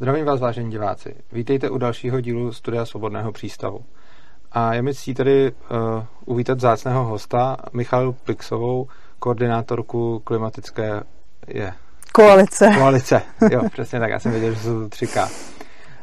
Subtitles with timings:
[0.00, 1.14] Zdravím vás, vážení diváci.
[1.32, 3.84] Vítejte u dalšího dílu Studia Svobodného přístavu.
[4.52, 8.88] A je mi ctí tady uh, uvítat zácného hosta, Michalu Plixovou,
[9.18, 11.00] koordinátorku klimatické
[11.48, 11.72] je.
[12.12, 12.70] Koalice.
[12.78, 15.28] Koalice, jo, přesně tak, já jsem věděl, že jsou to 3K.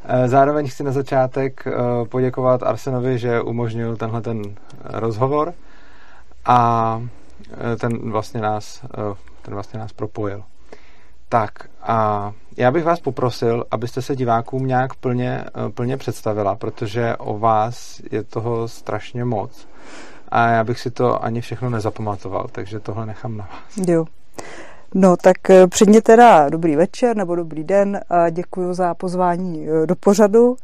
[0.06, 4.42] Eh, zároveň chci na začátek uh, poděkovat Arsenovi, že umožnil tenhle ten
[4.84, 5.54] rozhovor
[6.46, 7.02] a
[7.80, 8.86] ten vlastně nás,
[9.42, 10.44] ten vlastně nás propojil.
[11.36, 17.16] Tak a já bych vás poprosil, abyste se divákům nějak plně, eh, plně představila, protože
[17.16, 19.68] o vás je toho strašně moc
[20.30, 23.88] a já bych si to ani všechno nezapamatoval, takže tohle nechám na vás.
[23.88, 24.06] Jo.
[24.94, 29.88] No tak eh, předně teda dobrý večer nebo dobrý den a děkuji za pozvání eh,
[29.88, 30.56] do pořadu.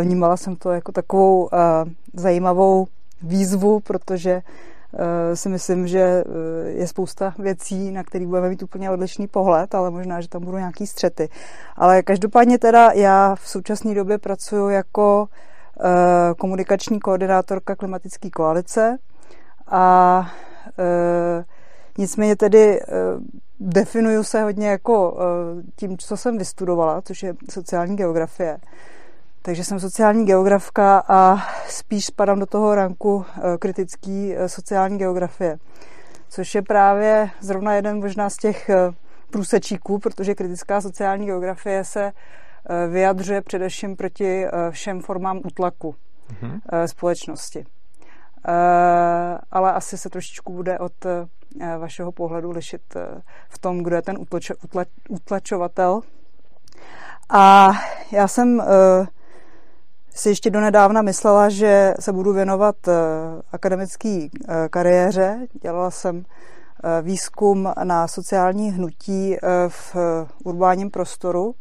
[0.00, 1.48] Vnímala jsem to jako takovou
[2.14, 2.86] zajímavou
[3.22, 4.42] výzvu, protože
[5.34, 9.90] si myslím, že eh, je spousta věcí, na které budeme mít úplně odlišný pohled, ale
[9.90, 11.28] možná, že tam budou nějaký střety.
[11.76, 15.28] Ale každopádně teda já v současné době pracuji jako
[15.80, 18.98] eh, komunikační koordinátorka klimatické koalice
[19.66, 20.26] a
[21.98, 22.80] nicméně tedy
[23.60, 25.18] definuju se hodně jako
[25.76, 28.58] tím, co jsem vystudovala, což je sociální geografie.
[29.42, 31.36] Takže jsem sociální geografka a
[31.68, 35.58] spíš spadám do toho ranku eh, kritický eh, sociální geografie,
[36.28, 38.90] což je právě zrovna jeden možná z těch eh,
[39.30, 42.12] průsečíků, protože kritická sociální geografie se
[42.88, 45.94] vyjadřuje především proti všem formám útlaku
[46.28, 46.86] mm-hmm.
[46.86, 47.64] společnosti.
[49.50, 50.92] Ale asi se trošičku bude od
[51.78, 52.82] vašeho pohledu lišit
[53.48, 54.18] v tom, kdo je ten
[55.08, 56.00] utlačovatel.
[57.30, 57.70] A
[58.12, 58.62] já jsem
[60.14, 62.92] si ještě donedávna myslela, že se budu věnovat eh,
[63.52, 65.46] akademické eh, kariéře.
[65.62, 66.24] Dělala jsem
[66.84, 69.36] eh, výzkum na sociální hnutí
[69.68, 69.96] v
[70.44, 71.54] urbánním prostoru.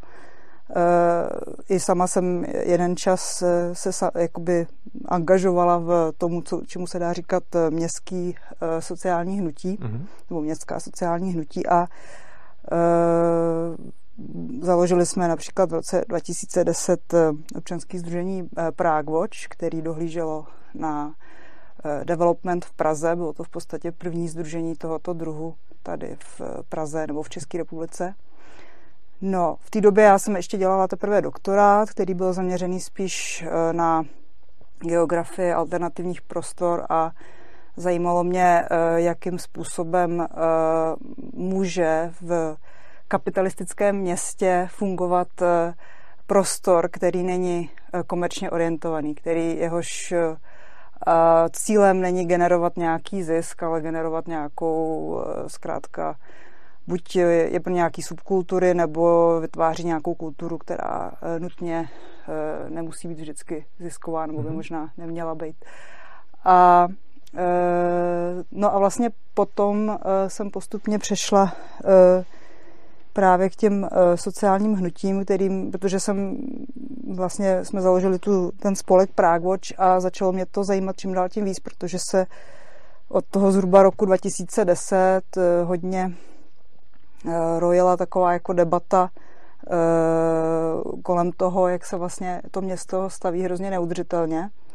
[1.69, 4.67] I sama jsem jeden čas se jakoby
[5.05, 8.35] angažovala v tomu, co, čemu se dá říkat městský
[8.79, 10.05] sociální hnutí, mm-hmm.
[10.29, 11.87] nebo městská sociální hnutí a
[14.61, 21.13] Založili jsme například v roce 2010 eh, občanský združení eh, Prague Watch, který dohlíželo na
[21.85, 23.15] eh, development v Praze.
[23.15, 28.13] Bylo to v podstatě první združení tohoto druhu tady v Praze nebo v České republice.
[29.21, 34.03] No, v té době já jsem ještě dělala teprve doktorát, který byl zaměřený spíš na
[34.79, 37.11] geografii alternativních prostor a
[37.77, 38.63] zajímalo mě,
[38.95, 40.27] jakým způsobem
[41.33, 42.57] může v
[43.09, 45.73] kapitalistickém městě fungovat eh,
[46.27, 50.37] prostor, který není eh, komerčně orientovaný, který jehož eh,
[51.51, 56.15] cílem není generovat nějaký zisk, ale generovat nějakou zkrátka
[56.87, 61.89] buď je pro nějaký subkultury, nebo vytváří nějakou kulturu, která nutně
[62.69, 64.55] nemusí být vždycky zisková, nebo by mhm.
[64.55, 65.65] možná neměla být.
[66.45, 66.87] A
[68.51, 69.97] no a vlastně potom
[70.27, 71.53] jsem postupně přešla
[73.13, 76.37] právě k těm uh, sociálním hnutím, kterým, protože jsem
[77.13, 81.29] vlastně jsme založili tu, ten spolek Prague Watch a začalo mě to zajímat čím dál
[81.29, 82.25] tím víc, protože se
[83.09, 86.11] od toho zhruba roku 2010 uh, eh, hodně
[87.25, 89.09] uh, rojila taková jako debata
[91.03, 94.49] kolem toho, jak se vlastně to město staví hrozně neudržitelně.
[94.49, 94.68] Eh,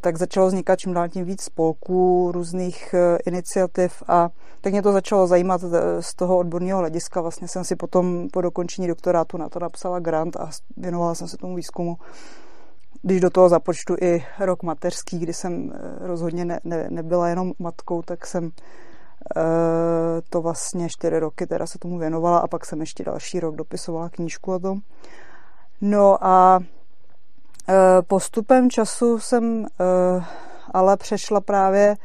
[0.00, 4.28] tak začalo vznikat čím dál tím víc spolků, různých eh, iniciativ a
[4.60, 7.20] tak mě to začalo zajímat eh, z toho odborného hlediska.
[7.20, 11.36] Vlastně jsem si potom po dokončení doktorátu na to napsala grant a věnovala jsem se
[11.36, 11.98] tomu výzkumu.
[13.02, 18.02] Když do toho započtu i rok mateřský, kdy jsem rozhodně ne, ne, nebyla jenom matkou,
[18.02, 18.50] tak jsem
[20.30, 24.08] to vlastně čtyři roky teda se tomu věnovala a pak jsem ještě další rok dopisovala
[24.08, 24.80] knížku o tom.
[25.80, 26.75] No a Eh,
[28.06, 30.24] postupem času jsem eh,
[30.70, 31.96] ale přešla právě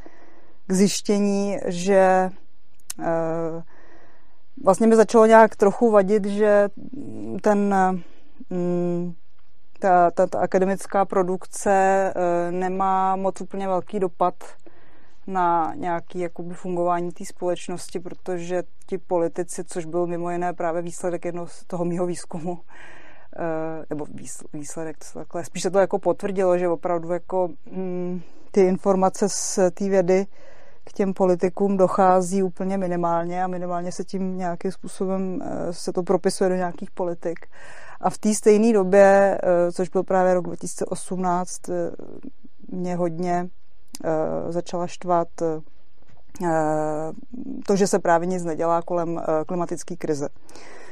[0.67, 2.29] k zjištění, že
[2.99, 3.63] eh,
[4.63, 6.69] vlastně mi začalo nějak trochu vadit, že
[7.41, 7.75] ten,
[8.49, 9.13] mm,
[9.79, 12.13] ta, ta, ta akademická produkce
[12.49, 14.33] nemá moc úplně velký dopad
[15.27, 21.25] na nějaký jakoby fungování té společnosti, protože ti politici, což byl mimo jiné právě výsledek
[21.25, 23.00] jednoho z toho mého výzkumu, Eh,
[23.89, 24.05] nebo
[24.53, 25.45] výsledek, to takhle.
[25.45, 30.25] Spíš se to jako potvrdilo, že opravdu jako hm, ty informace z té vědy
[30.83, 36.03] k těm politikům dochází úplně minimálně a minimálně se tím nějakým způsobem eh, se to
[36.03, 37.39] propisuje do nějakých politik.
[38.01, 41.61] A v té stejné době, eh, což byl právě rok 2018,
[42.67, 43.49] mě hodně
[44.49, 45.27] začala štvat
[47.67, 50.29] to, že se právě nic nedělá kolem klimatické krize.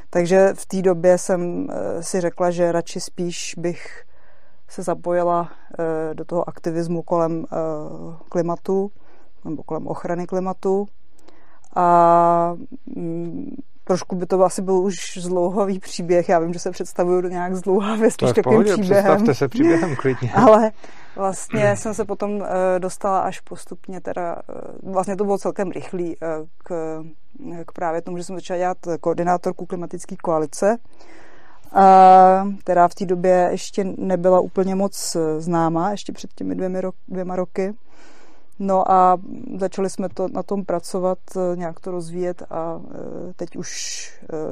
[0.09, 1.67] Takže v té době jsem
[2.01, 4.03] si řekla, že radši spíš bych
[4.67, 5.51] se zapojila
[6.13, 7.45] do toho aktivismu kolem
[8.29, 8.91] klimatu
[9.45, 10.87] nebo kolem ochrany klimatu.
[11.75, 12.53] A
[12.95, 13.55] mm,
[13.89, 16.29] trošku by to asi byl už zlouhavý příběh.
[16.29, 19.03] Já vím, že se představuju nějak zdlouhavě, spíš takovým příběhem.
[19.03, 20.31] Představte se příběhem klidně.
[20.35, 20.71] Ale
[21.15, 24.53] vlastně jsem se potom eh, dostala až postupně, teda eh,
[24.83, 26.27] vlastně to bylo celkem rychlý eh,
[26.57, 27.01] k,
[27.65, 30.77] k právě tomu, že jsem začala dělat koordinátorku klimatické koalice,
[32.59, 37.73] která v té době ještě nebyla úplně moc známá, ještě před těmi dvěmi dvěma roky.
[38.59, 39.17] No a
[39.57, 43.69] začali jsme to, na tom pracovat, eh, nějak to rozvíjet a eh, teď už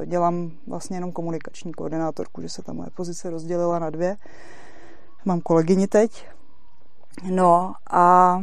[0.02, 4.16] eh, dělám vlastně jenom komunikační koordinátorku, že se ta moje pozice rozdělila na dvě.
[5.24, 6.28] Mám kolegyni teď.
[7.30, 8.40] No a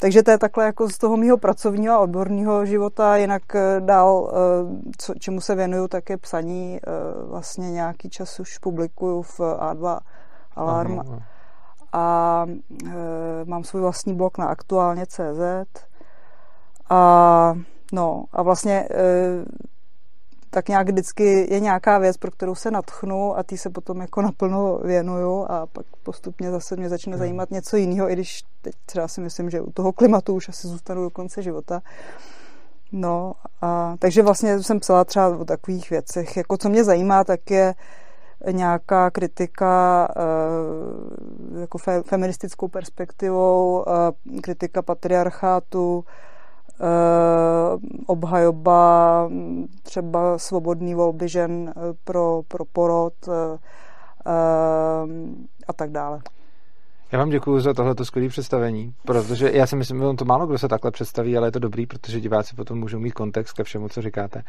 [0.00, 3.42] takže to je takhle jako z toho mého pracovního a odborného života, jinak
[3.80, 4.32] dál,
[4.98, 6.80] co, čemu se věnuju, tak je psaní.
[7.28, 10.00] Vlastně nějaký čas už publikuju v A2
[10.56, 10.92] Alarm.
[10.92, 11.37] Aha, aha
[11.92, 12.46] a
[12.86, 12.94] e,
[13.44, 15.40] mám svůj vlastní blog na aktuálně CZ
[16.90, 17.54] a
[17.92, 19.44] no a vlastně e,
[20.50, 24.22] tak nějak vždycky je nějaká věc, pro kterou se natchnu a ty se potom jako
[24.22, 27.18] naplno věnuju a pak postupně zase mě začne hmm.
[27.18, 30.68] zajímat něco jiného, i když teď třeba si myslím, že u toho klimatu už asi
[30.68, 31.82] zůstanu do konce života.
[32.92, 33.32] No,
[33.62, 36.36] a, takže vlastně jsem psala třeba o takových věcech.
[36.36, 37.74] Jako co mě zajímá, tak je
[38.50, 46.04] nějaká kritika eh, jako fe, feministickou perspektivou, eh, kritika patriarchátu,
[46.80, 46.84] eh,
[48.06, 49.30] obhajoba
[49.82, 51.74] třeba svobodný volby žen
[52.04, 53.14] pro, pro porod
[55.68, 56.20] a tak dále.
[57.12, 60.58] Já vám děkuji za tohleto skvělé představení, protože já si myslím, že to málo kdo
[60.58, 63.88] se takhle představí, ale je to dobrý, protože diváci potom můžou mít kontext ke všemu,
[63.88, 64.42] co říkáte.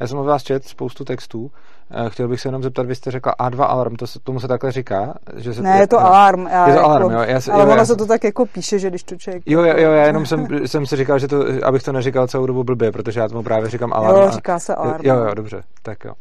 [0.00, 1.50] Já jsem od vás čet spoustu textů.
[1.90, 4.48] Eh, chtěl bych se jenom zeptat, vy jste řekla A2 alarm, to se, tomu se
[4.48, 5.14] takhle říká?
[5.36, 6.46] Že se, ne, je to alarm.
[6.46, 7.20] Já je to jako, alarm, jo.
[7.20, 9.42] Já, ale jo, ono já, se to tak jako píše, že když to člověk...
[9.46, 12.46] Jo, jo, jo, já jenom jsem, jsem si říkal, že to, abych to neříkal celou
[12.46, 14.22] dobu blbě, protože já tomu právě říkám alarm.
[14.22, 15.06] Jo, říká se alarm.
[15.06, 16.12] Jo, jo, dobře, tak jo.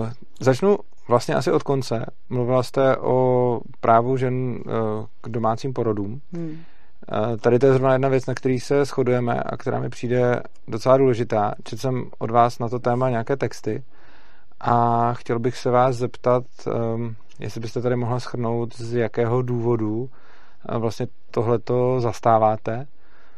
[0.00, 0.08] Uh,
[0.40, 0.78] začnu
[1.08, 2.06] vlastně asi od konce.
[2.28, 4.70] Mluvila jste o právu žen eh,
[5.20, 6.20] k domácím porodům.
[6.32, 6.58] Hmm.
[7.12, 10.42] Eh, tady to je zrovna jedna věc, na který se shodujeme a která mi přijde
[10.68, 11.54] docela důležitá.
[11.64, 13.82] Četl jsem od vás na to téma nějaké texty
[14.60, 20.10] a chtěl bych se vás zeptat, ehm, jestli byste tady mohla schrnout, z jakého důvodu
[20.68, 22.86] eh, vlastně tohleto zastáváte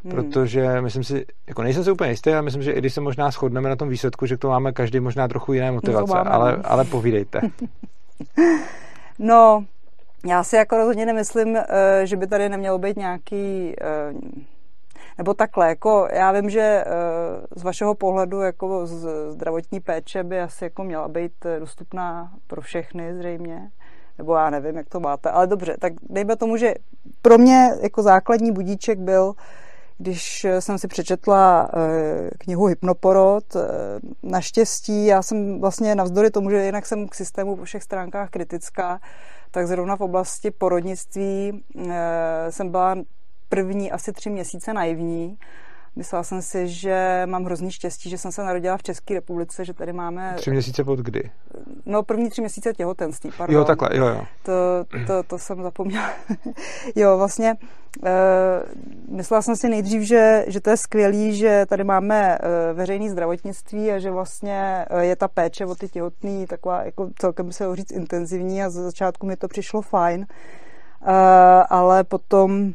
[0.05, 0.12] Hmm.
[0.12, 3.31] Protože myslím si, jako nejsem si úplně jistý, ale myslím, že i když se možná
[3.31, 6.85] shodneme na tom výsledku, že tomu máme každý možná trochu jiné motivace, no, ale, ale
[6.85, 7.41] povídejte.
[9.19, 9.64] no,
[10.26, 11.67] já si jako rozhodně nemyslím, eh,
[12.06, 14.12] že by tady nemělo být nějaký eh,
[15.19, 16.85] nebo takhle, jako já vím, že eh,
[17.56, 23.14] z vašeho pohledu jako z zdravotní péče by asi jako měla být dostupná pro všechny
[23.14, 23.70] zřejmě,
[24.19, 26.75] nebo já nevím, jak to máte, ale dobře, tak dejme tomu, že
[27.23, 29.35] pro mě jako základní budíček byl,
[30.00, 33.61] když jsem si přečetla eh, knihu Hypnoporod, eh,
[34.23, 39.00] naštěstí já jsem vlastně navzdory tomu, že jinak jsem k systému po všech stránkách kritická,
[39.50, 42.97] tak zrovna v oblasti porodnictví eh, jsem byla
[43.49, 45.38] první asi tři měsíce naivní
[45.97, 49.75] Myslela jsem si, že mám hrozný štěstí, že jsem se narodila v České republice, že
[49.75, 50.35] tady máme...
[50.37, 51.31] Tři měsíce pod kdy?
[51.87, 53.57] No, první tři měsíce těhotenství, pardon.
[53.57, 54.25] Jo, takhle, jo, jo.
[54.43, 54.53] To,
[55.07, 56.11] to, to jsem zapomněla.
[56.97, 57.56] jo, vlastně
[58.05, 58.11] e,
[59.09, 63.93] myslela jsem si nejdřív, že, že to je skvělý, že tady máme e, veřejné zdravotnictví
[63.93, 67.77] a že vlastně e, je ta péče o ty těhotný taková, jako celkem se ho
[67.77, 70.23] říct, intenzivní a za začátku mi to přišlo fajn.
[70.23, 70.27] E,
[71.69, 72.73] ale potom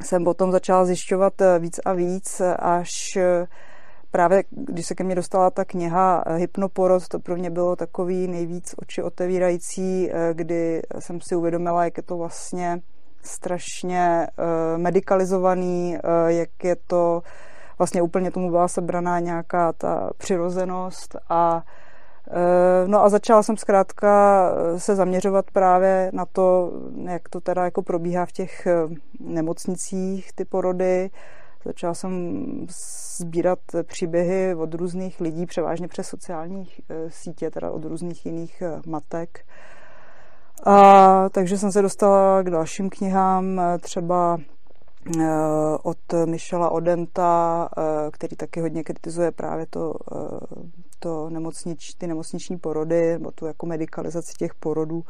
[0.00, 3.46] jsem potom začala zjišťovat eh, víc a víc, až eh,
[4.10, 8.28] právě když se ke mně dostala ta kniha eh, Hypnoporod, to pro mě bylo takový
[8.28, 12.80] nejvíc oči otevírající, kdy jsem si uvědomila, jak je to vlastně
[13.22, 14.26] strašně
[14.76, 15.96] medicalizovaný,
[16.26, 17.22] jak je to
[17.78, 21.62] vlastně úplně tomu byla sebraná nějaká ta přirozenost a
[22.86, 26.72] no a začala jsem zkrátka eh, se zaměřovat právě na to,
[27.04, 28.74] jak to teda jako probíhá v těch eh,
[29.20, 31.10] nemocnicích, ty porody.
[31.64, 32.42] Začala jsem
[33.18, 36.68] sbírat příběhy od různých lidí, převážně přes sociální
[37.08, 39.44] sítě, teda od různých jiných matek.
[40.64, 44.38] A, takže jsem se dostala k dalším knihám, třeba
[45.82, 47.68] od Michela Odenta,
[48.12, 49.94] který taky hodně kritizuje právě to
[50.98, 55.04] to nemocnič, ty nemocniční porody, nebo tu jako medicalizaci těch porodů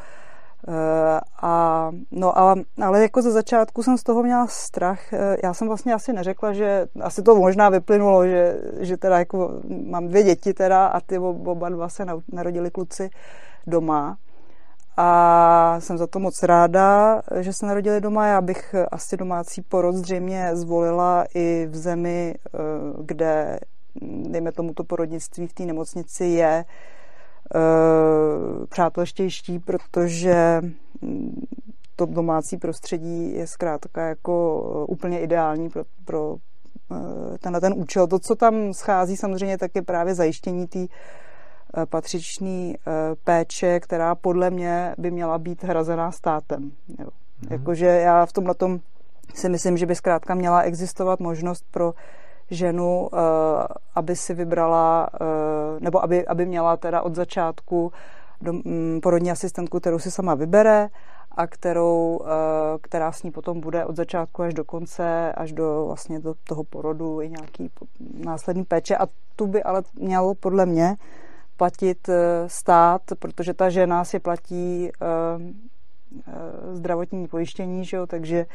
[1.42, 5.00] A, no a, ale jako ze začátku jsem z toho měla strach.
[5.42, 10.08] Já jsem vlastně asi neřekla, že asi to možná vyplynulo, že, že teda jako mám
[10.08, 13.10] dvě děti teda a ty oba dva se narodili kluci
[13.66, 14.16] doma.
[14.96, 18.26] A jsem za to moc ráda, že se narodili doma.
[18.26, 22.58] Já bych asi domácí porod zřejmě zvolila i v zemi, eh,
[23.04, 23.60] kde,
[24.02, 26.64] dejme tomu, to porodnictví v té nemocnici je
[27.54, 30.60] eh, přátelštější, protože
[31.02, 31.46] mm,
[31.96, 36.36] to domácí prostředí je zkrátka jako úplně ideální pro, pro
[36.92, 38.06] eh, tenhle ten účel.
[38.06, 40.88] To, co tam schází, samozřejmě tak je právě zajištění té Eh,
[41.88, 42.92] patřičný eh,
[43.24, 46.72] péče, která podle mě by měla být hrazená státem.
[46.98, 47.06] Jo.
[47.42, 47.48] Mm.
[47.50, 48.80] Jakože já v tomhle tom
[49.34, 51.94] si myslím, že by zkrátka měla existovat možnost pro
[52.50, 53.16] ženu, eh,
[53.94, 55.08] aby si vybrala,
[55.80, 57.92] nebo aby, aby měla teda od začátku
[58.40, 60.88] mm, porodní asistentku, kterou si sama vybere
[61.30, 62.20] a kterou,
[62.82, 66.64] která s ní potom bude od začátku až do konce, až do vlastně do toho
[66.64, 67.70] porodu i nějaký
[68.24, 68.96] následný péče.
[68.96, 70.96] A tu by ale měl podle mě
[71.62, 75.06] platit eh, stát, protože ta žena si platí eh,
[76.28, 76.32] eh,
[76.74, 78.46] zdravotní pojištění, že jo, takže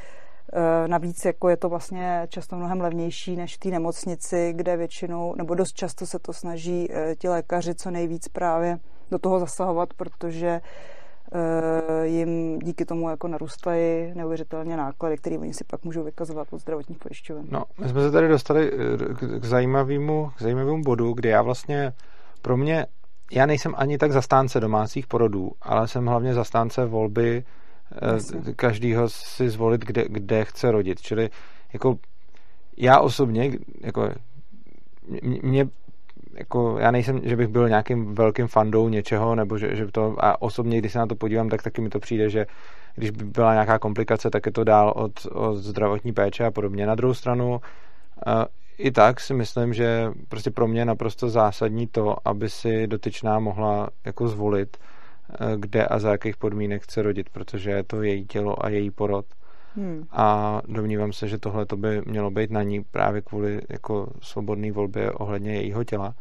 [0.87, 5.55] Navíc jako je to vlastně často mnohem levnější než v té nemocnici, kde většinou, nebo
[5.55, 8.79] dost často se to snaží ti lékaři co nejvíc právě
[9.11, 10.61] do toho zasahovat, protože
[12.03, 16.97] jim díky tomu jako narůstají neuvěřitelně náklady, které oni si pak můžou vykazovat od zdravotních
[16.97, 17.45] pojišťoven.
[17.51, 18.71] No, my jsme se tady dostali
[19.39, 21.93] k zajímavému, k zajímavému bodu, kde já vlastně
[22.41, 22.85] pro mě,
[23.31, 27.43] já nejsem ani tak zastánce domácích porodů, ale jsem hlavně zastánce volby
[27.93, 31.01] eh, každýho si zvolit, kde, kde chce rodit.
[31.01, 31.29] Čili
[31.73, 31.97] jako
[32.77, 33.51] já osobně,
[33.81, 34.09] jako
[35.43, 35.67] mě
[36.37, 40.41] jako já nejsem, že bych byl nějakým velkým fandou něčeho, nebo že, že to, a
[40.41, 42.45] osobně, když se na to podívám, tak taky mi to přijde, že
[42.95, 46.85] když by byla nějaká komplikace, tak je to dál od, od zdravotní péče a podobně.
[46.85, 47.61] Na druhou stranu,
[48.27, 48.45] eh,
[48.77, 53.39] i tak si myslím, že prostě pro mě je naprosto zásadní to, aby si dotyčná
[53.39, 58.25] mohla jako zvolit, eh, kde a za jakých podmínek chce rodit, protože je to její
[58.25, 59.25] tělo a její porod.
[59.75, 60.03] Hmm.
[60.11, 64.71] A domnívám se, že tohle to by mělo být na ní právě kvůli jako svobodné
[64.71, 66.13] volbě ohledně jejího těla.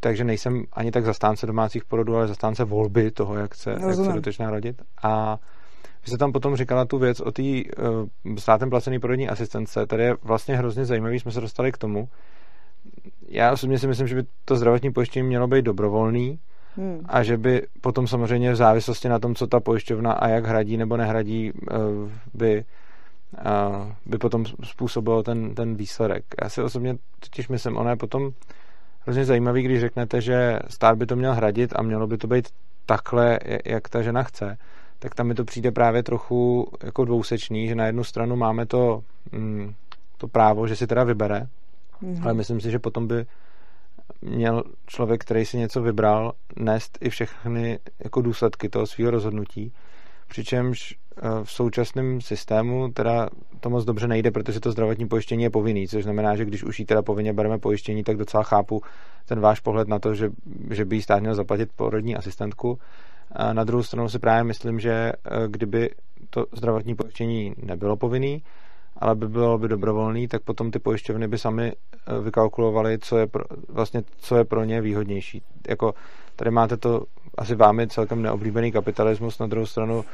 [0.00, 4.12] Takže nejsem ani tak zastánce domácích porodů, ale zastánce volby toho, jak chce, jak chce
[4.12, 4.82] dotyčná rodit.
[5.02, 5.38] A
[6.02, 9.86] vy jste tam potom říkala tu věc o té uh, státem placený porodní asistence.
[9.86, 12.08] Tady je vlastně hrozně zajímavý, jsme se dostali k tomu.
[13.28, 16.38] Já osobně si myslím, že by to zdravotní pojištění mělo být dobrovolný
[16.76, 17.00] hmm.
[17.04, 20.76] a že by potom samozřejmě v závislosti na tom, co ta pojišťovna a jak hradí
[20.76, 22.64] nebo nehradí, uh, by,
[23.38, 26.24] uh, by potom způsobilo ten, ten výsledek.
[26.42, 28.30] Já si osobně totiž myslím, ono je potom
[29.00, 32.48] hrozně zajímavý, když řeknete, že stát by to měl hradit a mělo by to být
[32.86, 34.56] takhle, jak ta žena chce
[35.00, 39.02] tak tam mi to přijde právě trochu jako dvousečný, že na jednu stranu máme to,
[39.32, 39.74] mm,
[40.16, 41.46] to právo, že si teda vybere,
[42.02, 42.22] mm-hmm.
[42.22, 43.26] ale myslím si, že potom by
[44.22, 49.72] měl člověk, který si něco vybral, nést i všechny jako důsledky toho svého rozhodnutí,
[50.28, 53.28] přičemž eh, v současném systému teda
[53.60, 56.78] to moc dobře nejde, protože to zdravotní pojištění je povinný, což znamená, že když už
[56.78, 58.82] jí teda povinně bereme pojištění, tak docela chápu
[59.26, 60.30] ten váš pohled na to, že,
[60.70, 62.78] že by jí stát měl zaplatit porodní asistentku,
[63.32, 65.90] a na druhou stranu si právě myslím, že eh, kdyby
[66.30, 68.42] to zdravotní pojištění nebylo povinný,
[68.96, 73.26] ale by bylo by dobrovolný, tak potom ty pojišťovny by sami eh, vykalkulovaly, co je
[73.26, 75.42] pro, vlastně, co je pro ně výhodnější.
[75.68, 75.94] Jako
[76.36, 77.04] tady máte to
[77.38, 80.04] asi vámi celkem neoblíbený kapitalismus, na druhou stranu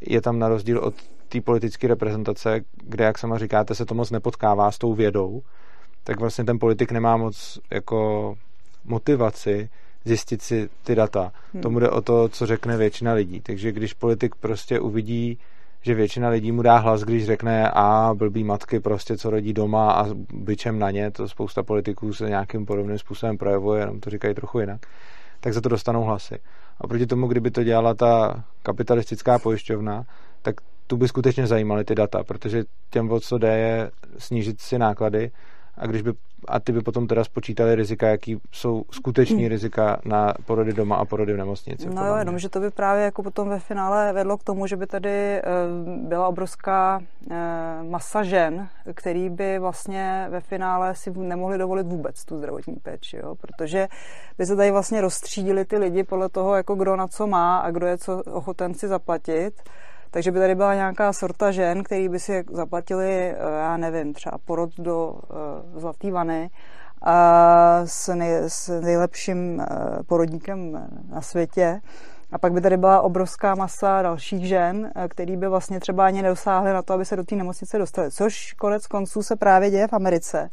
[0.00, 0.94] je tam na rozdíl od
[1.28, 5.42] té politické reprezentace, kde, jak sama říkáte, se to moc nepotkává s tou vědou,
[6.04, 8.34] tak vlastně ten politik nemá moc jako
[8.84, 9.68] motivaci
[10.04, 11.32] zjistit si ty data.
[11.52, 11.62] Hmm.
[11.62, 13.40] Tomu jde o to, co řekne většina lidí.
[13.40, 15.38] Takže když politik prostě uvidí,
[15.82, 19.92] že většina lidí mu dá hlas, když řekne a blbý matky prostě, co rodí doma
[19.92, 24.34] a byčem na ně, to spousta politiků se nějakým podobným způsobem projevuje, jenom to říkají
[24.34, 24.80] trochu jinak,
[25.40, 26.38] tak za to dostanou hlasy.
[26.80, 30.04] A proti tomu, kdyby to dělala ta kapitalistická pojišťovna,
[30.42, 30.54] tak
[30.86, 35.30] tu by skutečně zajímaly ty data, protože těm, o co jde, je snížit si náklady
[35.76, 36.12] a když by
[36.48, 39.48] a ty by potom teda spočítali rizika, jaký jsou skuteční hmm.
[39.48, 41.88] rizika na porody doma a porody v nemocnici.
[41.94, 44.76] No jo, jenom, že to by právě jako potom ve finále vedlo k tomu, že
[44.76, 45.42] by tady eh,
[45.84, 47.34] byla obrovská eh,
[47.82, 53.34] masa žen, který by vlastně ve finále si nemohli dovolit vůbec tu zdravotní péči, jo?
[53.34, 53.88] protože
[54.38, 57.70] by se tady vlastně rozstřídili ty lidi podle toho, jako kdo na co má a
[57.70, 59.62] kdo je co ochoten si zaplatit.
[60.14, 64.38] Takže by tady byla nějaká sorta žen, který by si zaplatili, eh, já nevím, třeba
[64.44, 66.50] porod do uh, zlatý vany
[67.02, 71.80] a s, nej, s nejlepším uh, porodníkem na světě
[72.32, 76.22] A pak by tady byla obrovská masa dalších žen, eh, který by vlastně třeba ani
[76.22, 78.10] nedosáhly na to, aby se do té nemocnice dostali.
[78.10, 80.50] Což konec konců se právě děje v Americe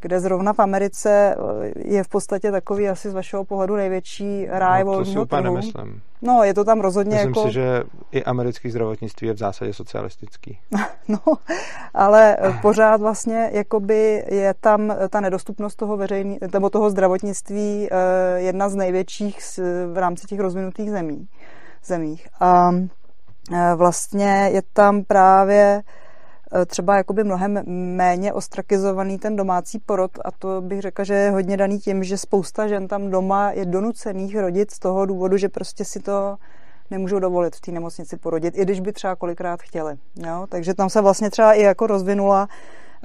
[0.00, 4.84] kde zrovna v Americe eh, je v podstatě takový asi z vašeho pohledu největší ráj
[4.84, 5.42] no, volného trhu.
[5.42, 6.02] nemyslím.
[6.22, 7.46] No, je to tam rozhodně Myslím jako...
[7.46, 10.58] si, že i americký zdravotnictví je v zásadě socialistický.
[11.08, 11.18] no,
[11.94, 18.68] ale pořád vlastně jakoby je tam ta nedostupnost toho veřejný, nebo toho zdravotnictví eh, jedna
[18.68, 19.40] z největších
[19.92, 21.28] v rámci těch rozvinutých zemí,
[21.84, 22.28] zemích.
[22.40, 22.70] A
[23.54, 25.82] eh, vlastně je tam právě Eh,
[26.66, 27.62] třeba jakoby mnohem
[27.96, 32.18] méně ostrakizovaný ten domácí porod a to bych řekla, že je hodně daný tím, že
[32.18, 36.36] spousta žen tam doma je donucených rodit z toho důvodu, že prostě si to
[36.90, 39.94] nemůžou dovolit v té nemocnici porodit, i když by třeba kolikrát chtěli.
[40.16, 40.46] Jo?
[40.48, 42.48] Takže tam se vlastně třeba i jako rozvinula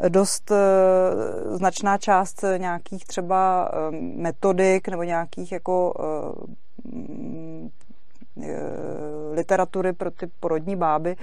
[0.10, 6.46] dost uh, značná část nějakých třeba uh, metodik nebo nějakých jako uh,
[9.34, 11.16] literatury pro ty porodní báby,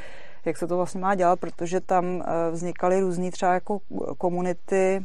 [0.45, 3.79] jak se to vlastně má dělat, protože tam eh, vznikaly různý třeba jako
[4.19, 5.05] komunity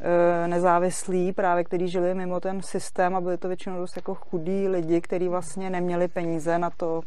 [0.00, 4.68] eh, nezávislí, právě kteří žili mimo ten systém a byli to většinou dost jako chudí
[4.68, 7.00] lidi, kteří vlastně neměli peníze na to.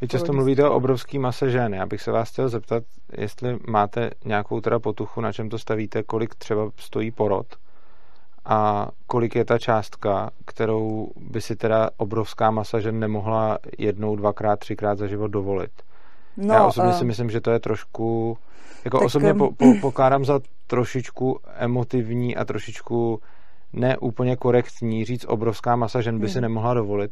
[0.00, 1.74] Vy často mluvíte o obrovský mase žen.
[1.74, 6.02] Já bych se vás chtěl zeptat, jestli máte nějakou teda potuchu, na čem to stavíte,
[6.02, 7.46] kolik třeba stojí porod
[8.44, 14.58] a kolik je ta částka, kterou by si teda obrovská masa žen nemohla jednou, dvakrát,
[14.58, 15.70] třikrát za život dovolit.
[16.40, 18.38] No, Já osobně uh, si myslím, že to je trošku,
[18.84, 23.20] jako tak, osobně po, po, pokládám za trošičku emotivní a trošičku
[23.72, 26.32] neúplně korektní říct obrovská masa žen by hmm.
[26.32, 27.10] si nemohla dovolit,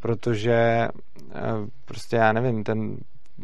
[0.00, 1.42] protože eh,
[1.84, 2.96] prostě já nevím, ten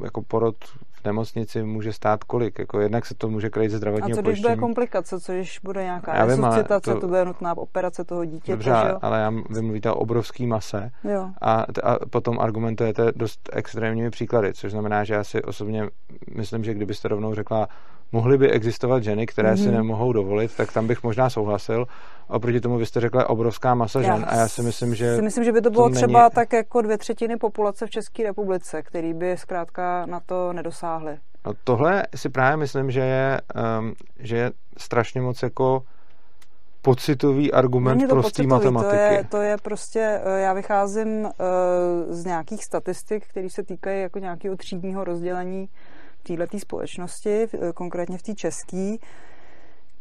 [0.05, 0.57] jako porod
[1.03, 2.59] v nemocnici může stát kolik.
[2.59, 5.59] Jako jednak se to může krýt ze zdravotního A co když bude komplikace, co když
[5.65, 8.53] bude nějaká já vím, resuscitace, to, to bude nutná operace toho dítěte.
[8.53, 8.99] Dobře, že jo?
[9.03, 11.31] ale já, vy mluvíte o obrovský mase jo.
[11.41, 15.89] A, a potom argumentujete dost extrémními příklady, což znamená, že já si osobně
[16.37, 17.69] myslím, že kdybyste rovnou řekla,
[18.13, 19.63] mohly by existovat ženy, které mm-hmm.
[19.63, 19.75] si mhm.
[19.75, 21.87] nemohou dovolit, tak tam bych možná souhlasil.
[22.29, 25.17] Oproti tomu vy jste řekla obrovská masa já žen a já si myslím, že...
[25.17, 26.31] si myslím, že by to bylo to třeba není...
[26.35, 30.53] tak jako dvě třetiny populace v České republice, který by zkrátka na to
[30.99, 31.19] nedosáhly.
[31.47, 33.41] No tohle si právě myslím, že je,
[33.79, 35.83] um, že je strašně moc jako
[36.83, 38.97] pocitový argument Není to prostý pocitový, matematiky.
[38.97, 41.31] To je, to je prostě, eh, já vycházím uh,
[42.09, 45.69] z nějakých statistik, které se týkají jako nějakého třídního rozdělení
[46.23, 48.97] této společnosti, eh, konkrétně v té české,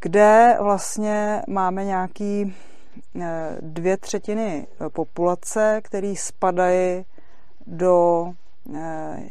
[0.02, 2.56] kde vlastně máme nějaký
[3.62, 7.06] dvě třetiny populace, které spadají
[7.68, 8.26] do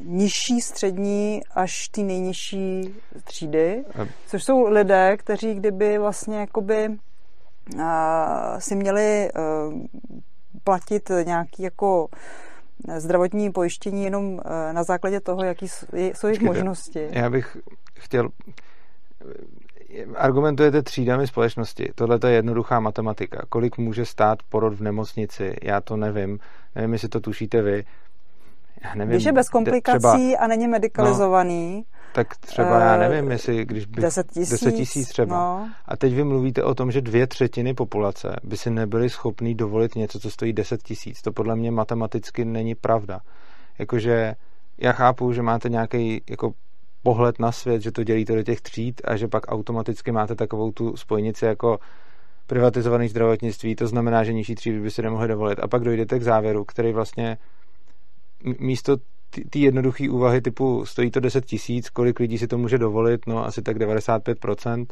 [0.05, 3.85] nižší, střední až ty nejnižší třídy,
[4.27, 6.89] což jsou lidé, kteří kdyby vlastně jakoby
[7.79, 7.85] eh,
[8.59, 9.31] si měli eh,
[10.65, 12.09] platit nějaký jako
[12.97, 14.41] zdravotní pojištění jenom
[14.73, 17.09] na základě toho, jaký jsou jejich možnosti.
[17.11, 17.57] Já bych
[17.99, 18.29] chtěl
[20.17, 21.93] argumentujete třídami společnosti.
[21.95, 23.43] Tohle je jednoduchá matematika.
[23.49, 25.57] Kolik může stát porod v nemocnici?
[25.63, 26.39] Já to nevím.
[26.75, 27.85] Nevím, jestli to tušíte vy
[28.85, 33.09] já nevím, když je bez komplikací třeba, a není medicalizovaný, no, tak třeba, já eh,
[33.09, 34.03] nevím, jestli když by...
[34.03, 34.51] 10 tisíc.
[34.51, 35.37] 10 tisíc třeba.
[35.37, 35.69] No.
[35.85, 39.95] A teď vy mluvíte o tom, že dvě třetiny populace by si nebyly schopný dovolit
[39.95, 41.23] něco, co stojí 10 tisíc.
[41.23, 43.21] To podle mě matematicky není pravda.
[43.79, 44.35] Jakože
[44.79, 46.53] já chápu, že máte nějaký jako
[47.03, 50.73] pohled na svět, že to dělíte do těch tříd a že pak automaticky máte takovou
[50.73, 51.79] tu spojnici jako
[52.47, 55.59] privatizovaný zdravotnictví, to znamená, že nižší třídy by si nemohli dovolit.
[55.59, 57.39] A pak dojdete k závěru, který vlastně
[58.59, 58.97] místo
[59.51, 63.47] ty jednoduché úvahy typu stojí to 10 tisíc, kolik lidí si to může dovolit, no
[63.47, 64.87] asi tak 95%,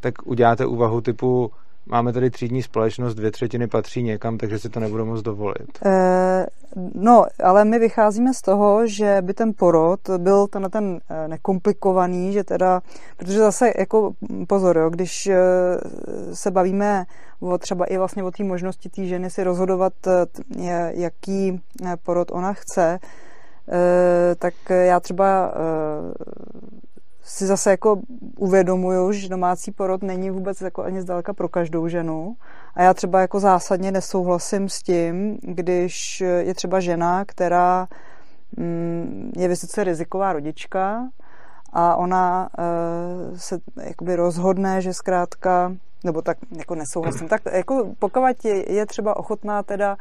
[0.00, 1.52] tak uděláte úvahu typu
[1.86, 5.78] máme tady třídní společnost, dvě třetiny patří někam, takže si to nebudou moc dovolit.
[5.86, 6.46] E,
[6.94, 12.32] no, ale my vycházíme z toho, že by ten porod byl ten, ten eh, nekomplikovaný,
[12.32, 12.80] že teda,
[13.16, 14.12] protože zase jako
[14.48, 15.38] pozor, jo, když eh,
[16.32, 17.04] se bavíme
[17.40, 19.92] o třeba i vlastně o té možnosti té ženy si rozhodovat,
[20.90, 21.60] jaký
[22.02, 22.98] porod ona chce,
[24.38, 25.54] tak já třeba
[27.24, 28.00] si zase jako
[28.38, 32.36] uvědomuju, že domácí porod není vůbec jako ani zdaleka pro každou ženu.
[32.74, 37.88] A já třeba jako zásadně nesouhlasím s tím, když je třeba žena, která
[38.56, 41.08] mm, je vysoce riziková rodička
[41.72, 45.72] a ona uh, se jakoby rozhodne, že zkrátka,
[46.04, 49.96] nebo tak jako nesouhlasím, tak jako pokud je třeba ochotná teda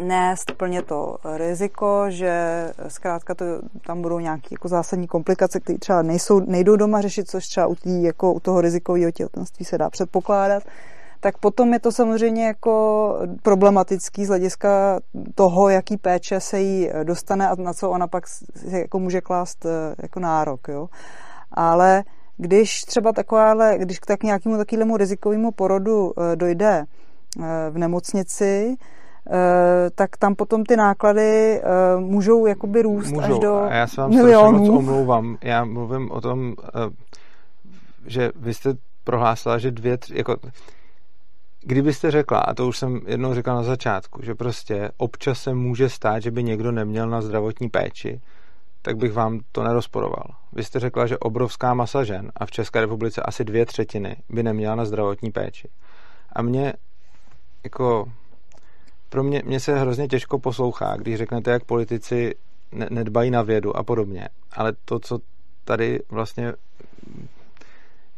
[0.00, 3.44] nést plně to riziko, že zkrátka to,
[3.86, 7.74] tam budou nějaké jako zásadní komplikace, které třeba nejsou, nejdou doma řešit, což třeba u,
[7.74, 10.62] tý, jako u toho rizikového těhotenství se dá předpokládat,
[11.20, 15.00] tak potom je to samozřejmě jako problematický z hlediska
[15.34, 18.24] toho, jaký péče se jí dostane a na co ona pak
[18.70, 20.68] jako může klást eh, jako nárok.
[20.68, 20.88] Jo.
[21.52, 22.04] Ale
[22.36, 26.84] když třeba takováhle, když k tak nějakému takovému rizikovému porodu eh, dojde
[27.70, 28.99] v nemocnici, Eh,
[29.94, 31.60] tak tam potom ty náklady
[31.94, 33.34] uh, můžou jakoby růst můžou.
[33.34, 34.58] až do A já se vám milionů.
[34.58, 35.38] moc omlouvám.
[35.42, 36.92] Já mluvím o tom, uh,
[38.06, 40.36] že vy jste prohlásila, že dvě, tři, jako
[41.62, 45.88] kdybyste řekla, a to už jsem jednou řekla na začátku, že prostě občas se může
[45.88, 48.20] stát, že by někdo neměl na zdravotní péči,
[48.82, 50.24] tak bych vám to nerozporoval.
[50.52, 54.42] Vy jste řekla, že obrovská masa žen a v České republice asi dvě třetiny by
[54.42, 55.68] neměla na zdravotní péči.
[56.32, 56.72] A mě
[57.64, 58.04] jako
[59.10, 62.34] pro mě, mě se hrozně těžko poslouchá, když řeknete, jak politici
[62.72, 64.28] ne, nedbají na vědu a podobně.
[64.52, 65.18] Ale to, co
[65.64, 66.52] tady vlastně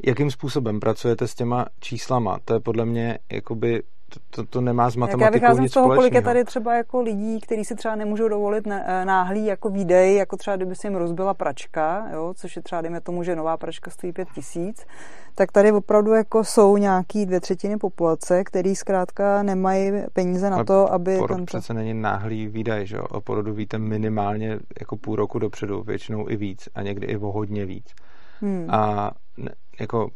[0.06, 3.82] jakým způsobem pracujete s těma číslama, to je podle mě jakoby
[4.30, 6.00] to, to nemá s matematikou já vycházím nic z toho, společného.
[6.00, 10.16] kolik je tady třeba jako lidí, kteří si třeba nemůžou dovolit eh, náhlý jako výdej,
[10.16, 13.56] jako třeba kdyby se jim rozbila pračka, jo, což je třeba, dejme tomu, že nová
[13.56, 14.86] pračka stojí pět tisíc,
[15.34, 20.92] tak tady opravdu jako jsou nějaký dvě třetiny populace, který zkrátka nemají peníze na to,
[20.92, 21.16] aby...
[21.18, 21.46] Porod tento...
[21.46, 23.04] přece není náhlý výdaj, že jo?
[23.10, 27.32] O porodu víte minimálně jako půl roku dopředu, většinou i víc a někdy i o
[27.32, 27.86] hodně víc.
[28.40, 28.66] Hmm.
[28.70, 30.08] A ne, jako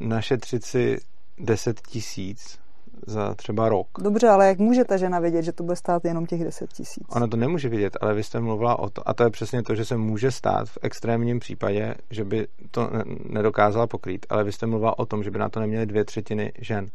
[0.00, 0.98] našetřit si
[1.38, 2.58] 10 tisíc
[3.06, 3.86] za třeba rok.
[3.98, 7.04] Dobře, ale jak může ta žena vědět, že to bude stát jenom těch 10 tisíc?
[7.08, 9.74] Ona to nemůže vědět, ale vy jste mluvila o to, a to je přesně to,
[9.74, 12.90] že se může stát v extrémním případě, že by to
[13.24, 16.52] nedokázala pokrýt, ale vy jste mluvila o tom, že by na to neměly dvě třetiny
[16.58, 16.88] žen.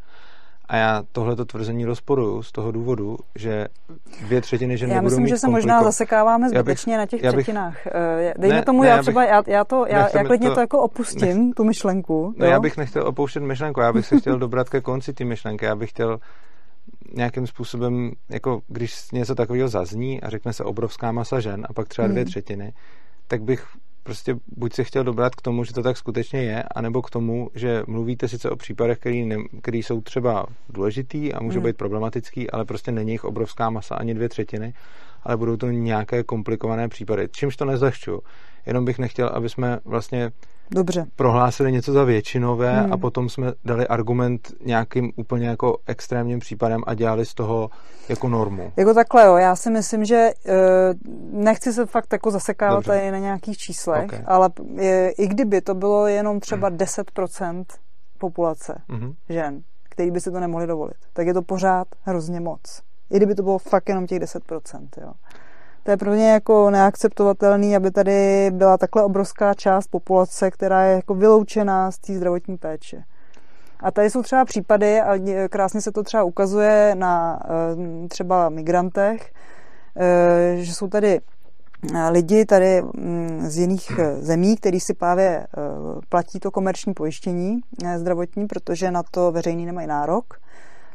[0.70, 3.68] A já tohleto tvrzení rozporuju z toho důvodu, že
[4.22, 7.88] dvě třetiny žen Já myslím, že se možná zasekáváme zbytečně bych, na těch bych, třetinách.
[7.88, 10.62] Eh, dejme ne, tomu, ne, já třeba, já, já, to, já, já klidně to, to
[10.62, 12.34] jako opustím, nech, tu myšlenku.
[12.38, 12.52] No, jo?
[12.52, 15.76] já bych nechtěl opouštět myšlenku, já bych se chtěl dobrat ke konci té myšlenky, já
[15.76, 16.20] bych chtěl
[17.16, 21.88] nějakým způsobem, jako když něco takového zazní a řekne se obrovská masa žen a pak
[21.88, 22.30] třeba dvě hmm.
[22.30, 22.74] třetiny,
[23.28, 23.66] tak bych
[24.04, 27.50] prostě buď se chtěl dobrat k tomu, že to tak skutečně je, anebo k tomu,
[27.56, 29.00] že mluvíte sice o případech,
[29.62, 31.66] které jsou třeba důležitý a můžou hmm.
[31.66, 34.74] být problematický, ale prostě není jich obrovská masa, ani dvě třetiny,
[35.24, 37.28] ale budou to nějaké komplikované případy.
[37.32, 38.22] Čímž to nezlehčuju.
[38.66, 40.32] Jenom bych nechtěl, aby jsme vlastně
[40.72, 41.06] Dobře.
[41.16, 42.94] prohlásili něco za většinové hmm.
[42.94, 47.70] a potom jsme dali argument nějakým úplně jako extrémním případem a dělali z toho
[48.10, 48.72] jako normu.
[48.78, 49.36] Jako takhle, jo.
[49.36, 50.54] Já si myslím, že uh,
[51.44, 52.92] nechci se fakt jako zasekávat Dobře.
[52.92, 54.24] tady na nějakých číslech, okay.
[54.26, 57.64] ale je, i kdyby to bylo jenom třeba 10%
[58.18, 59.16] populace mm-hmm.
[59.30, 62.82] žen, který by si to nemohli dovolit, tak je to pořád hrozně moc.
[63.12, 65.12] I kdyby to bylo fakt jenom těch 10%, jo.
[65.90, 70.96] To je pro mě jako neakceptovatelný, aby tady byla takhle obrovská část populace, která je
[70.96, 73.04] jako vyloučená z té zdravotní péče.
[73.80, 75.18] A tady jsou třeba případy, a
[75.50, 79.34] krásně se to třeba ukazuje na eh, třeba migrantech,
[79.96, 81.20] eh, že jsou tady
[81.96, 85.48] eh, lidi tady mm, z jiných zemí, kteří si právě
[86.10, 87.60] platí to komerční pojištění
[87.98, 90.40] zdravotní, protože na to veřejný nemají nárok.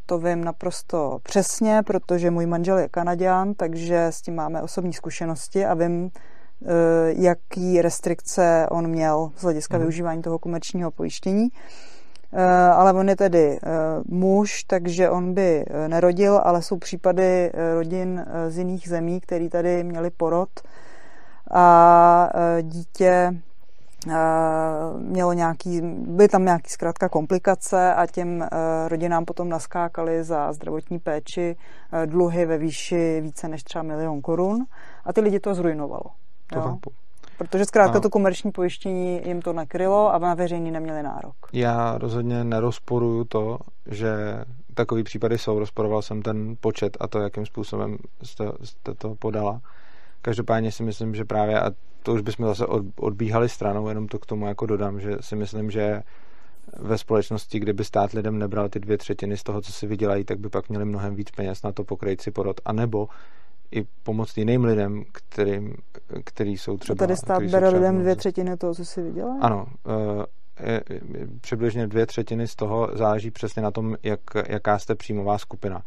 [0.07, 5.67] To vím naprosto přesně, protože můj manžel je Kanaděn, takže s tím máme osobní zkušenosti
[5.67, 6.69] a vím, eh,
[7.07, 9.81] jaký restrikce on měl z hlediska mm.
[9.81, 11.49] využívání toho komerčního pojištění.
[12.33, 13.69] Eh, ale on je tedy eh,
[14.05, 20.11] muž, takže on by nerodil, ale jsou případy rodin z jiných zemí, který tady měli
[20.11, 20.49] porod
[21.51, 22.29] a
[22.63, 23.43] dítě
[24.99, 28.49] mělo nějaký, byly tam nějaký zkrátka komplikace a těm e,
[28.89, 31.57] rodinám potom naskákaly za zdravotní péči
[31.93, 34.65] e, dluhy ve výši více než třeba milion korun
[35.05, 36.05] a ty lidi to zrujnovalo.
[36.53, 36.79] To jo?
[37.39, 41.35] Protože zkrátka to komerční pojištění jim to nakrylo a na veřejný neměli nárok.
[41.53, 44.15] Já rozhodně nerozporuju to, že
[44.75, 45.59] takový případy jsou.
[45.59, 49.61] Rozporoval jsem ten počet a to, jakým způsobem jste, jste to podala.
[50.25, 51.71] Každopádně si myslím, že právě, a
[52.03, 55.71] to už bychom zase odbíhali stranou, jenom to k tomu jako dodám, že si myslím,
[55.71, 56.03] že
[56.79, 60.39] ve společnosti, kdyby stát lidem nebral ty dvě třetiny z toho, co si vydělají, tak
[60.39, 62.61] by pak měli mnohem víc peněz na to pokrýt si porod.
[62.65, 63.09] A nebo
[63.71, 65.75] i pomoct jiným lidem, kterým,
[66.25, 66.95] který jsou třeba...
[66.95, 69.39] A tady stát bere lidem dvě třetiny toho, co si vydělají?
[69.41, 69.67] Ano.
[70.61, 70.83] Je,
[71.41, 75.83] přibližně dvě třetiny z toho záleží přesně na tom, jak, jaká jste příjmová skupina.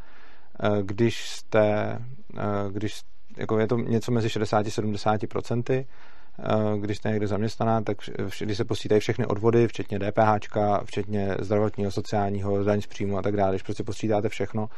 [0.82, 1.98] Když jste,
[2.72, 3.02] když
[3.38, 5.88] jako je to něco mezi 60-70 procenty,
[6.40, 7.98] eh, když jste někde zaměstnaná, tak
[8.40, 10.40] když se posítají všechny odvody, včetně DPH,
[10.84, 14.70] včetně zdravotního, sociálního, daň z příjmu a tak dále, když prostě posítáte všechno,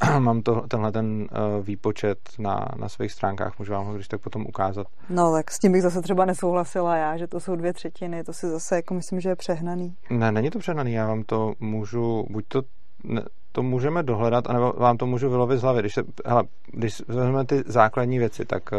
[0.18, 4.20] mám to, tenhle ten uh, výpočet na, na svých stránkách, můžu vám ho když tak
[4.20, 4.86] potom ukázat.
[5.10, 8.32] No tak s tím bych zase třeba nesouhlasila já, že to jsou dvě třetiny, to
[8.32, 9.96] si zase jako myslím, že je přehnaný.
[10.10, 12.62] Ne, není to přehnaný, já vám to můžu, buď to
[13.04, 13.22] ne,
[13.58, 15.80] to můžeme dohledat, anebo vám to můžu vylovit z hlavy.
[15.80, 18.70] Když, se, hele, když vezmeme ty základní věci, tak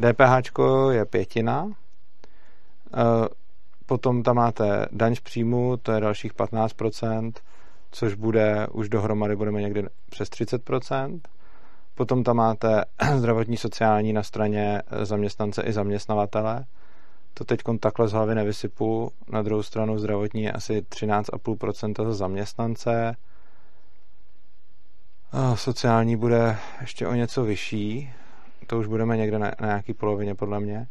[0.00, 0.58] DPH
[0.90, 1.68] je pětina,
[3.86, 7.32] potom tam máte daň z příjmu, to je dalších 15%,
[7.90, 11.20] což bude, už dohromady budeme někdy přes 30%.
[11.94, 12.84] Potom tam máte
[13.16, 16.64] zdravotní sociální na straně zaměstnance i zaměstnavatele.
[17.34, 19.12] To teď takhle z hlavy nevysypu.
[19.28, 23.16] Na druhou stranu zdravotní je asi 13,5% za zaměstnance.
[25.54, 28.12] Sociální bude ještě o něco vyšší.
[28.66, 30.86] To už budeme někde na, na nějaký polovině, podle mě.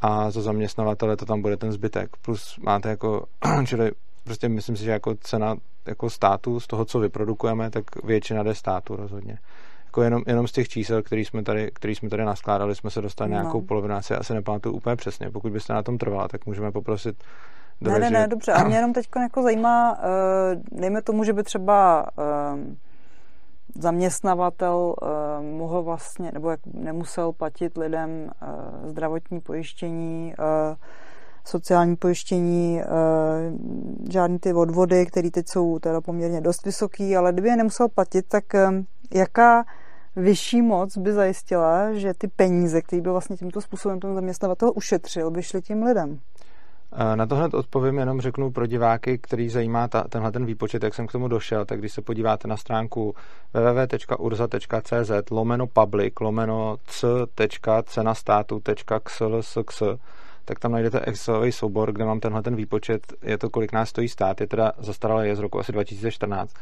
[0.00, 2.16] A za zaměstnavatele to tam bude ten zbytek.
[2.22, 3.26] Plus máte jako,
[3.66, 3.92] čili
[4.24, 8.54] prostě myslím si, že jako cena jako státu z toho, co vyprodukujeme, tak většina jde
[8.54, 9.38] státu rozhodně
[9.88, 13.00] jako jenom, jenom z těch čísel, který jsme tady, který jsme tady naskládali, jsme se
[13.00, 13.36] dostali no.
[13.36, 15.30] nějakou polovinu, já si asi nepamatuju úplně přesně.
[15.30, 17.16] Pokud byste na tom trvala, tak můžeme poprosit
[17.80, 18.52] ne, ne, ne, dobře.
[18.52, 22.58] A mě jenom teď jako zajímá, uh, dejme tomu, že by třeba uh,
[23.78, 25.08] zaměstnavatel uh,
[25.44, 28.10] mohl vlastně, nebo jak nemusel platit lidem
[28.42, 30.76] uh, zdravotní pojištění, uh,
[31.44, 32.82] sociální pojištění,
[34.10, 38.26] žádný ty odvody, které teď jsou teda poměrně dost vysoký, ale kdyby je nemusel platit,
[38.28, 38.44] tak
[39.14, 39.64] jaká
[40.16, 45.30] vyšší moc by zajistila, že ty peníze, které by vlastně tímto způsobem ten zaměstnavatel ušetřil,
[45.30, 46.20] by šly tím lidem?
[47.14, 50.94] Na to hned odpovím, jenom řeknu pro diváky, který zajímá ta, tenhle ten výpočet, jak
[50.94, 53.14] jsem k tomu došel, tak když se podíváte na stránku
[53.54, 59.82] www.urza.cz lomeno public lomeno c.cenastátu.xlsx
[60.44, 64.08] tak tam najdete Excelový soubor, kde mám tenhle ten výpočet, je to, kolik nás stojí
[64.08, 66.54] stát, je teda zastaralé je z roku asi 2014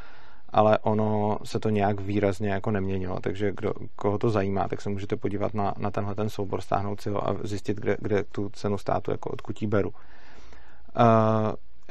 [0.48, 4.90] ale ono se to nějak výrazně jako neměnilo, takže kdo, koho to zajímá, tak se
[4.90, 8.48] můžete podívat na, na tenhle ten soubor, stáhnout si ho a zjistit, kde, kde tu
[8.48, 9.92] cenu státu jako odkutí beru.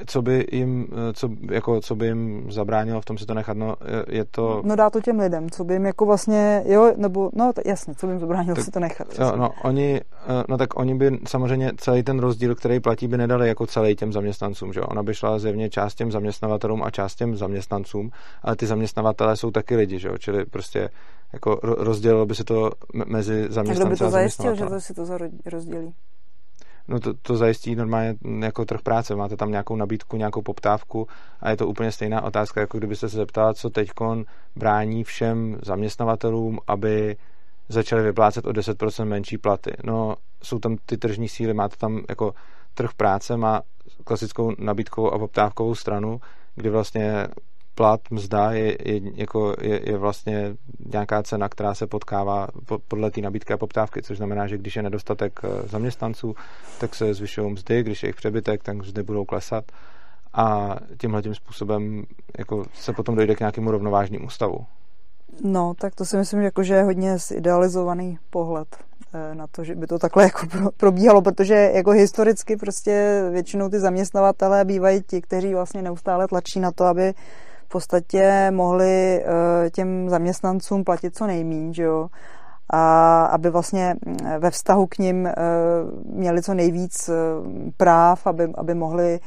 [0.08, 3.76] Co by jim, co, jako, co by jim zabránilo v tom si to nechat, no
[4.08, 4.62] je to...
[4.65, 8.08] No dá to těm lidem, co by jim jako vlastně, jo, nebo, no jasně, co
[8.08, 9.08] by jim zabránilo tak, si to nechat.
[9.20, 13.18] Jo, no, oni, eh, no tak oni by samozřejmě celý ten rozdíl, který platí, by
[13.18, 17.15] nedali jako celý těm zaměstnancům, že Ona by šla zjevně část těm zaměstnavatelům a část
[17.15, 18.10] těm zaměstnancům,
[18.44, 20.89] ale ty zaměstnavatelé jsou taky lidi, že jo, čili prostě
[21.34, 22.72] jako rozdělilo by se to
[23.06, 25.06] mezi zaměstnance a kdo by to zajistil, že to si to
[25.46, 25.94] rozdělí?
[26.88, 29.15] No to, to zajistí normálně jako trh práce.
[29.15, 31.08] Máte tam nějakou nabídku, nějakou poptávku
[31.39, 33.89] a je to úplně stejná otázka, jako kdybyste se zeptala, co teď
[34.56, 37.17] brání všem zaměstnavatelům, aby
[37.69, 39.71] začali vyplácet o 10% menší platy.
[39.84, 42.34] No, jsou tam ty tržní síly, máte tam jako
[42.74, 43.62] trh práce, má
[44.04, 46.19] klasickou nabídkovou a poptávkovou stranu,
[46.56, 47.28] kdy vlastně
[47.75, 50.55] plat, mzda je, je, jako je, je vlastně
[50.93, 52.47] nějaká cena, která se potkává
[52.88, 56.35] podle té nabídky a poptávky, což znamená, že když je nedostatek eh, zaměstnanců,
[56.79, 59.71] tak se zvyšují mzdy, když je jich přebytek, tak mzdy budou klesat
[60.33, 62.03] a tímhle tím způsobem
[62.38, 64.65] jako se potom dojde k nějakému rovnovážnému stavu.
[65.43, 68.67] No, tak to si myslím, jako, že je hodně zidealizovaný pohled
[69.13, 73.79] eh, na to, že by to takhle jako probíhalo, protože jako historicky prostě většinou ty
[73.79, 77.13] zaměstnavatelé bývají ti, kteří vlastně neustále tlačí na to, aby
[77.65, 82.08] v podstatě mohli eh, těm zaměstnancům platit co nejméně, že jo?
[82.69, 85.34] a aby vlastně mm, ve vztahu k ním eh,
[86.06, 87.13] měli co nejvíc eh,
[87.78, 89.19] práv, aby, aby mohli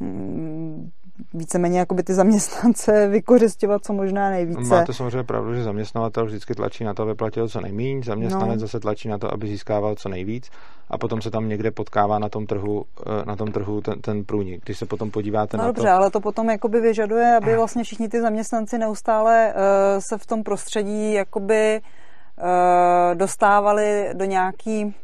[0.00, 0.90] mm,
[1.34, 4.60] víceméně jakoby ty zaměstnance vykořišťovat co možná nejvíce.
[4.60, 8.60] Máte samozřejmě pravdu, že zaměstnavatel vždycky tlačí na to, aby platil co nejméně, zaměstnanec no.
[8.60, 10.50] zase tlačí na to, aby získával co nejvíc
[10.90, 14.24] a potom se tam někde potkává na tom trhu, eh, na tom trhu ten, ten
[14.24, 14.64] průnik.
[14.64, 15.90] Když se potom podíváte no na dobře, to...
[15.90, 19.60] ale to potom jakoby vyžaduje, aby vlastně všichni ty zaměstnanci neustále uh,
[19.98, 24.94] se v tom prostředí jakoby uh, dostávali do nějaký mm,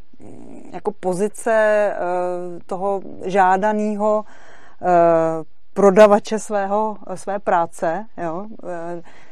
[0.72, 4.24] jako pozice uh, toho žádaného
[5.76, 8.04] prodavače svého, své práce.
[8.22, 8.46] Jo?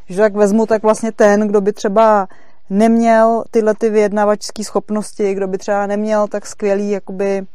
[0.09, 2.29] Že tak vezmu, tak vlastně ten, kdo by třeba
[2.71, 7.47] neměl tyhle ty vyjednavačské schopnosti, kdo by třeba neměl tak skvělý jakoby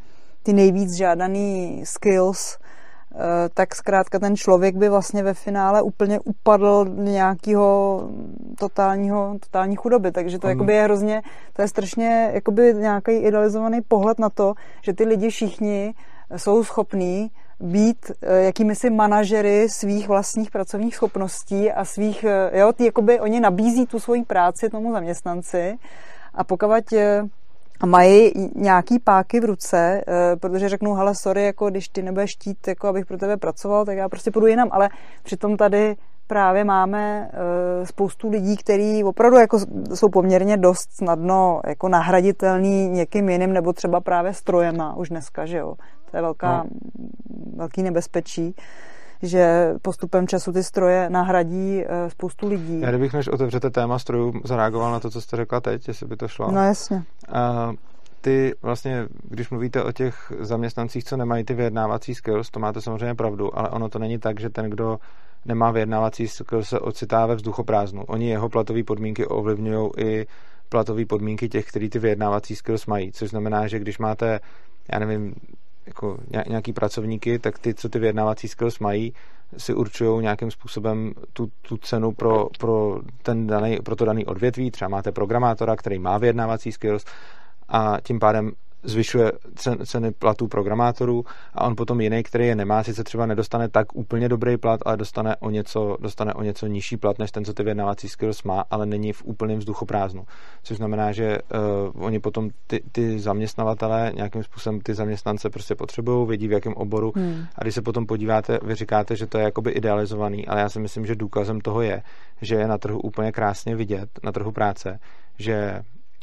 [0.44, 6.86] ty nejvíc žádaný skills, eh, tak zkrátka ten člověk by vlastně ve finále úplně upadl
[6.86, 8.02] do nějakého
[8.60, 10.12] totálního, totální chudoby.
[10.12, 11.22] Takže to jakoby je hrozně,
[11.54, 15.94] to je strašně jakoby nějaký idealizovaný pohled na to, že ty lidi všichni
[16.38, 22.74] jsou schopní být eh, jakými si manažery svých vlastních pracovních schopností a svých, eh, jo,
[22.74, 25.78] ty jakoby oni nabízí tu svoji práci tomu zaměstnanci
[26.34, 27.24] a pokud eh,
[27.86, 30.04] mají nějaký páky v ruce,
[30.40, 33.98] protože řeknou, hele, sorry, jako když ty nebudeš štít, jako abych pro tebe pracoval, tak
[33.98, 34.90] já prostě půjdu jinam, ale
[35.24, 35.96] přitom tady
[36.28, 37.32] právě máme
[37.84, 39.60] spoustu lidí, kteří opravdu jako
[39.94, 45.58] jsou poměrně dost snadno jako nahraditelný někým jiným, nebo třeba právě strojema už dneska, že
[45.58, 45.76] jo.
[46.12, 46.70] To je velká, no.
[47.56, 48.56] velký nebezpečí,
[49.22, 52.82] že postupem času ty stroje nahradí eh, spoustu lidí.
[52.82, 56.16] Já kdybych než otevřete téma strojů, zareagoval na to, co jste řekla teď, jestli by
[56.16, 56.52] to šlo.
[56.52, 56.98] No jasně.
[56.98, 57.74] Uh,
[58.22, 63.16] ty vlastně, když mluvíte o těch zaměstnancích, co nemají ty vyjednávací skills, to máte samozřejmě
[63.16, 65.00] pravdu, ale ono to není tak, že ten, kdo
[65.46, 68.04] nemá vyjednávací skills, se ocitá ve vzduchoprázdnu.
[68.04, 70.28] Oni jeho platové podmínky ovlivňují i
[70.70, 74.40] platové podmínky těch, kteří ty vyjednávací skills mají, což znamená, že když máte,
[74.94, 75.36] já nevím,
[75.90, 79.14] jako nějaký pracovníky, tak ty, co ty vyjednávací skills mají,
[79.58, 84.72] si určují nějakým způsobem tu, tu cenu pro, pro, ten daný, pro to daný odvětví.
[84.72, 87.06] Třeba máte programátora, který má vyjednávací skills
[87.70, 88.52] a tím pádem
[88.84, 89.32] zvyšuje
[89.86, 94.30] ceny platů programátorů a on potom jiný, který je nemá, sice třeba nedostane tak úplně
[94.30, 97.64] dobrý plat, ale dostane o něco, dostane o něco nižší plat, než ten, co ty
[97.64, 100.26] vyjednávací skills má, ale není v úplném vzduchoprázdnu.
[100.64, 101.38] Což znamená, že
[101.96, 106.74] uh, oni potom ty, ty zaměstnavatele nějakým způsobem ty zaměstnance prostě potřebují, vědí v jakém
[106.74, 107.46] oboru hmm.
[107.56, 110.80] a když se potom podíváte, vy říkáte, že to je jakoby idealizovaný, ale já si
[110.80, 112.02] myslím, že důkazem toho je,
[112.42, 115.00] že je na trhu úplně krásně vidět, na trhu práce,
[115.38, 115.82] že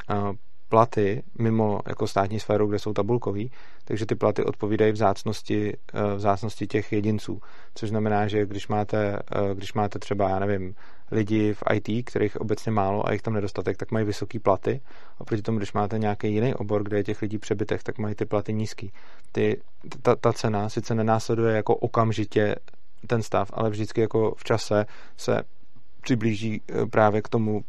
[0.09, 0.31] uh,
[0.69, 3.51] platy mimo jako státní sféru, kde jsou tabulkový,
[3.85, 7.41] takže ty platy odpovídají vzácnosti, eh, vzácnosti těch jedinců.
[7.75, 10.75] Což znamená, že když máte, eh, když máte třeba, já nevím,
[11.11, 14.81] lidi v IT, kterých obecně málo a jich tam nedostatek, tak mají vysoké platy.
[15.17, 18.25] Oproti tomu, když máte nějaký jiný obor, kde je těch lidí přebytek, tak mají ty
[18.25, 18.91] platy nízký.
[19.31, 19.61] Ty,
[20.01, 22.55] ta, ta cena sice nenásleduje jako okamžitě
[23.07, 24.85] ten stav, ale vždycky jako v čase
[25.17, 25.43] se
[26.07, 27.61] přiblíží eh, právě k tomu,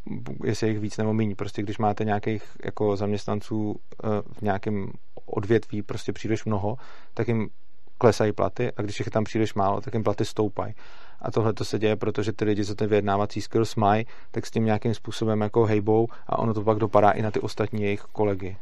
[0.43, 1.35] jestli je jich víc nebo méně.
[1.35, 4.91] Prostě když máte nějakých jako zaměstnanců eh, v nějakém
[5.25, 6.77] odvětví prostě příliš mnoho,
[7.13, 7.49] tak jim
[7.97, 10.73] klesají platy a když jich je tam příliš málo, tak jim platy stoupají.
[11.21, 14.51] A tohle to se děje, protože ty lidi, co ty vyjednávací skills mají, tak s
[14.51, 18.01] tím nějakým způsobem jako hejbou a ono to pak dopadá i na ty ostatní jejich
[18.01, 18.57] kolegy.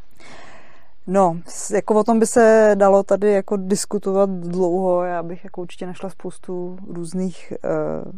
[1.08, 1.38] No,
[1.74, 5.04] jako o tom by se dalo tady jako diskutovat dlouho.
[5.04, 8.12] Já bych jako určitě našla spoustu různých uh,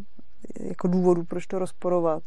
[0.60, 2.22] jako důvodů, proč to rozporovat.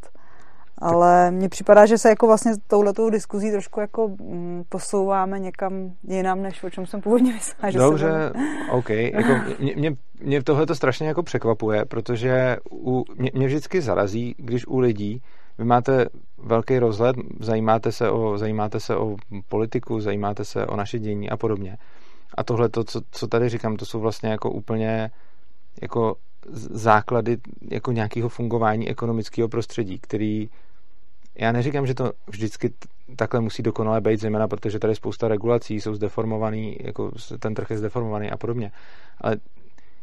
[0.77, 6.41] Ale mně připadá, že se jako vlastně touhletou diskuzí trošku jako mm, posouváme někam jinam,
[6.41, 7.71] než o čem jsem původně myslela.
[7.71, 8.31] Že Dobře, se
[8.71, 8.89] OK.
[8.89, 14.35] Jako mě, mě, mě tohle to strašně jako překvapuje, protože u, mě, mě vždycky zarazí,
[14.37, 15.21] když u lidí
[15.57, 16.05] vy máte
[16.37, 19.15] velký rozhled, zajímáte se o, zajímáte se o
[19.47, 21.77] politiku, zajímáte se o naše dění a podobně.
[22.37, 25.11] A tohle, to, co, co tady říkám, to jsou vlastně jako úplně
[25.81, 26.15] jako
[26.51, 27.37] základy
[27.71, 30.49] jako nějakého fungování ekonomického prostředí, který
[31.35, 32.73] já neříkám, že to vždycky
[33.15, 37.69] takhle musí dokonale být, zejména protože tady je spousta regulací, jsou zdeformovaný, jako ten trh
[37.69, 38.71] je zdeformovaný a podobně.
[39.21, 39.37] Ale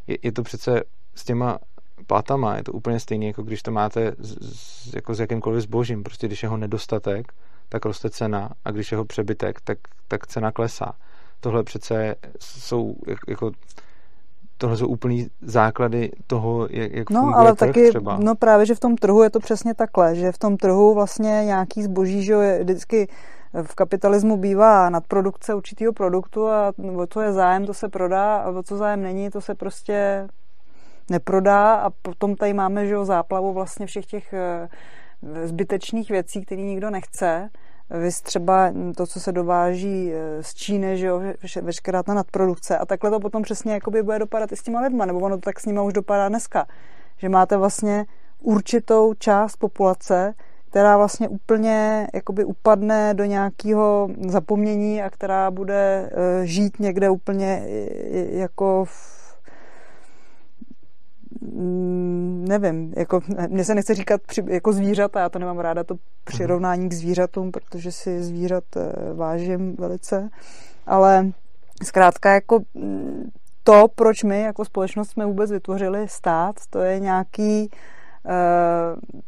[0.07, 0.83] je, je to přece
[1.15, 1.59] s těma
[2.07, 6.03] platama, je to úplně stejné, jako když to máte z, jako s jakýmkoliv zbožím.
[6.03, 7.33] Prostě když je ho nedostatek,
[7.69, 10.93] tak roste cena a když je ho přebytek, tak, tak cena klesá.
[11.41, 12.97] Tohle přece jsou
[13.29, 13.53] jako
[14.61, 18.19] tohle jsou úplný základy toho, jak, jak no, funguje ale trh taky, třeba.
[18.23, 21.43] No právě, že v tom trhu je to přesně takhle, že v tom trhu vlastně
[21.45, 23.09] nějaký zboží, že je vždycky
[23.63, 28.51] v kapitalismu bývá nadprodukce určitého produktu a o co je zájem, to se prodá a
[28.51, 30.29] o co zájem není, to se prostě
[31.11, 34.69] neprodá a potom tady máme že jo, záplavu vlastně všech těch eh,
[35.47, 37.51] zbytečných věcí, které nikdo nechce
[37.91, 41.23] vy třeba to, co se dováží eh, z Číny, že jo,
[41.63, 42.79] veškerá ta nadprodukce.
[42.79, 45.41] A takhle to potom přesně jakoby bude dopadat i s těma lidma, nebo ono to
[45.41, 46.67] tak s nimi už dopadá dneska,
[47.17, 48.07] že máte vlastně
[48.41, 50.35] určitou část populace,
[50.71, 57.63] která vlastně úplně jakoby upadne do nějakého zapomnění a která bude eh, žít někde úplně
[58.31, 59.20] jako v
[62.49, 66.89] nevím, jako, mně se nechce říkat při, jako zvířata, já to nemám ráda, to přirovnání
[66.89, 70.29] k zvířatům, protože si zvířat eh, vážím velice,
[70.87, 71.31] ale
[71.85, 73.31] zkrátka jako mm,
[73.65, 77.71] to, proč my jako společnost jsme vůbec vytvořili stát, to je nějaký
[78.25, 79.21] uh,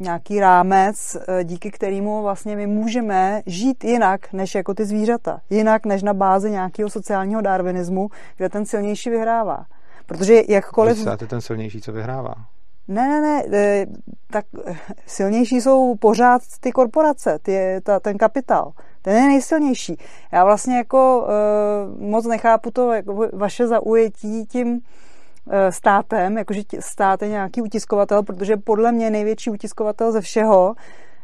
[0.00, 5.40] nějaký rámec, eh, díky kterému vlastně my můžeme žít jinak než jako ty zvířata.
[5.50, 9.66] Jinak než na bázi nějakého sociálního darwinismu, kde ten silnější vyhrává.
[10.08, 10.98] Protože jakkoliv...
[10.98, 12.34] Stát je ten silnější, co vyhrává.
[12.88, 13.86] Ne, ne, ne, e,
[14.30, 14.44] tak
[15.06, 18.72] silnější jsou pořád ty korporace, ty, ta, ten kapitál.
[19.02, 19.96] Ten je nejsilnější.
[20.32, 21.26] Já vlastně jako
[21.96, 24.80] uh, moc nechápu to jako vaše zaujetí tím uh,
[25.70, 30.74] státem, jakože stát je nějaký utiskovatel, protože podle mě největší utiskovatel ze všeho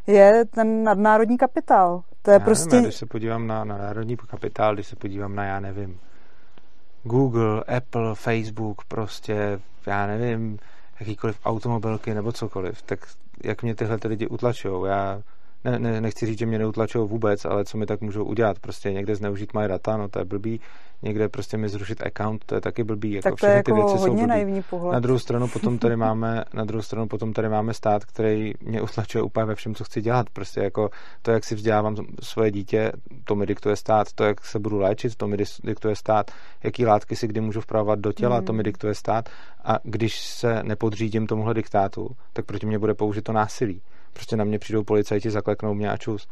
[0.07, 2.03] je ten nadnárodní kapitál.
[2.23, 2.71] To je já prostě...
[2.71, 5.99] Nevím, když se podívám na, na národní kapitál, když se podívám na, já nevím,
[7.05, 10.59] Google, Apple, Facebook, prostě, já nevím,
[11.01, 12.99] jakýkoliv automobilky nebo cokoliv, tak
[13.45, 14.85] jak mě tyhle ty lidi utlačují.
[14.87, 15.23] Já
[15.65, 18.93] ne, ne, nechci říct, že mě neutlačují vůbec, ale co mi tak můžou udělat, prostě
[18.93, 20.61] někde zneužít moje data, no to je blbý,
[21.05, 23.73] někde prostě mi zrušit account, to je taky blbý, jako tak to je jako ty
[23.73, 24.93] věci hodně jsou naivní pohled.
[24.93, 28.83] Na druhou stranu potom tady máme, na druhou stranu potom tady máme stát, který mě
[28.83, 30.91] utlačuje úplně ve všem, co chci dělat, prostě jako
[31.23, 32.93] to, jak si vzdělávám svoje dítě,
[33.25, 36.31] to mi diktuje stát, to, jak se budu léčit, to mi diktuje stát,
[36.63, 38.47] jaký látky si kdy můžu vpravovat do těla, mm.
[38.47, 39.29] to mi diktuje stát
[39.65, 43.83] a když se nepodřídím tomuhle diktátu, tak proti mě bude použito násilí.
[44.13, 46.29] Prostě na mě přijdou policajti, zakleknou mě a čus.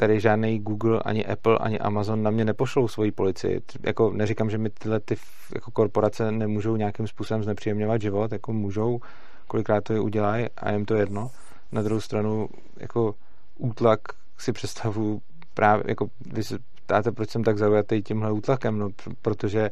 [0.00, 3.60] Tady žádný Google, ani Apple, ani Amazon na mě nepošlou svoji policii.
[3.82, 5.16] Jako neříkám, že mi tyhle ty
[5.54, 9.00] jako korporace nemůžou nějakým způsobem znepříjemňovat život, jako můžou,
[9.46, 11.30] kolikrát to je udělají a jim to jedno.
[11.72, 13.14] Na druhou stranu, jako
[13.58, 14.00] útlak
[14.38, 15.20] si představu
[15.54, 18.88] právě, jako vy se ptáte, proč jsem tak zaujatý tímhle útlakem, no,
[19.22, 19.70] protože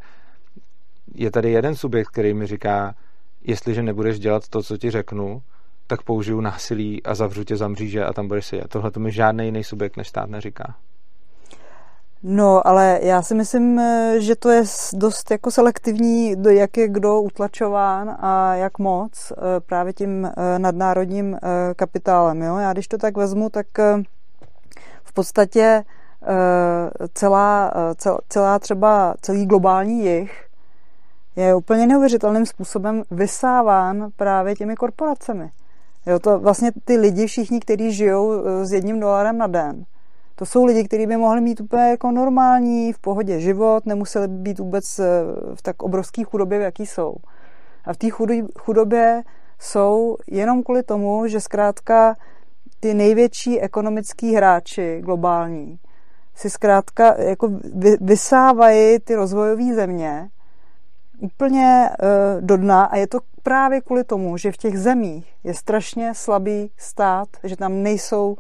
[1.15, 2.95] je tady jeden subjekt, který mi říká,
[3.43, 5.43] jestliže nebudeš dělat to, co ti řeknu,
[5.89, 8.69] tak použiju násilí a zavřu tě za mříže a tam budeš sedět.
[8.69, 10.75] Tohle to mi žádný jiný subjekt než stát neříká.
[12.23, 13.81] No, ale já si myslím,
[14.19, 14.63] že to je
[14.93, 21.35] dost jako selektivní, jak je kdo utlačován a jak moc eh, právě tím eh, nadnárodním
[21.35, 21.39] eh,
[21.75, 22.43] kapitálem.
[22.43, 22.57] Jo?
[22.57, 23.67] Já když to tak vezmu, tak
[25.05, 25.85] v podstatě
[27.15, 27.73] celá,
[28.29, 30.49] celá třeba celý globální jich
[31.37, 35.51] je úplně neuvěřitelným způsobem vysáván právě těmi korporacemi.
[36.07, 39.85] Jo, to vlastně ty lidi všichni, kteří žijou eh, s jedním dolarem na den,
[40.35, 44.59] to jsou lidi, kteří by mohli mít úplně jako normální, v pohodě život, nemuseli být
[44.59, 45.05] vůbec eh,
[45.55, 47.15] v tak obrovské chudobě, v jaký jsou.
[47.85, 48.07] A v té
[48.59, 49.23] chudobě
[49.59, 52.17] jsou jenom kvůli tomu, že zkrátka
[52.81, 55.79] ty největší ekonomický hráči globální
[56.39, 57.51] si zkrátka jako
[58.01, 60.29] vysávají ty rozvojové země
[61.19, 65.55] úplně uh, do dna a je to právě kvůli tomu, že v těch zemích je
[65.55, 68.37] strašně slabý stát, že tam nejsou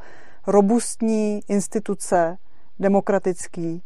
[0.46, 2.36] robustní instituce
[2.78, 3.82] demokratický,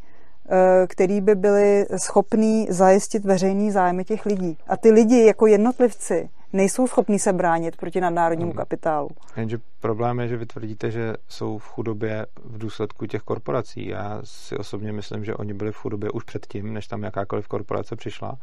[0.50, 4.58] eh, který by byly schopný zajistit veřejný zájmy těch lidí.
[4.66, 8.56] A ty lidi jako jednotlivci nejsou schopní se bránit proti nadnárodnímu hmm.
[8.56, 9.08] kapitálu.
[9.36, 13.88] Jenže problém je, že vy tvrdíte, že jsou v chudobě v důsledku těch korporací.
[13.88, 17.96] Já si osobně myslím, že oni byli v chudobě už předtím, než tam jakákoliv korporace
[17.96, 18.38] přišla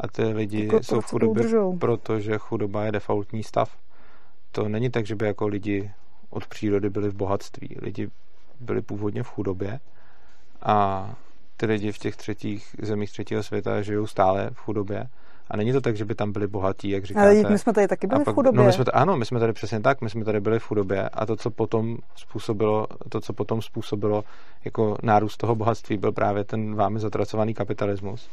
[0.00, 1.44] a ty lidi jako jsou v chudobě,
[1.78, 3.76] protože chudoba je defaultní stav.
[4.52, 5.90] To není tak, že by jako lidi
[6.30, 7.76] od přírody byli v bohatství.
[7.82, 8.08] Lidi
[8.60, 9.80] byli původně v chudobě
[10.62, 11.08] a
[11.56, 15.08] ty lidi v těch třetích zemích třetího světa žijou stále v chudobě.
[15.50, 17.26] A není to tak, že by tam byli bohatí, jak říkáte.
[17.26, 18.58] Ale my jsme tady taky byli pak, v chudobě.
[18.58, 21.08] No my jsme, ano, my jsme tady přesně tak, my jsme tady byli v chudobě
[21.08, 24.24] a to, co potom způsobilo, to, co potom způsobilo
[24.64, 28.28] jako nárůst toho bohatství, byl právě ten vámi zatracovaný kapitalismus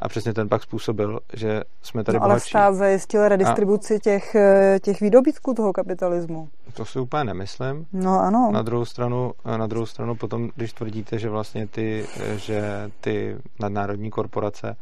[0.00, 3.98] a přesně ten pak způsobil, že jsme tady no, ale stát zajistil redistribuci a...
[3.98, 6.48] těch, eh, těch výdobytků toho kapitalismu.
[6.74, 7.86] To si úplně nemyslím.
[7.92, 8.50] No ano.
[8.52, 12.90] Na druhou stranu, eh, na druhou stranu potom, když tvrdíte, že vlastně ty, eh, že
[13.00, 14.76] ty nadnárodní korporace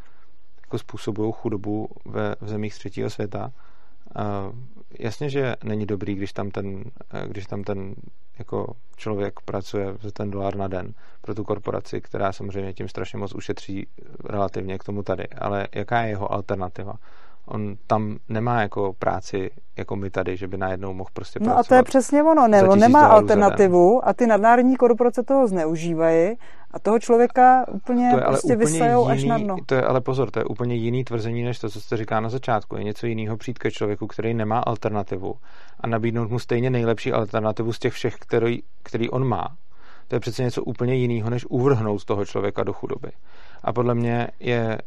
[0.63, 3.53] jako způsobují chudobu ve v zemích třetího světa,
[4.99, 6.85] jasně, že není dobrý, když tam ten,
[7.27, 7.95] když tam ten
[8.39, 13.19] jako člověk pracuje za ten dolar na den pro tu korporaci, která samozřejmě tím strašně
[13.19, 13.87] moc ušetří
[14.25, 15.29] relativně k tomu tady.
[15.29, 16.95] Ale jaká je jeho alternativa?
[17.49, 21.57] On tam nemá jako práci jako my tady, že by najednou mohl prostě pracovat.
[21.57, 25.49] No a to je přesně ono, ne, on nemá alternativu a ty nadnárodní korporace toho
[25.49, 26.37] zneužívají
[26.71, 29.57] a toho člověka úplně, to je prostě úplně vysajou jiný, až na dno.
[29.67, 32.29] To je ale pozor, to je úplně jiný tvrzení, než to, co jste říká na
[32.29, 32.77] začátku.
[32.77, 35.35] Je něco jiného přijít ke člověku, který nemá alternativu
[35.81, 39.49] a nabídnout mu stejně nejlepší alternativu z těch všech, který, který on má.
[40.09, 43.09] To je přece něco úplně jiného, než uvrhnout z toho člověka do chudoby.
[43.63, 44.79] A podle mě je,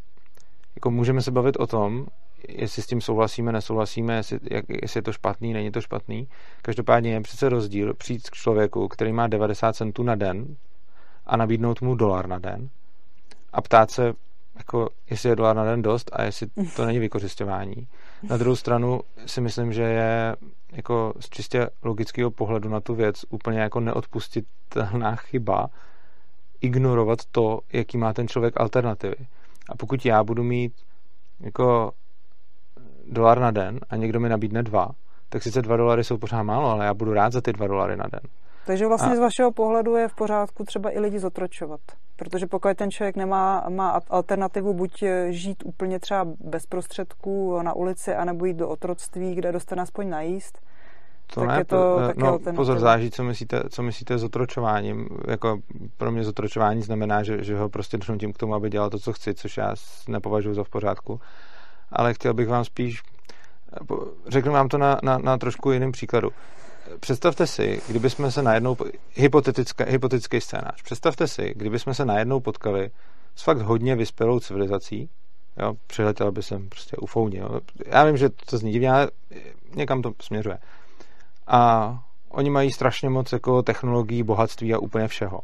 [0.76, 2.06] jako můžeme se bavit o tom,
[2.50, 6.28] jestli s tím souhlasíme, nesouhlasíme, jestli, jak, jestli je to špatný, není to špatný.
[6.62, 10.56] Každopádně je přece rozdíl přijít k člověku, který má 90 centů na den
[11.26, 12.70] a nabídnout mu dolar na den
[13.54, 14.14] a ptát se,
[14.56, 17.88] jako, jestli je dolar na den dost a jestli to není vykořišťování.
[18.30, 20.36] Na druhou stranu si myslím, že je
[20.72, 25.70] jako z čistě logického pohledu na tu věc úplně jako neodpustitelná chyba
[26.62, 29.16] ignorovat to, jaký má ten člověk alternativy.
[29.70, 30.74] A pokud já budu mít
[31.40, 31.92] jako
[33.12, 34.90] dolar na den a někdo mi nabídne dva,
[35.30, 37.98] tak sice dva dolary jsou pořád málo, ale já budu rád za ty dva dolary
[37.98, 38.22] na den.
[38.66, 39.16] Takže vlastně a...
[39.16, 41.80] z vašeho pohledu je v pořádku třeba i lidi zotročovat.
[42.16, 48.16] Protože pokud ten člověk nemá má alternativu buď žít úplně třeba bez prostředků na ulici,
[48.16, 50.60] anebo jít do otroctví, kde dostane aspoň najíst,
[51.34, 55.08] to tak ne, je to tak no, pozor, záží, co myslíte, co myslíte s otročováním.
[55.28, 55.60] Jako
[55.98, 59.14] pro mě zotročování znamená, že, že ho prostě donutím k tomu, aby dělal to, co
[59.14, 59.76] chci, což já
[60.08, 61.20] nepovažuji za v pořádku.
[61.92, 63.02] Ale chtěl bych vám spíš,
[64.28, 66.30] řeknu vám to na, na, na trošku jiném příkladu
[67.00, 68.78] představte si, kdyby jsme se najednou,
[69.14, 72.92] hypotetický, hypotetický scénář, představte si, kdyby jsme se najednou potkali
[73.36, 75.10] s fakt hodně vyspělou civilizací,
[75.58, 77.60] jo, přiletěl by sem prostě ufouně, jo.
[77.86, 79.10] Já vím, že to zní divně, ale
[79.76, 80.58] někam to směřuje.
[81.48, 85.42] A oni mají strašně moc jako technologií, bohatství a úplně všeho.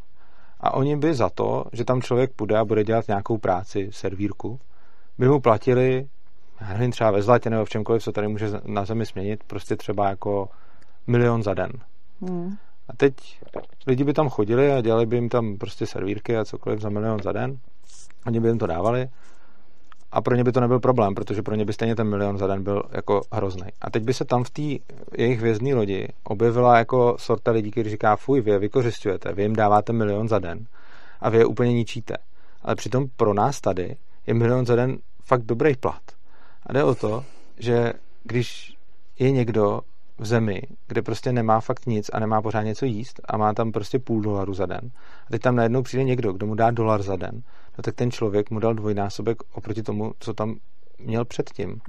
[0.59, 4.59] A oni by za to, že tam člověk půjde a bude dělat nějakou práci, servírku,
[5.17, 6.07] by mu platili,
[6.61, 9.75] já nevím, třeba ve zlatě nebo v čemkoliv, co tady může na zemi směnit, prostě
[9.75, 10.49] třeba jako
[11.07, 11.71] milion za den.
[12.21, 12.55] Hmm.
[12.89, 13.13] A teď
[13.87, 17.19] lidi by tam chodili a dělali by jim tam prostě servírky a cokoliv za milion
[17.23, 17.57] za den.
[18.25, 19.09] Oni by jim to dávali
[20.11, 22.47] a pro ně by to nebyl problém, protože pro ně by stejně ten milion za
[22.47, 23.67] den byl jako hrozný.
[23.81, 24.61] A teď by se tam v té
[25.17, 29.55] jejich vězné lodi objevila jako sorta lidí, kteří říká, fuj, vy je vykořistujete, vy jim
[29.55, 30.65] dáváte milion za den
[31.19, 32.17] a vy je úplně ničíte.
[32.61, 33.95] Ale přitom pro nás tady
[34.27, 36.16] je milion za den fakt dobrý plat.
[36.67, 37.25] A jde o to,
[37.57, 37.93] že
[38.23, 38.73] když
[39.19, 39.81] je někdo
[40.17, 43.71] v zemi, kde prostě nemá fakt nic a nemá pořád něco jíst a má tam
[43.71, 44.91] prostě půl dolaru za den.
[45.27, 47.43] A teď tam najednou přijde někdo, kdo mu dá dolar za den,
[47.77, 50.55] no tak ten člověk mu dal dvojnásobek oproti tomu, co tam
[50.99, 51.81] měl předtím.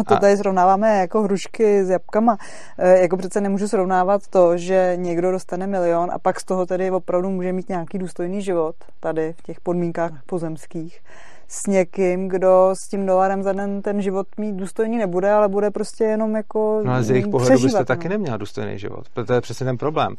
[0.00, 0.20] A to a...
[0.20, 2.36] tady srovnáváme jako hrušky s jabkama.
[2.78, 6.90] E, jako přece nemůžu srovnávat to, že někdo dostane milion a pak z toho tedy
[6.90, 11.00] opravdu může mít nějaký důstojný život tady v těch podmínkách pozemských
[11.48, 15.70] s někým, kdo s tím dolarem za den ten život mít důstojný nebude, ale bude
[15.70, 17.84] prostě jenom jako No a z jejich pohledu byste no.
[17.84, 19.06] taky neměla důstojný život.
[19.26, 20.16] To je přesně ten problém.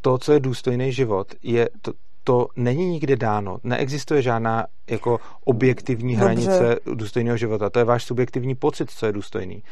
[0.00, 1.92] To, co je důstojný život, je to,
[2.24, 3.58] to není nikdy dáno.
[3.64, 6.24] Neexistuje žádná jako objektivní Dobře.
[6.24, 7.70] hranice důstojného života.
[7.70, 9.62] To je váš subjektivní pocit, co je důstojný.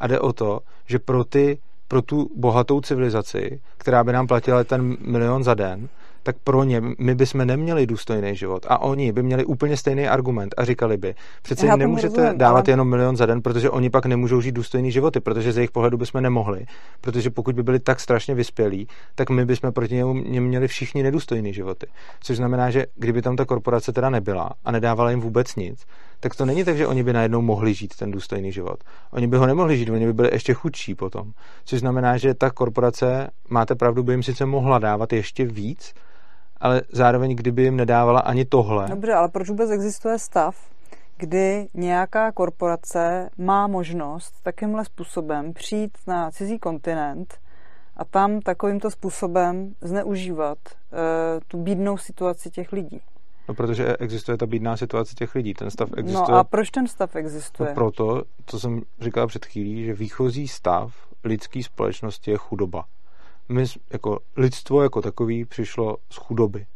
[0.00, 1.58] A jde o to, že pro ty
[1.90, 5.88] pro tu bohatou civilizaci, která by nám platila ten milion za den,
[6.22, 8.66] tak pro ně my bychom neměli důstojný život.
[8.68, 12.68] A oni by měli úplně stejný argument a říkali by, přece jim nemůžete rozumím, dávat
[12.68, 12.72] ale...
[12.72, 15.96] jenom milion za den, protože oni pak nemůžou žít důstojný životy, protože z jejich pohledu
[15.96, 16.66] bychom nemohli.
[17.00, 21.54] Protože pokud by byli tak strašně vyspělí, tak my bychom proti němu měli všichni nedůstojný
[21.54, 21.86] životy.
[22.20, 25.86] Což znamená, že kdyby tam ta korporace teda nebyla a nedávala jim vůbec nic,
[26.20, 28.84] tak to není tak, že oni by najednou mohli žít ten důstojný život.
[29.10, 31.32] Oni by ho nemohli žít, oni by byli ještě chudší potom.
[31.64, 35.94] Což znamená, že ta korporace, máte pravdu, by jim sice mohla dávat ještě víc,
[36.60, 38.88] ale zároveň kdyby jim nedávala ani tohle.
[38.88, 40.56] Dobře, ale proč vůbec existuje stav,
[41.16, 47.38] kdy nějaká korporace má možnost takýmhle způsobem přijít na cizí kontinent
[47.96, 50.98] a tam takovýmto způsobem zneužívat uh,
[51.48, 53.00] tu bídnou situaci těch lidí?
[53.48, 55.54] No, protože existuje ta bídná situace těch lidí.
[55.54, 56.26] Ten stav existuje.
[56.28, 57.68] No a proč ten stav existuje?
[57.68, 60.92] No proto, co jsem říkal před chvílí, že výchozí stav
[61.24, 62.84] lidské společnosti je chudoba
[63.50, 66.66] my jako lidstvo jako takový přišlo z chudoby.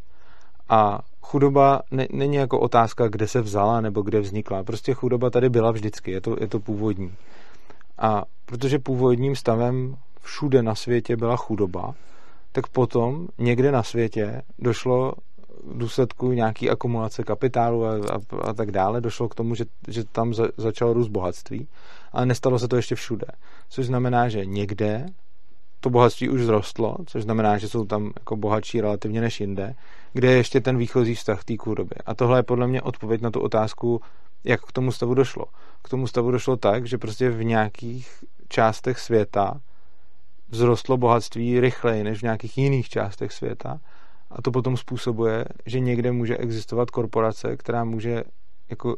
[0.68, 4.64] A chudoba ne, není jako otázka, kde se vzala nebo kde vznikla.
[4.64, 7.14] Prostě chudoba tady byla vždycky, je to, je to původní.
[7.98, 11.94] A protože původním stavem všude na světě byla chudoba,
[12.52, 15.12] tak potom někde na světě došlo
[15.64, 20.04] v důsledku nějaký akumulace kapitálu a, a, a tak dále, došlo k tomu, že, že
[20.04, 21.68] tam za, začalo růst bohatství,
[22.12, 23.26] ale nestalo se to ještě všude.
[23.68, 25.06] Což znamená, že někde
[25.84, 29.74] to bohatství už zrostlo, což znamená, že jsou tam jako bohatší relativně než jinde,
[30.12, 31.94] kde je ještě ten výchozí vztah té chudoby.
[32.06, 34.00] A tohle je podle mě odpověď na tu otázku,
[34.44, 35.44] jak k tomu stavu došlo.
[35.82, 39.60] K tomu stavu došlo tak, že prostě v nějakých částech světa
[40.50, 43.80] vzrostlo bohatství rychleji než v nějakých jiných částech světa
[44.30, 48.24] a to potom způsobuje, že někde může existovat korporace, která může
[48.70, 48.96] jako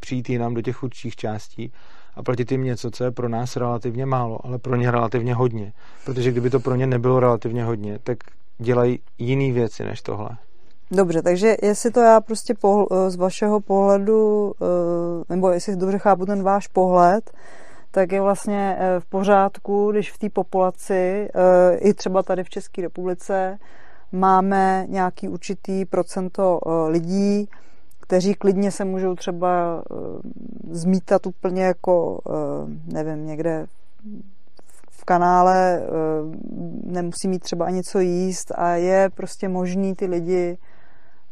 [0.00, 1.72] přijít jinam do těch chudších částí
[2.16, 5.72] a platit jim něco, co je pro nás relativně málo, ale pro ně relativně hodně.
[6.04, 8.18] Protože kdyby to pro ně nebylo relativně hodně, tak
[8.58, 10.30] dělají jiné věci než tohle.
[10.90, 15.98] Dobře, takže jestli to já prostě pohl- eh, z vašeho pohledu, eh, nebo jestli dobře
[15.98, 17.30] chápu ten váš pohled,
[17.90, 21.28] tak je vlastně eh, v pořádku, když v té populaci,
[21.78, 23.58] i třeba tady v České republice,
[24.12, 27.48] máme nějaký určitý procento lidí,
[28.06, 30.20] kteří klidně se můžou třeba uh,
[30.70, 32.34] zmítat úplně jako, uh,
[32.92, 33.66] nevím, někde
[34.90, 36.34] v kanále, uh,
[36.92, 40.58] nemusí mít třeba ani co jíst a je prostě možný ty lidi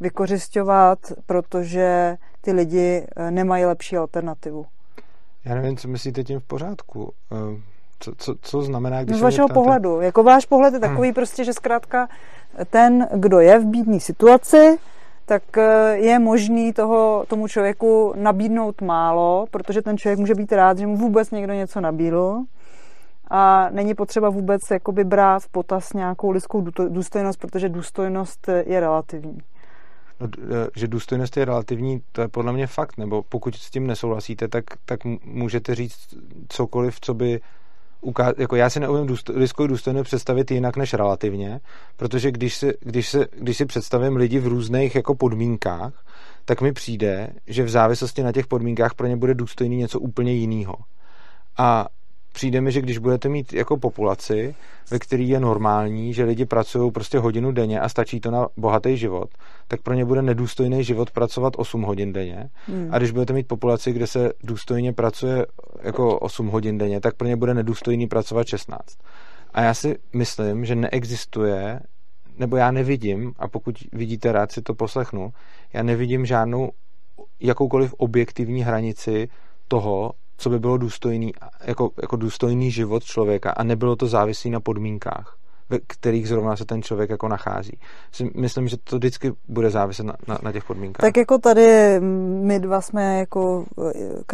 [0.00, 4.66] vykořišťovat, protože ty lidi nemají lepší alternativu.
[5.44, 7.12] Já nevím, co myslíte tím v pořádku.
[7.98, 9.12] Co, co, co znamená, když...
[9.12, 9.54] No z vašeho ptáte...
[9.54, 10.00] pohledu.
[10.00, 11.14] Jako váš pohled je takový hmm.
[11.14, 12.08] prostě, že zkrátka
[12.70, 14.78] ten, kdo je v bídné situaci,
[15.26, 20.78] tak eh, je možný toho, tomu člověku nabídnout málo, protože ten člověk může být rád,
[20.78, 22.38] že mu vůbec někdo něco nabídl
[23.30, 29.38] a není potřeba vůbec jakoby brát v potaz nějakou lidskou důstojnost, protože důstojnost je relativní.
[30.20, 33.86] No, eh, že důstojnost je relativní, to je podle mě fakt, nebo pokud s tím
[33.86, 36.14] nesouhlasíte, tak, tak můžete říct
[36.48, 37.40] cokoliv, co by
[38.36, 41.60] jako já si neumím důsto, lidskou důstojnost představit jinak než relativně,
[41.96, 46.04] protože když si, když, si, když si představím lidi v různých jako podmínkách,
[46.44, 50.32] tak mi přijde, že v závislosti na těch podmínkách pro ně bude důstojný něco úplně
[50.32, 50.74] jiného.
[51.58, 51.86] A
[52.32, 54.54] přijde mi, že když budete mít jako populaci,
[54.90, 58.96] ve který je normální, že lidi pracují prostě hodinu denně a stačí to na bohatý
[58.96, 59.28] život,
[59.68, 62.50] tak pro ně bude nedůstojný život pracovat 8 hodin denně.
[62.66, 62.88] Hmm.
[62.90, 65.46] A když budete mít populaci, kde se důstojně pracuje
[65.82, 68.98] jako 8 hodin denně, tak pro ně bude nedůstojný pracovat 16.
[69.54, 71.80] A já si myslím, že neexistuje,
[72.38, 75.32] nebo já nevidím, a pokud vidíte, rád si to poslechnu,
[75.72, 76.70] já nevidím žádnou
[77.40, 79.28] jakoukoliv objektivní hranici
[79.68, 81.32] toho, co by bylo důstojný,
[81.64, 85.38] jako, jako důstojný život člověka a nebylo to závislý na podmínkách
[85.70, 87.78] ve kterých zrovna se ten člověk jako nachází.
[88.34, 91.00] Myslím, že to vždycky bude záviset na, na, na těch podmínkách.
[91.00, 92.00] Tak jako tady
[92.40, 93.64] my dva jsme jako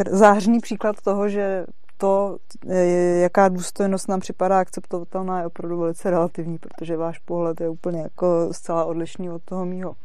[0.05, 1.65] eh, zářný příklad toho, že
[1.97, 2.37] to,
[2.69, 2.85] eh,
[3.19, 8.49] jaká důstojnost nám připadá akceptovatelná, je opravdu velice relativní, protože váš pohled je úplně jako
[8.51, 9.95] zcela odlišný od toho mýho.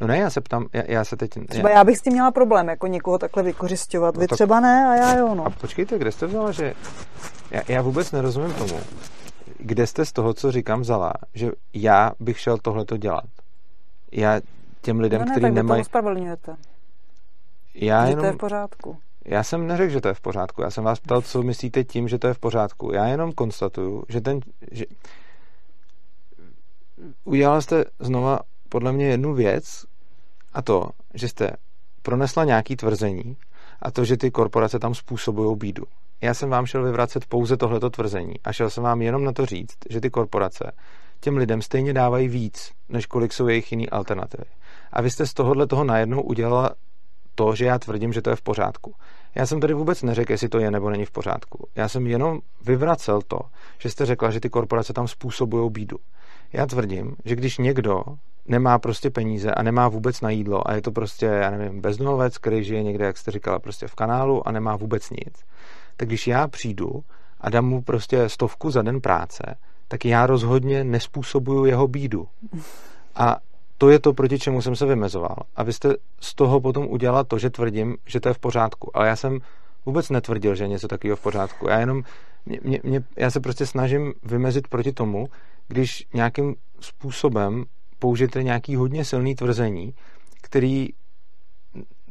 [0.00, 1.30] No ne, já se ptám, já, já se teď...
[1.48, 4.14] Třeba já bych s tím měla problém, jako někoho takhle vykořišťovat.
[4.14, 5.46] No Vy tak, třeba ne a já jo, no.
[5.46, 6.74] A počkejte, kde jste vzala, že...
[7.50, 8.80] Já, já vůbec nerozumím tomu,
[9.58, 13.24] kde jste z toho, co říkám, vzala, že já bych šel tohleto dělat.
[14.12, 14.40] Já
[14.80, 15.80] těm lidem, no ne, kteří nemají...
[15.80, 16.56] ospravedlňujete.
[17.74, 18.22] Já že jenom...
[18.22, 18.98] to je v pořádku.
[19.24, 20.62] Já jsem neřekl, že to je v pořádku.
[20.62, 22.92] Já jsem vás ptal, co myslíte tím, že to je v pořádku.
[22.92, 24.40] Já jenom konstatuju, že ten...
[24.70, 24.84] Že...
[27.24, 29.84] Udělala jste znova podle mě jednu věc,
[30.52, 31.50] a to, že jste
[32.02, 33.36] pronesla nějaký tvrzení
[33.82, 35.84] a to, že ty korporace tam způsobují bídu.
[36.20, 39.46] Já jsem vám šel vyvracet pouze tohleto tvrzení a šel jsem vám jenom na to
[39.46, 40.72] říct, že ty korporace
[41.20, 44.44] těm lidem stejně dávají víc, než kolik jsou jejich jiný alternativy.
[44.92, 46.70] A vy jste z tohohle toho najednou udělala
[47.34, 48.94] to, že já tvrdím, že to je v pořádku.
[49.34, 51.68] Já jsem tady vůbec neřekl, jestli to je nebo není v pořádku.
[51.76, 53.38] Já jsem jenom vyvracel to,
[53.78, 55.96] že jste řekla, že ty korporace tam způsobují bídu.
[56.52, 58.02] Já tvrdím, že když někdo
[58.46, 62.38] nemá prostě peníze a nemá vůbec na jídlo a je to prostě, já nevím, bezdomovec,
[62.38, 65.44] který žije někde, jak jste říkala, prostě v kanálu a nemá vůbec nic,
[65.98, 67.04] tak když já přijdu
[67.40, 69.42] a dám mu prostě stovku za den práce,
[69.88, 72.28] tak já rozhodně nespůsobuju jeho bídu.
[73.14, 73.36] A
[73.78, 75.36] to je to, proti čemu jsem se vymezoval.
[75.56, 78.96] A vy jste z toho potom udělala to, že tvrdím, že to je v pořádku.
[78.96, 79.38] Ale já jsem
[79.86, 81.68] vůbec netvrdil, že je něco takového v pořádku.
[81.68, 82.02] Já jenom,
[82.46, 85.26] mě, mě, já se prostě snažím vymezit proti tomu,
[85.68, 87.64] když nějakým způsobem
[87.98, 89.94] použijete nějaký hodně silný tvrzení,
[90.42, 90.88] který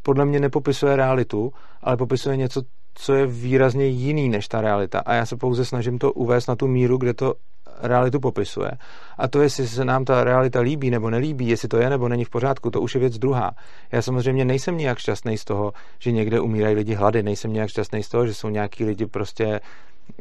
[0.04, 2.62] podle mě nepopisuje realitu, ale popisuje něco,
[3.00, 5.00] co je výrazně jiný než ta realita.
[5.00, 7.34] A já se pouze snažím to uvést na tu míru, kde to
[7.82, 8.72] realitu popisuje.
[9.18, 12.26] A to, jestli se nám ta realita líbí nebo nelíbí, jestli to je nebo není
[12.26, 13.52] v pořádku, to už je věc druhá.
[13.92, 18.04] Já samozřejmě nejsem nějak šťastný z toho, že někde umírají lidi hlady, nejsem nějak šťastný
[18.04, 19.60] z toho, že jsou nějaký lidi prostě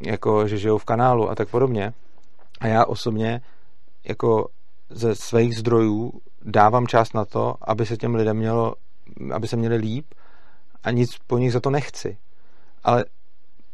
[0.03, 1.93] jako, že žijou v kanálu a tak podobně.
[2.61, 3.41] A já osobně
[4.09, 4.49] jako
[4.91, 6.12] ze svých zdrojů
[6.45, 8.74] dávám část na to, aby se těm lidem mělo,
[9.33, 10.07] aby se měli líp
[10.85, 12.16] a nic po nich za to nechci.
[12.87, 13.05] Ale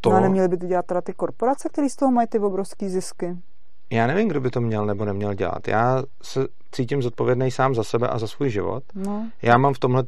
[0.01, 0.11] to...
[0.11, 2.89] No a neměly by to dělat teda ty korporace, které z toho mají ty obrovské
[2.89, 3.37] zisky?
[3.91, 5.69] Já nevím, kdo by to měl nebo neměl dělat.
[5.69, 8.85] Já se cítím zodpovědný sám za sebe a za svůj život.
[8.95, 9.31] No.
[9.43, 10.05] Já mám v tomhle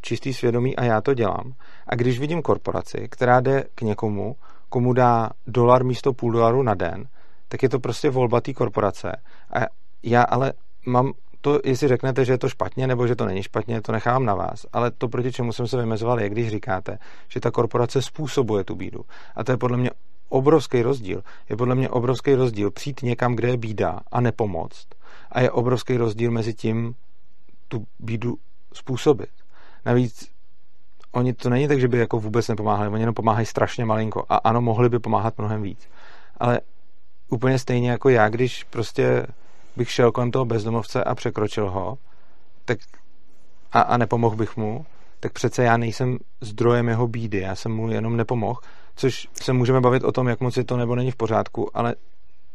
[0.00, 1.52] čistý svědomí a já to dělám.
[1.86, 4.36] A když vidím korporaci, která jde k někomu,
[4.68, 7.04] komu dá dolar místo půl dolaru na den,
[7.48, 9.12] tak je to prostě volba té korporace.
[9.54, 9.66] A
[10.02, 10.52] já ale
[10.86, 11.12] mám
[11.46, 14.34] to, jestli řeknete, že je to špatně nebo že to není špatně, to nechám na
[14.34, 14.66] vás.
[14.72, 18.74] Ale to, proti čemu jsem se vymezoval, je, když říkáte, že ta korporace způsobuje tu
[18.74, 19.04] bídu.
[19.36, 19.90] A to je podle mě
[20.28, 21.22] obrovský rozdíl.
[21.48, 24.86] Je podle mě obrovský rozdíl přijít někam, kde je bída a nepomoct.
[25.32, 26.94] A je obrovský rozdíl mezi tím
[27.68, 28.36] tu bídu
[28.74, 29.30] způsobit.
[29.84, 30.28] Navíc
[31.12, 34.24] oni to není tak, že by jako vůbec nepomáhali, oni jenom pomáhají strašně malinko.
[34.28, 35.88] A ano, mohli by pomáhat mnohem víc.
[36.36, 36.60] Ale
[37.28, 39.26] úplně stejně jako já, když prostě
[39.76, 41.98] bych šel kolem toho bezdomovce a překročil ho,
[42.64, 42.78] tak
[43.72, 44.86] a, a nepomohl bych mu,
[45.20, 48.60] tak přece já nejsem zdrojem jeho bídy, já jsem mu jenom nepomohl,
[48.96, 51.94] což se můžeme bavit o tom, jak moc je to nebo není v pořádku, ale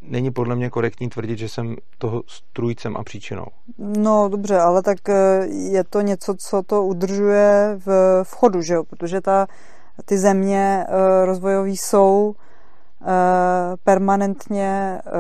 [0.01, 3.45] není podle mě korektní tvrdit, že jsem toho strůjcem a příčinou.
[3.77, 7.87] No dobře, ale tak eh, je to něco, co to udržuje v,
[8.23, 8.83] v chodu, že jo?
[8.83, 9.47] Protože ta,
[10.05, 12.35] ty země eh, rozvojové jsou
[13.83, 15.11] permanentně eh,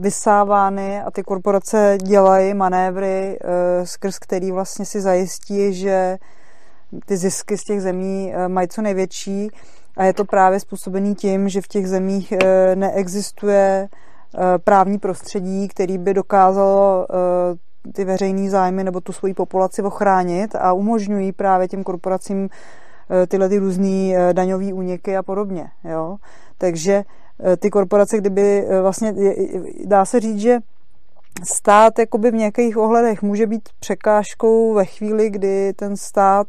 [0.00, 6.18] vysávány a ty korporace dělají manévry, eh, skrz který vlastně si zajistí, že
[7.06, 9.50] ty zisky z těch zemí mají co největší
[9.96, 12.32] a je to právě způsobený tím, že v těch zemích
[12.74, 13.88] neexistuje
[14.64, 17.06] právní prostředí, který by dokázalo
[17.92, 22.48] ty veřejné zájmy nebo tu svoji populaci ochránit a umožňují právě těm korporacím
[23.28, 25.70] tyhle ty různé daňové úniky a podobně.
[25.84, 26.16] Jo?
[26.58, 27.04] Takže
[27.58, 29.14] ty korporace, kdyby vlastně,
[29.84, 30.58] dá se říct, že
[31.44, 36.46] stát jakoby v nějakých ohledech může být překážkou ve chvíli, kdy ten stát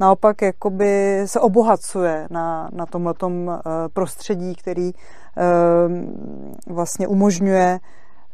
[0.00, 3.58] naopak jakoby se obohacuje na, na tomhletom
[3.92, 4.92] prostředí, který
[6.66, 7.80] vlastně umožňuje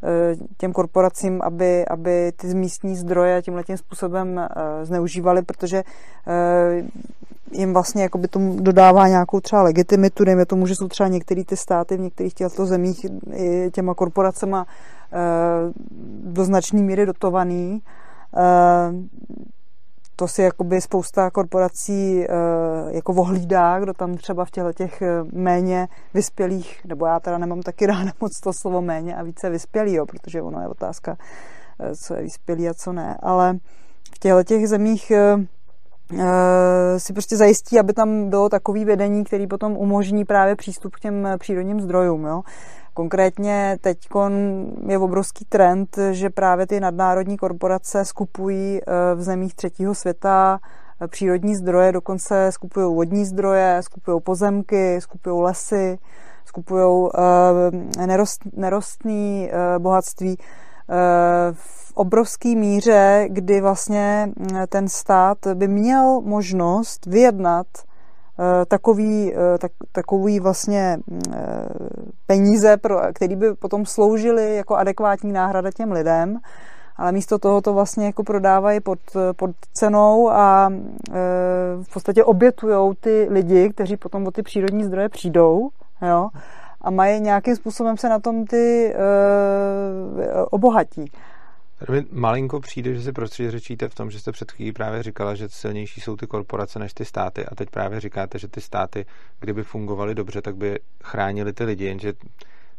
[0.03, 5.83] Eh, těm korporacím, aby, aby ty místní zdroje tímhle tím způsobem eh, zneužívali, protože
[6.27, 6.83] eh,
[7.51, 11.57] jim vlastně jakoby tomu dodává nějakou třeba legitimitu, dejme tomu, že jsou třeba některé ty
[11.57, 13.05] státy v některých těchto zemích
[13.71, 14.65] těma korporacema
[16.23, 17.81] do značné míry dotovaný.
[20.15, 22.27] To si jakoby spousta korporací e,
[22.89, 27.61] jako vohlídá, kdo tam třeba v těchto těch eh, méně vyspělých, nebo já teda nemám
[27.61, 31.17] taky ráda moc to slovo méně a více vyspělý, jo, protože ono je otázka,
[32.01, 33.57] co je vyspělý a co ne, ale
[34.15, 35.11] v těchto těch zemích
[36.97, 41.27] si prostě zajistí, aby tam bylo takový vedení, který potom umožní právě přístup k těm
[41.37, 42.25] přírodním zdrojům.
[42.25, 42.41] Jo.
[42.97, 43.97] Konkrétně teď
[44.87, 50.59] je obrovský trend, že právě ty nadnárodní korporace skupují eh, v zemích třetího světa
[51.01, 55.97] eh, přírodní zdroje, dokonce skupují vodní zdroje, skupují pozemky, skupují lesy,
[56.45, 57.09] skupují
[57.97, 60.37] eh, nerost, nerostné bohatství
[61.51, 64.31] v obrovské míře, kdy vlastně
[64.69, 67.67] ten stát by měl možnost vyjednat
[68.39, 70.97] Eh, takový, eh, tak, takový vlastně
[71.33, 71.37] eh,
[72.25, 76.37] peníze, pro, který by potom sloužily jako adekvátní náhrada těm lidem,
[76.97, 78.99] ale místo toho to vlastně jako prodávají pod,
[79.35, 80.69] pod cenou a
[81.83, 85.69] v podstatě obětujou ty lidi, kteří potom o ty přírodní zdroje přijdou,
[86.01, 86.29] jo,
[86.81, 88.93] a mají nějakým způsobem se na tom ty
[90.51, 91.11] obohatí.
[91.79, 95.03] Tady mi malinko přijde, že si prostředí řečíte v tom, že jste před chvílí právě
[95.03, 98.61] říkala, že silnější jsou ty korporace než ty státy a teď právě říkáte, že ty
[98.61, 99.05] státy,
[99.39, 102.13] kdyby fungovaly dobře, tak by chránili ty lidi, jenže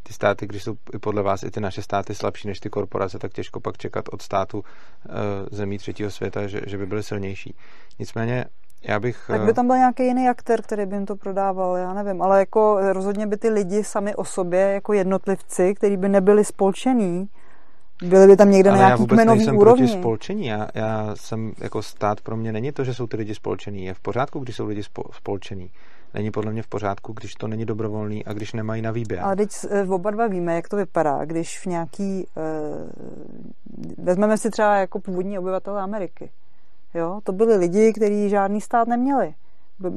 [0.03, 3.19] ty státy, když jsou i podle vás i ty naše státy slabší než ty korporace,
[3.19, 7.55] tak těžko pak čekat od státu e, zemí třetího světa, že, že by byly silnější.
[7.99, 8.45] Nicméně
[8.83, 9.25] já bych...
[9.27, 12.23] Tak by eh, tam byl nějaký jiný aktér, který by jim to prodával, já nevím,
[12.23, 17.29] ale jako rozhodně by ty lidi sami o sobě, jako jednotlivci, kteří by nebyli spolčení,
[18.03, 19.87] byli by tam někde Ale na nějaký já vůbec kmenový nejsem úrovni.
[19.87, 20.47] proti spolčení.
[20.47, 23.85] Já, já jsem jako stát pro mě není to, že jsou ty lidi spolčení.
[23.85, 25.71] Je v pořádku, když jsou lidi spo, spolčení.
[26.15, 29.21] Není podle mě v pořádku, když to není dobrovolný a když nemají na výběr.
[29.21, 32.27] Ale teď eh, oba dva víme, jak to vypadá, když v nějaký...
[33.99, 36.31] Vezmeme si třeba jako původní obyvatele Ameriky.
[36.95, 37.21] Jo?
[37.25, 39.35] To byli lidi, kteří žádný stát neměli.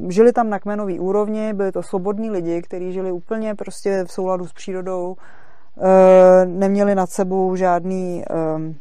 [0.08, 4.46] Žili tam na kmenové úrovni, byli to svobodní lidi, kteří žili úplně prostě v souladu
[4.46, 5.16] s přírodou,
[5.78, 8.74] Eh, neměli nad sebou žádný ehm,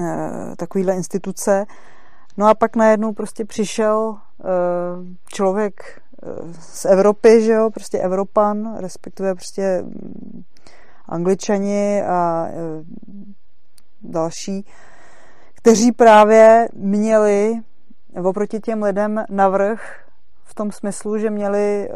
[0.00, 1.66] eh, takovýhle instituce.
[2.36, 4.44] No a pak najednou prostě přišel eh,
[5.26, 6.00] člověk
[6.60, 10.42] z Evropy, že jo, prostě Evropan, respektive prostě mm,
[11.08, 12.48] Angličani a
[14.02, 14.66] další,
[15.64, 17.54] kteří právě měli
[18.24, 19.80] oproti těm lidem navrh
[20.44, 21.88] v tom smyslu, že měli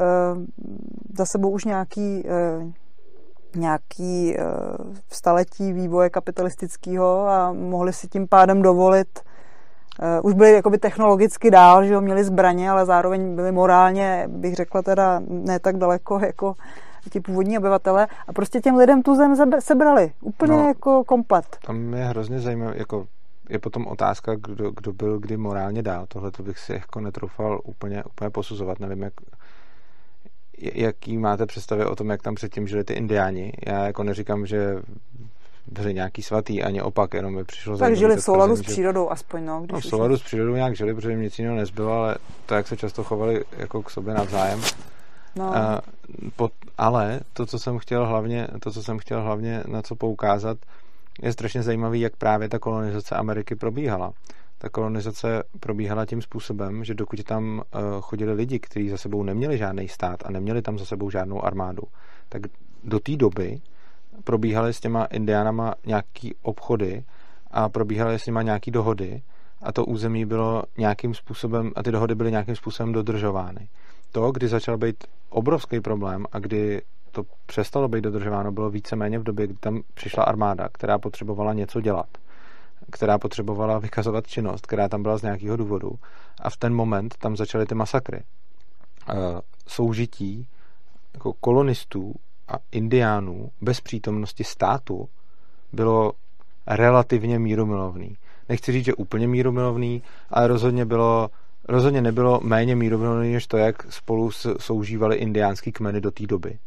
[1.18, 2.24] za sebou už nějaký
[3.56, 10.78] nějaký uh, staletí vývoje kapitalistického a mohli si tím pádem dovolit uh, už byli jakoby
[10.78, 15.76] technologicky dál, že jo, měli zbraně, ale zároveň byli morálně, bych řekla teda, ne tak
[15.76, 16.54] daleko jako
[17.10, 20.12] ti původní obyvatele a prostě těm lidem tu zem sebrali.
[20.22, 21.56] Úplně no, jako komplet.
[21.66, 23.06] Tam je hrozně zajímavé, jako
[23.48, 26.06] je potom otázka, kdo, kdo byl kdy morálně dál.
[26.08, 28.80] Tohle to bych si jako netroufal úplně, úplně posuzovat.
[28.80, 29.12] Nevím, jak,
[30.58, 33.52] jaký máte představy o tom, jak tam předtím žili ty indiáni.
[33.66, 34.76] Já jako neříkám, že
[35.66, 39.44] byli nějaký svatý, ani opak, jenom mi přišlo Tak žili v souladu s přírodou aspoň,
[39.44, 39.66] no.
[39.72, 42.68] no v souladu s přírodou nějak žili, protože jim nic jiného nezbylo, ale to, jak
[42.68, 44.60] se často chovali jako k sobě navzájem.
[45.36, 45.56] No.
[45.56, 45.80] A,
[46.36, 50.58] pod, ale to, co jsem chtěl hlavně, to, co jsem chtěl hlavně na co poukázat,
[51.22, 54.12] je strašně zajímavý, jak právě ta kolonizace Ameriky probíhala
[54.58, 59.58] ta kolonizace probíhala tím způsobem, že dokud tam eh, chodili lidi, kteří za sebou neměli
[59.58, 61.82] žádný stát a neměli tam za sebou žádnou armádu,
[62.28, 62.42] tak
[62.84, 63.60] do té doby
[64.24, 67.04] probíhaly s těma indiánama nějaký obchody
[67.50, 69.22] a probíhaly s nima nějaký dohody
[69.62, 73.68] a to území bylo nějakým způsobem, a ty dohody byly nějakým způsobem dodržovány.
[74.12, 76.82] To, kdy začal být obrovský problém a kdy
[77.22, 81.80] to přestalo být dodržováno, bylo víceméně v době, kdy tam přišla armáda, která potřebovala něco
[81.80, 82.06] dělat
[82.90, 85.90] která potřebovala vykazovat činnost, která tam byla z nějakého důvodu.
[86.40, 88.22] A v ten moment tam začaly ty masakry.
[89.66, 90.48] Soužití
[91.14, 92.14] jako kolonistů
[92.48, 95.08] a indiánů bez přítomnosti státu
[95.72, 96.12] bylo
[96.66, 98.16] relativně mírumilovný.
[98.48, 101.30] Nechci říct, že úplně mírumilovný, ale rozhodně bylo
[101.68, 106.58] rozhodně nebylo méně mírumilovný, než to, jak spolu soužívali indiánský kmeny do té doby.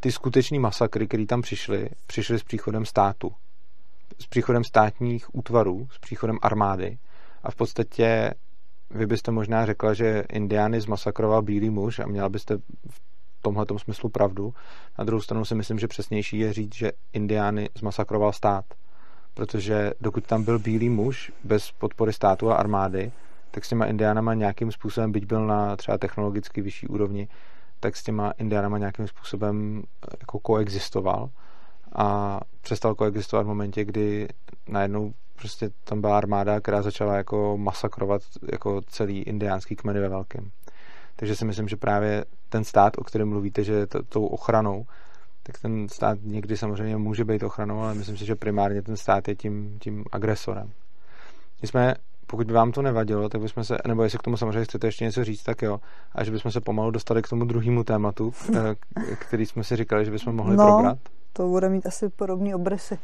[0.00, 3.32] Ty skutečný masakry, které tam přišly, přišly s příchodem státu.
[4.18, 6.98] S příchodem státních útvarů, s příchodem armády.
[7.42, 8.34] A v podstatě
[8.90, 12.56] vy byste možná řekla, že Indiány zmasakroval bílý muž a měla byste
[12.90, 13.00] v
[13.42, 14.54] tomhle smyslu pravdu.
[14.98, 18.64] Na druhou stranu si myslím, že přesnější je říct, že Indiány zmasakroval stát.
[19.34, 23.12] Protože dokud tam byl bílý muž bez podpory státu a armády,
[23.50, 27.28] tak s těma Indiánama nějakým způsobem, byť byl na třeba technologicky vyšší úrovni,
[27.86, 31.30] tak s těma Indiánama nějakým způsobem eh, jako koexistoval
[31.94, 34.28] a přestal koexistovat v momentě, kdy
[34.68, 38.22] najednou prostě tam byla armáda, která začala jako masakrovat
[38.52, 40.50] jako celý indiánský kmeny ve velkém.
[41.16, 44.86] Takže si myslím, že právě ten stát, o kterém mluvíte, že je tou ochranou,
[45.42, 49.28] tak ten stát někdy samozřejmě může být ochranou, ale myslím si, že primárně ten stát
[49.28, 50.72] je tím, tím agresorem.
[51.62, 51.94] Jsme,
[52.26, 55.04] pokud by vám to nevadilo, tak bychom se, nebo jestli k tomu samozřejmě chcete ještě
[55.04, 55.80] něco říct, tak jo,
[56.12, 58.76] a že bychom se pomalu dostali k tomu druhému tématu, eh,
[59.18, 60.98] který jsme si říkali, že bychom mohli no, probrat.
[61.32, 62.98] to bude mít asi podobný obrysy.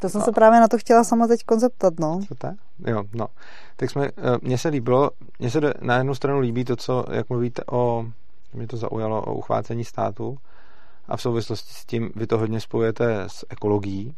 [0.00, 0.24] To jsem a...
[0.24, 2.20] se právě na to chtěla sama teď konceptat, no.
[2.28, 2.48] Co to
[2.86, 3.26] Jo, no.
[3.76, 7.28] Tak jsme, eh, mně se líbilo, mně se na jednu stranu líbí to, co, jak
[7.28, 8.06] mluvíte o,
[8.52, 10.38] mě to zaujalo, o uchvácení státu
[11.08, 14.14] a v souvislosti s tím vy to hodně spojujete s ekologií.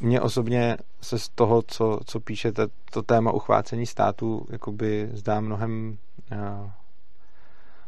[0.00, 5.98] Mně osobně se z toho, co, co píšete, to téma uchvácení státu jakoby zdá mnohem
[6.32, 6.70] eh,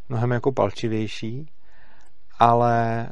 [0.08, 1.48] mnohem jako palčivější,
[2.38, 3.08] ale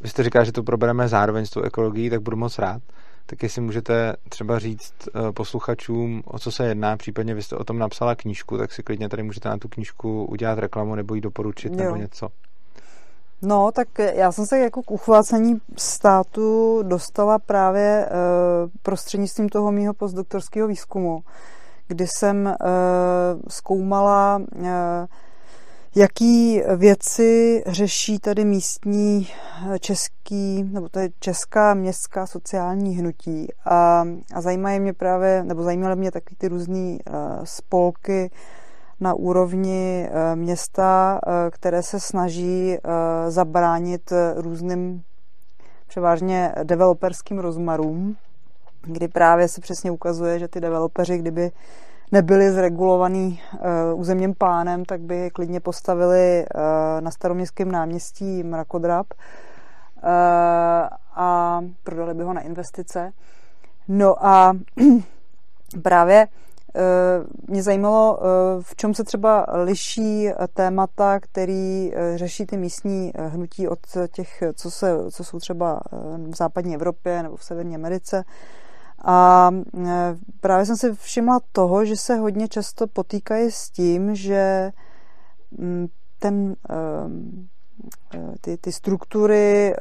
[0.00, 2.82] vy jste říká, že to probereme zároveň s tou ekologií, tak budu moc rád.
[3.26, 7.64] Tak jestli můžete třeba říct eh, posluchačům, o co se jedná, případně vy jste o
[7.64, 11.20] tom napsala knížku, tak si klidně tady můžete na tu knížku udělat reklamu nebo ji
[11.20, 11.78] doporučit jo.
[11.78, 12.28] nebo něco.
[13.44, 19.94] No, tak já jsem se jako k uchvácení státu dostala právě uh, prostřednictvím toho mýho
[19.94, 21.22] postdoktorského výzkumu,
[21.88, 22.54] kdy jsem uh,
[23.48, 24.66] zkoumala uh,
[25.96, 29.28] Jaký věci řeší tady místní
[29.74, 33.48] eh, český, nebo to je česká městská sociální hnutí.
[33.64, 36.98] A, a zajímají mě právě, nebo zajímaly mě taky ty různé
[37.44, 38.30] spolky
[39.04, 42.90] na úrovni uh, města, uh, které se snaží uh,
[43.30, 45.02] zabránit různým
[45.86, 48.16] převážně developerským rozmarům,
[48.82, 51.50] kdy právě se přesně ukazuje, že ty developeři, kdyby
[52.12, 53.40] nebyli zregulovaný
[53.94, 56.46] územním plánem, tak by klidně postavili
[57.00, 59.06] na staroměstském náměstí mrakodrap
[61.14, 63.12] a prodali by ho na investice.
[63.88, 64.52] No a
[65.82, 66.28] právě
[67.48, 68.20] mě zajímalo,
[68.60, 73.78] v čem se třeba liší témata, který řeší ty místní hnutí od
[74.12, 75.80] těch, co, se, co jsou třeba
[76.30, 78.24] v západní Evropě nebo v Severní Americe.
[79.04, 79.50] A
[80.40, 84.72] právě jsem si všimla toho, že se hodně často potýkají s tím, že
[85.58, 85.86] mm,
[86.18, 86.56] ten,
[88.40, 89.74] ty, ty struktury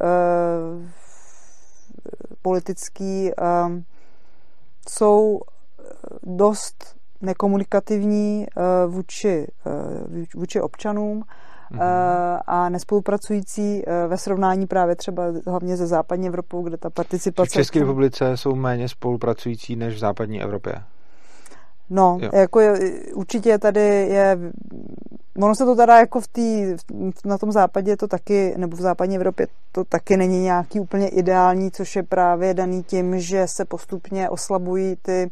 [2.42, 3.32] politický
[4.90, 5.40] jsou
[6.24, 8.46] dost nekomunikativní
[8.88, 9.48] vůči,
[10.36, 11.24] vůči občanům
[11.74, 12.40] mm-hmm.
[12.48, 17.50] a nespolupracující eh, ve srovnání právě třeba hlavně ze západní Evropou, kde ta participace...
[17.50, 20.74] V České republice jsou méně spolupracující než v západní Evropě.
[21.90, 22.30] No, jo.
[22.34, 22.80] jako je,
[23.14, 24.38] určitě tady je,
[25.42, 26.66] ono se to teda jako v tý,
[27.26, 31.72] na tom západě to taky, nebo v západní Evropě to taky není nějaký úplně ideální,
[31.72, 35.32] což je právě daný tím, že se postupně oslabují ty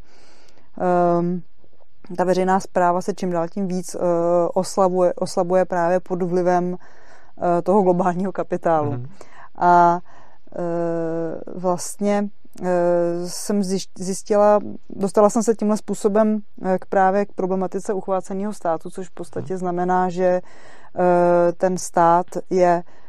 [2.18, 4.02] ta veřejná zpráva se čím dál tím víc uh,
[4.54, 6.78] oslabuje, oslabuje právě pod vlivem uh,
[7.64, 8.92] toho globálního kapitálu.
[8.92, 9.08] Mm.
[9.58, 10.00] A
[10.60, 12.30] uh, vlastně
[12.62, 12.68] uh,
[13.28, 13.64] jsem
[14.00, 14.60] zjistila,
[14.90, 16.40] dostala jsem se tímhle způsobem
[16.80, 19.60] k právě k problematice uchváceného státu, což v podstatě mhm.
[19.60, 20.42] znamená, že
[20.96, 21.02] uh,
[21.58, 23.01] ten stát je Eh,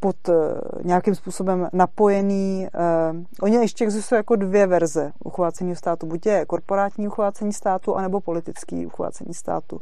[0.00, 0.34] pod eh,
[0.82, 2.66] nějakým způsobem napojený.
[2.66, 6.06] Eh, oni ještě existují jako dvě verze uchvácení státu.
[6.06, 9.80] Buď je korporátní uchvácení státu, anebo politický uchvácení státu.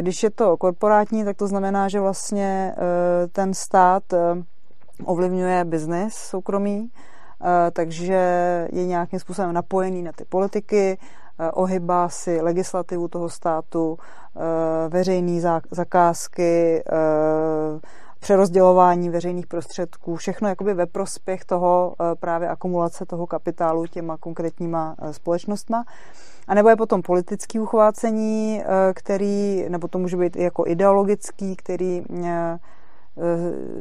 [0.00, 2.74] Když je to korporátní, tak to znamená, že vlastně
[3.32, 4.02] ten stát
[5.04, 6.90] ovlivňuje biznis soukromý,
[7.72, 8.14] takže
[8.72, 10.98] je nějakým způsobem napojený na ty politiky,
[11.52, 13.98] ohybá si legislativu toho státu,
[14.88, 16.82] veřejné zakázky,
[18.20, 24.96] přerozdělování veřejných prostředků, všechno jakoby ve prospěch toho eh, právě akumulace toho kapitálu těma konkrétníma
[24.98, 25.84] eh, společnostma.
[26.48, 32.02] A nebo je potom politický uchvácení, eh, který, nebo to může být jako ideologický, který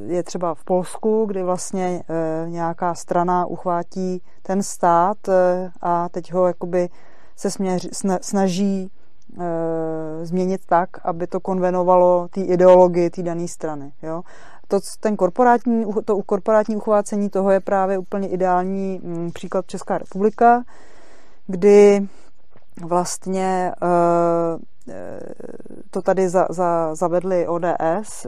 [0.07, 2.03] je třeba v Polsku, kdy vlastně
[2.45, 5.17] nějaká strana uchvátí ten stát
[5.81, 6.89] a teď ho jakoby
[7.35, 7.89] se směř,
[8.21, 8.91] snaží
[10.23, 13.91] změnit tak, aby to konvenovalo té ideologii té dané strany.
[14.03, 14.21] Jo?
[14.69, 20.63] to, ten korporátní, to korporátní uchvácení toho je právě úplně ideální mm, příklad Česká republika,
[21.47, 22.07] kdy
[22.85, 24.97] vlastně eh,
[25.91, 28.27] to tady za, za, zavedli ODS,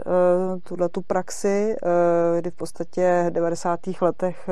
[0.64, 1.76] tuhle tu praxi,
[2.40, 3.80] kdy v podstatě v 90.
[4.02, 4.50] letech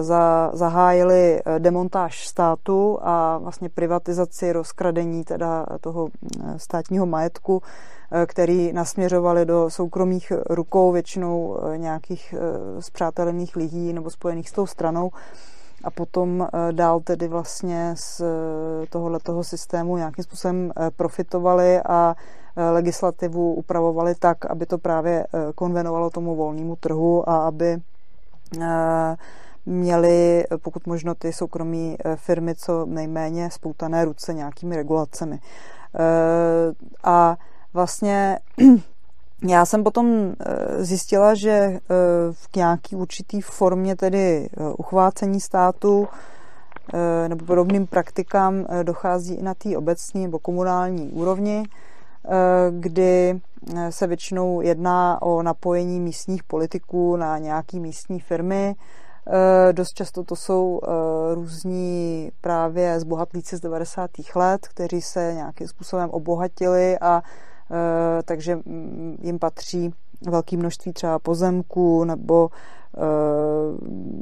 [0.00, 6.08] za, zahájili demontáž státu a vlastně privatizaci, rozkradení teda toho
[6.56, 7.62] státního majetku
[8.14, 12.34] Eh, který nasměřovali do soukromých rukou většinou eh, nějakých
[12.80, 15.10] zpřátelených eh, lidí nebo spojených s tou stranou.
[15.84, 18.22] A potom dál tedy vlastně z
[18.90, 22.14] tohoto systému nějakým způsobem profitovali a
[22.72, 27.76] legislativu upravovali tak, aby to právě konvenovalo tomu volnému trhu a aby
[29.66, 35.40] měli pokud možno ty soukromí firmy co nejméně spoutané ruce nějakými regulacemi.
[37.04, 37.36] A
[37.74, 38.38] vlastně
[39.48, 41.80] já jsem potom eh, zjistila, že eh,
[42.32, 46.08] v nějaký určitý formě tedy eh, uchvácení státu
[47.28, 51.64] nebo podobným praktikám dochází i na té obecní nebo komunální úrovni,
[52.70, 53.40] kdy
[53.90, 58.74] se většinou jedná o napojení místních politiků na nějaký místní firmy.
[59.72, 60.80] Dost často to jsou
[61.34, 64.10] různí právě zbohatlíci z 90.
[64.34, 67.22] let, kteří se nějakým způsobem obohatili a
[67.70, 69.94] Eh, takže mm, jim patří
[70.26, 72.50] velké množství třeba pozemků nebo
[72.96, 73.00] eh,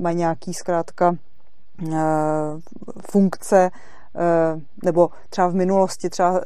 [0.02, 1.16] mají nějaký zkrátka
[1.92, 1.96] eh,
[3.10, 3.70] funkce
[4.84, 6.40] nebo třeba v minulosti třeba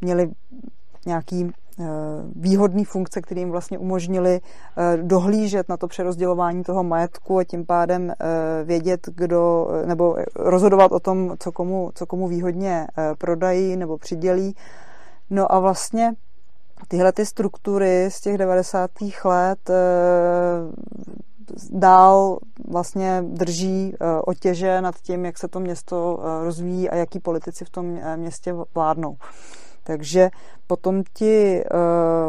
[0.00, 0.30] měli
[1.06, 1.50] nějaký
[2.36, 4.40] výhodný funkce, které jim vlastně umožnili
[5.02, 8.12] dohlížet na to přerozdělování toho majetku a tím pádem
[8.64, 12.86] vědět, kdo, nebo rozhodovat o tom, co komu, co komu výhodně
[13.18, 14.54] prodají nebo přidělí
[15.30, 16.14] No a vlastně
[16.88, 18.90] tyhle ty struktury z těch 90.
[19.24, 19.70] let
[21.70, 27.70] dál vlastně drží otěže nad tím, jak se to město rozvíjí a jaký politici v
[27.70, 29.16] tom městě vládnou.
[29.90, 30.30] Takže
[30.66, 31.64] potom ti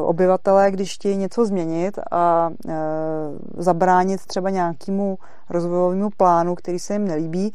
[0.03, 2.49] obyvatelé, když chtějí něco změnit a
[3.57, 5.17] zabránit třeba nějakému
[5.49, 7.53] rozvojovému plánu, který se jim nelíbí,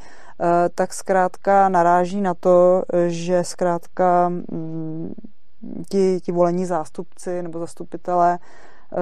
[0.75, 5.15] tak zkrátka naráží na to, že zkrátka mm,
[5.89, 8.97] ti, ti volení zástupci nebo zastupitelé eh,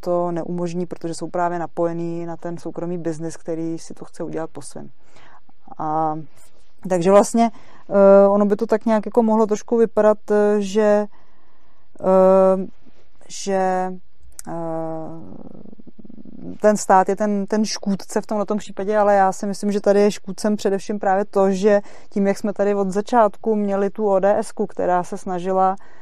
[0.00, 4.50] to neumožní, protože jsou právě napojení na ten soukromý biznis, který si to chce udělat
[4.50, 4.90] po svém.
[5.78, 6.18] A
[6.88, 7.50] takže vlastně
[7.88, 11.06] uh, ono by to tak nějak jako mohlo trošku vypadat, eh, že
[12.00, 12.64] uh,
[13.30, 13.92] že
[16.60, 20.00] ten stát je ten, ten škůdce v tomto případě, ale já si myslím, že tady
[20.00, 24.52] je škůdcem především právě to, že tím, jak jsme tady od začátku měli tu ODS,
[24.68, 25.97] která se snažila Eh,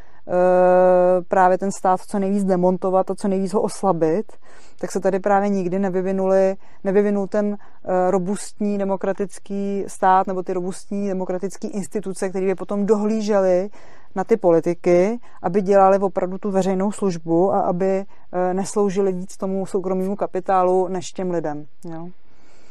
[1.29, 4.33] právě ten stát co nejvíc demontovat a co nejvíc ho oslabit,
[4.79, 11.09] tak se tady právě nikdy nevyvinuli, nevyvinul ten eh, robustní demokratický stát nebo ty robustní
[11.09, 13.68] demokratické instituce, které by potom dohlížely
[14.14, 19.66] na ty politiky, aby dělali opravdu tu veřejnou službu a aby eh, nesloužili víc tomu
[19.66, 21.66] soukromému kapitálu než těm lidem.
[21.85, 22.09] Jo?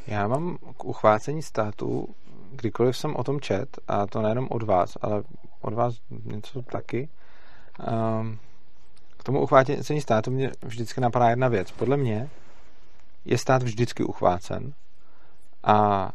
[0.08, 2.08] Já mám k uchvácení státu,
[2.51, 5.24] kdykoliv jsem o tom čet, a to nejenom od vás, ale
[5.62, 5.95] od vás
[6.26, 7.10] něco taky,
[9.17, 11.71] k tomu uchvácení státu mě vždycky napadá jedna věc.
[11.71, 12.30] Podle mě
[13.26, 14.73] je stát vždycky uchvácen
[15.63, 16.11] a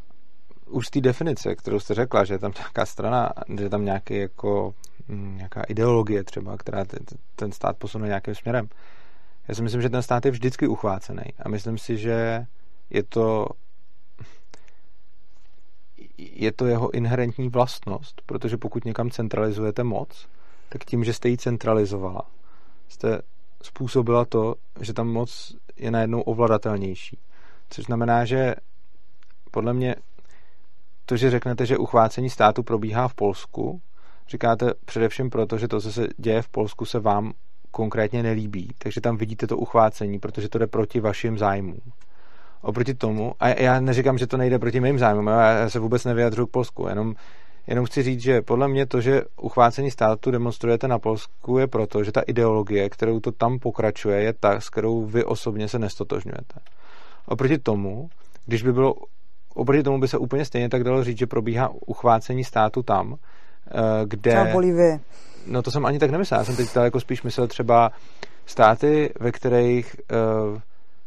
[0.66, 3.84] už z té definice, kterou jste řekla, že je tam nějaká strana, že je tam
[3.84, 4.74] nějaký jako,
[5.08, 6.84] mm, nějaká ideologie třeba, která
[7.36, 8.68] ten stát posune nějakým směrem.
[9.48, 12.46] Já si myslím, že ten stát je vždycky uchvácený a myslím si, že
[12.90, 13.46] je to
[16.18, 20.28] je to jeho inherentní vlastnost, protože pokud někam centralizujete moc,
[20.72, 22.22] tak tím, že jste ji centralizovala,
[22.88, 23.22] jste
[23.62, 27.18] způsobila to, že tam moc je najednou ovladatelnější.
[27.70, 28.54] Což znamená, že
[29.50, 29.94] podle mě
[31.06, 33.80] to, že řeknete, že uchvácení státu probíhá v Polsku,
[34.28, 37.32] říkáte především proto, že to, co se děje v Polsku, se vám
[37.70, 38.70] konkrétně nelíbí.
[38.78, 41.80] Takže tam vidíte to uchvácení, protože to jde proti vašim zájmům.
[42.62, 46.46] Oproti tomu, a já neříkám, že to nejde proti mým zájmům, já se vůbec nevyjadřuji
[46.46, 47.14] k Polsku, jenom
[47.70, 52.04] Jenom chci říct, že podle mě to, že uchvácení státu demonstrujete na Polsku, je proto,
[52.04, 56.60] že ta ideologie, kterou to tam pokračuje, je ta, s kterou vy osobně se nestotožňujete.
[57.26, 58.10] Oproti tomu,
[58.46, 58.94] když by bylo,
[59.54, 63.80] oproti tomu by se úplně stejně tak dalo říct, že probíhá uchvácení státu tam, eh,
[64.04, 64.30] kde...
[64.30, 65.00] Třeba Bolivie.
[65.46, 67.90] No to jsem ani tak nemyslel, já jsem teď jako spíš myslel třeba
[68.46, 69.96] státy, ve kterých
[70.52, 70.60] uh,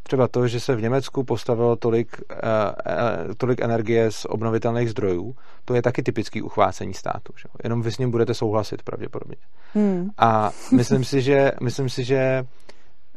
[0.04, 5.36] třeba to, že se v Německu postavilo tolik, uh, tolik energie z obnovitelných zdrojů,
[5.66, 7.34] to je taky typický uchvácení státu.
[7.38, 7.50] Že?
[7.64, 9.38] Jenom vy s ním budete souhlasit pravděpodobně.
[9.74, 10.10] Hmm.
[10.18, 12.44] A myslím si, že, myslím si, že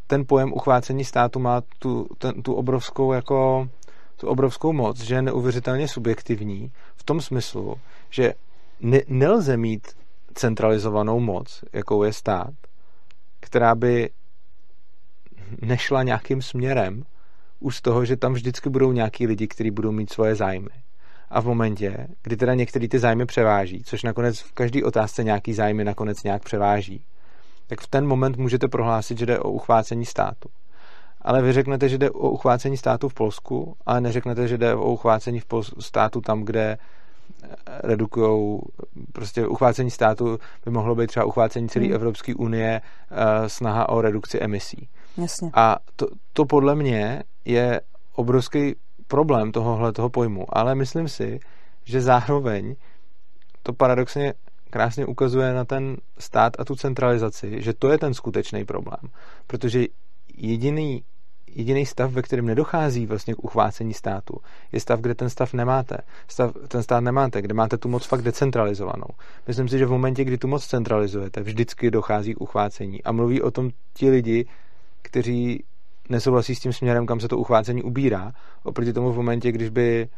[0.06, 3.68] ten pojem uchvácení státu má tu, ten, tu obrovskou jako
[4.16, 7.74] tu obrovskou moc, že je neuvěřitelně subjektivní v tom smyslu,
[8.10, 8.34] že
[8.80, 9.88] ne, nelze mít
[10.34, 12.50] centralizovanou moc, jakou je stát,
[13.40, 14.10] která by
[15.62, 17.04] nešla nějakým směrem
[17.60, 20.68] už z toho, že tam vždycky budou nějaký lidi, kteří budou mít svoje zájmy.
[21.30, 25.54] A v momentě, kdy teda některý ty zájmy převáží, což nakonec v každé otázce nějaký
[25.54, 27.04] zájmy nakonec nějak převáží,
[27.66, 30.48] tak v ten moment můžete prohlásit, že jde o uchvácení státu.
[31.20, 34.92] Ale vy řeknete, že jde o uchvácení státu v Polsku, ale neřeknete, že jde o
[34.92, 35.46] uchvácení v
[35.80, 36.78] státu tam, kde
[37.66, 38.60] redukují
[39.12, 41.94] prostě uchvácení státu by mohlo být třeba uchvácení celé hmm.
[41.94, 42.80] Evropské unie
[43.10, 43.16] uh,
[43.46, 44.88] snaha o redukci emisí.
[45.18, 45.50] Jasně.
[45.54, 47.80] A to, to podle mě je
[48.14, 48.74] obrovský
[49.06, 51.40] problém tohohle toho pojmu, ale myslím si,
[51.84, 52.76] že zároveň
[53.62, 54.34] to paradoxně
[54.70, 59.00] krásně ukazuje na ten stát a tu centralizaci, že to je ten skutečný problém.
[59.46, 59.84] Protože
[60.36, 61.02] jediný
[61.56, 64.38] jediný stav, ve kterém nedochází vlastně k uchvácení státu,
[64.72, 65.96] je stav, kde ten stav nemáte.
[66.28, 69.08] Stav, ten stát nemáte, kde máte tu moc fakt decentralizovanou.
[69.46, 73.04] Myslím si, že v momentě, kdy tu moc centralizujete, vždycky dochází k uchvácení.
[73.04, 74.46] A mluví o tom ti lidi,
[75.06, 75.64] kteří
[76.08, 78.32] nesouhlasí s tím směrem, kam se to uchvácení ubírá.
[78.64, 80.08] Oproti tomu v momentě, když by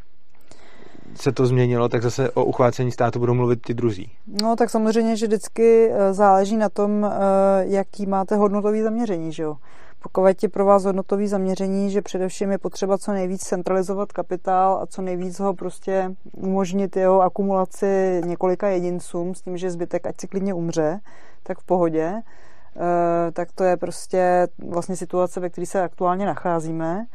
[1.15, 4.11] se to změnilo, tak zase o uchvácení státu budou mluvit ty druzí.
[4.43, 7.09] No tak samozřejmě, že vždycky eh, záleží na tom, eh,
[7.61, 9.55] jaký máte hodnotový zaměření, že jo.
[10.03, 14.85] Pokud je pro vás hodnotový zaměření, že především je potřeba co nejvíc centralizovat kapitál a
[14.85, 20.27] co nejvíc ho prostě umožnit jeho akumulaci několika jedincům s tím, že zbytek ať si
[20.27, 20.99] klidně umře,
[21.43, 22.13] tak v pohodě,
[23.33, 27.05] tak to je prostě vlastně situace, ve které se aktuálně nacházíme.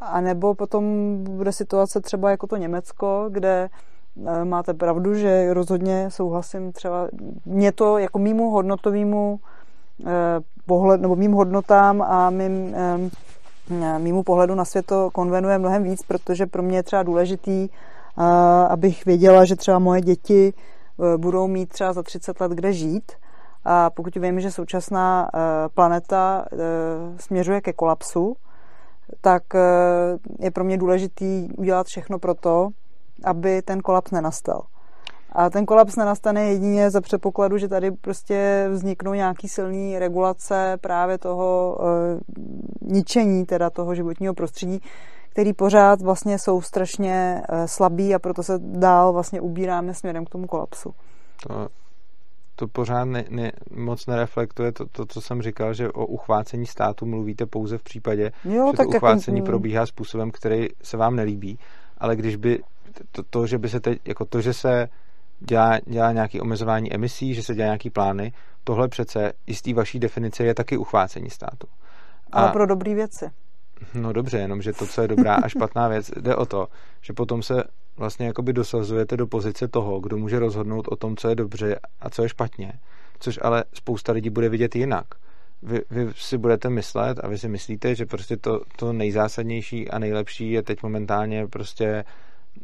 [0.00, 0.84] A nebo potom
[1.24, 3.68] bude situace třeba jako to Německo, kde
[4.26, 7.08] eh, máte pravdu, že rozhodně souhlasím třeba
[7.46, 9.40] mě to jako mýmu hodnotovému
[10.06, 10.06] eh,
[10.66, 12.76] pohled, nebo mým hodnotám a mým,
[13.98, 17.68] mýmu pohledu na svět to konvenuje mnohem víc, protože pro mě je třeba důležitý,
[18.68, 20.52] abych věděla, že třeba moje děti
[21.16, 23.12] budou mít třeba za 30 let kde žít.
[23.68, 25.38] A pokud vím, že současná e,
[25.68, 26.56] planeta e,
[27.20, 28.36] směřuje ke kolapsu,
[29.20, 29.42] tak
[30.38, 32.68] je pro mě důležitý udělat všechno pro to,
[33.24, 34.62] aby ten kolaps nenastal.
[35.32, 41.18] A ten kolaps nenastane jedině za předpokladu, že tady prostě vzniknou nějaký silný regulace právě
[41.18, 42.20] toho e,
[42.80, 44.80] ničení teda toho životního prostředí,
[45.28, 50.30] který pořád vlastně jsou strašně e, slabý a proto se dál vlastně ubíráme směrem k
[50.30, 50.94] tomu kolapsu.
[51.48, 51.68] To,
[52.56, 57.06] to pořád ne, ne, moc nereflektuje to, to, co jsem říkal, že o uchvácení státu
[57.06, 59.46] mluvíte pouze v případě, jo, že to jako- uchvácení jako...
[59.46, 61.58] probíhá způsobem, který se vám nelíbí,
[61.98, 62.62] ale když by
[63.12, 64.88] to, to, že by se teď, jako to, že se
[65.40, 68.32] dělá, dělá nějaké omezování emisí, že se dělá nějaký plány.
[68.64, 71.66] Tohle přece i z té vaší definice je taky uchvácení státu.
[72.32, 73.30] A, Ale pro dobré věci.
[73.94, 76.68] No dobře, jenom že to, co je dobrá a špatná věc, jde o to,
[77.02, 77.64] že potom se
[77.96, 82.10] vlastně jakoby dosazujete do pozice toho, kdo může rozhodnout o tom, co je dobře a
[82.10, 82.72] co je špatně.
[83.18, 85.06] Což ale spousta lidí bude vidět jinak.
[85.62, 89.98] Vy, vy si budete myslet a vy si myslíte, že prostě to, to nejzásadnější a
[89.98, 92.04] nejlepší je teď momentálně prostě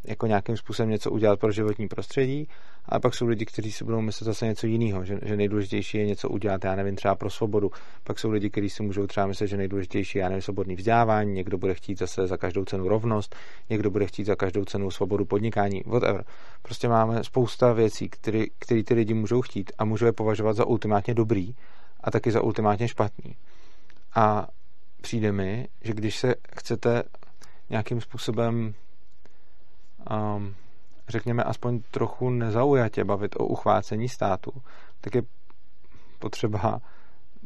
[0.03, 2.47] jako nějakým způsobem něco udělat pro životní prostředí,
[2.85, 6.05] ale pak jsou lidi, kteří si budou myslet zase něco jiného, že, že nejdůležitější je
[6.05, 7.71] něco udělat, já nevím, třeba pro svobodu.
[8.03, 11.33] Pak jsou lidi, kteří si můžou třeba myslet, že nejdůležitější je, já nevím, svobodný vzdělávání,
[11.33, 13.35] někdo bude chtít zase za každou cenu rovnost,
[13.69, 16.25] někdo bude chtít za každou cenu svobodu podnikání, whatever.
[16.61, 20.65] Prostě máme spousta věcí, které, které ty lidi můžou chtít a můžou je považovat za
[20.65, 21.55] ultimátně dobrý
[22.03, 23.35] a taky za ultimátně špatný.
[24.15, 24.47] A
[25.01, 27.03] přijde mi, že když se chcete
[27.69, 28.73] nějakým způsobem
[30.11, 30.55] um,
[31.09, 34.51] řekněme, aspoň trochu nezaujatě bavit o uchvácení státu,
[35.01, 35.21] tak je
[36.19, 36.81] potřeba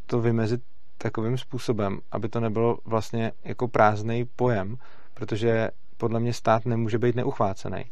[0.06, 0.62] to vymezit
[0.98, 4.78] takovým způsobem, aby to nebylo vlastně jako prázdný pojem,
[5.14, 7.86] protože podle mě stát nemůže být neuchvácený.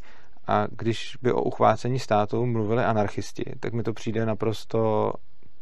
[0.46, 5.12] A když by o uchvácení státu mluvili anarchisti, tak mi to přijde naprosto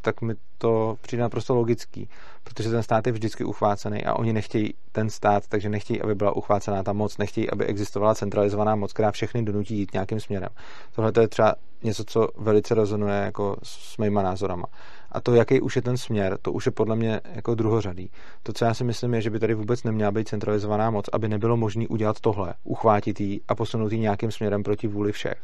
[0.05, 2.09] tak mi to přijde naprosto logický,
[2.43, 6.35] protože ten stát je vždycky uchvácený a oni nechtějí ten stát, takže nechtějí, aby byla
[6.35, 10.49] uchvácená ta moc, nechtějí, aby existovala centralizovaná moc, která všechny donutí jít nějakým směrem.
[10.95, 14.65] Tohle to je třeba něco, co velice rezonuje jako s mýma názorama.
[15.11, 18.11] A to, jaký už je ten směr, to už je podle mě jako druhořadý.
[18.43, 21.29] To, co já si myslím, je, že by tady vůbec neměla být centralizovaná moc, aby
[21.29, 25.41] nebylo možné udělat tohle, uchvátit ji a posunout ji nějakým směrem proti vůli všech.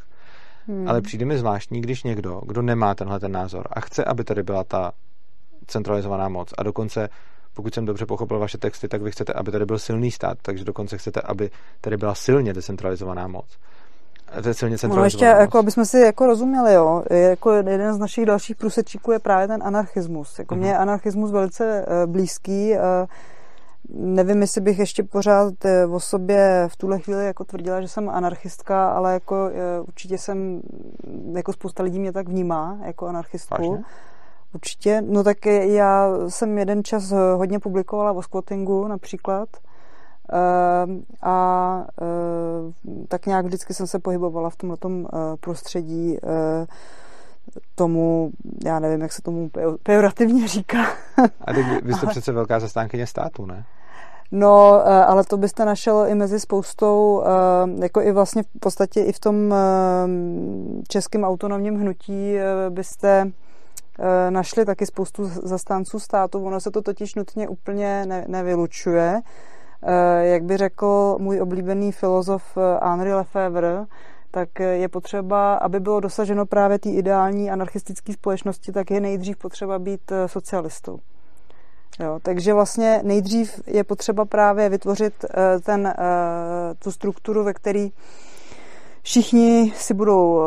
[0.68, 0.88] Hmm.
[0.88, 4.44] Ale přijde mi zvláštní, když někdo, kdo nemá tenhle ten názor a chce, aby tady
[4.44, 4.92] byla ta
[5.68, 7.10] centralizovaná moc a dokonce
[7.54, 10.66] pokud jsem dobře pochopil vaše texty, tak vy chcete, aby tady byl silný stát, takže
[10.66, 11.50] dokonce chcete, aby
[11.82, 13.46] tady byla silně decentralizovaná moc.
[14.42, 17.98] To je silně No ještě, jako, aby jsme si jako rozuměli, jo, jako jeden z
[17.98, 20.40] našich dalších průsečíků je právě ten anarchismus.
[20.40, 20.58] Jako mm-hmm.
[20.58, 22.72] mě je anarchismus velice uh, blízký.
[22.72, 23.08] Uh,
[23.90, 25.54] nevím, jestli bych ještě pořád
[25.86, 30.18] uh, o sobě v tuhle chvíli jako tvrdila, že jsem anarchistka, ale jako uh, určitě
[30.18, 30.62] jsem,
[31.36, 33.62] jako spousta lidí mě tak vnímá, jako anarchistku.
[33.62, 33.84] Vážně?
[34.54, 35.02] Určitě.
[35.02, 39.50] No tak já jsem jeden čas hodně publikovala o squattingu například.
[40.32, 46.66] Ehm, a eh, tak nějak vždycky jsem se pohybovala v tomhle eh, prostředí eh,
[47.76, 48.32] tomu,
[48.66, 49.50] já nevím, jak se tomu
[49.84, 50.86] pejorativně říká.
[51.46, 53.66] A teď vy jste přece velká zastánkyně státu, ne?
[54.32, 57.24] No, ale to byste našel i mezi spoustou,
[57.82, 59.56] jako i vlastně v podstatě i v tom
[60.88, 62.36] českém autonomním hnutí
[62.70, 63.32] byste
[64.30, 66.46] našli taky spoustu zastánců státu.
[66.46, 69.22] Ono se to totiž nutně úplně ne, nevylučuje.
[69.84, 73.86] Eh, jak by řekl můj oblíbený filozof eh, Henri Lefebvre,
[74.32, 79.38] tak eh, je potřeba, aby bylo dosaženo právě té ideální anarchistické společnosti, tak je nejdřív
[79.38, 81.00] potřeba být socialistou.
[82.00, 85.26] Jo, takže vlastně nejdřív je potřeba právě vytvořit
[85.64, 85.94] ten,
[86.80, 87.88] tu strukturu, ve které
[89.02, 90.42] všichni si budou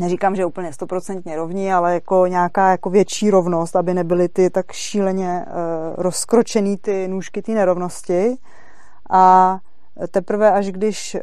[0.00, 4.72] neříkám, že úplně stoprocentně rovní, ale jako nějaká jako větší rovnost, aby nebyly ty tak
[4.72, 5.44] šíleně
[5.96, 8.36] rozkročený ty nůžky ty nerovnosti.
[9.10, 9.58] A
[10.10, 11.20] teprve až když uh,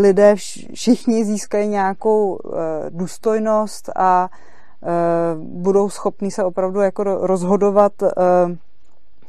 [0.00, 0.34] lidé
[0.74, 2.52] všichni získají nějakou uh,
[2.88, 4.28] důstojnost a
[4.80, 4.88] uh,
[5.44, 7.92] budou schopní se opravdu jako rozhodovat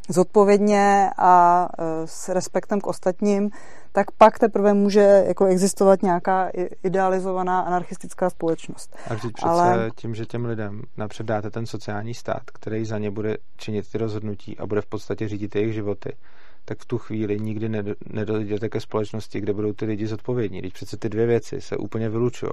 [0.10, 1.68] zodpovědně a
[2.06, 3.52] s respektem k ostatním,
[3.92, 6.50] tak pak teprve může jako existovat nějaká
[6.84, 8.96] idealizovaná anarchistická společnost.
[9.10, 9.92] A vždyť přece Ale...
[9.96, 13.98] tím, že těm lidem napřed dáte ten sociální stát, který za ně bude činit ty
[13.98, 16.16] rozhodnutí a bude v podstatě řídit jejich životy,
[16.70, 17.70] tak v tu chvíli nikdy
[18.10, 20.60] nedojdete ke společnosti, kde budou ty lidi zodpovědní.
[20.60, 22.52] Když přece ty dvě věci se úplně vylučují.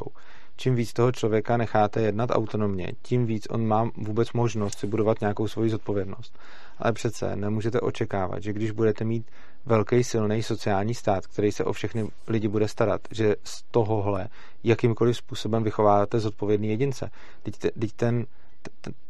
[0.57, 5.21] Čím víc toho člověka necháte jednat autonomně, tím víc on má vůbec možnost si budovat
[5.21, 6.39] nějakou svoji zodpovědnost.
[6.79, 9.31] Ale přece nemůžete očekávat, že když budete mít
[9.67, 14.29] velký silný sociální stát, který se o všechny lidi bude starat, že z tohohle
[14.65, 17.11] jakýmkoliv způsobem vychováváte zodpovědný jedince.
[17.43, 18.27] Teď, teď ten,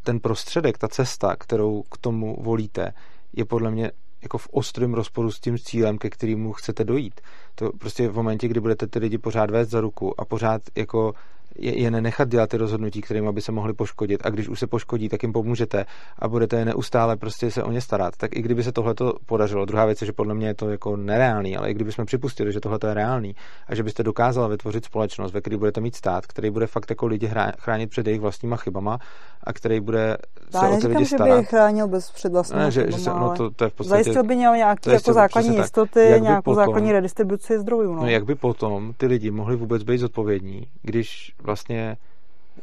[0.02, 2.92] ten prostředek, ta cesta, kterou k tomu volíte,
[3.32, 3.90] je podle mě
[4.26, 7.20] jako v ostrém rozporu s tím cílem, ke kterému chcete dojít.
[7.54, 11.14] To prostě v momentě, kdy budete ty lidi pořád vést za ruku a pořád jako
[11.58, 14.66] je, je nenechat dělat ty rozhodnutí, kterým by se mohli poškodit a když už se
[14.66, 15.86] poškodí, tak jim pomůžete
[16.18, 18.16] a budete neustále prostě se o ně starat.
[18.16, 18.94] Tak i kdyby se tohle
[19.26, 22.04] podařilo, druhá věc je, že podle mě je to jako nereálný, ale i kdyby jsme
[22.04, 23.34] připustili, že tohle je reálný
[23.66, 27.06] a že byste dokázala vytvořit společnost, ve které budete mít stát, který bude fakt jako
[27.06, 28.98] lidi chránit před jejich vlastníma chybama
[29.44, 30.16] a který bude
[30.50, 31.36] se Já o ty lidi starat.
[31.36, 33.74] že by chránil bez před vlastníma ne, že, že se, no, to, to je v
[33.74, 37.94] podstatě, Zajistil by měl nějaký jako základní jistoty, nějakou potom, základní redistribuci zdrojů.
[37.94, 38.02] No.
[38.02, 38.08] no.
[38.08, 41.96] jak by potom ty lidi mohli vůbec být zodpovědní, když vlastně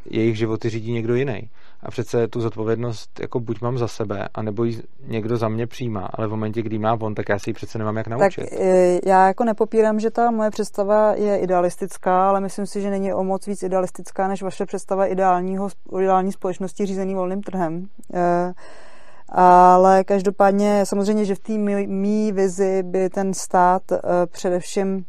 [0.05, 1.49] jejich životy řídí někdo jiný.
[1.83, 6.09] A přece tu zodpovědnost jako buď mám za sebe, anebo ji někdo za mě přijímá,
[6.13, 8.49] ale v momentě, kdy má on, tak já si ji přece nemám jak naučit.
[8.49, 12.89] Tak e, já jako nepopírám, že ta moje představa je idealistická, ale myslím si, že
[12.89, 15.69] není o moc víc idealistická, než vaše představa ideálního,
[15.99, 17.87] ideální společnosti řízený volným trhem.
[18.13, 18.53] E,
[19.29, 21.53] ale každopádně samozřejmě, že v té
[21.87, 25.05] mý vizi by ten stát e, především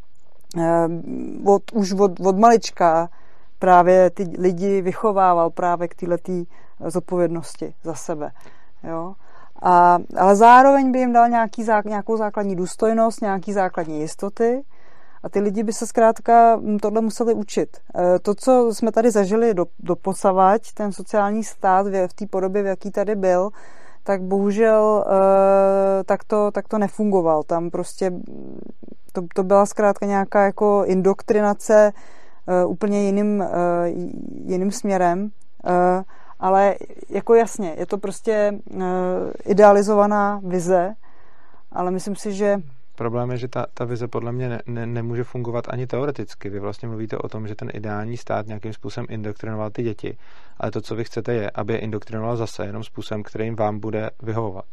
[1.44, 3.08] od, už od, od malička
[3.64, 6.32] právě ty lidi vychovával právě k této
[6.86, 8.30] zodpovědnosti za sebe.
[8.82, 9.14] Jo?
[9.62, 14.64] A, ale zároveň by jim dal nějaký, nějakou základní důstojnost, nějaký základní jistoty
[15.22, 17.76] a ty lidi by se zkrátka tohle museli učit.
[17.76, 22.62] E, to, co jsme tady zažili do, do posavať, ten sociální stát v té podobě,
[22.62, 23.50] v jaký tady byl,
[24.02, 27.42] tak bohužel e, tak to, tak to nefungoval.
[27.42, 28.12] Tam prostě
[29.12, 31.92] to, to byla zkrátka nějaká jako indoktrinace
[32.66, 33.46] úplně jiným, uh,
[34.44, 35.22] jiným směrem.
[35.22, 36.02] Uh,
[36.40, 36.74] ale
[37.08, 38.52] jako jasně, je to prostě
[39.44, 40.94] idealizovaná vize,
[41.72, 42.56] ale myslím si, že
[42.96, 46.50] Problém je, že ta, ta vize podle mě ne, ne, nemůže fungovat ani teoreticky.
[46.50, 50.18] Vy vlastně mluvíte o tom, že ten ideální stát nějakým způsobem indoktrinoval ty děti,
[50.58, 54.10] ale to, co vy chcete, je, aby je indoktrinoval zase jenom způsobem, kterým vám bude
[54.22, 54.64] vyhovovat.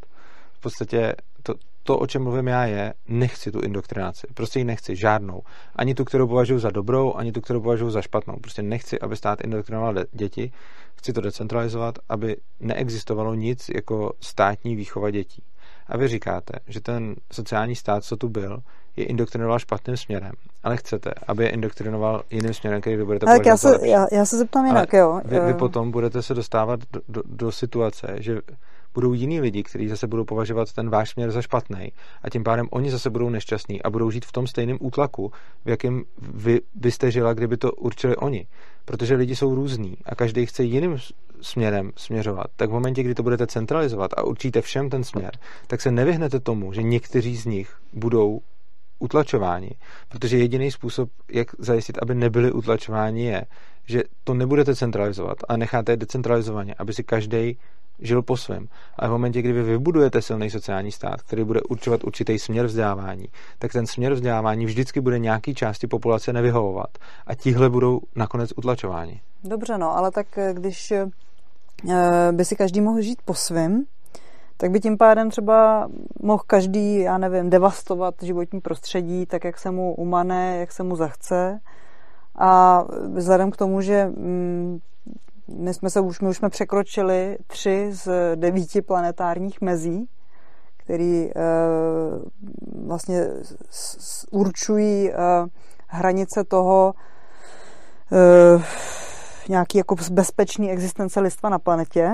[0.54, 1.54] V podstatě to,
[1.92, 4.28] to, o čem mluvím já, je, nechci tu indoktrinaci.
[4.34, 5.42] Prostě ji nechci, žádnou.
[5.76, 8.36] Ani tu, kterou považuji za dobrou, ani tu, kterou považuji za špatnou.
[8.42, 10.52] Prostě nechci, aby stát indoktrinoval děti.
[10.96, 15.44] Chci to decentralizovat, aby neexistovalo nic jako státní výchova dětí.
[15.88, 18.60] A vy říkáte, že ten sociální stát, co tu byl,
[18.96, 20.32] je indoktrinoval špatným směrem,
[20.64, 24.26] ale chcete, aby je indoktrinoval jiným směrem, který vy budete tak já se, já, já
[24.26, 25.22] se zeptám jinak, jo.
[25.26, 28.42] Vy, vy potom budete se dostávat do, do, do situace, že
[28.94, 31.92] budou jiní lidi, kteří zase budou považovat ten váš směr za špatný
[32.22, 35.32] a tím pádem oni zase budou nešťastní a budou žít v tom stejném útlaku,
[35.66, 38.48] v jakém vy byste žila, kdyby to určili oni.
[38.86, 40.98] Protože lidi jsou různí a každý chce jiným
[41.42, 42.48] směrem směřovat.
[42.56, 45.32] Tak v momentě, kdy to budete centralizovat a určíte všem ten směr,
[45.68, 48.42] tak se nevyhnete tomu, že někteří z nich budou
[49.00, 49.70] utlačováni.
[50.10, 53.46] Protože jediný způsob, jak zajistit, aby nebyli utlačováni, je,
[53.88, 57.58] že to nebudete centralizovat a necháte je decentralizovaně, aby si každý
[58.02, 58.68] žil po svém.
[58.96, 63.26] Ale v momentě, kdy vy vybudujete silný sociální stát, který bude určovat určitý směr vzdělávání,
[63.60, 66.90] tak ten směr vzdělávání vždycky bude nějaký části populace nevyhovovat.
[67.28, 69.22] A tihle budou nakonec utlačováni.
[69.44, 71.08] Dobře, no, ale tak eh, když eh,
[72.32, 73.84] by si každý mohl žít po svém,
[74.58, 75.90] tak by tím pádem třeba
[76.22, 80.96] mohl každý, já nevím, devastovat životní prostředí tak, jak se mu umane, jak se mu
[80.96, 81.60] zachce.
[82.36, 82.84] A
[83.14, 84.80] vzhledem k tomu, že mm,
[85.58, 90.10] my, jsme se už, my už jsme překročili tři z devíti planetárních mezí,
[90.78, 91.34] který e,
[92.86, 93.28] vlastně
[93.70, 95.16] s, určují e,
[95.88, 96.94] hranice toho
[98.12, 98.64] e,
[99.50, 102.12] nějaký jako bezpečný existence lidstva na planetě,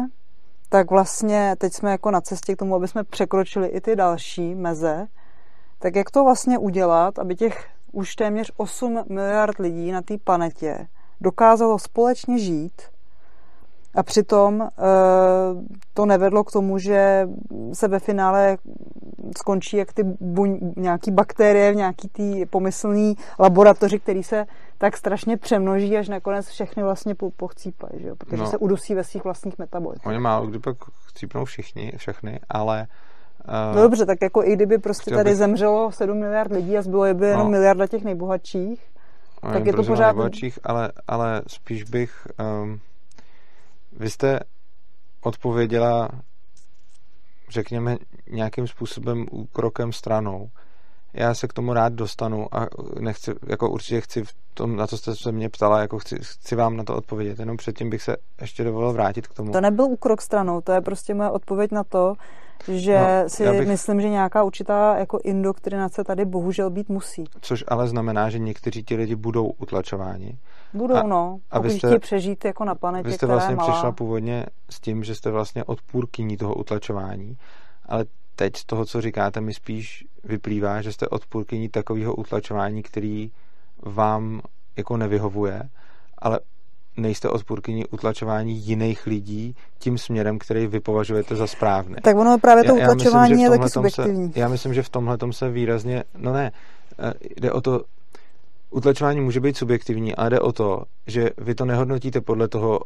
[0.70, 4.56] tak vlastně teď jsme jako na cestě k tomu, aby jsme překročili i ty další
[4.56, 5.08] meze.
[5.80, 10.88] Tak jak to vlastně udělat, aby těch už téměř 8 miliard lidí na té planetě
[11.22, 12.82] dokázalo společně žít
[13.98, 14.68] a přitom e,
[15.94, 17.28] to nevedlo k tomu, že
[17.74, 18.58] se ve finále
[19.38, 24.46] skončí jak ty buň, nějaký bakterie v nějaký tý pomyslný laboratoři, který se
[24.78, 28.16] tak strašně přemnoží, až nakonec všechny vlastně po, pochcípají, že jo?
[28.16, 30.06] protože no, se udusí ve svých vlastních metabolitech.
[30.06, 32.88] Oni málo kdy pak chcípnou všichni, všechny, ale
[33.48, 35.38] Uh, no dobře, tak jako i kdyby prostě tady bych...
[35.38, 38.82] zemřelo 7 miliard lidí a zbylo by jenom no, miliarda těch nejbohatších,
[39.54, 40.06] tak je to pořád...
[40.06, 42.28] Nejbohatších, ale, ale spíš bych...
[42.64, 42.80] Um,
[43.98, 44.40] vy jste
[45.22, 46.10] odpověděla,
[47.50, 47.98] řekněme,
[48.30, 50.50] nějakým způsobem krokem stranou.
[51.14, 52.68] Já se k tomu rád dostanu a
[53.00, 56.56] nechci, jako určitě chci v tom, na co jste se mě ptala, jako chci, chci
[56.56, 57.40] vám na to odpovědět.
[57.40, 59.52] Jenom předtím bych se ještě dovolil vrátit k tomu.
[59.52, 62.14] To nebyl úkrok stranou, to je prostě moje odpověď na to,
[62.68, 63.68] že no, si bych...
[63.68, 67.24] myslím, že nějaká určitá jako indoktrinace tady bohužel být musí.
[67.42, 70.38] Což ale znamená, že někteří ti lidi budou utlačováni.
[70.74, 71.40] Budou, a, no.
[71.52, 73.72] A vy jste, přežít jako na planetě, Vy jste vlastně malá.
[73.72, 77.38] přišla původně s tím, že jste vlastně odpůrkyní toho utlačování,
[77.86, 78.06] ale
[78.36, 83.32] teď z toho, co říkáte, mi spíš vyplývá, že jste odpůrkyní takového utlačování, který
[83.84, 84.42] vám
[84.78, 85.70] jako nevyhovuje,
[86.18, 86.40] ale
[86.98, 91.96] nejste odpůrkyní utlačování jiných lidí tím směrem, který vy považujete za správný.
[92.02, 94.34] Tak ono právě to já, utlačování já myslím, je taky subjektivní.
[94.34, 96.52] Se, já myslím, že v tomhle se výrazně, no ne,
[97.00, 97.82] eh, jde o to,
[98.70, 102.80] utlačování může být subjektivní, ale jde o to, že vy to nehodnotíte podle toho,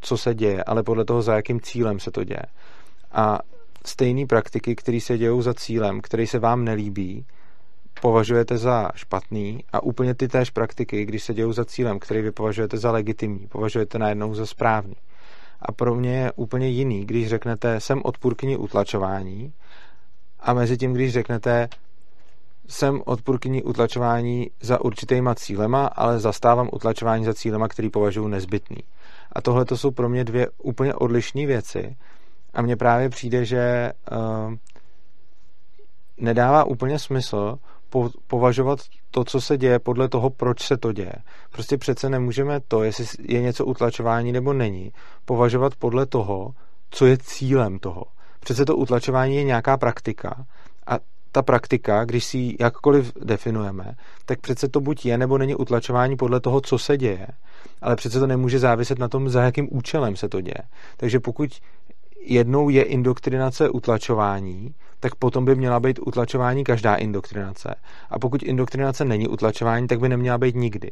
[0.00, 2.42] co se děje, ale podle toho, za jakým cílem se to děje.
[3.12, 3.38] A
[3.84, 7.26] stejné praktiky, které se dějou za cílem, který se vám nelíbí,
[8.00, 12.32] považujete za špatný a úplně ty též praktiky, když se dějou za cílem, který vy
[12.32, 14.96] považujete za legitimní, považujete najednou za správný.
[15.62, 19.52] A pro mě je úplně jiný, když řeknete, jsem odpůrkyní utlačování
[20.40, 21.68] a mezi tím, když řeknete,
[22.68, 28.76] jsem odpůrkyní utlačování za určitýma cílema, ale zastávám utlačování za cílema, který považuji nezbytný.
[29.32, 31.96] A tohle to jsou pro mě dvě úplně odlišné věci.
[32.54, 34.54] A mně právě přijde, že uh,
[36.16, 37.58] nedává úplně smysl
[37.90, 38.78] po, považovat
[39.10, 41.12] to, co se děje, podle toho, proč se to děje.
[41.52, 44.92] Prostě přece nemůžeme to, jestli je něco utlačování nebo není,
[45.24, 46.50] považovat podle toho,
[46.90, 48.04] co je cílem toho.
[48.40, 50.46] Přece to utlačování je nějaká praktika
[50.86, 50.98] a
[51.32, 53.94] ta praktika, když si ji jakkoliv definujeme,
[54.26, 57.26] tak přece to buď je nebo není utlačování podle toho, co se děje,
[57.82, 60.62] ale přece to nemůže záviset na tom, za jakým účelem se to děje.
[60.96, 61.50] Takže pokud
[62.20, 67.74] jednou je indoktrinace utlačování, tak potom by měla být utlačování každá indoktrinace.
[68.10, 70.90] A pokud indoktrinace není utlačování, tak by neměla být nikdy.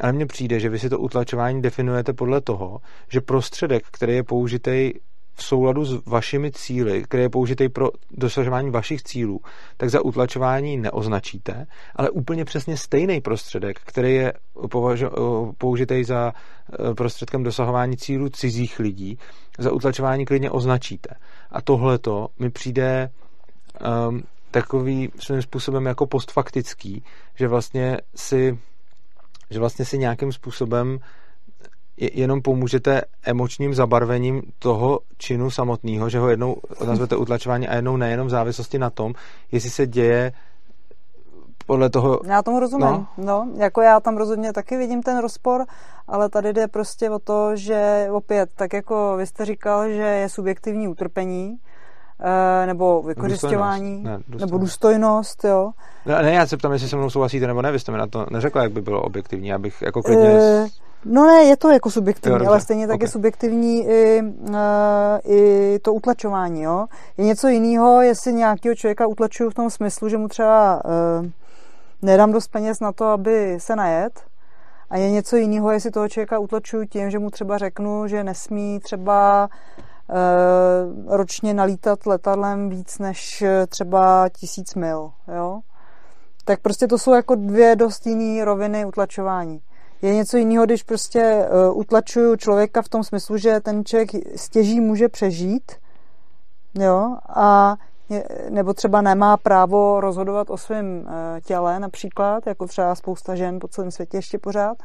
[0.00, 4.22] Ale mně přijde, že vy si to utlačování definujete podle toho, že prostředek, který je
[4.22, 4.92] použitý
[5.40, 9.40] v souladu s vašimi cíly, který je použitý pro dosažování vašich cílů,
[9.76, 11.66] tak za utlačování neoznačíte,
[11.96, 14.32] ale úplně přesně stejný prostředek, který je
[15.58, 19.18] použitý za eh, prostředkem dosahování cílů cizích lidí,
[19.58, 21.14] za utlačování klidně označíte.
[21.50, 23.10] A tohleto mi přijde
[24.08, 27.04] um, takový svým způsobem jako postfaktický,
[27.34, 28.58] že vlastně si
[29.50, 30.98] že vlastně si nějakým způsobem
[31.96, 38.26] jenom pomůžete emočním zabarvením toho činu samotného, že ho jednou nazvete utlačování a jednou nejenom
[38.26, 39.14] v závislosti na tom,
[39.52, 40.32] jestli se děje
[41.66, 42.20] podle toho...
[42.24, 42.86] Já tomu rozumím.
[42.86, 43.06] No.
[43.16, 45.64] no, jako já tam rozhodně taky vidím ten rozpor,
[46.08, 50.28] ale tady jde prostě o to, že opět, tak jako vy jste říkal, že je
[50.28, 51.56] subjektivní utrpení,
[52.66, 54.40] nebo vykořišťování, Ne, důstojnost.
[54.40, 55.70] nebo důstojnost, jo.
[56.06, 58.06] Ne, ne, já se ptám, jestli se mnou souhlasíte nebo ne, vy jste mi na
[58.06, 60.28] to neřekla, jak by bylo objektivní, abych jako klidně...
[60.40, 60.66] Eh,
[61.04, 63.02] No ne, je to jako subjektivní, Jo, dobře, ale stejně tak ok.
[63.02, 64.22] je subjektivní i,
[64.54, 66.62] eh, i to utlačování.
[66.62, 66.86] Jo?
[67.18, 71.30] Je něco jiného, jestli nějakého člověka utlačuju v tom smyslu, že mu třeba eh,
[72.02, 74.12] nedám dost peněz na to, aby se najet,
[74.90, 78.80] a je něco jiného, jestli toho člověka utlačuju tím, že mu třeba řeknu, že nesmí
[78.80, 79.48] třeba
[79.78, 79.82] eh,
[81.06, 85.10] ročně nalítat letadlem víc než eh, třeba tisíc mil.
[85.36, 85.60] Jo?
[86.44, 89.60] Tak prostě to jsou jako dvě dost jiné roviny utlačování.
[90.02, 94.80] Je něco jiného, když prostě uh, utlačuju člověka v tom smyslu, že ten člověk stěží
[94.80, 95.72] může přežít,
[96.74, 97.76] jo, a
[98.48, 101.08] nebo třeba nemá právo rozhodovat o svém
[101.44, 104.76] těle například, jako třeba spousta žen po celém světě ještě pořád.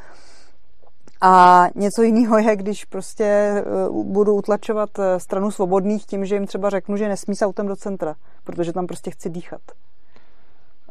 [1.21, 3.53] A něco jiného je, když prostě
[3.89, 7.67] uh, budu utlačovat uh, stranu svobodných tím, že jim třeba řeknu, že nesmí s autem
[7.67, 9.61] do centra, protože tam prostě chci dýchat.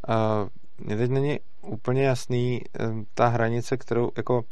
[0.09, 0.49] Uh,
[0.87, 4.43] mně teď není úplně jasný um, ta hranice, kterou jako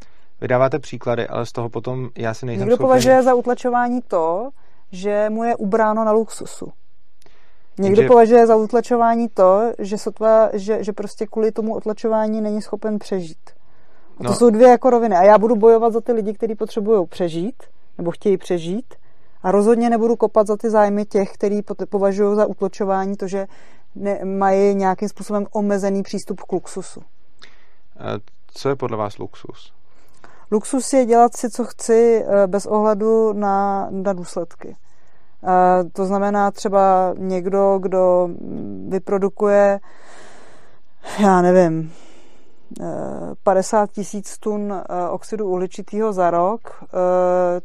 [0.40, 2.88] vydáváte příklady, ale z toho potom já si nejsem Někdo schopný...
[2.88, 4.50] považuje za utlačování to,
[4.92, 6.72] že mu je ubráno na luxusu.
[7.78, 12.62] Někdo Takže- považuje za utlačování to, že, sotva, že, že prostě kvůli tomu utlačování není
[12.62, 13.50] schopen přežít.
[14.22, 14.36] A to No.
[14.36, 15.16] jsou dvě jako roviny.
[15.16, 17.62] A já budu bojovat za ty lidi, kteří potřebují přežít,
[17.98, 18.94] nebo chtějí přežít.
[19.42, 23.46] A rozhodně nebudu kopat za ty zájmy těch, kteří považují za utlačování to, že
[23.94, 27.02] ne, mají nějakým způsobem omezený přístup k luxusu.
[28.54, 29.72] Co je podle vás luxus?
[30.50, 34.76] Luxus je dělat si, co chci, eh, bez ohledu na, na důsledky.
[35.44, 39.80] Eh, To znamená třeba někdo, kdo mm, vyprodukuje,
[41.18, 41.92] já nevím,
[43.42, 46.88] 50 tisíc tun eh, oxidu uhličitého za rok, eh,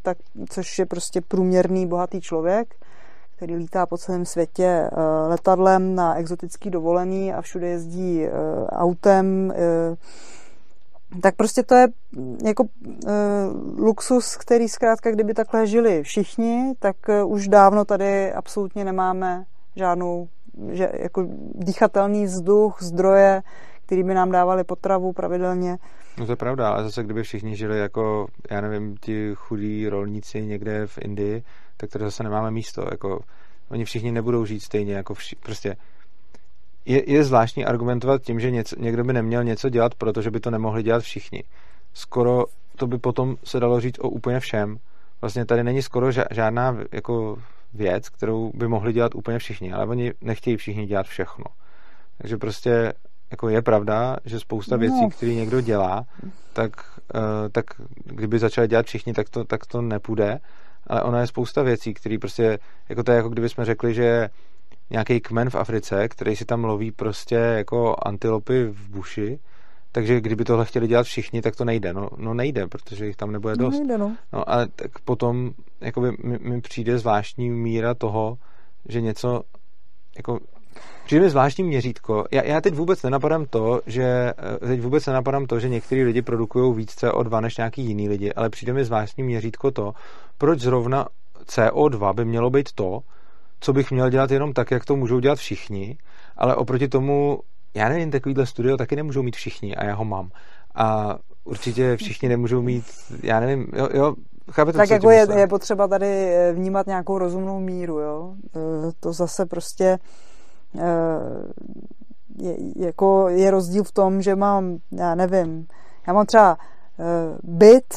[0.02, 0.18] tak,
[0.50, 2.74] což je prostě průměrný bohatý člověk,
[3.36, 8.26] který lítá po celém světě eh, letadlem na exotický dovolený a všude jezdí
[8.68, 9.52] autem,
[11.22, 12.64] tak prostě to je mm, jako
[13.78, 19.44] luxus, který zkrátka, kdyby takhle žili všichni, tak už dávno tady absolutně nemáme
[19.76, 20.28] žádnou
[20.70, 23.42] že, jako dýchatelný vzduch, zdroje,
[23.88, 25.76] který by nám dávali potravu pravidelně.
[26.18, 30.42] No to je pravda, ale zase kdyby všichni žili jako, já nevím, ti chudí rolníci
[30.42, 31.42] někde v Indii,
[31.76, 32.84] tak tady zase nemáme místo.
[32.90, 33.20] Jako,
[33.70, 35.76] oni všichni nebudou žít stejně jako vši, prostě
[36.84, 40.50] je, je zvláštní argumentovat tím, že něco, někdo by neměl něco dělat, protože by to
[40.50, 41.44] nemohli dělat všichni.
[41.92, 42.44] Skoro
[42.76, 44.76] to by potom se dalo říct o úplně všem.
[45.20, 47.36] Vlastně tady není skoro žádná jako
[47.74, 51.44] věc, kterou by mohli dělat úplně všichni, ale oni nechtějí všichni dělat všechno.
[52.18, 52.92] Takže prostě
[53.30, 54.80] jako je pravda, že spousta No.
[54.80, 56.04] věcí, které někdo dělá,
[56.52, 56.70] tak,
[57.14, 57.20] uh,
[57.52, 57.64] tak
[58.04, 60.38] kdyby začali dělat všichni, tak to, tak to nepůjde.
[60.86, 64.28] Ale ona je spousta věcí, které prostě, jako to je jako kdyby jsme řekli, že
[64.90, 69.38] nějaký kmen v Africe, který si tam loví prostě jako antilopy v buši,
[69.92, 71.92] takže kdyby tohle chtěli dělat všichni, tak to nejde.
[71.92, 73.72] No, no nejde, protože jich tam nebude dost.
[73.74, 74.16] No, nejde, no.
[74.32, 75.50] No ale tak potom
[75.80, 78.38] jakoby mi, mi přijde zvláštní míra toho,
[78.88, 79.42] že něco
[80.16, 80.38] jako
[81.04, 82.24] Přijde mi zvláštní měřítko.
[82.30, 84.02] Já, já teď vůbec nenapadám to, že
[84.62, 88.32] eh, teď vůbec nenapadám to, že některý lidi produkují víc CO2 než nějaký jiný lidi,
[88.32, 89.92] ale přijde mi zvláštní měřítko to,
[90.38, 91.06] proč zrovna
[91.46, 93.00] CO2 by mělo být to,
[93.60, 95.98] co bych měl dělat jenom tak, jak to můžou dělat všichni,
[96.36, 97.38] ale oproti tomu,
[97.74, 100.30] já nevím, takovýhle studio taky nemůžou mít všichni a já ho mám.
[100.74, 102.84] A určitě všichni nemůžou mít,
[103.22, 104.14] já nevím, jo, jo
[104.50, 108.34] chápete, Tak jako je, je potřeba tady eh, vnímat nějakou rozumnou míru, jo.
[108.56, 109.98] Eh, To zase prostě
[112.38, 115.66] je, jako je rozdíl v tom, že mám, já nevím,
[116.06, 116.58] já mám třeba
[116.98, 117.94] eh, byt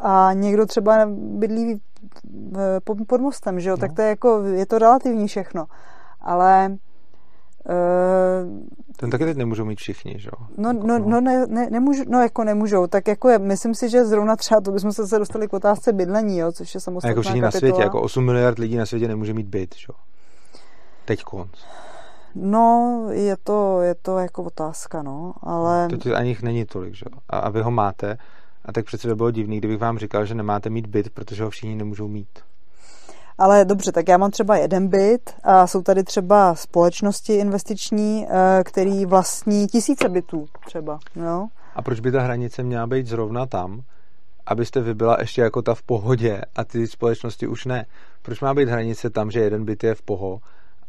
[0.00, 1.80] a někdo třeba bydlí
[2.58, 3.80] eh, pod, mostem, že jo, No.
[3.80, 5.66] tak to je jako, je to relativní všechno.
[6.20, 6.76] Ale
[7.68, 8.44] eh,
[8.96, 10.46] Ten taky teď nemůžou mít všichni, že jo?
[10.58, 13.88] No, Jako, no, no ne, ne, nemůžu, no jako nemůžou, tak jako je, myslím si,
[13.88, 17.20] že zrovna třeba to bychom se dostali k otázce bydlení, jo, což je samostatná jako
[17.22, 17.70] všichni na kapitola.
[17.72, 19.94] světě, jako 8 miliard lidí na světě nemůže mít byt, že jo?
[21.04, 21.50] Teď konc.
[22.34, 27.04] No, je to, je to jako otázka, no, ale To ani jich není tolik, že
[27.12, 27.18] jo?
[27.28, 28.18] A, a vy ho máte,
[28.64, 31.50] a tak přece by bylo divný, kdybych vám říkal, že nemáte mít byt, protože ho
[31.50, 32.28] všichni nemůžou mít.
[33.38, 38.64] Ale dobře, tak já mám třeba jeden byt a jsou tady třeba společnosti investiční, eh,
[38.64, 41.46] který vlastní tisíce bytů třeba, jo.
[41.74, 43.82] A proč by ta hranice měla být zrovna tam,
[44.46, 47.86] abyste vy byla ještě jako ta v pohodě a ty společnosti už ne?
[48.22, 50.40] Proč má být hranice tam, že jeden byt je v poho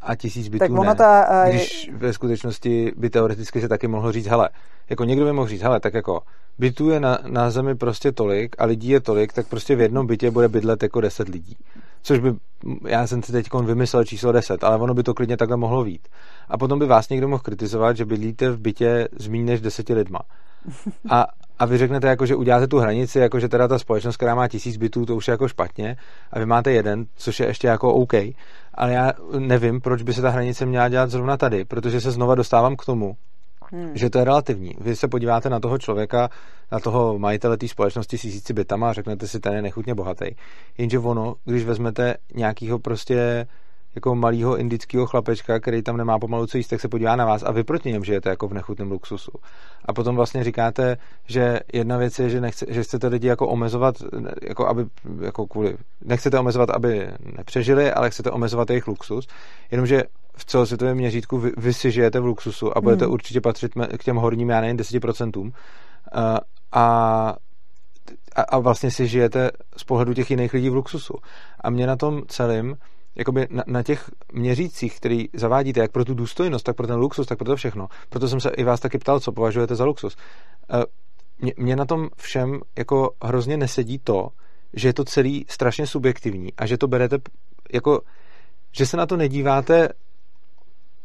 [0.05, 0.95] a tisíc bytů Tak ona ne?
[0.95, 4.49] ta, Když ve skutečnosti by teoreticky se taky mohlo říct, hele,
[4.89, 6.21] jako někdo by mohl říct, hele, tak jako
[6.59, 10.07] bytů je na, na zemi prostě tolik a lidí je tolik, tak prostě v jednom
[10.07, 11.57] bytě bude bydlet jako 10 lidí.
[12.01, 12.33] což by,
[12.87, 16.07] já jsem si teď vymyslel číslo 10, ale ono by to klidně takhle mohlo být.
[16.49, 19.93] A potom by vás někdo mohl kritizovat, že bydlíte v bytě s méně než deseti
[19.93, 20.19] lidma.
[21.09, 21.27] A,
[21.59, 24.47] a vy řeknete, jako, že uděláte tu hranici, jako, že teda ta společnost, která má
[24.47, 25.97] tisíc bytů, to už je jako špatně,
[26.31, 28.13] a vy máte jeden, což je ještě jako OK,
[28.73, 32.35] ale já nevím, proč by se ta hranice měla dělat zrovna tady, protože se znova
[32.35, 33.17] dostávám k tomu,
[33.71, 33.91] hmm.
[33.93, 34.75] že to je relativní.
[34.81, 36.29] Vy se podíváte na toho člověka,
[36.71, 40.25] na toho majitele té společnosti s tisíci bytama a řeknete si, ten je nechutně bohatý.
[40.77, 43.47] Jenže ono, když vezmete nějakýho prostě
[43.95, 47.43] jako malého indického chlapečka, který tam nemá pomalu co jíst, tak se podívá na vás
[47.43, 49.31] a vy proti něm žijete jako v nechutném luxusu.
[49.85, 50.97] A potom vlastně říkáte,
[51.27, 53.95] že jedna věc je, že, nechce, že chcete lidi jako omezovat,
[54.41, 54.85] jako aby,
[55.21, 57.07] jako kvůli, nechcete omezovat, aby
[57.37, 59.27] nepřežili, ale chcete omezovat jejich luxus,
[59.71, 60.03] jenomže
[60.37, 63.13] v celosvětovém měřítku vy, vy si žijete v luxusu a budete hmm.
[63.13, 65.51] určitě patřit k těm horním, já nevím, 10%.
[66.13, 66.39] A,
[66.71, 67.35] a
[68.35, 71.13] a vlastně si žijete z pohledu těch jiných lidí v luxusu.
[71.61, 72.75] A mě na tom celém
[73.15, 77.27] jakoby na, na těch měřících, který zavádíte, jak pro tu důstojnost, tak pro ten luxus,
[77.27, 77.87] tak pro to všechno.
[78.09, 80.17] Proto jsem se i vás taky ptal, co považujete za luxus.
[80.73, 80.83] Eh,
[81.39, 84.29] mě, mě na tom všem jako hrozně nesedí to,
[84.73, 87.17] že je to celý strašně subjektivní a že to berete
[87.73, 88.01] jako,
[88.71, 89.89] že se na to nedíváte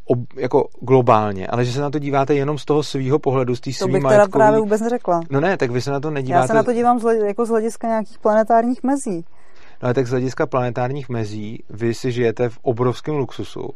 [0.05, 3.61] ob, jako globálně, ale že se na to díváte jenom z toho svého pohledu, z
[3.61, 5.21] té svý To bych teda právě vůbec neřekla.
[5.31, 6.43] No ne, tak vy se na to nedíváte...
[6.43, 9.25] Já se na to dívám z, jako z hlediska nějakých planetárních mezí.
[9.83, 13.69] No ale tak z hlediska planetárních mezí vy si žijete v obrovském luxusu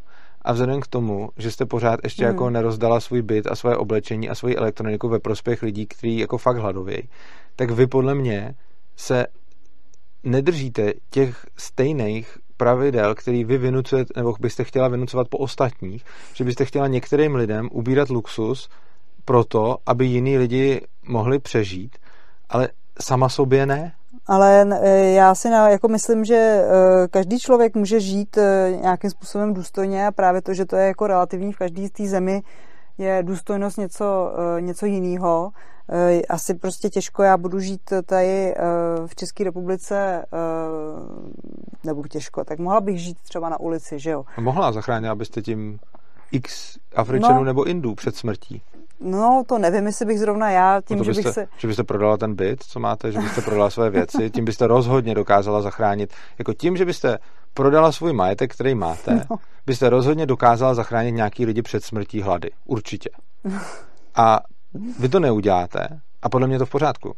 [0.42, 2.36] a vzhledem k tomu, že jste pořád ještě jako hmm.
[2.36, 6.38] jako nerozdala svůj byt a svoje oblečení a svoji elektroniku ve prospěch lidí, kteří jako
[6.38, 7.08] fakt hladovějí,
[7.56, 8.54] tak vy podle mě
[8.96, 9.26] se
[10.22, 16.04] nedržíte těch stejných pravidel, který vy vynucujete, nebo byste chtěla vynucovat po ostatních,
[16.34, 18.68] že byste chtěla některým lidem ubírat luxus
[19.24, 21.98] proto, aby jiní lidi mohli přežít,
[22.48, 22.68] ale
[23.00, 23.92] sama sobě ne.
[24.26, 26.64] Ale e, já si na, jako myslím, že e,
[27.08, 31.06] každý člověk může žít e, nějakým způsobem důstojně a právě to, že to je jako
[31.06, 32.42] relativní v každé té zemi,
[32.98, 35.50] je důstojnost něco, něco jiného.
[36.28, 38.54] Asi prostě těžko já budu žít tady
[39.06, 40.26] v České republice,
[41.84, 44.24] nebo těžko, tak mohla bych žít třeba na ulici, že jo?
[44.40, 45.78] Mohla, zachránila byste tím
[46.32, 48.62] x Afričanů no, nebo Indů před smrtí.
[49.02, 51.46] No, to nevím, jestli bych zrovna já tím, no že byste, bych se...
[51.56, 55.14] Že byste prodala ten byt, co máte, že byste prodala své věci, tím byste rozhodně
[55.14, 56.12] dokázala zachránit.
[56.38, 57.18] Jako tím, že byste
[57.54, 59.36] prodala svůj majetek, který máte, no.
[59.66, 62.50] byste rozhodně dokázala zachránit nějaký lidi před smrtí hlady.
[62.64, 63.10] Určitě.
[64.14, 64.40] A
[64.98, 65.88] vy to neuděláte
[66.22, 67.14] a podle mě to v pořádku.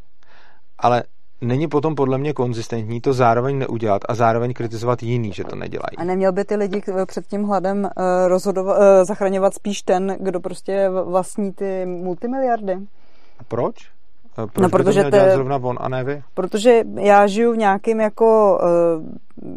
[0.78, 1.02] Ale
[1.40, 5.96] není potom podle mě konzistentní to zároveň neudělat a zároveň kritizovat jiný, že to nedělají.
[5.96, 10.40] A neměl by ty lidi před tím hladem eh, rozhodovat, eh, zachraňovat spíš ten, kdo
[10.40, 12.72] prostě vlastní ty multimiliardy?
[13.38, 13.90] A proč?
[14.38, 15.34] Eh, proč no, protože by to měl te...
[15.34, 16.22] zrovna on a ne vy?
[16.34, 19.48] Protože já žiju v nějakém jako uh,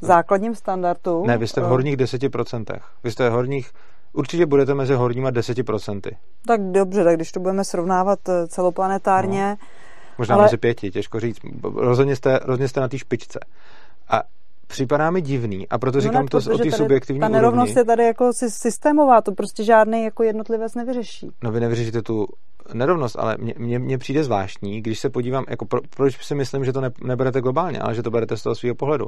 [0.00, 1.24] základním standardu.
[1.26, 2.78] Ne, vy jste v horních 10%.
[3.04, 3.70] Vy jste v horních
[4.14, 6.10] Určitě budete mezi horníma 10%.
[6.46, 8.18] Tak dobře, tak když to budeme srovnávat
[8.48, 9.66] celoplanetárně, no
[10.18, 10.44] Možná ale...
[10.44, 11.38] mezi pěti, těžko říct.
[11.74, 13.38] Rozhodně jste, rozhodně jste na té špičce.
[14.08, 14.22] A
[14.66, 17.80] připadá mi divný a proto no říkám ne, to o té subjektivní Ta nerovnost úrovni.
[17.80, 21.30] je tady jako systémová, to prostě žádný jako jednotlivec nevyřeší.
[21.44, 22.26] No vy nevyřešíte tu
[22.74, 26.72] nerovnost, ale mně, mně přijde zvláštní, když se podívám, jako pro, proč si myslím, že
[26.72, 29.06] to ne, neberete globálně, ale že to berete z toho svého pohledu.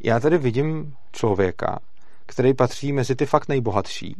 [0.00, 1.78] Já tady vidím člověka,
[2.26, 4.16] který patří mezi ty fakt nejbohatší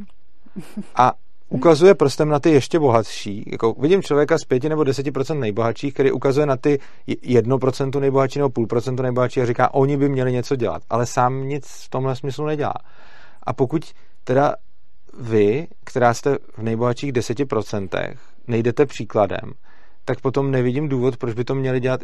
[0.94, 1.12] a
[1.48, 3.44] ukazuje prstem na ty ještě bohatší.
[3.52, 6.78] Jako vidím člověka z 5 nebo 10% nejbohatších, který ukazuje na ty
[7.08, 11.48] 1% nejbohatší nebo půl procentu nejbohatší a říká, oni by měli něco dělat, ale sám
[11.48, 12.74] nic v tomhle smyslu nedělá.
[13.42, 13.92] A pokud
[14.24, 14.54] teda
[15.20, 18.16] vy, která jste v nejbohatších 10%,
[18.46, 19.52] nejdete příkladem,
[20.06, 22.00] tak potom nevidím důvod, proč by to měli dělat.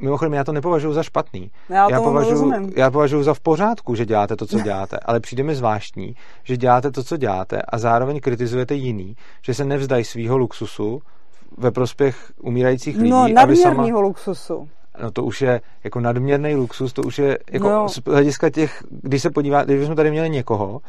[0.00, 1.50] Mimochodem, já to nepovažuji za špatný.
[1.68, 5.42] Já, já, považuji, já považuji za v pořádku, že děláte to, co děláte, ale přijde
[5.42, 10.36] mi zvláštní, že děláte to, co děláte a zároveň kritizujete jiný, že se nevzdají svého
[10.36, 11.02] luxusu
[11.58, 13.10] ve prospěch umírajících lidí.
[13.10, 14.00] No, nadměrného sama...
[14.00, 14.68] luxusu.
[15.02, 17.88] No to už je jako nadměrný luxus, to už je jako no.
[17.88, 20.80] z hlediska těch, když se podívá, když jsme tady měli někoho,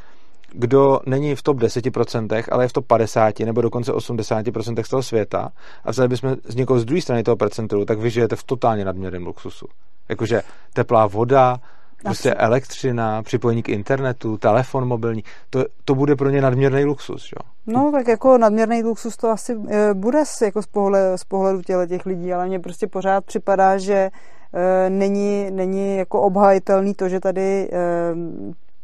[0.57, 5.03] kdo není v top 10%, ale je v top 50 nebo dokonce 80% z toho
[5.03, 5.51] světa
[5.83, 8.85] a vzali bychom z někoho z druhé strany toho percentilu, tak vy žijete v totálně
[8.85, 9.67] nadměrném luxusu.
[10.09, 10.41] Jakože
[10.73, 11.59] teplá voda,
[12.03, 17.51] prostě elektřina, připojení k internetu, telefon mobilní, to, to bude pro ně nadměrný luxus, jo?
[17.67, 21.87] No, tak jako nadměrný luxus to asi e, bude jako z pohledu, z pohledu těle
[21.87, 24.09] těch lidí, ale mně prostě pořád připadá, že
[24.53, 27.77] e, není, není jako obhajitelný to, že tady e,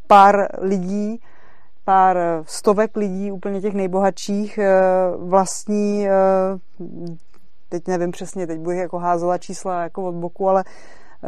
[0.08, 1.20] pár lidí
[1.92, 4.72] pár stovek lidí, úplně těch nejbohatších, eh,
[5.18, 6.12] vlastní, eh,
[7.70, 11.28] teď nevím přesně, teď bych jako házela čísla jako od boku, ale eh,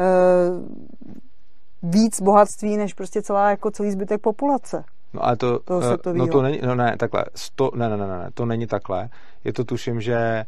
[1.84, 4.84] víc bohatství než prostě celá, jako celý zbytek populace.
[5.14, 8.08] No ale to, toho uh, no to není, no ne, takhle, sto, ne, ne, ne,
[8.08, 9.10] ne, to není takhle.
[9.44, 10.46] Je to tuším, že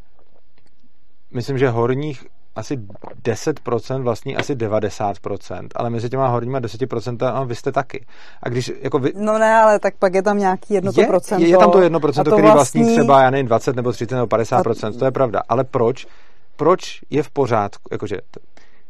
[1.34, 2.78] myslím, že horních asi
[3.24, 8.06] 10% vlastní asi 90%, ale mezi těma horníma 10% a vy jste taky.
[8.44, 9.12] A když jako vy...
[9.16, 11.44] No ne, ale tak pak je tam nějaký jedno je, procento.
[11.44, 12.82] Je, je tam to jedno procento, který vlastní...
[12.82, 15.00] vlastní třeba, já nevím, 20 nebo 30 nebo 50%, a...
[15.00, 15.42] to je pravda.
[15.50, 16.08] Ale proč?
[16.56, 18.18] Proč je v pořádku, jakože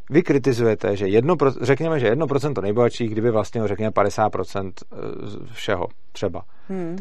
[0.10, 4.98] vy kritizujete, že jedno, řekněme, že 1% nejbohatších, kdyby vlastně řekněme 50% eh,
[5.54, 6.42] všeho třeba.
[6.70, 6.98] Hmm.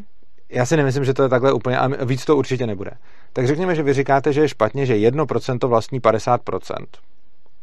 [0.55, 2.91] Já si nemyslím, že to je takhle úplně, a víc to určitě nebude.
[3.33, 6.87] Tak řekněme, že vy říkáte, že je špatně, že 1% vlastní 50%.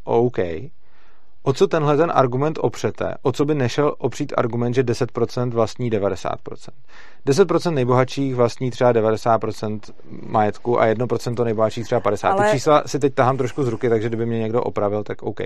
[0.04, 0.38] OK.
[1.44, 3.16] O co tenhle ten argument opřete?
[3.22, 6.36] O co by nešel opřít argument, že 10% vlastní 90%?
[7.26, 9.80] 10% nejbohatších vlastní třeba 90%
[10.22, 12.32] majetku a 1% nejbohatších třeba 50%.
[12.32, 12.46] Ale...
[12.46, 15.40] Ty čísla si teď tahám trošku z ruky, takže kdyby mě někdo opravil, tak OK.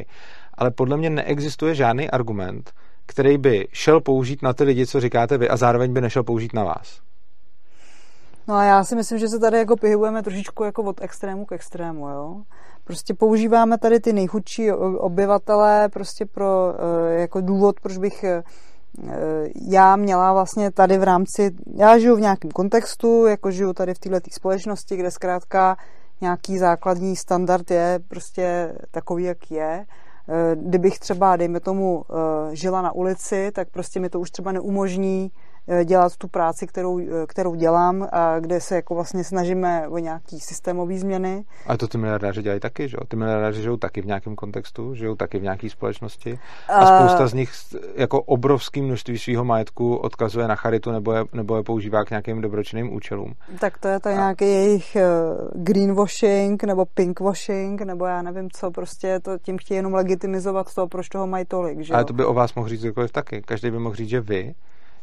[0.54, 2.72] Ale podle mě neexistuje žádný argument,
[3.06, 6.54] který by šel použít na ty lidi, co říkáte vy, a zároveň by nešel použít
[6.54, 7.06] na vás.
[8.48, 11.52] No a já si myslím, že se tady jako pohybujeme trošičku jako od extrému k
[11.52, 12.42] extrému, jo.
[12.84, 18.44] Prostě používáme tady ty nejchudší obyvatele prostě pro eh, jako důvod, proč bych eh,
[19.62, 24.00] já měla vlastně tady v rámci, já žiju v nějakém kontextu, jako žiju tady v
[24.00, 25.78] této společnosti, kde zkrátka
[26.22, 29.86] nějaký základní standard je prostě takový, jak je.
[30.30, 32.06] Eh, kdybych třeba, dejme tomu,
[32.52, 35.45] žila na ulici, tak prostě mi to už třeba neumožní Eh,
[35.84, 40.40] dělat tu práci, kterou, eh, kterou dělám a kde se jako vlastně snažíme o nějaký
[40.40, 41.44] systémové změny.
[41.68, 43.08] A to ty miliardáři dělají taky, že jo?
[43.08, 47.34] Ty miliardáři žijou taky v nějakém kontextu, žijou taky v nějaké společnosti a spousta z
[47.34, 47.52] nich
[47.96, 52.42] jako obrovský množství svého majetku odkazuje na charitu nebo je, nebo je používá k nějakým
[52.42, 53.34] dobročinným účelům.
[53.60, 54.12] Tak to je to a...
[54.12, 55.04] nějaký jejich eh,
[55.54, 61.10] greenwashing nebo pinkwashing nebo já nevím co, prostě to tím chtějí jenom legitimizovat to, proč
[61.10, 61.96] toho mají tolik, že jo?
[61.96, 63.42] Ale to by o vás mohl říct kdokoliv taky.
[63.42, 64.56] Každý by mohl říct, že vy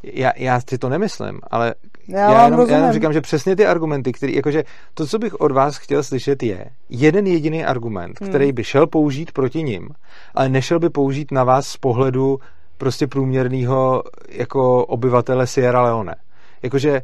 [0.03, 1.73] já, já si to nemyslím, ale
[2.07, 4.63] já, já, jenom, já jenom říkám, že přesně ty argumenty, který, jakože
[4.93, 8.29] to, co bych od vás chtěl slyšet, je jeden jediný argument, hmm.
[8.29, 9.89] který by šel použít proti ním,
[10.35, 12.39] ale nešel by použít na vás z pohledu
[12.77, 16.15] prostě průměrného jako obyvatele Sierra Leone.
[16.63, 17.01] Jakože,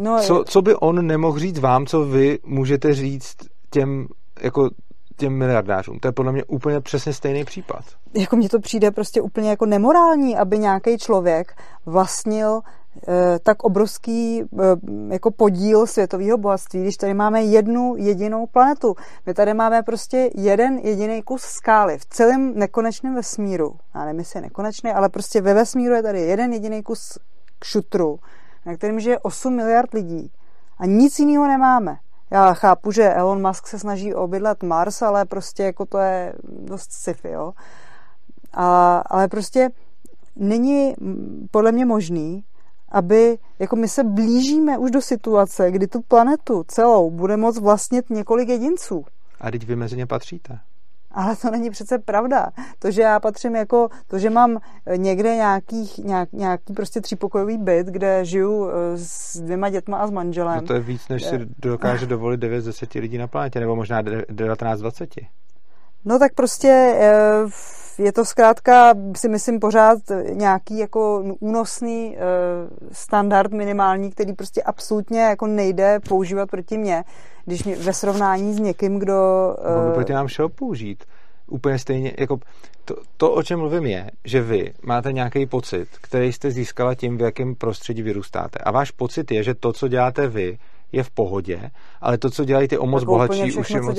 [0.00, 3.36] no, co, co by on nemohl říct vám, co vy můžete říct
[3.70, 4.06] těm
[4.40, 4.70] jako
[5.16, 5.98] těm miliardářům.
[5.98, 7.84] To je podle mě úplně přesně stejný případ.
[8.14, 12.60] Jako mně to přijde prostě úplně jako nemorální, aby nějaký člověk vlastnil
[13.08, 14.44] e, tak obrovský e,
[15.08, 18.94] jako podíl světového bohatství, když tady máme jednu jedinou planetu.
[19.26, 23.76] My tady máme prostě jeden jediný kus skály v celém nekonečném vesmíru.
[23.94, 27.18] Já nevím, jestli je nekonečný, ale prostě ve vesmíru je tady jeden jediný kus
[27.64, 28.18] šutru,
[28.66, 30.32] na kterém žije 8 miliard lidí.
[30.78, 31.96] A nic jiného nemáme.
[32.34, 36.92] Já chápu, že Elon Musk se snaží obydlet Mars, ale prostě jako to je dost
[36.92, 37.52] sci-fi, jo.
[38.52, 39.70] A, ale prostě
[40.36, 40.94] není
[41.50, 42.44] podle mě možný,
[42.88, 48.10] aby, jako my se blížíme už do situace, kdy tu planetu celou bude moct vlastnit
[48.10, 49.04] několik jedinců.
[49.40, 50.58] A teď vy mezi ně patříte.
[51.14, 52.50] Ale to není přece pravda.
[52.78, 54.58] To, že já patřím jako, to, že mám
[54.96, 60.10] někde nějakých, nějak, nějaký prostě třípokojový byt, kde žiju eh, s dvěma dětma a s
[60.10, 60.56] manželem.
[60.56, 63.76] No to je víc, než si dokáže dovolit 9 z 10 lidí na planetě, nebo
[63.76, 65.14] možná 19 z 20.
[66.04, 69.98] No tak prostě eh, je to zkrátka, si myslím, pořád
[70.30, 72.20] nějaký jako únosný eh,
[72.92, 77.04] standard minimální, který prostě absolutně jako nejde používat proti mně,
[77.44, 79.14] když mě, ve srovnání s někým, kdo...
[79.76, 81.04] No, by proti nám šel použít.
[81.46, 82.38] Úplně stejně, jako
[82.84, 87.18] to, to, o čem mluvím je, že vy máte nějaký pocit, který jste získala tím,
[87.18, 88.58] v jakém prostředí vyrůstáte.
[88.58, 90.58] A váš pocit je, že to, co děláte vy,
[90.94, 93.80] je v pohodě, ale to, co dělají ty o moc jako bohatší, všechno, už je
[93.80, 93.98] moc...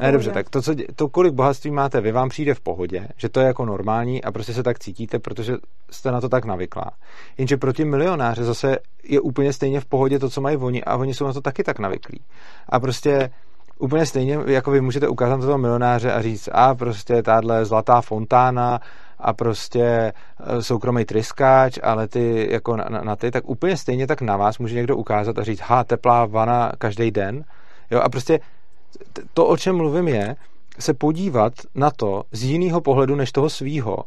[0.00, 3.28] Ne, dobře, tak to, co, to, kolik bohatství máte vy, vám přijde v pohodě, že
[3.28, 5.54] to je jako normální a prostě se tak cítíte, protože
[5.90, 6.90] jste na to tak navyklá.
[7.38, 10.96] Jenže pro ty milionáře zase je úplně stejně v pohodě to, co mají oni a
[10.96, 12.20] oni jsou na to taky tak navyklí.
[12.68, 13.30] A prostě
[13.78, 18.80] úplně stejně, jako vy můžete ukázat toho milionáře a říct, a prostě tahle zlatá fontána
[19.22, 20.12] a prostě e,
[20.62, 24.58] soukromý tryskáč, ale ty jako na, na, na ty, tak úplně stejně tak na vás
[24.58, 27.44] může někdo ukázat a říct, ha, teplá vana každý den.
[27.90, 28.40] Jo, a prostě
[29.34, 30.36] to, o čem mluvím, je
[30.78, 33.98] se podívat na to z jiného pohledu než toho svýho.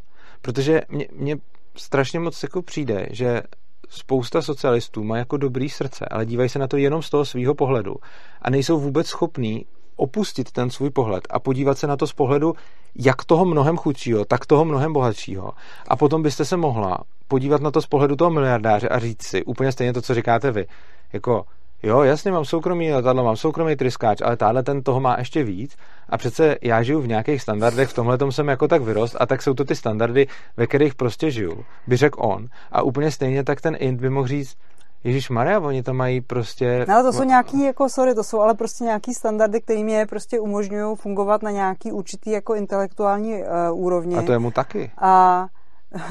[0.42, 0.82] Protože
[1.12, 1.36] mně
[1.76, 3.42] strašně moc jako přijde, že
[3.90, 7.56] spousta socialistů má jako dobrý srdce, ale dívají se na to jenom z toho svého
[7.56, 7.96] pohledu
[8.42, 9.66] a nejsou vůbec schopní
[9.96, 12.56] opustit ten svůj pohled a podívat se na to z pohledu
[12.96, 15.54] jak toho mnohem chudšího, tak toho mnohem bohatšího.
[15.88, 16.98] A potom byste se mohla
[17.28, 20.52] podívat na to z pohledu toho miliardáře a říct si úplně stejně to, co říkáte
[20.52, 20.66] vy.
[21.14, 21.46] Jako
[21.84, 25.76] Jo, jasně, mám soukromý letadlo, mám soukromý tryskáč, ale tahle ten toho má ještě víc.
[26.10, 29.42] A přece já žiju v nějakých standardech, v tomhle jsem jako tak vyrost a tak
[29.42, 30.28] jsou to ty standardy,
[30.58, 32.48] ve kterých prostě žiju, by řekl on.
[32.72, 34.58] A úplně stejně tak ten int by mohl říct,
[35.06, 36.86] Ježíš Maria, oni to mají prostě...
[36.88, 40.06] No, ale to jsou nějaký, jako, sorry, to jsou ale prostě nějaký standardy, kterými je
[40.06, 44.18] prostě umožňují fungovat na nějaký určitý jako intelektuální uh, úrovni.
[44.18, 44.91] A to je mu taky.
[44.98, 45.45] A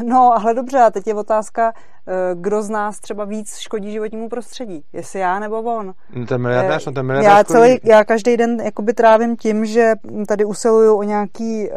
[0.04, 1.72] No, ale dobře, a teď je otázka,
[2.06, 4.84] eh, kdo z nás třeba víc škodí životnímu prostředí.
[4.92, 5.94] Jestli já nebo on.
[6.14, 9.92] No, ten miliardář, no ten miliardář já, celý, já každý den jakoby trávím tím, že
[10.28, 11.74] tady usiluju o nějaký uh,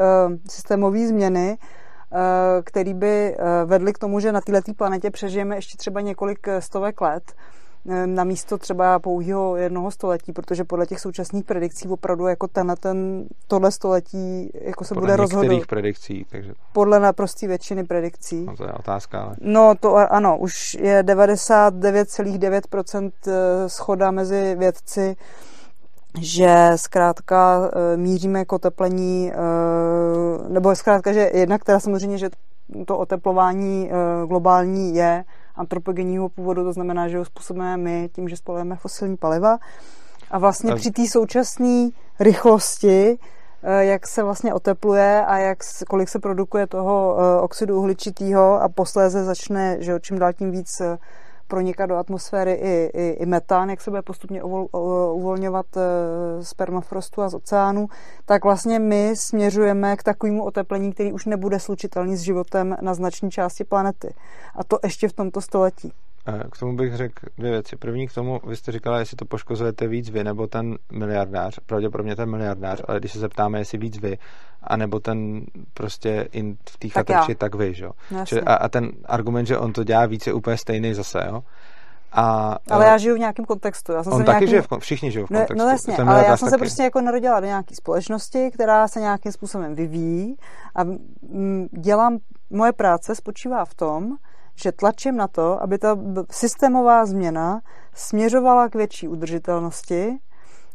[0.49, 1.57] systémové změny,
[2.63, 7.01] který by uh, vedly k tomu, že na této planetě přežijeme ještě třeba několik stovek
[7.01, 7.33] let.
[7.89, 12.75] Eh, na místo třeba pouhého jednoho století, protože podle těch současných predikcí opravdu jako ten,
[12.79, 15.67] ten tohle století jako se podle bude rozhodovat.
[15.67, 16.53] predikcí, takže...
[16.73, 18.45] Podle naprostý většiny predikcí.
[18.45, 19.35] No to je otázka, ale...
[19.41, 25.15] No to ano, už je 99,9% eh, schoda mezi vědci,
[26.21, 29.31] že zkrátka eh, míříme k oteplení,
[30.49, 32.29] nebo zkrátka, že jednak teda samozřejmě, že
[32.85, 33.89] to oteplování
[34.27, 35.23] globální je
[35.55, 39.57] antropogenního původu, to znamená, že ho způsobujeme my tím, že spalujeme fosilní paliva.
[40.31, 41.89] A vlastně při té současné
[42.19, 43.17] rychlosti,
[43.63, 45.57] eh, jak se vlastně otepluje a jak,
[45.89, 50.81] kolik se produkuje toho eh, oxidu uhličitého a posléze začne, že čím dál tím víc
[50.81, 50.97] eh,
[51.47, 54.67] pronikat do atmosféry i, i, i metán, jak se bude postupně uvol,
[55.13, 55.65] uvolňovat
[56.41, 57.87] z permafrostu a z oceánu,
[58.25, 63.29] tak vlastně my směřujeme k takovému oteplení, který už nebude slučitelný s životem na značné
[63.29, 64.13] části planety.
[64.55, 65.93] A to ještě v tomto století.
[66.51, 67.75] K tomu bych řekl dvě věci.
[67.75, 71.59] První k tomu, vy jste říkala, jestli to poškozujete víc vy nebo ten miliardář.
[71.65, 74.17] Pravděpodobně ten miliardář, ale když se zeptáme, jestli víc vy,
[74.63, 75.41] anebo ten
[75.73, 77.85] prostě in v té chatrči, tak vy, že?
[78.11, 81.43] No, a, a ten argument, že on to dělá víc, je úplně stejný zase, jo?
[82.11, 83.91] A, ale já žiju v nějakém kontextu.
[83.91, 84.47] Já jsem on se taky nějakým...
[84.47, 85.57] žije, v, všichni žijou v kontextu.
[85.57, 86.49] No, no jasně, ale já jsem taky.
[86.49, 90.35] se prostě jako narodila do nějaké společnosti, která se nějakým způsobem vyvíjí
[90.75, 90.81] a
[91.71, 92.17] dělám,
[92.49, 94.17] moje práce spočívá v tom,
[94.61, 95.97] že tlačím na to, aby ta
[96.31, 97.61] systémová změna
[97.93, 100.17] směřovala k větší udržitelnosti,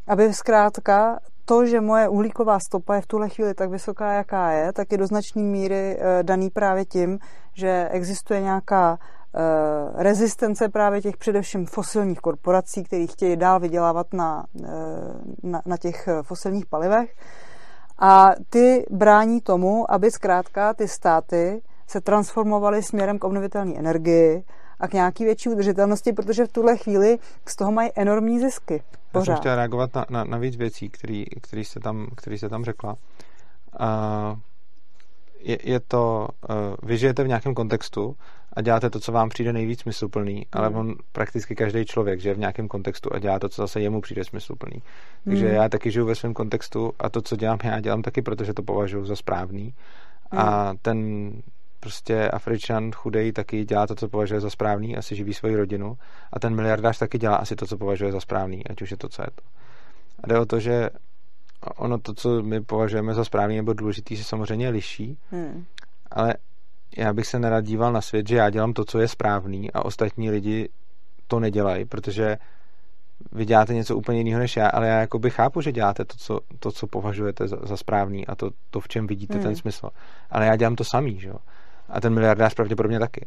[0.07, 4.73] aby zkrátka to, že moje uhlíková stopa je v tuhle chvíli tak vysoká, jaká je,
[4.73, 7.19] tak je do značné míry eh, daný právě tím,
[7.55, 9.39] že existuje nějaká eh,
[10.03, 14.69] rezistence právě těch především fosilních korporací, které chtějí dál vydělávat na, eh,
[15.43, 17.15] na, na těch fosilních palivech.
[17.99, 24.45] A ty brání tomu, aby zkrátka ty státy se transformovaly směrem k obnovitelné energii
[24.81, 28.83] a k nějaký větší udržitelnosti, protože v tuhle chvíli z toho mají enormní zisky.
[29.13, 29.33] Pořád.
[29.33, 30.89] Já jsem chtěl reagovat na, na, na víc věcí,
[31.41, 32.97] které jste tam, který jste tam řekla.
[33.81, 34.39] Uh,
[35.41, 38.17] je, je to, uh, vy žijete v nějakém kontextu
[38.53, 40.77] a děláte to, co vám přijde nejvíc smysluplný, ale mm.
[40.77, 44.25] on prakticky každý člověk žije v nějakém kontextu a dělá to, co zase jemu přijde
[44.25, 44.83] smysluplný.
[45.25, 45.55] Takže mm.
[45.55, 48.63] já taky žiju ve svém kontextu a to, co dělám já, dělám taky, protože to
[48.63, 49.75] považuji za správný.
[50.33, 50.39] Mm.
[50.39, 51.31] A ten
[51.83, 55.99] prostě Afričan chudej taky dělá to, co považuje za správný, asi živí svoji rodinu
[56.33, 59.09] a ten miliardář taky dělá asi to, co považuje za správný, ať už je to,
[59.09, 59.43] co je to.
[60.25, 60.91] A jde o to, že
[61.77, 65.65] ono to, co my považujeme za správný nebo důležitý, se samozřejmě liší, hmm.
[66.11, 66.35] ale
[66.97, 69.85] já bych se nerad díval na svět, že já dělám to, co je správný a
[69.85, 70.69] ostatní lidi
[71.27, 72.37] to nedělají, protože
[73.33, 76.41] vy děláte něco úplně jiného než já, ale já jakoby chápu, že děláte to, co,
[76.59, 79.43] to, co považujete za, za správný a to, to, v čem vidíte hmm.
[79.43, 79.89] ten smysl.
[80.31, 81.37] Ale já dělám to samý, že jo
[81.93, 83.27] a ten miliardář pravděpodobně taky.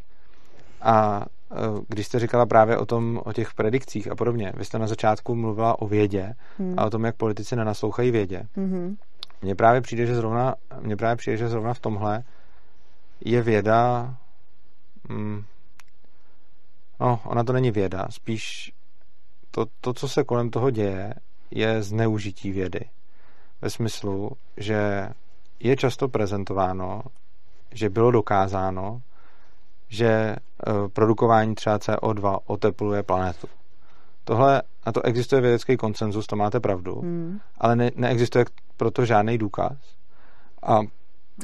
[0.82, 1.56] A e,
[1.88, 5.36] když jste říkala právě o tom, o těch predikcích a podobně, vy jste na začátku
[5.36, 6.74] mluvila o vědě hmm.
[6.78, 8.44] a o tom, jak politici nenaslouchají vědě.
[8.56, 8.96] Hmm.
[9.42, 12.24] Mně právě přijde, že zrovna, mně právě přijde, že zrovna v tomhle
[13.26, 14.16] je věda
[15.10, 15.44] mm,
[17.00, 18.72] no, ona to není věda, spíš
[19.52, 21.14] to, to, co se kolem toho děje,
[21.52, 22.80] je zneužití vědy.
[23.62, 25.10] Ve smyslu, že
[25.60, 27.02] je často prezentováno,
[27.72, 29.02] že bylo dokázáno,
[29.88, 30.36] že e,
[30.94, 33.48] produkování třeba CO2 otepluje planetu.
[34.24, 37.40] Tohle, na to existuje vědecký konsenzus, to máte pravdu, hmm.
[37.58, 38.46] ale ne, neexistuje
[38.78, 39.78] proto žádný důkaz.
[40.64, 40.80] A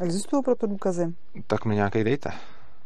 [0.01, 1.13] Existují proto důkazy?
[1.47, 2.31] Tak mi nějaký dejte.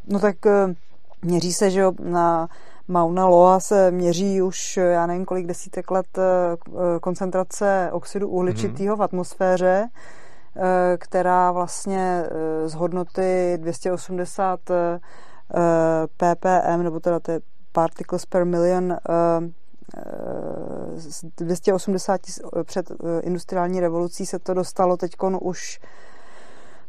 [0.07, 0.75] No tak e,
[1.21, 2.47] měří se, že na
[2.87, 8.99] Mauna Loa se měří už, já nevím kolik desítek let, e, koncentrace oxidu uhličitého hmm.
[8.99, 9.89] v atmosféře Eh,
[10.97, 14.99] která vlastně eh, z hodnoty 280 eh,
[16.17, 17.39] ppm, nebo teda to je
[17.71, 18.97] particles per million,
[21.37, 22.21] 280
[22.63, 22.91] před
[23.21, 25.11] industriální revolucí se to dostalo teď
[25.41, 25.79] už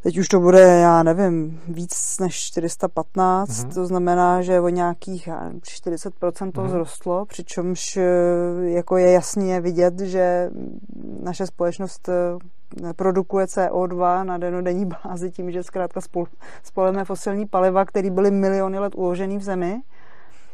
[0.06, 3.74] Teď už to bude, já nevím, víc než 415, mm-hmm.
[3.74, 6.68] to znamená, že o nějakých já nevím, 40% to mm-hmm.
[6.68, 8.04] zrostlo, přičemž eh,
[8.62, 10.50] jako je jasně vidět, že
[11.22, 12.12] naše společnost eh,
[12.96, 16.00] produkuje CO2 na denodenní bázi tím, že zkrátka
[16.62, 19.82] spoleme fosilní paliva, které byly miliony let uložený v zemi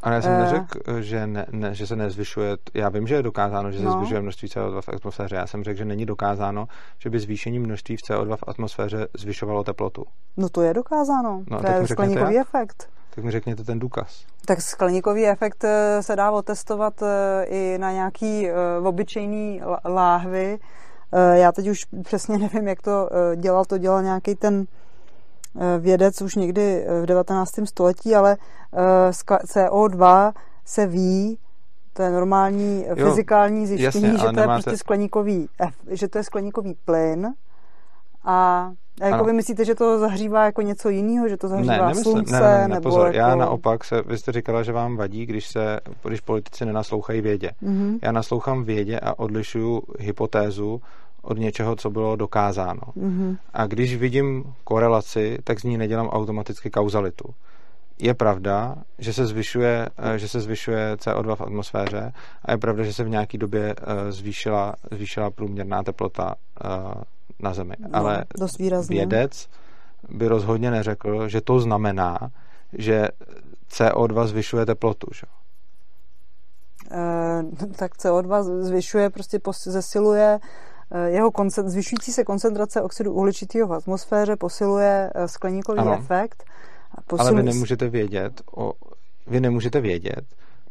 [0.03, 3.23] ale já jsem uh, neřekl, že, ne, ne, že se nezvyšuje, já vím, že je
[3.23, 3.93] dokázáno, že se no.
[3.93, 6.67] zvyšuje množství CO2 v atmosféře, já jsem řekl, že není dokázáno,
[6.99, 10.05] že by zvýšení množství v CO2 v atmosféře zvyšovalo teplotu.
[10.37, 12.47] No to je dokázáno, no, to je skleníkový jak?
[12.47, 12.89] efekt.
[13.15, 14.25] Tak mi řekněte ten důkaz.
[14.47, 18.49] Tak skleníkový efekt eh, se dá otestovat eh, i na nějaký
[18.85, 20.59] obyčejný láhvy.
[21.33, 24.67] Já teď už přesně nevím, jak to dělal, to dělal nějaký ten
[25.61, 27.53] Eh, vědec už někdy eh, v 19.
[27.65, 28.37] století, ale
[28.73, 29.11] eh,
[29.47, 30.33] CO2
[30.65, 31.39] se ví,
[31.93, 34.59] to je normální jo, fyzikální zjištění, jasně, že to nemáte...
[34.59, 35.49] je prostě skleníkový,
[35.91, 37.35] že to je skleníkový plyn
[38.25, 38.71] a
[39.03, 39.24] a jako ano.
[39.24, 42.33] vy myslíte, že to zahřívá jako něco jiného, že to zahřívá ne, nemyslím, slunce?
[42.33, 43.19] Ne, ne, ne, nebo pozor, jako...
[43.19, 47.51] já naopak, se, vy jste říkala, že vám vadí, když, se, když politici nenaslouchají vědě.
[47.62, 47.99] Mm-hmm.
[48.03, 50.81] Já naslouchám vědě a odlišuju hypotézu
[51.23, 52.81] od něčeho, co bylo dokázáno.
[52.97, 53.37] Mm-hmm.
[53.53, 57.24] A když vidím korelaci, tak z ní nedělám automaticky kauzalitu.
[58.03, 62.12] Je pravda, že se zvyšuje, eh, že se zvyšuje CO2 v atmosféře
[62.45, 66.35] a je pravda, že se v nějaké době eh, zvýšila, zvýšila průměrná teplota
[66.65, 66.69] eh,
[67.41, 67.74] na Zemi.
[67.79, 68.59] No, Ale dost
[68.89, 69.49] vědec
[70.09, 72.19] by rozhodně neřekl, že to znamená,
[72.73, 73.09] že
[73.70, 75.07] CO2 zvyšuje teplotu.
[75.15, 75.27] Že?
[76.91, 80.41] E, tak CO2 zvyšuje, prostě zesiluje
[80.95, 85.95] Eh, jeho koncent, zvyšující se koncentrace oxidu uhličitého v atmosféře posiluje skleníkový ano.
[85.95, 86.45] efekt.
[87.06, 87.27] Posil...
[87.27, 88.73] Ale vy nemůžete vědět, o,
[89.27, 90.24] vy nemůžete vědět,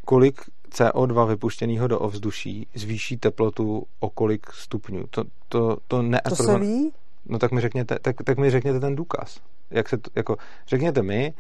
[0.05, 0.41] kolik
[0.71, 5.03] CO2 vypuštěného do ovzduší zvýší teplotu o kolik stupňů.
[5.09, 6.93] To, to, to, ne, to se ví?
[7.25, 9.39] No tak mi řekněte, tak, tak mi řekněte ten důkaz.
[9.71, 10.37] Jak se to, jako,
[10.67, 11.33] řekněte mi,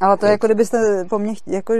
[0.00, 1.74] ale to je jako kdybyste po mně jako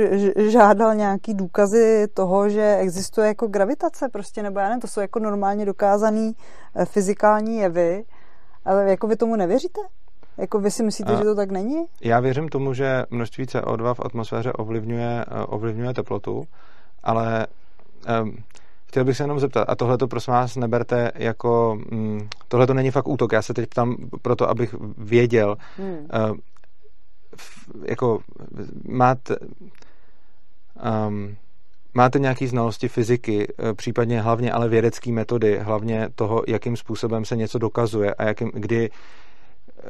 [0.50, 5.18] žádal nějaký důkazy toho, že existuje jako gravitace prostě, nebo já nevím, to jsou jako
[5.18, 6.32] normálně dokázaný
[6.74, 8.04] eh, fyzikální jevy,
[8.64, 9.80] ale jako vy tomu nevěříte?
[10.38, 11.84] Jako vy si myslíte, a že to tak není?
[12.00, 16.44] Já věřím tomu, že množství CO2 v atmosféře ovlivňuje, eh, ovlivňuje teplotu,
[17.02, 17.46] ale
[18.22, 18.36] um,
[18.86, 22.74] chtěl bych se jenom zeptat, a tohle to prosím vás neberte jako, um, tohle to
[22.74, 26.08] není fakt útok, já se teď ptám proto, abych věděl, hmm.
[26.30, 26.36] uh,
[27.84, 28.18] jako
[28.88, 29.36] máte
[31.08, 31.36] um,
[31.96, 37.36] máte nějaké znalosti fyziky, eh, případně hlavně ale vědecké metody, hlavně toho, jakým způsobem se
[37.36, 38.90] něco dokazuje a jakým, kdy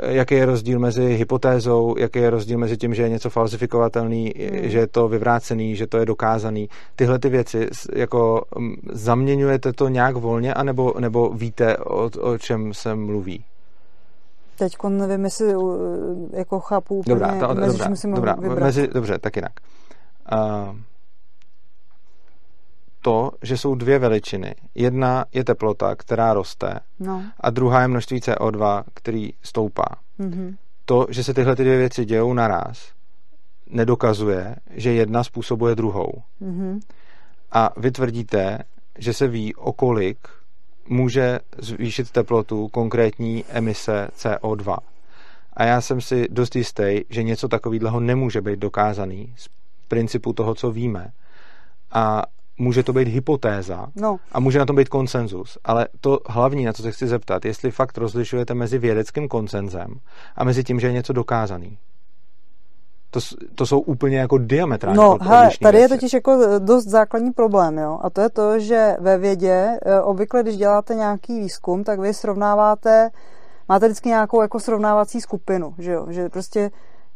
[0.08, 4.68] jaký je rozdíl mezi hypotézou, jaký je rozdíl mezi tím, že je něco falsifikovatelný, hmm.
[4.68, 6.68] že je to vyvrácený, že to je dokázaný.
[6.96, 12.74] Tyhle ty věci, jako mm, zaměňujete to nějak volně, anebo, nebo víte, o, o čem
[12.74, 13.44] se mluví?
[14.58, 15.54] Teď nevím, jestli
[16.32, 18.60] jako chápu úplně, dobrá, to, mezi dobrá, si dobrá, vybrat.
[18.60, 19.52] Mezi, dobře, tak jinak.
[20.32, 20.76] Uh,
[23.06, 24.54] to, že jsou dvě veličiny.
[24.74, 27.24] Jedna je teplota, která roste, no.
[27.40, 29.84] a druhá je množství CO2, který stoupá.
[30.20, 30.56] Mm-hmm.
[30.84, 32.92] To, že se tyhle ty dvě věci dějou naraz,
[33.70, 36.12] nedokazuje, že jedna způsobuje druhou.
[36.42, 36.80] Mm-hmm.
[37.52, 38.58] A vy tvrdíte,
[38.98, 40.18] že se ví, o kolik
[40.88, 44.76] může zvýšit teplotu konkrétní emise CO2.
[45.52, 49.48] A já jsem si dost jistý, že něco takového nemůže být dokázaný z
[49.88, 51.12] principu toho, co víme.
[51.92, 52.22] A
[52.58, 54.16] může to být hypotéza no.
[54.32, 55.58] a může na tom být konsenzus.
[55.64, 59.94] Ale to hlavní, na co se chci zeptat, jestli fakt rozlišujete mezi vědeckým konsenzem
[60.36, 61.78] a mezi tím, že je něco dokázaný.
[63.10, 63.20] To,
[63.54, 65.92] to jsou úplně jako diametrálně No, hele, tady věci.
[65.92, 67.98] je totiž jako dost základní problém, jo.
[68.02, 72.14] A to je to, že ve vědě, e, obvykle, když děláte nějaký výzkum, tak vy
[72.14, 73.10] srovnáváte,
[73.68, 76.06] máte vždycky nějakou jako srovnávací skupinu, že jo.
[76.10, 76.70] Že prostě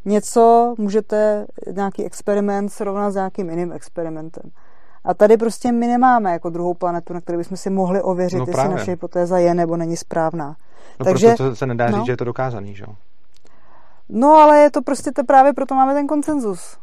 [0.04, 4.50] něco můžete, nějaký experiment srovnat s nějakým jiným experimentem.
[5.04, 8.44] A tady prostě my nemáme jako druhou planetu, na které bychom si mohli ověřit, no
[8.48, 10.56] jestli naše hypotéza je nebo není správná.
[11.00, 11.98] No Takže, proto se nedá no.
[11.98, 12.94] říct, že je to dokázaný, že jo?
[14.08, 16.78] No ale je to prostě to právě proto máme ten konsenzus.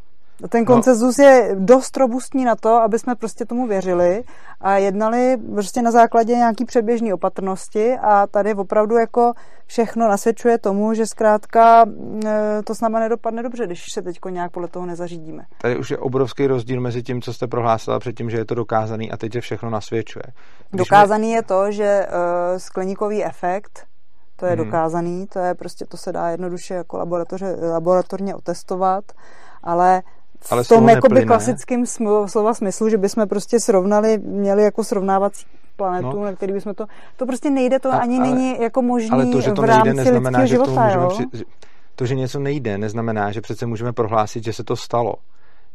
[0.49, 0.65] Ten no.
[0.65, 1.23] koncenzus no.
[1.23, 4.23] je dost robustní na to, aby jsme prostě tomu věřili
[4.61, 9.33] a jednali prostě na základě nějaký předběžné opatrnosti a tady opravdu jako
[9.65, 11.85] všechno nasvědčuje tomu, že zkrátka
[12.25, 15.43] e, to s náma nedopadne dobře, když se teď nějak podle toho nezařídíme.
[15.61, 19.11] Tady už je obrovský rozdíl mezi tím, co jste prohlásila předtím, že je to dokázaný
[19.11, 20.23] a teď, že všechno nasvědčuje.
[20.69, 21.33] Když dokázaný my...
[21.33, 23.87] je to, že uh, skleníkový efekt
[24.35, 24.65] to je hmm.
[24.65, 26.97] dokázaný, to je prostě, to se dá jednoduše jako
[27.61, 29.03] laboratorně otestovat,
[29.63, 30.01] ale
[30.41, 31.85] v ale tom jakoby klasickém
[32.25, 35.45] slova smyslu, že bychom prostě srovnali, měli jako srovnávací
[35.75, 36.23] planetu, no.
[36.23, 36.85] na který bychom to...
[37.15, 39.65] To prostě nejde, to a, ani ale, není jako možný ale to, že to v
[39.65, 41.09] rámci nejde, neznamená, že života, jo?
[41.09, 41.45] Při,
[41.95, 45.13] to, že něco nejde, neznamená, že přece můžeme prohlásit, že se to stalo.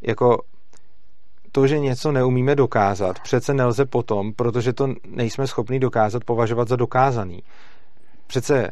[0.02, 0.38] Jako
[1.52, 6.76] to, že něco neumíme dokázat, přece nelze potom, protože to nejsme schopni dokázat, považovat za
[6.76, 7.42] dokázaný.
[8.26, 8.70] Přece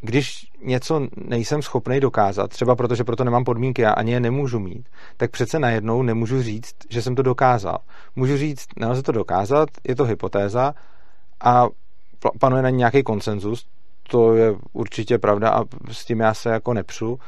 [0.00, 4.88] když něco nejsem schopný dokázat, třeba protože proto nemám podmínky a ani je nemůžu mít,
[5.16, 7.78] tak přece najednou nemůžu říct, že jsem to dokázal.
[8.16, 10.74] Můžu říct, nelze to dokázat, je to hypotéza
[11.40, 11.66] a
[12.40, 13.66] panuje na nějaký konsenzus,
[14.08, 17.18] to je určitě pravda a s tím já se jako nepřu,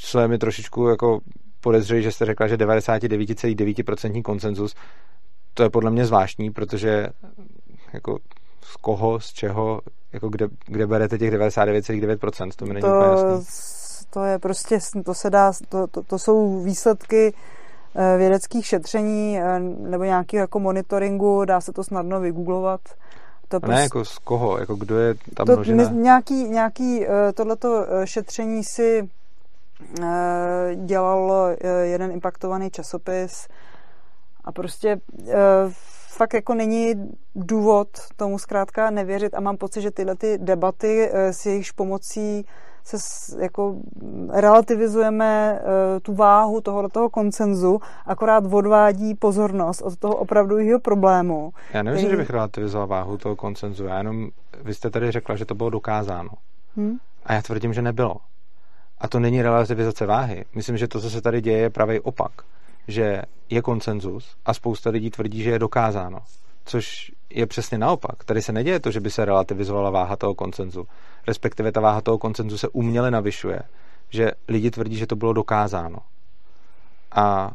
[0.00, 1.20] co je mi trošičku jako
[1.60, 4.74] podezřelý, že jste řekla, že 99,9% konsenzus,
[5.54, 7.06] to je podle mě zvláštní, protože
[7.92, 8.18] jako
[8.70, 9.80] z koho, z čeho,
[10.12, 13.46] jako kde, kde berete těch 99,9%, to mi není to, úplně jasný.
[14.10, 17.34] To je prostě, to se dá, to, to, to jsou výsledky
[17.94, 22.80] eh, vědeckých šetření eh, nebo nějakého jako monitoringu, dá se to snadno vygooglovat.
[23.48, 25.84] To prostě, ne, jako z koho, jako kdo je ta to, množina?
[25.84, 29.08] Nějaký, nějaký eh, tohleto šetření si
[30.84, 31.50] dělal
[31.82, 33.48] jeden impaktovaný časopis
[34.44, 35.00] a prostě
[36.10, 36.94] fakt jako není
[37.34, 42.44] důvod tomu zkrátka nevěřit a mám pocit, že tyhle ty debaty eh, s jejichž pomocí
[42.84, 42.96] se
[43.42, 43.76] jako
[44.30, 51.52] relativizujeme eh, tu váhu toho, toho koncenzu, akorát odvádí pozornost od toho opravdu problému.
[51.72, 52.10] Já nevím, který...
[52.10, 54.28] že bych relativizoval váhu toho koncenzu, já jenom,
[54.62, 56.30] vy jste tady řekla, že to bylo dokázáno.
[56.76, 56.98] Hmm?
[57.24, 58.16] A já tvrdím, že nebylo.
[58.98, 60.44] A to není relativizace váhy.
[60.54, 62.32] Myslím, že to, co se tady děje, je pravý opak
[62.88, 66.18] že je konsenzus a spousta lidí tvrdí, že je dokázáno.
[66.64, 68.24] Což je přesně naopak.
[68.24, 70.86] Tady se neděje to, že by se relativizovala váha toho konsenzu.
[71.26, 73.62] Respektive ta váha toho konsenzu se uměle navyšuje.
[74.10, 75.98] Že lidi tvrdí, že to bylo dokázáno.
[77.12, 77.50] A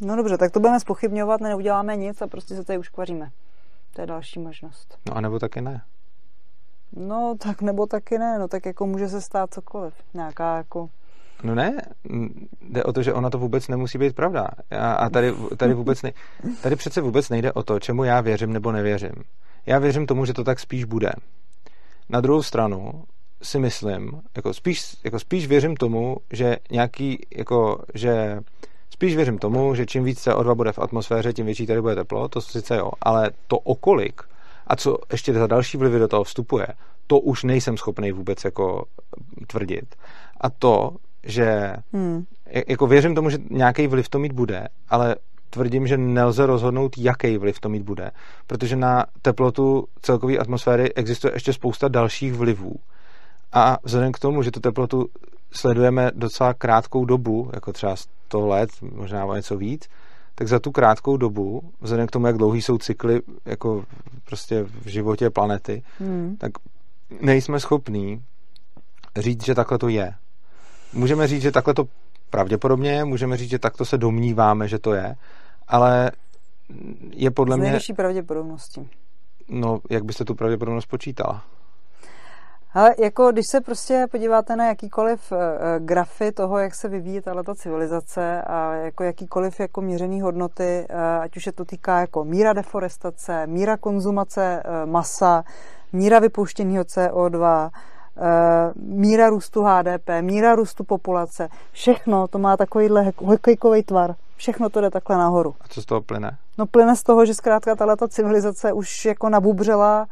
[0.00, 3.30] No dobře, tak to budeme spochybňovat, neuděláme nic a prostě se tady uškvaříme.
[3.94, 4.98] To je další možnost.
[5.08, 5.82] No a nebo taky ne.
[6.92, 9.94] No tak nebo taky ne, no tak jako může se stát cokoliv.
[10.14, 10.88] Nějaká jako
[11.44, 11.76] No ne,
[12.60, 14.48] jde o to, že ona to vůbec nemusí být pravda.
[14.70, 16.12] A, a tady, tady, vůbec ne,
[16.62, 19.14] tady přece vůbec nejde o to, čemu já věřím nebo nevěřím.
[19.66, 21.12] Já věřím tomu, že to tak spíš bude.
[22.08, 23.04] Na druhou stranu
[23.42, 28.40] si myslím, jako spíš, jako spíš věřím tomu, že nějaký, jako, že
[28.90, 32.28] spíš věřím tomu, že čím víc CO2 bude v atmosféře, tím větší tady bude teplo,
[32.28, 34.22] to sice jo, ale to okolik
[34.66, 36.66] a co ještě za další vlivy do toho vstupuje,
[37.06, 38.84] to už nejsem schopný vůbec jako
[39.46, 39.94] tvrdit.
[40.40, 40.96] A to,
[41.26, 42.24] že hmm.
[42.68, 45.16] jako věřím tomu, že nějaký vliv to mít bude, ale
[45.50, 48.10] tvrdím, že nelze rozhodnout, jaký vliv to mít bude,
[48.46, 52.74] protože na teplotu celkové atmosféry existuje ještě spousta dalších vlivů.
[53.52, 55.06] A vzhledem k tomu, že tu teplotu
[55.52, 59.88] sledujeme docela krátkou dobu, jako třeba 100 let, možná o něco víc,
[60.34, 63.84] tak za tu krátkou dobu, vzhledem k tomu, jak dlouhý jsou cykly jako
[64.24, 66.36] prostě v životě planety, hmm.
[66.40, 66.52] tak
[67.20, 68.22] nejsme schopní
[69.16, 70.14] říct, že takhle to je
[70.94, 71.84] můžeme říct, že takhle to
[72.30, 75.16] pravděpodobně je, můžeme říct, že takto se domníváme, že to je,
[75.68, 76.10] ale
[77.10, 77.64] je podle mě...
[77.64, 78.88] nejvyšší pravděpodobnosti.
[79.48, 81.42] No, jak byste tu pravděpodobnost počítala?
[82.72, 85.38] Ale jako když se prostě podíváte na jakýkoliv uh,
[85.78, 91.36] grafy toho, jak se vyvíjí tato civilizace a jako jakýkoliv jako měřený hodnoty, uh, ať
[91.36, 95.44] už je to týká jako míra deforestace, míra konzumace uh, masa,
[95.92, 97.93] míra vypouštěného CO2, Eh,
[98.76, 104.14] míra růstu HDP, míra růstu populace, všechno to má takovýhle hokejkový tvar.
[104.36, 105.54] Všechno to jde takhle nahoru.
[105.60, 106.36] A co z toho plyne?
[106.58, 110.06] No plyne z toho, že zkrátka tato civilizace už jako nabubřela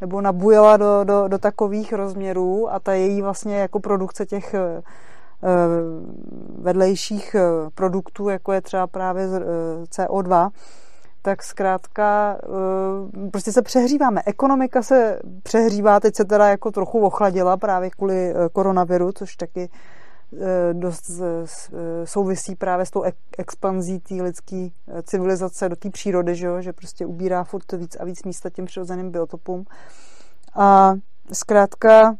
[0.00, 4.82] nebo nabujela do, do, do takových rozměrů a ta její vlastně jako produkce těch eh,
[6.58, 7.40] vedlejších eh,
[7.74, 9.28] produktů, jako je třeba právě
[9.90, 10.50] CO2,
[11.26, 14.22] tak zkrátka eh, prostě se přehříváme.
[14.26, 19.68] Ekonomika se přehřívá, teď se teda jako trochu ochladila právě kvůli eh, koronaviru, což taky
[19.70, 21.10] eh, dost
[22.04, 23.02] souvisí právě s tou
[23.38, 24.68] expanzí té lidské
[25.02, 26.60] civilizace do té přírody, že, jo?
[26.60, 29.64] že prostě ubírá furt víc a víc místa těm přirozeným biotopům.
[30.54, 30.94] A
[31.32, 32.16] zkrátka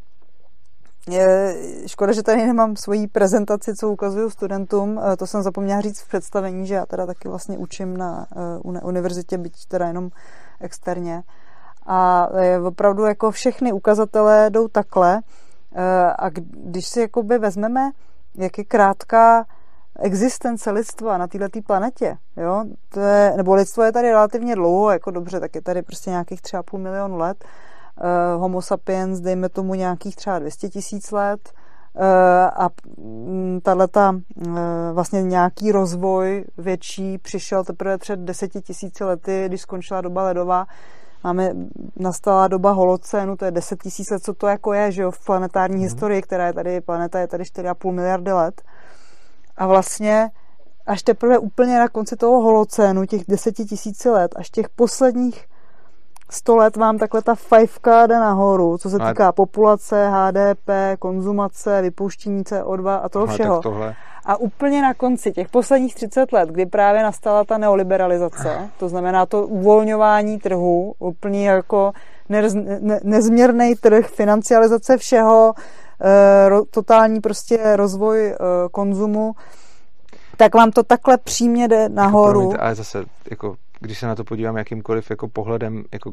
[1.85, 4.99] škoda, že tady nemám svoji prezentaci, co ukazuju studentům.
[5.03, 8.27] Eh, to jsem zapomněla říct v představení, že já teda taky vlastně učím na
[8.63, 10.09] uh, univerzitě, byť teda jenom
[10.61, 11.23] externě.
[11.85, 15.21] A je opravdu jako všechny ukazatele jdou takhle.
[16.19, 17.91] A když si jakoby vezmeme,
[18.35, 19.45] jak je krátká
[19.99, 25.11] existence lidstva na této planetě, jo, to je, nebo lidstvo je tady relativně dlouho, jako
[25.11, 27.45] dobře, tak je tady prostě nějakých třeba půl milionu let,
[28.37, 31.53] homo sapiens, dejme tomu nějakých třeba 200 tisíc let,
[32.55, 34.01] a mm, tato
[34.93, 40.65] vlastně nějaký rozvoj větší přišel teprve před deseti tisíci lety, když skončila doba ledová.
[41.23, 41.51] Máme,
[41.95, 45.25] nastala doba holocénu, to je 10 tisíc let, co to jako je, že jo, v
[45.25, 45.83] planetární hmm.
[45.83, 48.61] historii, která je tady, planeta je tady 4,5 miliardy let.
[49.57, 50.29] A vlastně
[50.87, 55.47] až teprve úplně na konci toho holocénu, těch 10 tisíc let, až těch posledních
[56.29, 62.43] 100 let vám takhle ta fajfka jde nahoru, co se týká populace, HDP, konzumace, vypouštění
[62.43, 63.61] CO2 a toho Aha, všeho.
[64.25, 69.25] A úplně na konci těch posledních 30 let, kdy právě nastala ta neoliberalizace, to znamená
[69.25, 71.91] to uvolňování trhu, úplně jako
[72.29, 75.53] nez, ne, nezměrný trh, financializace všeho,
[76.01, 78.35] e, ro, totální prostě rozvoj e,
[78.71, 79.35] konzumu,
[80.37, 82.39] tak vám to takhle přímě jde nahoru.
[82.39, 86.11] Promiňte, ale zase, jako když se na to podívám jakýmkoliv jako pohledem, jako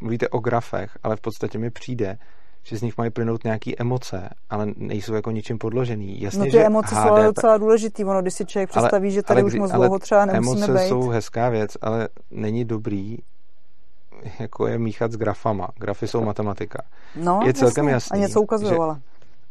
[0.00, 2.18] mluvíte o grafech, ale v podstatě mi přijde,
[2.62, 6.20] že z nich mají plynout nějaké emoce, ale nejsou jako ničím podložený.
[6.20, 7.06] Jasně, no ty že emoce HDP...
[7.06, 9.70] jsou ale docela důležitý, ono, když si člověk představí, ale, že tady ale, už moc
[9.72, 10.88] dlouho třeba nemusíme emoce být.
[10.88, 13.18] jsou hezká věc, ale není dobrý
[14.38, 15.68] jako je míchat s grafama.
[15.76, 16.82] Grafy jsou matematika.
[17.16, 18.18] No, je celkem jasný.
[18.18, 19.00] A něco ukazují, ale.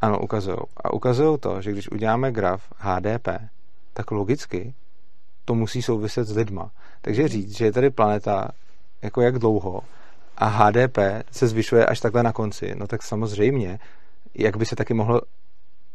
[0.01, 0.57] Ano, ukazují.
[0.83, 3.27] A ukazují to, že když uděláme graf HDP,
[3.93, 4.73] tak logicky
[5.45, 6.71] to musí souviset s lidma.
[7.05, 8.47] Takže říct, že je tady planeta
[9.01, 9.81] jako jak dlouho
[10.37, 10.97] a HDP
[11.31, 13.79] se zvyšuje až takhle na konci, no tak samozřejmě,
[14.35, 15.21] jak by se taky mohlo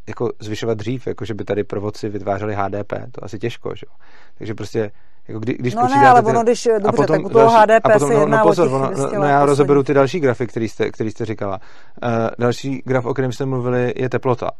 [0.07, 3.95] jako zvyšovat dřív, jako že by tady provodci vytvářeli HDP, to asi těžko, že jo.
[4.37, 4.91] Takže prostě
[5.27, 7.45] jako kdy, když no ne, ale ty, ono, když, dobře, a potom tak u toho
[7.45, 10.19] další, HDP a potom, se jedná no, pozor, ono, no, no, já rozeberu ty další
[10.19, 11.59] grafy, který jste, který jste říkala.
[12.03, 12.09] Uh,
[12.39, 14.51] další graf, o kterém jste mluvili, je teplota.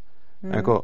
[0.43, 0.53] Hmm.
[0.53, 0.83] Jako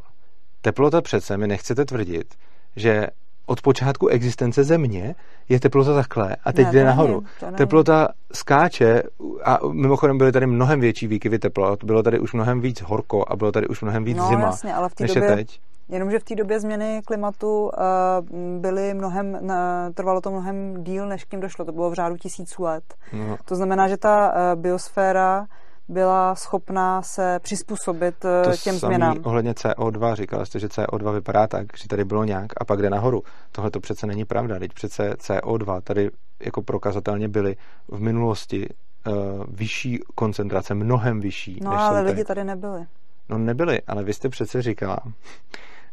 [0.62, 2.36] teplota přece mi nechcete tvrdit,
[2.76, 3.08] že
[3.48, 5.16] od počátku existence Země
[5.50, 7.24] je teplota takhle a teď ne, jde nahoru.
[7.42, 9.04] Není, teplota skáče
[9.44, 13.36] a mimochodem byly tady mnohem větší výkyvy teplot, bylo tady už mnohem víc horko a
[13.36, 15.60] bylo tady už mnohem víc no, zima, jasně, ale v té než době, je teď.
[15.90, 19.50] Jenomže v té době změny klimatu uh, byly mnohem, uh,
[19.94, 21.66] trvalo to mnohem díl, než k tím došlo.
[21.66, 22.84] To bylo v řádu tisíců let.
[23.14, 23.38] No.
[23.46, 25.46] To znamená, že ta uh, biosféra
[25.90, 29.18] byla schopná se přizpůsobit to těm samý změnám.
[29.24, 32.90] ohledně CO2, říkala jste, že CO2 vypadá tak, že tady bylo nějak a pak jde
[32.90, 33.24] nahoru.
[33.52, 36.10] Tohle to přece není pravda, teď přece CO2 tady
[36.44, 37.56] jako prokazatelně byly
[37.88, 38.70] v minulosti
[39.08, 39.14] uh,
[39.48, 41.60] vyšší koncentrace, mnohem vyšší.
[41.64, 42.86] No než ale lidi tady nebyli.
[43.30, 44.98] No nebyli, ale vy jste přece říkala,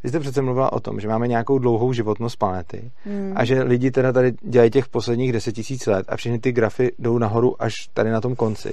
[0.03, 3.33] vy jste přece mluvila o tom, že máme nějakou dlouhou životnost planety hmm.
[3.37, 6.93] a že lidi teda tady dělají těch posledních 10 tisíc let a všechny ty grafy
[6.99, 8.73] jdou nahoru až tady na tom konci.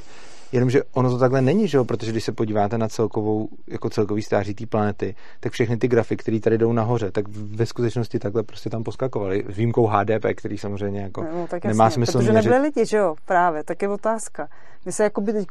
[0.51, 1.85] Jenomže ono to takhle není, že jo?
[1.85, 6.17] protože když se podíváte na celkovou, jako celkový stáří té planety, tak všechny ty grafy,
[6.17, 9.45] které tady jdou nahoře, tak ve skutečnosti takhle prostě tam poskakovaly.
[9.49, 12.49] S výjimkou HDP, který samozřejmě jako no, tak nemá jasně, smysl Protože měřit.
[12.49, 13.15] nebyli lidi, že jo?
[13.25, 14.47] Právě, tak je otázka.
[14.85, 15.47] My se jakoby teď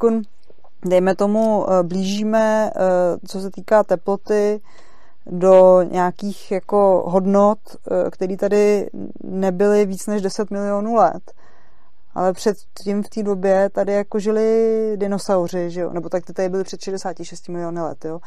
[0.84, 2.80] dejme tomu, eh, blížíme, eh,
[3.28, 4.60] co se týká teploty,
[5.26, 7.58] do nějakých jako hodnot,
[7.90, 8.90] eh, které tady
[9.24, 11.32] nebyly víc než 10 milionů let
[12.14, 15.90] ale předtím v té době tady jako žili dinosauři, že jo?
[15.92, 18.04] nebo tak ty tady byly před 66 miliony let.
[18.04, 18.20] Jo?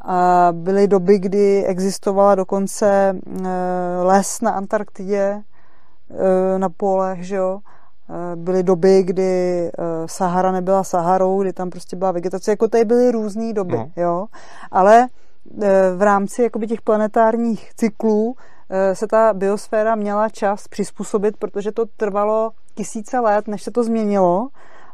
[0.00, 3.52] A byly doby, kdy existovala dokonce e,
[4.02, 5.42] les na Antarktidě,
[6.54, 7.60] e, na polech, že jo?
[8.32, 9.70] E, byly doby, kdy
[10.06, 13.90] Sahara nebyla Saharou, kdy tam prostě byla vegetace, jako tady byly různé doby, no.
[13.96, 14.26] jo?
[14.70, 15.08] ale
[15.96, 18.36] v rámci jakoby těch planetárních cyklů
[18.94, 24.48] se ta biosféra měla čas přizpůsobit, protože to trvalo tisíce let, než se to změnilo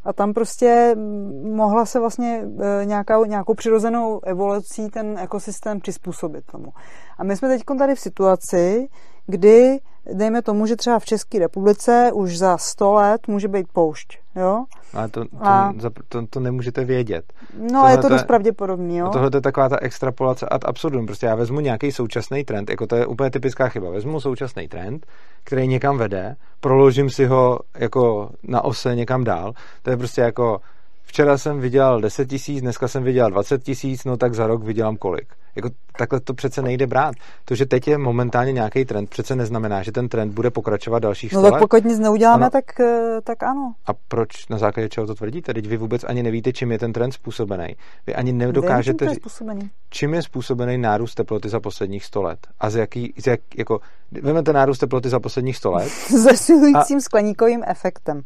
[0.05, 0.97] a tam prostě
[1.43, 6.73] mohla se vlastně e, nějakou, nějakou přirozenou evolucí ten ekosystém přizpůsobit tomu.
[7.19, 8.89] A my jsme teď tady v situaci,
[9.31, 9.79] kdy
[10.13, 14.19] dejme tomu, že třeba v České republice už za 100 let může být poušť.
[14.37, 14.65] Jo?
[14.95, 15.75] Ale to, to, a...
[16.09, 17.33] to, to nemůžete vědět.
[17.59, 18.97] No, tohle je to dost pravděpodobný.
[18.97, 19.09] Jo?
[19.09, 21.07] Tohle je taková ta extrapolace ad absurdum.
[21.07, 23.91] Prostě já vezmu nějaký současný trend, jako to je úplně typická chyba.
[23.91, 25.07] Vezmu současný trend,
[25.45, 29.53] který někam vede, proložím si ho jako na ose někam dál.
[29.83, 30.61] To je prostě jako
[31.11, 34.97] včera jsem vydělal 10 tisíc, dneska jsem vydělal 20 tisíc, no tak za rok vydělám
[34.97, 35.29] kolik.
[35.57, 37.15] Jako, takhle to přece nejde brát.
[37.45, 41.31] To, že teď je momentálně nějaký trend, přece neznamená, že ten trend bude pokračovat dalších
[41.31, 42.51] 100 No tak pokud nic neuděláme, ano.
[42.51, 43.73] tak, eh, tak ano.
[43.87, 45.55] A proč na základě čeho to tvrdíte?
[45.55, 47.77] Teď vy vůbec ani nevíte, čím je ten trend způsobený.
[48.07, 52.39] Vy ani nedokážete Vím, čím, čím je způsobený nárůst teploty za posledních 100 let.
[52.61, 53.81] A z jaký, z jak, jako,
[54.23, 55.89] vezmete nárůst teploty za posledních 100 let.
[56.09, 57.01] Zesilujícím a...
[57.01, 58.23] skleníkovým efektem.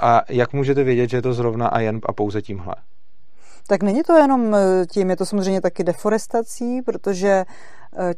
[0.00, 2.74] A jak můžete vědět, že je to zrovna a jen a pouze tímhle?
[3.68, 7.44] Tak není to jenom eh, tím, je to samozřejmě taky deforestací, protože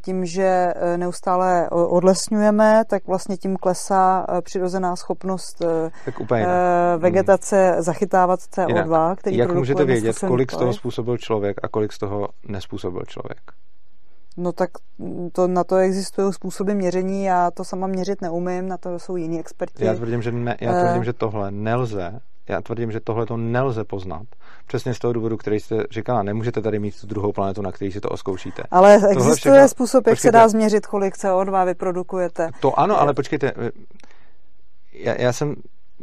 [0.01, 5.61] tím, že neustále odlesňujeme, tak vlastně tím klesá přirozená schopnost
[6.05, 6.45] tak úplně
[6.97, 9.19] vegetace zachytávat CO2, jinak.
[9.19, 13.41] který Jak můžete vědět, kolik z toho způsobil člověk a kolik z toho nespůsobil člověk?
[14.37, 14.69] No tak
[15.31, 19.39] to, na to existují způsoby měření, já to sama měřit neumím, na to jsou jiní
[19.39, 19.85] experti.
[19.85, 22.19] Já tvrdím, že, ne, já tvrdím, uh, že tohle nelze,
[22.49, 24.21] já tvrdím, že tohle to nelze poznat.
[24.67, 27.91] Přesně z toho důvodu, který jste říkala, nemůžete tady mít tu druhou planetu, na který
[27.91, 28.63] si to oskoušíte.
[28.71, 32.49] Ale tohle existuje všechno, způsob, jak počkejte, se dá změřit, kolik CO2 vyprodukujete.
[32.59, 33.53] To ano, ale počkejte,
[34.93, 35.55] já, já jsem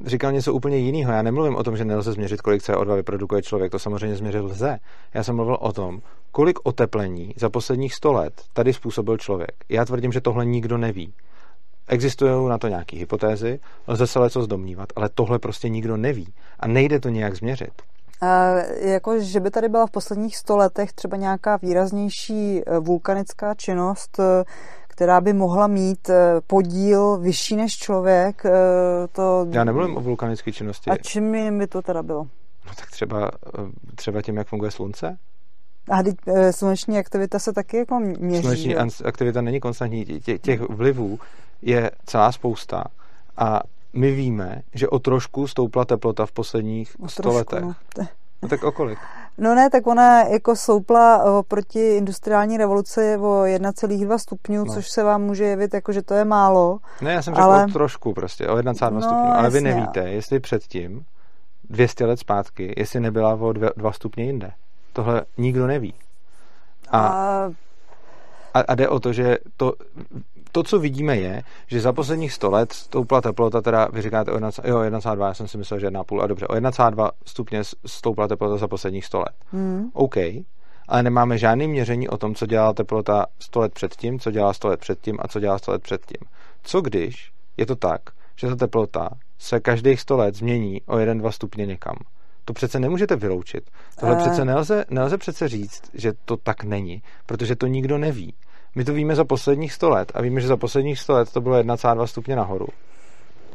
[0.06, 1.12] říkal něco úplně jiného.
[1.12, 3.72] Já nemluvím o tom, že nelze změřit, kolik CO2 vyprodukuje člověk.
[3.72, 4.78] To samozřejmě změřit lze.
[5.14, 6.00] Já jsem mluvil o tom,
[6.32, 9.54] kolik oteplení za posledních 100 let tady způsobil člověk.
[9.68, 11.14] Já tvrdím, že tohle nikdo neví.
[11.88, 16.68] Existují na to nějaké hypotézy, lze se co zdomnívat, ale tohle prostě nikdo neví a
[16.68, 17.72] nejde to nějak změřit.
[18.20, 23.54] A jako, že by tady byla v posledních 100 letech třeba nějaká výraznější eh, vulkanická
[23.54, 24.44] činnost, eh,
[24.94, 28.42] která by mohla mít eh, podíl vyšší než člověk,
[29.12, 29.46] to...
[29.50, 30.90] Já nemluvím o vulkanické činnosti.
[30.90, 32.24] A čím by to teda bylo?
[32.66, 33.30] No tak třeba,
[33.94, 35.18] třeba tím, jak funguje slunce?
[35.90, 35.98] A
[36.50, 38.42] sluneční aktivita se taky jako měří.
[38.42, 38.88] Sluneční jo?
[39.04, 40.04] aktivita není konstantní.
[40.04, 41.18] Tě, těch vlivů
[41.62, 42.84] je celá spousta
[43.36, 43.60] a
[43.92, 47.62] my víme, že o trošku stoupla teplota v posledních o 100 trošku, letech.
[47.62, 48.06] No.
[48.42, 48.98] no tak o kolik?
[49.38, 54.74] No ne, tak ona jako soupla proti industriální revoluci o 1,2 stupňů, no.
[54.74, 56.78] což se vám může jevit jako, že to je málo.
[57.00, 57.66] Ne, já jsem řekl ale...
[57.66, 59.50] trošku prostě, o 1,2 no, stupňů, ale jasně.
[59.50, 61.04] vy nevíte, jestli předtím,
[61.70, 64.52] 200 let zpátky, jestli nebyla o 2 stupně jinde.
[64.92, 65.94] Tohle nikdo neví.
[66.90, 67.50] A, a...
[68.54, 69.72] A, a jde o to, že to
[70.54, 74.36] to, co vidíme, je, že za posledních 100 let stoupla teplota, teda vy říkáte o
[74.36, 78.68] 1,2, já jsem si myslel, že 1,5, a dobře, o 1,2 stupně stoupla teplota za
[78.68, 79.34] posledních 100 let.
[79.52, 79.90] Hmm.
[79.92, 80.16] OK,
[80.88, 84.68] ale nemáme žádné měření o tom, co dělala teplota 100 let předtím, co dělá 100
[84.68, 86.28] let předtím a co dělá 100 let předtím.
[86.62, 88.00] Co když je to tak,
[88.36, 91.96] že ta teplota se každých 100 let změní o 1-2 stupně někam?
[92.44, 93.70] To přece nemůžete vyloučit.
[94.00, 94.20] Tohle uh...
[94.20, 98.34] přece nelze, nelze přece říct, že to tak není, protože to nikdo neví.
[98.74, 101.40] My to víme za posledních 100 let a víme, že za posledních 100 let to
[101.40, 102.66] bylo 1,2 stupně nahoru.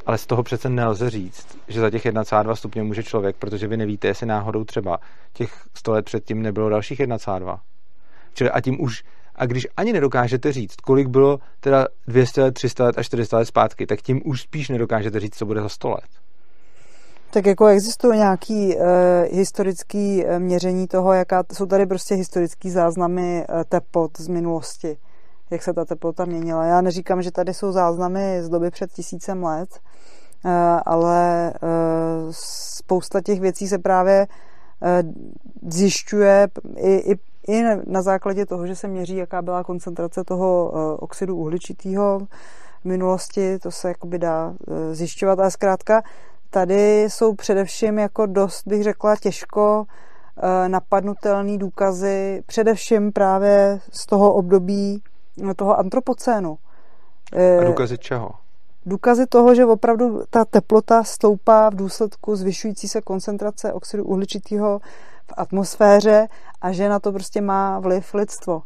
[0.06, 3.78] Ale z toho přece nelze říct, že za těch 1,2 stupně může člověk, protože vy
[3.78, 5.00] nevíte, jestli náhodou třeba
[5.34, 7.60] těch 100 let předtím nebylo dalších 1,2.
[8.34, 9.04] Čili a tím už,
[9.36, 13.46] a když ani nedokážete říct, kolik bylo teda 200 let, 300 let a 400 let
[13.46, 16.10] zpátky, tak tím už spíš nedokážete říct, co bude za 100 let.
[17.32, 18.84] Tak jako existují nějaký uh,
[19.32, 24.98] historický uh, měření toho, jaká jsou tady prostě historický záznamy uh, teplot z minulosti
[25.52, 26.66] jak se ta teplota měnila.
[26.66, 29.70] Já neříkám, že tady jsou záznamy z doby před tisícem let,
[30.46, 30.50] eh,
[30.86, 31.58] ale eh,
[32.32, 34.28] spousta těch věcí se právě
[34.84, 35.04] eh,
[35.68, 37.16] zjišťuje i, i,
[37.48, 42.28] i na základě toho, že se měří, jaká byla koncentrace toho oxidu uhličitého
[42.82, 44.54] v minulosti, to se jakoby dá
[44.92, 46.02] zjišťovat, ale zkrátka
[46.50, 49.86] tady jsou především jako dost, bych řekla, těžko
[50.68, 55.04] napadnutelný důkazy, především právě z toho období
[55.56, 56.58] toho antropocénu.
[57.62, 58.32] A důkazy čeho?
[58.86, 64.80] Důkazy toho, že opravdu ta teplota stoupá v důsledku zvyšující se koncentrace oxidu uhličitého
[65.28, 66.28] v atmosféře
[66.62, 68.62] a že na to prostě má vliv lidstvo.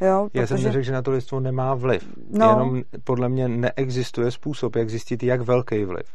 [0.00, 2.08] Jo, Já jsem neřekl, že na to lidstvo nemá vliv.
[2.30, 2.48] No.
[2.48, 6.06] Jenom podle mě neexistuje způsob, jak zjistit, jak velký vliv.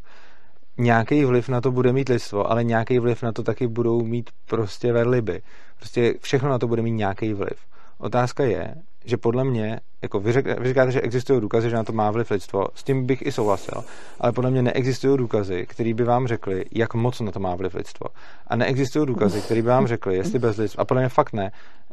[0.78, 4.30] Nějaký vliv na to bude mít lidstvo, ale nějaký vliv na to taky budou mít
[4.46, 5.42] prostě verliby.
[5.78, 7.58] Prostě všechno na to bude mít nějaký vliv.
[7.98, 8.76] Otázka je,
[9.06, 12.12] že podle mě, jako vy, řek, vy říkáte, že existují důkazy, že na to má
[12.12, 13.84] vliv lidstvo, s tím bych i souhlasil,
[14.20, 17.74] ale podle mě neexistují důkazy, které by vám řekli, jak moc na to má vliv
[17.74, 18.08] lidstvo.
[18.48, 21.52] A neexistují důkazy, které by vám řekli, jestli bez lidstva, a podle mě fakt ne,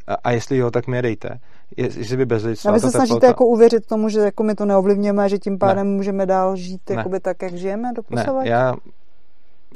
[0.09, 1.29] a, a jestli jo, tak mi je dejte.
[1.77, 2.71] Jestli by bez lidstva.
[2.71, 5.87] A vy se snažíte jako uvěřit tomu, že jako my to neovlivňujeme že tím pádem
[5.87, 5.97] ne.
[5.97, 8.75] můžeme dál žít jakoby tak, jak žijeme do Ne, já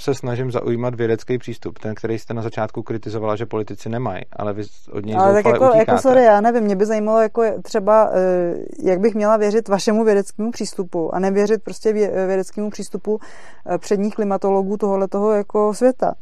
[0.03, 4.53] se snažím zaujímat vědecký přístup, ten, který jste na začátku kritizovala, že politici nemají, ale
[4.53, 4.63] vy
[4.93, 8.55] od něj Ale tak jako, jako sorry, já nevím, mě by zajímalo jako třeba, eh,
[8.83, 11.93] jak bych měla věřit vašemu vědeckému přístupu a nevěřit prostě
[12.27, 13.19] vědeckému přístupu
[13.67, 16.15] eh, předních klimatologů tohohle toho jako světa.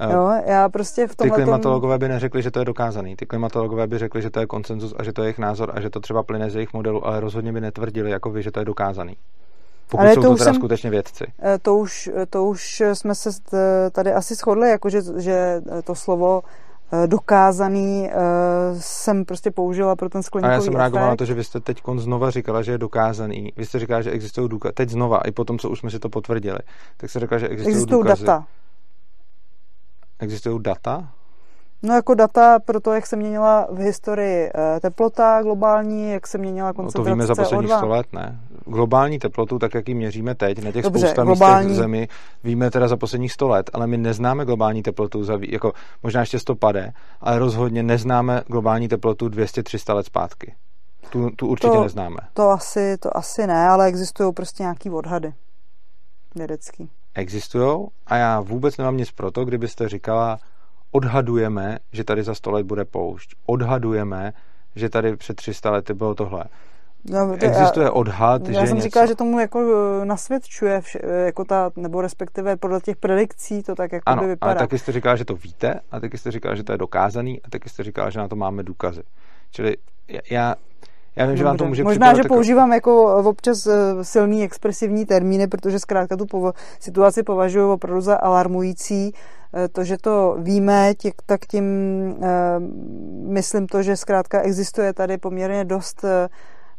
[0.00, 3.16] Eh, jo, já prostě v tomhle Ty klimatologové by neřekli, že to je dokázaný.
[3.16, 5.80] Ty klimatologové by řekli, že to je konsenzus a že to je jejich názor a
[5.80, 8.60] že to třeba plyne z jejich modelu, ale rozhodně by netvrdili jako vy, že to
[8.60, 9.16] je dokázaný.
[9.90, 11.24] Pokud Ale jsou to, to teda jsem, skutečně vědci.
[11.42, 13.30] Eh, to už, eh, to už jsme se
[13.92, 16.42] tady asi shodli, jako že, že to slovo
[16.92, 18.10] eh, dokázaný
[18.78, 21.12] jsem prostě použila pro ten skleníkový A já jsem reagoval efekt.
[21.12, 23.52] na to, že vy jste teď znova říkala, že je dokázaný.
[23.56, 24.72] Vy jste říkala, že existují důkazy.
[24.72, 26.58] Teď znova, i potom, co už jsme si to potvrdili.
[26.96, 28.24] Tak se řekla, že existují, existují důkazy.
[28.24, 28.46] data.
[30.18, 31.08] Existují data?
[31.82, 36.38] No jako data pro to, jak se měnila v historii eh, teplota globální, jak se
[36.38, 37.78] měnila koncentrace No to víme za posledních CO2.
[37.78, 38.40] 100 let, ne?
[38.68, 42.08] Globální teplotu, tak jak ji měříme teď, na těch Dobře, spousta globální- místech zemi,
[42.44, 45.72] víme teda za posledních 100 let, ale my neznáme globální teplotu, za, jako
[46.02, 50.54] možná ještě 100 pade, ale rozhodně neznáme globální teplotu 200-300 let zpátky.
[51.10, 52.16] Tu, tu určitě To- neznáme.
[52.34, 55.32] To asi, to asi ne, ale existují prostě nějaký odhady
[56.34, 56.90] vědecký.
[57.14, 60.38] Existují a já vůbec nemám nic pro to, kdybyste říkala,
[60.90, 63.30] odhadujeme, že tady za 100 let bude poušť.
[63.46, 64.32] Odhadujeme,
[64.76, 66.44] že tady před 300 lety bylo tohle.
[67.04, 68.84] No, to Existuje odhad, já, že já jsem něco...
[68.84, 69.60] říkala, že tomu jako
[70.02, 74.22] eh, nasvědčuje, vše, eh, jako ta, nebo respektive podle těch predikcí to tak jako Ano,
[74.22, 74.50] by vypadá.
[74.52, 77.40] ale taky jste říkala, že to víte, a taky jste říkala, že to je dokázaný,
[77.44, 79.02] a taky jste říkala, že na to máme důkazy.
[79.50, 79.76] Čili
[80.30, 80.54] já,
[81.16, 81.68] já vím, že vám to Dobře.
[81.68, 86.52] může Možná, že jako- používám jako občas eh, silný expresivní termíny, protože zkrátka tu povo-
[86.80, 89.12] situaci považuji opravdu za alarmující.
[89.72, 91.64] To, že to víme, tě, tak tím
[93.28, 96.04] myslím to, že zkrátka existuje tady poměrně dost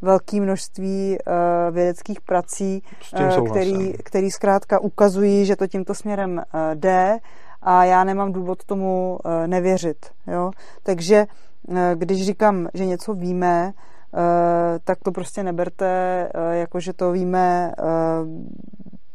[0.02, 6.76] velké množství eh, vědeckých prací, eh, který, který zkrátka ukazují, že to tímto směrem eh,
[6.76, 7.18] jde
[7.62, 10.06] a já nemám důvod tomu nevěřit.
[10.28, 10.52] Jo?
[10.84, 11.26] Takže
[11.96, 13.74] když říkám, že něco víme,
[14.84, 17.72] tak to prostě neberte, jako že to víme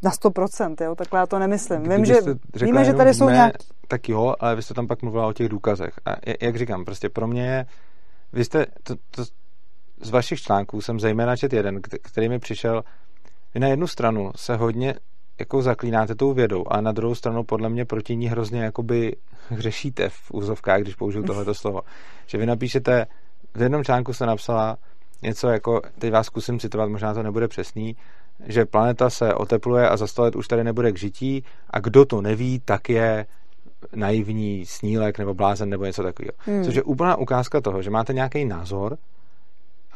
[0.02, 0.94] na 100%, jo?
[0.94, 1.82] takhle já to nemyslím.
[1.82, 3.66] Vím, že, řekla víme, že tady jsou víme, nějaký...
[3.88, 5.94] Tak jo, ale vy jste tam pak mluvila o těch důkazech.
[6.06, 7.66] A jak říkám, prostě pro mě je,
[8.32, 9.24] vy jste, to, to,
[10.00, 12.84] z vašich článků jsem zejména čet jeden, kte- který mi přišel,
[13.54, 14.94] vy na jednu stranu se hodně
[15.38, 19.16] jako zaklínáte tou vědou, a na druhou stranu podle mě proti ní hrozně jakoby
[19.48, 21.80] hřešíte v úzovkách, když použiju tohleto slovo.
[22.26, 23.06] Že vy napíšete,
[23.54, 24.76] v jednom článku se napsala
[25.22, 27.96] něco jako, teď vás zkusím citovat, možná to nebude přesný,
[28.46, 32.04] že planeta se otepluje a za sto let už tady nebude k žití a kdo
[32.04, 33.26] to neví, tak je
[33.94, 36.32] naivní snílek nebo blázen nebo něco takového.
[36.38, 36.64] Hmm.
[36.64, 38.98] Což je úplná ukázka toho, že máte nějaký názor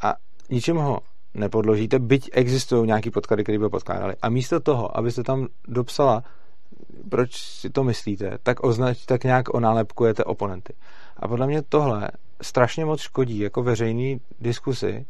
[0.03, 0.15] a
[0.51, 1.01] ničím ho
[1.35, 4.15] nepodložíte, byť existují nějaký podklady, které by podkládali.
[4.23, 6.23] A místo toho, abyste tam dopsala,
[7.11, 10.73] proč si to myslíte, tak, označ, tak nějak onálepkujete oponenty.
[11.17, 12.09] A podle mě tohle
[12.43, 15.07] strašně moc škodí jako veřejný diskusy,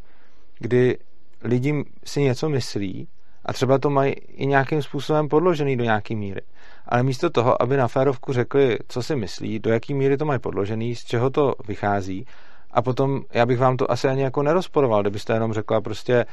[0.58, 0.98] kdy
[1.44, 3.08] lidi si něco myslí
[3.44, 6.40] a třeba to mají i nějakým způsobem podložený do nějaký míry.
[6.86, 10.40] Ale místo toho, aby na férovku řekli, co si myslí, do jaký míry to mají
[10.40, 12.26] podložený, z čeho to vychází,
[12.70, 16.26] a potom já bych vám to asi ani jako nerozporoval, kdybyste jenom řekla prostě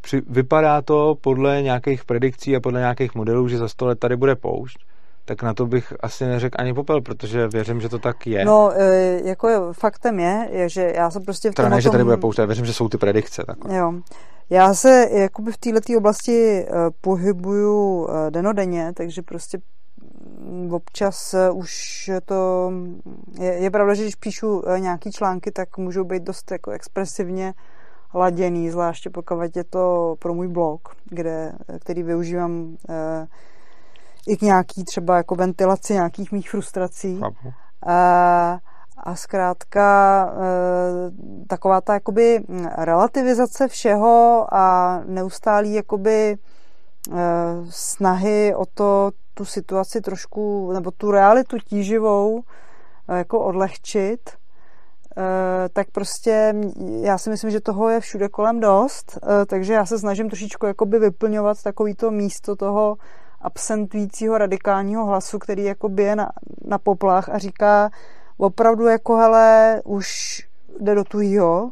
[0.00, 4.16] při, vypadá to podle nějakých predikcí a podle nějakých modelů, že za 100 let tady
[4.16, 4.78] bude poušť,
[5.24, 8.44] tak na to bych asi neřekl ani popel, protože věřím, že to tak je.
[8.44, 11.90] No, eh, jako je, faktem je, je, že já se prostě v tomhle ne, že
[11.90, 13.44] tady tom- bude poušť, ale věřím, že jsou ty predikce.
[13.46, 13.76] Takhle.
[13.76, 13.94] Jo.
[14.50, 16.70] Já se jakoby v této oblasti eh,
[17.00, 19.58] pohybuju eh, denodenně, takže prostě
[20.70, 22.72] občas eh, už to
[23.40, 27.54] je, je pravda, že když píšu eh, nějaký články, tak můžou být dost jako expresivně
[28.14, 33.26] laděný, zvláště pokud je to pro můj blog, kde, který využívám eh,
[34.26, 37.18] i k nějaký třeba jako ventilaci nějakých mých frustrací.
[37.20, 37.52] Chápu.
[37.86, 38.58] A,
[38.96, 39.86] a zkrátka
[40.26, 42.44] e, taková ta jakoby
[42.78, 46.36] relativizace všeho a neustálý jakoby e,
[47.70, 52.42] snahy o to tu situaci trošku, nebo tu realitu tíživou
[53.08, 56.54] e, jako odlehčit, e, tak prostě
[57.00, 60.66] já si myslím, že toho je všude kolem dost, e, takže já se snažím trošičku
[60.66, 62.96] jakoby vyplňovat takový to místo toho
[63.40, 66.30] absentujícího radikálního hlasu, který jako bije na,
[66.64, 67.90] na poplach a říká
[68.38, 70.40] opravdu jako hele, už
[70.80, 71.70] jde do tuhýho.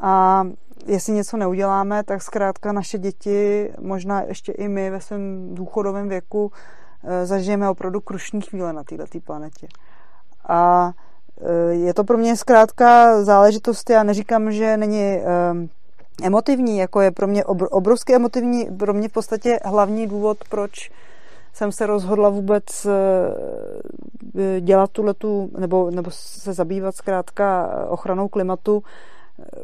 [0.00, 0.44] A
[0.88, 6.52] jestli něco neuděláme, tak zkrátka naše děti, možná ještě i my ve svém důchodovém věku,
[7.04, 9.66] eh, zažijeme opravdu krušní chvíle na této planetě.
[10.48, 10.92] A
[11.40, 15.24] eh, je to pro mě zkrátka záležitost, já neříkám, že není eh,
[16.22, 20.90] emotivní, jako je pro mě obr- obrovský emotivní, pro mě v podstatě hlavní důvod, proč
[21.52, 22.86] jsem se rozhodla vůbec
[24.60, 28.82] dělat tuhletu, nebo, nebo se zabývat zkrátka ochranou klimatu,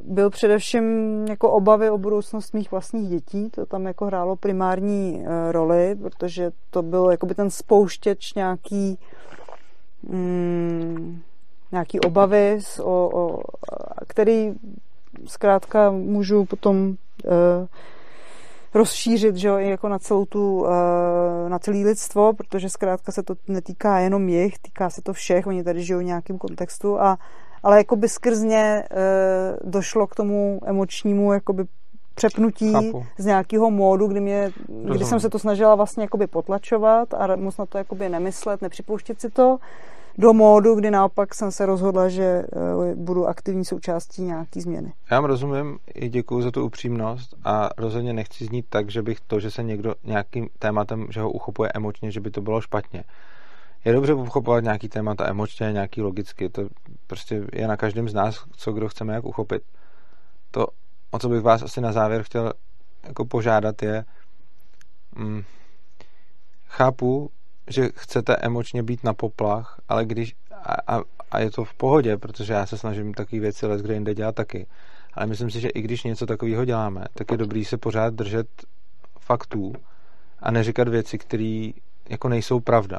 [0.02, 0.84] byl především
[1.28, 3.50] jako obavy o budoucnost mých vlastních dětí.
[3.50, 8.98] To tam jako hrálo primární eh, roli, protože to byl jakoby ten spouštěč nějaký
[10.02, 11.22] mm,
[11.74, 13.42] nějaký obavy, o, o,
[14.06, 14.52] který
[15.26, 17.66] zkrátka můžu potom uh,
[18.74, 20.68] rozšířit, že jo, jako na celou tu, uh,
[21.48, 25.64] na celý lidstvo, protože zkrátka se to netýká jenom jich, týká se to všech, oni
[25.64, 27.18] tady žijou v nějakém kontextu a
[27.64, 31.64] ale jakoby skrz ně uh, došlo k tomu emočnímu jakoby
[32.14, 33.06] přepnutí Chápu.
[33.18, 37.56] z nějakého módu, kdy, mě, kdy jsem se to snažila vlastně jakoby potlačovat a moc
[37.56, 39.58] na to jakoby nemyslet, nepřipouštět si to,
[40.18, 44.92] do módu, kdy naopak jsem se rozhodla, že eh, budu aktivní součástí nějaký změny.
[45.10, 49.20] Já vám rozumím, i děkuji za tu upřímnost a rozhodně nechci znít tak, že bych
[49.20, 53.04] to, že se někdo nějakým tématem, že ho uchopuje emočně, že by to bylo špatně.
[53.84, 56.68] Je dobře uchopovat nějaký témata emočně, nějaký logicky, to
[57.06, 59.62] prostě je na každém z nás, co kdo chceme jak uchopit.
[60.50, 60.66] To,
[61.10, 62.52] o co bych vás asi na závěr chtěl
[63.02, 64.04] jako požádat je,
[65.16, 65.42] mm,
[66.66, 67.30] chápu,
[67.70, 71.00] že chcete emočně být na poplach, ale když a, a,
[71.30, 74.34] a je to v pohodě, protože já se snažím takové věci les kde jinde dělat
[74.34, 74.66] taky.
[75.14, 78.46] Ale myslím si, že i když něco takového děláme, tak je dobrý se pořád držet
[79.18, 79.72] faktů
[80.38, 81.70] a neříkat věci, které
[82.08, 82.98] jako nejsou pravda.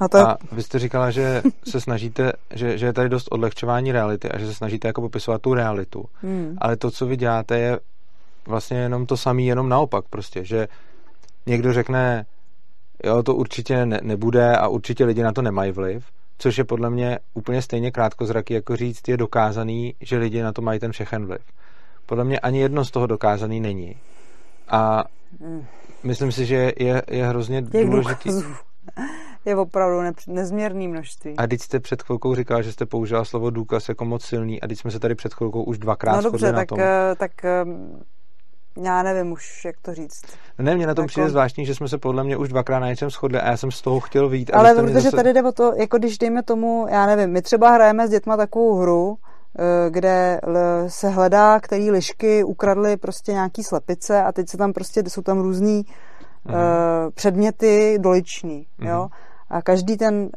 [0.00, 0.18] A, to...
[0.18, 4.38] a vy jste říkala, že se snažíte, že, že je tady dost odlehčování reality a
[4.38, 6.04] že se snažíte jako popisovat tu realitu.
[6.22, 6.56] Hmm.
[6.58, 7.78] Ale to, co vy děláte, je
[8.46, 10.68] vlastně jenom to samé, jenom naopak prostě, že
[11.46, 12.26] někdo řekne,
[13.04, 16.04] jo, to určitě ne, nebude a určitě lidi na to nemají vliv,
[16.38, 20.62] což je podle mě úplně stejně krátkozraký, jako říct, je dokázaný, že lidi na to
[20.62, 21.42] mají ten všechen vliv.
[22.06, 23.96] Podle mě ani jedno z toho dokázaný není.
[24.68, 25.04] A
[26.02, 28.28] myslím si, že je, je hrozně důležitý.
[28.28, 28.54] Důkazů.
[29.44, 31.34] Je opravdu ne, nezměrný množství.
[31.36, 34.66] A když jste před chvilkou říkala, že jste použila slovo důkaz jako moc silný a
[34.66, 36.80] když jsme se tady před chvilkou už dvakrát no dobře, tak, na tom.
[36.80, 37.64] Eh, tak eh,
[38.82, 40.22] já nevím už, jak to říct.
[40.58, 41.08] Ne, mě na tom jako...
[41.08, 43.70] přijde zvláštní, že jsme se podle mě už dvakrát na něčem shodli a já jsem
[43.70, 44.50] z toho chtěl vyjít.
[44.54, 45.16] Ale protože zase...
[45.16, 48.36] tady jde o to, jako když dejme tomu, já nevím, my třeba hrajeme s dětma
[48.36, 49.16] takovou hru,
[49.58, 50.40] eh, kde
[50.86, 55.40] se hledá, který lišky ukradly prostě nějaký slepice a teď se tam prostě, jsou tam
[55.40, 55.84] různý
[56.48, 56.54] uh,
[57.14, 58.88] předměty doliční, uh-huh.
[58.88, 59.08] jo.
[59.50, 60.28] A každý ten uh,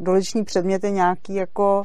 [0.00, 1.84] doliční předmět je nějaký jako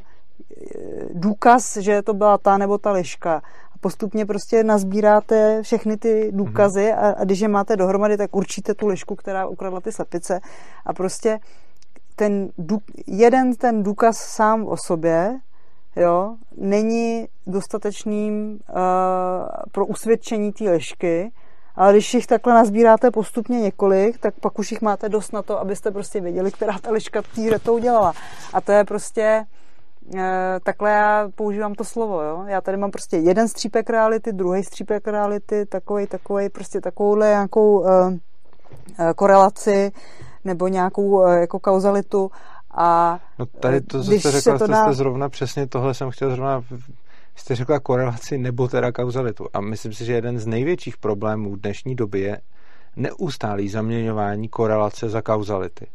[1.13, 3.41] důkaz, že to byla ta nebo ta liška
[3.79, 6.99] postupně prostě nazbíráte všechny ty důkazy mhm.
[6.99, 10.39] a, a když je máte dohromady, tak určíte tu lišku, která ukradla ty slepice
[10.85, 11.39] a prostě
[12.15, 12.49] ten
[13.07, 15.39] jeden ten důkaz sám o sobě
[15.95, 18.77] jo, není dostatečným uh,
[19.71, 21.31] pro usvědčení té lišky,
[21.77, 25.59] ale když jich takhle nazbíráte postupně několik, tak pak už jich máte dost na to,
[25.59, 28.13] abyste prostě věděli, která ta liška tý to udělala.
[28.53, 29.45] A to je prostě
[30.15, 32.43] Eh, takhle já používám to slovo, jo.
[32.47, 37.79] Já tady mám prostě jeden střípek reality, druhý střípek reality, takový, takový, prostě takovouhle nějakou
[37.79, 37.87] uh,
[39.15, 39.91] korelaci
[40.45, 42.31] nebo nějakou jako kauzalitu
[42.75, 44.83] a No tady to, co jste řekla, to dá...
[44.83, 46.63] jste zrovna přesně tohle jsem chtěl zrovna
[47.37, 49.45] jste řekla korelaci nebo teda kauzalitu.
[49.53, 52.41] A myslím si, že jeden z největších problémů dnešní doby je
[52.95, 55.87] neustálý zaměňování korelace za kauzality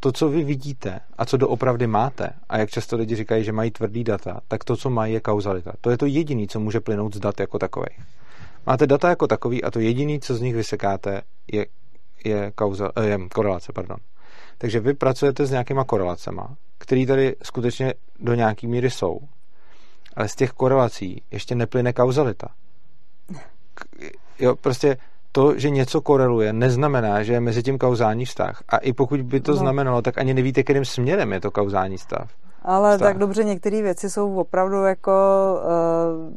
[0.00, 3.70] to, co vy vidíte a co doopravdy máte, a jak často lidi říkají, že mají
[3.70, 5.72] tvrdý data, tak to, co mají, je kauzalita.
[5.80, 7.86] To je to jediné, co může plynout z dat jako takový.
[8.66, 11.22] Máte data jako takový a to jediné, co z nich vysekáte,
[11.52, 11.66] je,
[12.24, 13.72] je, kauza, eh, je korelace.
[13.72, 13.96] Pardon.
[14.58, 19.18] Takže vy pracujete s nějakýma korelacema, které tady skutečně do nějaký míry jsou,
[20.20, 22.48] ale z těch korelací ještě neplyne kauzalita.
[24.38, 24.96] Jo, prostě
[25.32, 28.62] to, že něco koreluje, neznamená, že je mezi tím kauzální vztah.
[28.68, 29.58] A i pokud by to no.
[29.58, 32.30] znamenalo, tak ani nevíte, kterým směrem je to kauzální stav.
[32.62, 33.08] Ale vztah.
[33.08, 35.12] tak dobře, některé věci jsou opravdu jako
[35.64, 36.32] uh,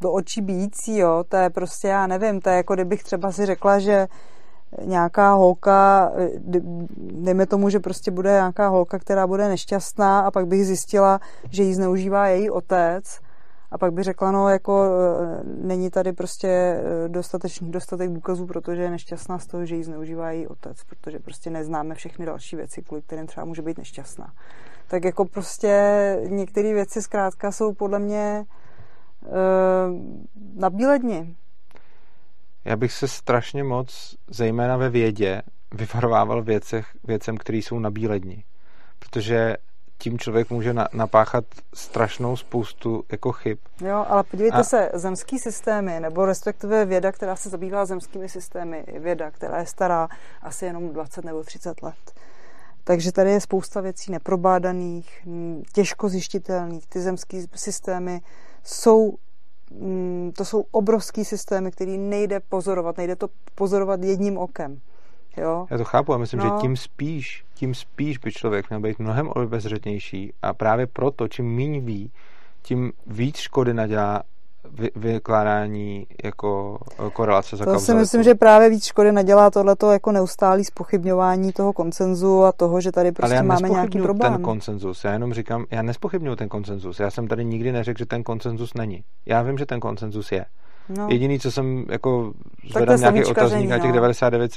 [0.00, 1.24] do očí bíjící, jo.
[1.28, 4.06] To je prostě, já nevím, to je jako kdybych třeba si řekla, že
[4.84, 6.12] nějaká holka,
[6.96, 11.20] dejme tomu, že prostě bude nějaká holka, která bude nešťastná a pak bych zjistila,
[11.50, 13.20] že ji zneužívá její otec
[13.70, 18.82] a pak by řekla, no jako e, není tady prostě e, dostatečný dostatek důkazů, protože
[18.82, 22.82] je nešťastná z toho, že ji zneužívá její otec, protože prostě neznáme všechny další věci,
[22.82, 24.32] kvůli kterým třeba může být nešťastná.
[24.88, 28.44] Tak jako prostě některé věci zkrátka jsou podle mě
[30.54, 31.36] na bíledni.
[32.70, 35.42] Já bych se strašně moc, zejména ve vědě,
[35.74, 38.44] vyvarovával věcech, věcem, které jsou na bíledni.
[38.98, 39.56] Protože
[39.98, 41.44] tím člověk může na, napáchat
[41.74, 43.58] strašnou spoustu jako chyb.
[43.80, 44.62] Jo, ale podívejte a...
[44.62, 50.08] se, zemský systémy, nebo respektive věda, která se zabývá zemskými systémy, věda, která je stará
[50.42, 52.12] asi jenom 20 nebo 30 let.
[52.84, 55.28] Takže tady je spousta věcí neprobádaných,
[55.72, 56.86] těžko zjištitelných.
[56.86, 58.20] Ty zemské systémy
[58.64, 59.16] jsou
[60.36, 64.80] to jsou obrovský systémy, který nejde pozorovat, nejde to pozorovat jedním okem.
[65.36, 65.66] Jo?
[65.70, 66.46] Já to chápu a myslím, no.
[66.46, 71.56] že tím spíš, tím spíš by člověk měl být mnohem obezřetnější a právě proto, čím
[71.56, 72.10] méně ví,
[72.62, 74.22] tím víc škody nadělá
[74.68, 76.78] vy, vykládání jako
[77.12, 81.72] korelace za To si myslím, že právě víc škody nadělá tohleto jako neustálý spochybňování toho
[81.72, 84.32] koncenzu a toho, že tady prostě máme nějaký problém.
[84.32, 88.06] ten koncenzus, já jenom říkám, já nespochybnuju ten koncenzus, já jsem tady nikdy neřekl, že
[88.06, 89.04] ten koncenzus není.
[89.26, 90.44] Já vím, že ten koncenzus je.
[90.88, 91.08] No.
[91.10, 92.32] Jediný, co jsem jako
[92.70, 94.52] zvedal nějaký otazník na těch 99,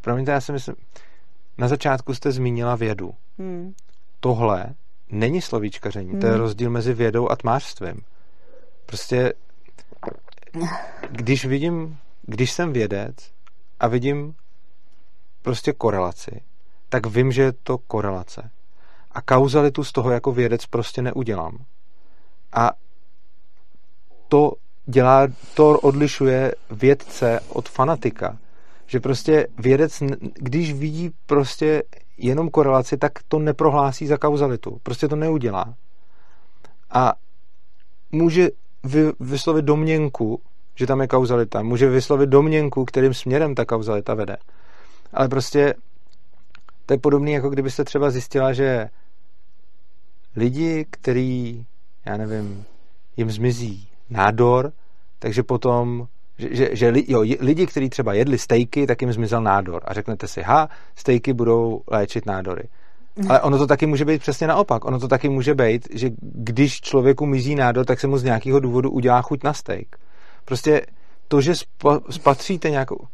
[0.00, 0.74] Promiňte, já si myslím,
[1.58, 3.14] na začátku jste zmínila vědu.
[3.38, 3.72] Hmm.
[4.20, 4.66] tohle
[5.10, 6.20] není slovíčkaření, hmm.
[6.20, 6.40] to je hmm.
[6.40, 8.00] rozdíl mezi vědou a tmářstvím.
[8.88, 9.32] Prostě,
[11.10, 13.16] když vidím, když jsem vědec
[13.80, 14.34] a vidím
[15.42, 16.42] prostě korelaci,
[16.88, 18.50] tak vím, že je to korelace.
[19.12, 21.58] A kauzalitu z toho jako vědec prostě neudělám.
[22.52, 22.70] A
[24.28, 24.52] to
[24.86, 28.38] dělá, to odlišuje vědce od fanatika.
[28.86, 30.02] Že prostě vědec,
[30.34, 31.82] když vidí prostě
[32.16, 34.80] jenom korelaci, tak to neprohlásí za kauzalitu.
[34.82, 35.74] Prostě to neudělá.
[36.90, 37.14] A
[38.12, 38.48] může
[38.84, 40.40] vy, vyslovit domněnku,
[40.74, 41.62] že tam je kauzalita.
[41.62, 44.36] Může vyslovit domněnku, kterým směrem ta kauzalita vede.
[45.12, 45.74] Ale prostě
[46.86, 48.88] to je podobné, jako kdybyste třeba zjistila, že
[50.36, 51.64] lidi, který,
[52.06, 52.64] já nevím,
[53.16, 54.72] jim zmizí nádor,
[55.18, 59.82] takže potom, že, že, že jo, lidi, kteří třeba jedli stejky, tak jim zmizel nádor.
[59.84, 62.68] A řeknete si, ha, stejky budou léčit nádory.
[63.28, 64.84] Ale ono to taky může být přesně naopak.
[64.84, 68.60] Ono to taky může být, že když člověku mizí nádor, tak se mu z nějakého
[68.60, 69.86] důvodu udělá chuť na steak.
[70.44, 70.82] Prostě
[71.28, 73.06] to, že spa, spatříte nějakou...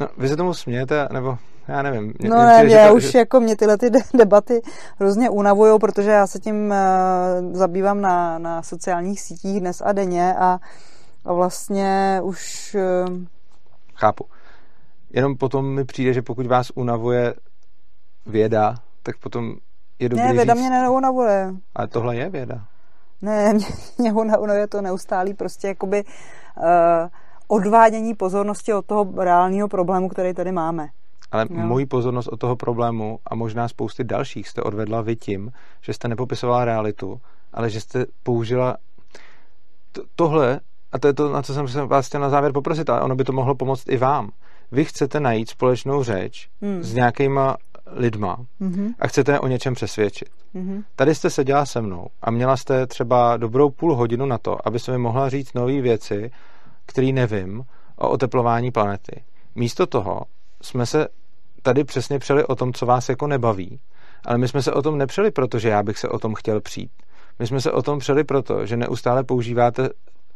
[0.00, 1.38] No, vy se tomu smějete, nebo
[1.68, 2.14] já nevím.
[2.18, 3.18] Mě, no ne, já už že...
[3.18, 4.60] jako mě tyhle ty debaty
[4.98, 10.34] hrozně unavují, protože já se tím uh, zabývám na, na sociálních sítích dnes a denně
[10.34, 10.58] a,
[11.24, 12.76] a vlastně už...
[13.08, 13.18] Uh...
[13.94, 14.24] Chápu.
[15.10, 17.34] Jenom potom mi přijde, že pokud vás unavuje
[18.26, 18.74] věda,
[19.08, 19.54] tak potom
[19.98, 20.60] je dobrý Ne, věda říct...
[20.60, 21.54] mě neunavuje.
[21.74, 22.64] Ale tohle je věda.
[23.22, 23.66] Ne, mě,
[23.98, 26.64] mě unavuje to neustálý prostě jakoby uh,
[27.48, 30.88] odvádění pozornosti od toho reálného problému, který tady máme.
[31.32, 31.56] Ale jo.
[31.56, 36.08] moji pozornost od toho problému a možná spousty dalších jste odvedla vy tím, že jste
[36.08, 37.20] nepopisovala realitu,
[37.52, 38.76] ale že jste použila
[39.92, 40.60] to, tohle,
[40.92, 43.16] a to je to, na co jsem se vás chtěl na závěr poprosit, ale ono
[43.16, 44.30] by to mohlo pomoct i vám.
[44.72, 46.82] Vy chcete najít společnou řeč hmm.
[46.82, 47.56] s nějakýma
[47.92, 48.94] lidma mm-hmm.
[48.98, 50.28] a chcete o něčem přesvědčit.
[50.54, 50.84] Mm-hmm.
[50.96, 54.78] Tady jste seděla se mnou a měla jste třeba dobrou půl hodinu na to, aby
[54.78, 56.30] se mi mohla říct nové věci,
[56.86, 57.62] které nevím
[57.96, 59.22] o oteplování planety.
[59.54, 60.20] Místo toho
[60.62, 61.08] jsme se
[61.62, 63.80] tady přesně přeli o tom, co vás jako nebaví,
[64.24, 66.90] ale my jsme se o tom nepřeli, protože já bych se o tom chtěl přijít.
[67.38, 69.88] My jsme se o tom přeli proto, že neustále používáte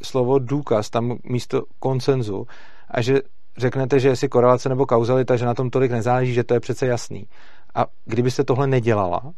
[0.02, 2.46] slovo důkaz tam místo koncenzu
[2.90, 3.20] a že
[3.56, 6.86] řeknete, že jestli korelace nebo kauzalita, že na tom tolik nezáleží, že to je přece
[6.86, 7.26] jasný.
[7.74, 9.32] A kdybyste tohle nedělala,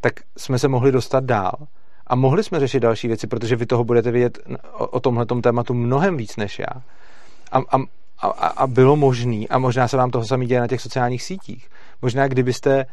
[0.00, 1.52] tak jsme se mohli dostat dál
[2.06, 4.38] a mohli jsme řešit další věci, protože vy toho budete vědět
[4.72, 6.82] o, o tomhle tématu mnohem víc než já.
[7.52, 7.78] A, a,
[8.18, 11.68] a, a bylo možný, a možná se vám toho samý děje na těch sociálních sítích,
[12.02, 12.86] možná kdybyste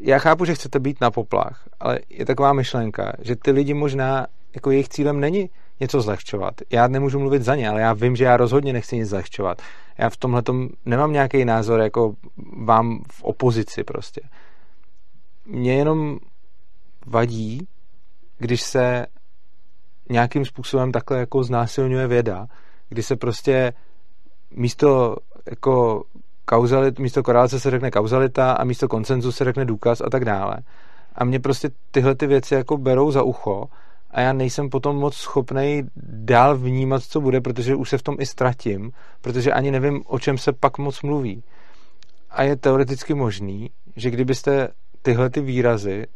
[0.00, 4.26] já chápu, že chcete být na poplach, ale je taková myšlenka, že ty lidi možná,
[4.54, 5.50] jako jejich cílem není
[5.80, 6.54] něco zlehčovat.
[6.70, 9.62] Já nemůžu mluvit za ně, ale já vím, že já rozhodně nechci nic zlehčovat.
[9.98, 10.42] Já v tomhle
[10.84, 12.14] nemám nějaký názor jako
[12.64, 14.20] vám v opozici prostě.
[15.46, 16.18] Mně jenom
[17.06, 17.68] vadí,
[18.38, 19.06] když se
[20.10, 22.46] nějakým způsobem takhle jako znásilňuje věda,
[22.88, 23.72] kdy se prostě
[24.50, 25.16] místo
[25.50, 26.04] jako
[26.44, 30.56] kauzalit, místo korelace se řekne kauzalita a místo koncenzu se řekne důkaz a tak dále.
[31.14, 33.64] A mě prostě tyhle ty věci jako berou za ucho
[34.10, 38.16] a já nejsem potom moc schopný dál vnímat, co bude, protože už se v tom
[38.18, 41.42] i ztratím, protože ani nevím, o čem se pak moc mluví.
[42.30, 44.68] A je teoreticky možný, že kdybyste
[45.02, 46.06] tyhle ty výrazy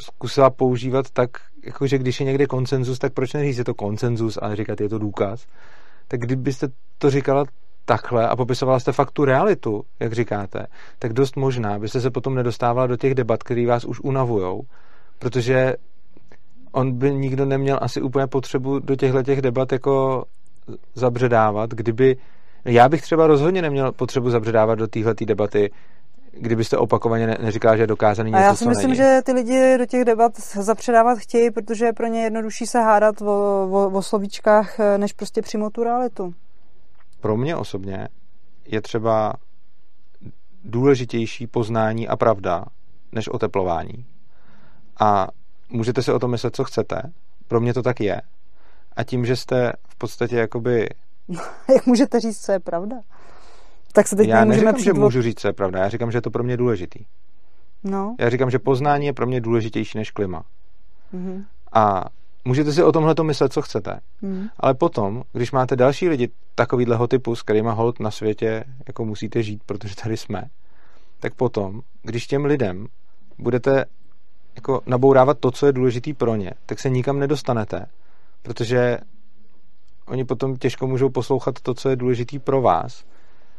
[0.00, 1.30] zkusila používat tak,
[1.64, 4.98] jakože když je někde konsenzus, tak proč neříct, je to konsenzus, ale říkat, je to
[4.98, 5.46] důkaz,
[6.08, 6.68] tak kdybyste
[6.98, 7.44] to říkala
[7.84, 10.66] takhle a popisovala jste fakt tu realitu, jak říkáte,
[10.98, 14.62] tak dost možná byste se potom nedostávala do těch debat, které vás už unavujou,
[15.18, 15.74] protože
[16.72, 20.24] on by nikdo neměl asi úplně potřebu do těchto těch debat jako
[20.94, 22.16] zabředávat, kdyby
[22.64, 25.70] já bych třeba rozhodně neměl potřebu zabředávat do téhle debaty,
[26.32, 28.96] kdybyste opakovaně ne- neříkala, že je dokázaný něco, A já si myslím, není.
[28.96, 33.22] že ty lidi do těch debat zapředávat chtějí, protože je pro ně jednodušší se hádat
[33.22, 36.34] o, o, o slovíčkách, než prostě přímo tu realitu.
[37.20, 38.08] Pro mě osobně
[38.66, 39.32] je třeba
[40.64, 42.64] důležitější poznání a pravda,
[43.12, 44.06] než oteplování.
[45.00, 45.28] A
[45.70, 47.02] můžete si o tom myslet, co chcete.
[47.48, 48.20] Pro mě to tak je.
[48.96, 50.88] A tím, že jste v podstatě jakoby...
[51.74, 52.96] Jak můžete říct, co je pravda?
[53.92, 55.78] Tak se teď Já neříkám, že můžu říct, co je pravda.
[55.78, 57.04] Já říkám, že je to pro mě důležitý.
[57.84, 58.16] No.
[58.18, 60.42] Já říkám, že poznání je pro mě důležitější než klima.
[61.14, 61.44] Mm-hmm.
[61.72, 62.04] A
[62.44, 64.00] můžete si o tomhle to myslet, co chcete.
[64.22, 64.46] Mm.
[64.60, 69.42] Ale potom, když máte další lidi takovýhleho typu, s kterými hold na světě jako musíte
[69.42, 70.44] žít, protože tady jsme,
[71.20, 72.86] tak potom, když těm lidem
[73.38, 73.84] budete
[74.54, 77.86] jako nabourávat to, co je důležitý pro ně, tak se nikam nedostanete,
[78.42, 78.98] protože
[80.06, 83.04] oni potom těžko můžou poslouchat to, co je důležitý pro vás,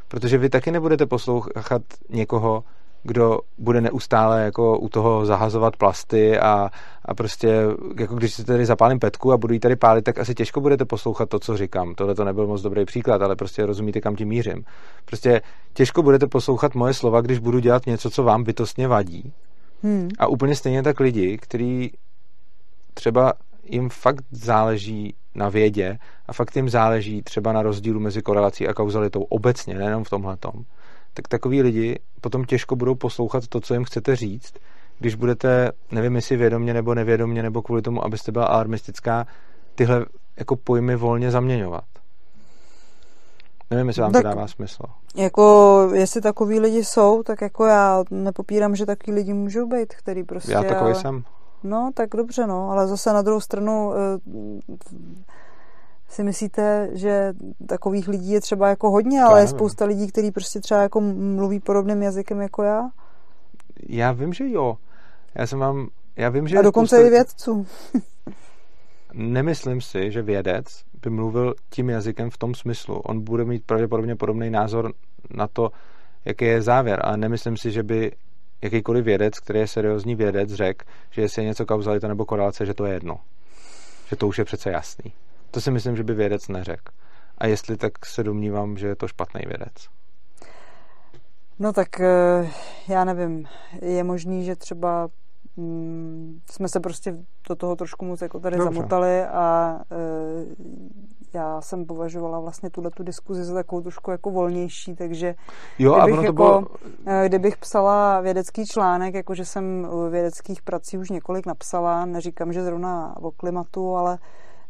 [0.07, 2.63] protože vy taky nebudete poslouchat někoho,
[3.03, 6.69] kdo bude neustále jako u toho zahazovat plasty a,
[7.05, 7.63] a prostě,
[7.99, 10.85] jako když si tady zapálím petku a budu jí tady pálit, tak asi těžko budete
[10.85, 11.95] poslouchat to, co říkám.
[11.95, 14.65] Tohle to nebyl moc dobrý příklad, ale prostě rozumíte, kam tím mířím.
[15.05, 15.41] Prostě
[15.73, 19.33] těžko budete poslouchat moje slova, když budu dělat něco, co vám bytostně vadí.
[19.83, 20.09] Hmm.
[20.19, 21.91] A úplně stejně tak lidi, kteří
[22.93, 23.33] třeba
[23.63, 28.73] jim fakt záleží na vědě a fakt jim záleží třeba na rozdílu mezi korelací a
[28.73, 30.53] kauzalitou obecně, nejenom v tomhle tom,
[31.13, 34.53] tak takový lidi potom těžko budou poslouchat to, co jim chcete říct,
[34.99, 39.27] když budete, nevím jestli vědomně nebo nevědomně, nebo kvůli tomu, abyste byla alarmistická,
[39.75, 40.05] tyhle
[40.37, 41.83] jako pojmy volně zaměňovat.
[43.71, 44.83] Nevím, jestli vám tak, to dává smysl.
[45.15, 50.23] Jako, jestli takový lidi jsou, tak jako já nepopírám, že takový lidi můžou být, který
[50.23, 50.51] prostě...
[50.51, 50.95] Já takový ale...
[50.95, 51.23] jsem.
[51.63, 54.19] No, tak dobře, no, ale zase na druhou stranu eh,
[56.09, 57.33] si myslíte, že
[57.67, 61.59] takových lidí je třeba jako hodně, ale je spousta lidí, kteří prostě třeba jako mluví
[61.59, 62.89] podobným jazykem jako já?
[63.89, 64.77] Já vím, že jo.
[65.35, 66.57] Já jsem vám, já vím, že...
[66.57, 67.07] A dokonce spousta...
[67.07, 67.67] i vědců.
[69.13, 72.99] Nemyslím si, že vědec by mluvil tím jazykem v tom smyslu.
[72.99, 74.93] On bude mít pravděpodobně podobný názor
[75.29, 75.69] na to,
[76.25, 78.11] jaký je závěr, ale nemyslím si, že by
[78.61, 82.73] jakýkoliv vědec, který je seriózní vědec, řekl, že jestli je něco kauzalita nebo korelace, že
[82.73, 83.15] to je jedno.
[84.09, 85.13] Že to už je přece jasný.
[85.51, 86.93] To si myslím, že by vědec neřekl.
[87.37, 89.73] A jestli tak se domnívám, že je to špatný vědec.
[91.59, 92.49] No tak eh,
[92.87, 93.47] já nevím.
[93.81, 95.07] Je možný, že třeba
[95.57, 97.17] mm, jsme se prostě
[97.49, 98.73] do toho trošku moc jako tady Dobře.
[98.73, 99.95] zamotali a e,
[101.33, 105.35] já jsem považovala vlastně tuhle tu diskuzi za takovou trošku jako volnější, takže
[105.79, 106.67] jo, kdybych, a jako, bylo...
[107.25, 113.31] kdybych psala vědecký článek, jakože jsem vědeckých prací už několik napsala, neříkám, že zrovna o
[113.31, 114.17] klimatu, ale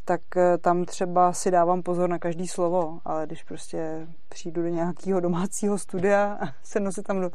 [0.05, 4.67] tak eh, tam třeba si dávám pozor na každý slovo, ale když prostě přijdu do
[4.67, 7.29] nějakého domácího studia a sednu si tam do,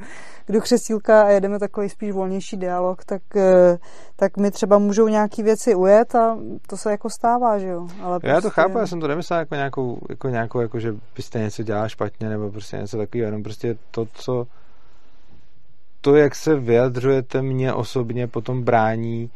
[0.48, 3.78] do křesílka a jedeme takový spíš volnější dialog, tak, eh,
[4.16, 7.88] tak mi třeba můžou nějaký věci ujet a to se jako stává, že jo.
[8.02, 8.48] Ale já prostě...
[8.48, 11.88] to chápu, já jsem to nemyslel jako nějakou, jako nějakou, jako že byste něco dělal
[11.88, 14.46] špatně nebo prostě něco takového, jenom prostě to, co
[16.00, 19.30] to, jak se vyjadřujete, mě osobně potom brání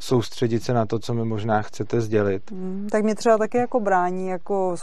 [0.00, 2.50] soustředit se na to, co mi možná chcete sdělit.
[2.50, 4.76] Hmm, tak mě třeba taky jako brání jako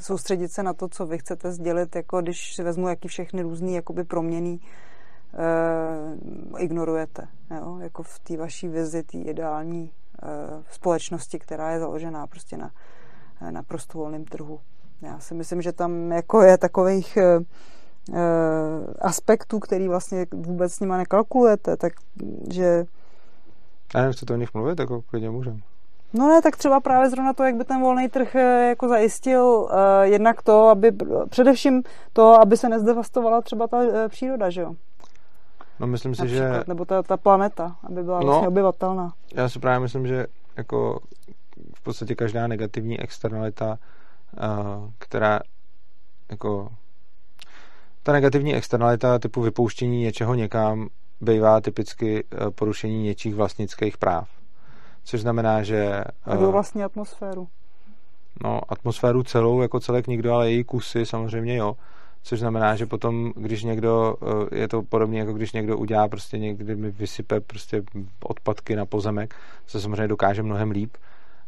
[0.00, 3.74] soustředit se na to, co vy chcete sdělit, jako když si vezmu, jaký všechny různý
[3.74, 4.58] jakoby proměny
[6.52, 7.28] uh, ignorujete.
[7.56, 7.78] Jo?
[7.80, 10.28] Jako v té vaší vizi, té ideální uh,
[10.70, 12.70] společnosti, která je založená prostě na,
[13.50, 13.62] na
[13.94, 14.60] volném trhu.
[15.02, 17.44] Já si myslím, že tam jako je takových uh,
[18.98, 21.92] aspektů, který vlastně vůbec s nima nekalkulujete, tak
[22.50, 22.84] že
[23.94, 25.60] já nevím, chcete o nich mluvit, jako klidně můžem.
[26.12, 29.44] No ne, tak třeba právě zrovna to, jak by ten volný trh eh, jako zajistil
[29.44, 29.70] uh,
[30.02, 30.92] jednak to, aby
[31.30, 31.82] především
[32.12, 34.74] to, aby se nezdevastovala třeba ta uh, příroda, že jo?
[35.80, 36.64] No myslím si, Například, že...
[36.68, 39.12] Nebo ta, ta planeta, aby byla no, vlastně obyvatelná.
[39.34, 41.00] Já si právě myslím, že jako
[41.76, 43.78] v podstatě každá negativní externalita,
[44.32, 45.40] uh, která
[46.30, 46.68] jako
[48.02, 50.88] ta negativní externalita typu vypouštění něčeho někam
[51.20, 54.28] bývá typicky eh, porušení něčích vlastnických práv.
[55.04, 56.04] Což znamená, že...
[56.24, 57.48] Kdo eh, vlastní atmosféru?
[58.44, 61.76] No, atmosféru celou, jako celek nikdo, ale její kusy samozřejmě jo.
[62.22, 64.16] Což znamená, že potom, když někdo,
[64.52, 67.82] eh, je to podobně, jako když někdo udělá prostě někdy mi vysype prostě
[68.22, 69.34] odpadky na pozemek,
[69.66, 70.96] co samozřejmě dokáže mnohem líp,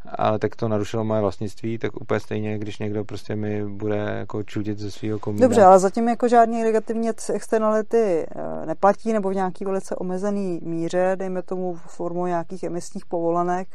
[0.08, 4.42] ale tak to narušilo moje vlastnictví, tak úplně stejně, když někdo prostě mi bude jako
[4.42, 5.46] čudit ze svého komína.
[5.46, 11.12] Dobře, ale zatím jako žádný negativní externality eh, neplatí, nebo v nějaký velice omezený míře,
[11.16, 13.68] dejme tomu formou nějakých emisních povolenek,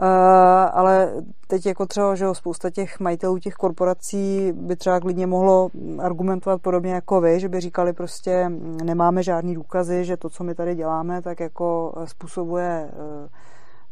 [0.00, 0.06] Uh,
[0.72, 1.12] ale
[1.46, 6.92] teď jako třeba, že spousta těch majitelů těch korporací by třeba klidně mohlo argumentovat podobně
[6.92, 10.74] jako vy, že by říkali prostě mm, nemáme žádný důkazy, že to, co my tady
[10.74, 13.28] děláme, tak jako způsobuje uh,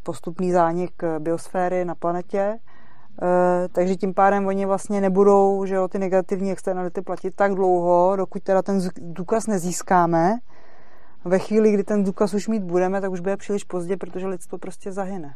[0.07, 2.59] postupný zánik biosféry na planetě,
[3.23, 8.17] eh, takže tím pádem oni vlastně nebudou že jo, ty negativní externality platit tak dlouho,
[8.17, 10.39] dokud teda ten důkaz nezískáme.
[11.25, 14.59] Ve chvíli, kdy ten důkaz už mít budeme, tak už bude příliš pozdě, protože lidstvo
[14.59, 15.35] prostě zahyne.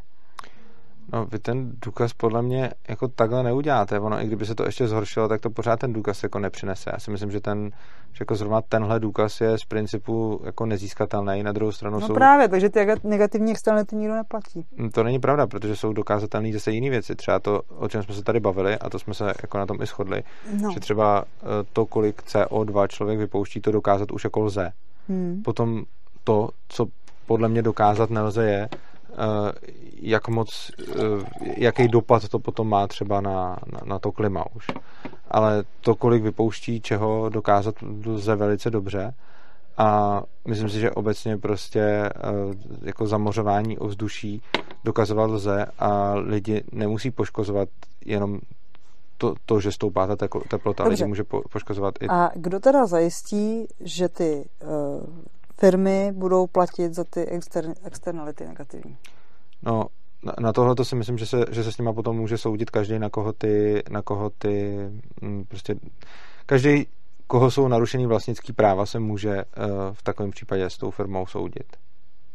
[1.13, 3.99] No, vy ten důkaz podle mě jako takhle neuděláte.
[3.99, 6.89] Ono, i kdyby se to ještě zhoršilo, tak to pořád ten důkaz jako nepřinese.
[6.93, 7.71] Já si myslím, že ten,
[8.13, 11.43] že jako zrovna tenhle důkaz je z principu jako nezískatelný.
[11.43, 12.13] Na druhou stranu no jsou...
[12.13, 14.65] právě, takže ty negativní externality nikdo neplatí.
[14.77, 17.15] Hm, to není pravda, protože jsou dokázatelné zase jiné věci.
[17.15, 19.81] Třeba to, o čem jsme se tady bavili, a to jsme se jako na tom
[19.81, 20.23] i shodli,
[20.61, 20.71] no.
[20.71, 24.71] že třeba eh, to, kolik CO2 člověk vypouští, to dokázat už jako lze.
[25.09, 25.41] Hmm.
[25.43, 25.83] Potom
[26.23, 26.87] to, co
[27.25, 28.69] podle mě dokázat nelze, je,
[30.01, 30.95] jak moc, eh,
[31.57, 34.67] jaký dopad to potom má třeba na, na, na to klima už.
[35.31, 37.75] Ale to, kolik vypouští čeho, dokázat
[38.05, 39.13] lze velice dobře.
[39.77, 42.11] a myslím si, že obecně prostě eh,
[42.81, 44.41] jako zamořování ovzduší
[44.83, 47.69] dokazovat lze a lidi nemusí poškozovat
[48.05, 48.39] jenom
[49.17, 50.15] to, to že stoupá ta
[50.47, 50.89] teplota, Dobře.
[50.89, 52.07] lidi může po, poškozovat i...
[52.07, 55.07] A kdo teda zajistí, že ty uh,
[55.61, 58.97] firmy budou platit za ty exter, externality negativní?
[59.61, 59.85] No,
[60.23, 62.69] na, na tohle to si myslím, že se, že se s nima potom může soudit
[62.69, 64.77] každý, na koho ty, na koho ty
[65.21, 65.75] m, prostě
[66.45, 66.87] každý
[67.27, 69.43] koho jsou narušený vlastnický práva, se může uh,
[69.93, 71.77] v takovém případě s tou firmou soudit.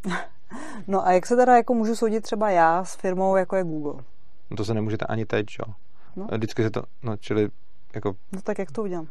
[0.86, 4.04] No a jak se teda jako můžu soudit třeba já s firmou, jako je Google?
[4.50, 5.74] No to se nemůžete ani teď, jo?
[6.16, 6.26] No.
[6.32, 7.48] Vždycky se to, no čili
[7.94, 8.14] jako...
[8.32, 9.08] No tak jak to udělám?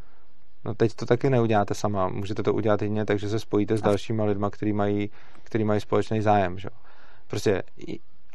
[0.66, 2.08] No teď to taky neuděláte sama.
[2.08, 5.10] Můžete to udělat jedině tak, že se spojíte s dalšíma lidma, kteří mají,
[5.42, 6.68] který mají společný zájem, že?
[7.26, 7.62] Prostě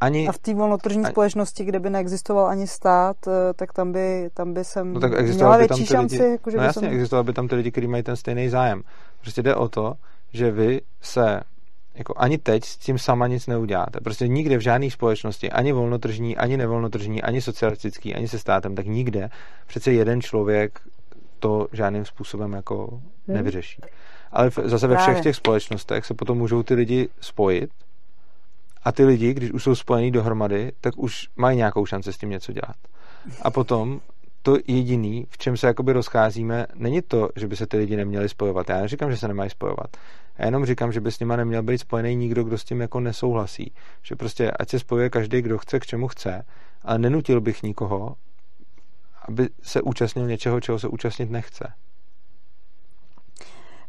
[0.01, 0.27] ani...
[0.27, 1.11] A v té volnotržní ani...
[1.11, 5.21] společnosti, kde by neexistoval ani stát, eh, tak tam by, tam by jsem no, tak
[5.21, 6.15] měla by větší šanci.
[6.15, 6.31] Lidi...
[6.31, 6.93] Jako, že no jasně, jsem...
[6.93, 8.81] existoval by tam ty lidi, kteří mají ten stejný zájem.
[9.21, 9.93] Prostě jde o to,
[10.33, 11.41] že vy se
[11.95, 13.99] jako ani teď s tím sama nic neuděláte.
[14.03, 18.85] Prostě nikde v žádné společnosti, ani volnotržní, ani nevolnotržní, ani socialistický, ani se státem, tak
[18.85, 19.29] nikde
[19.67, 20.79] přece jeden člověk
[21.41, 23.01] to žádným způsobem jako hmm.
[23.27, 23.81] nevyřeší.
[24.31, 27.69] Ale zase ve všech těch společnostech se potom můžou ty lidi spojit
[28.83, 32.29] a ty lidi, když už jsou spojení dohromady, tak už mají nějakou šanci s tím
[32.29, 32.75] něco dělat.
[33.41, 34.01] A potom
[34.41, 38.29] to jediný, v čem se jakoby rozcházíme, není to, že by se ty lidi neměli
[38.29, 38.69] spojovat.
[38.69, 39.97] Já neříkám, že se nemají spojovat.
[40.37, 42.99] Já jenom říkám, že by s nima neměl být spojený nikdo, kdo s tím jako
[42.99, 43.73] nesouhlasí.
[44.01, 46.45] Že prostě ať se spojuje každý, kdo chce, k čemu chce,
[46.83, 48.15] ale nenutil bych nikoho,
[49.27, 51.73] aby se účastnil něčeho, čeho se účastnit nechce.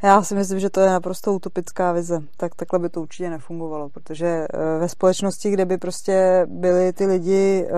[0.02, 2.20] Já si myslím, že to je naprosto utopická vize.
[2.36, 7.06] Tak takhle by to určitě nefungovalo, protože eh, ve společnosti, kde by prostě byli ty
[7.06, 7.72] lidi eh,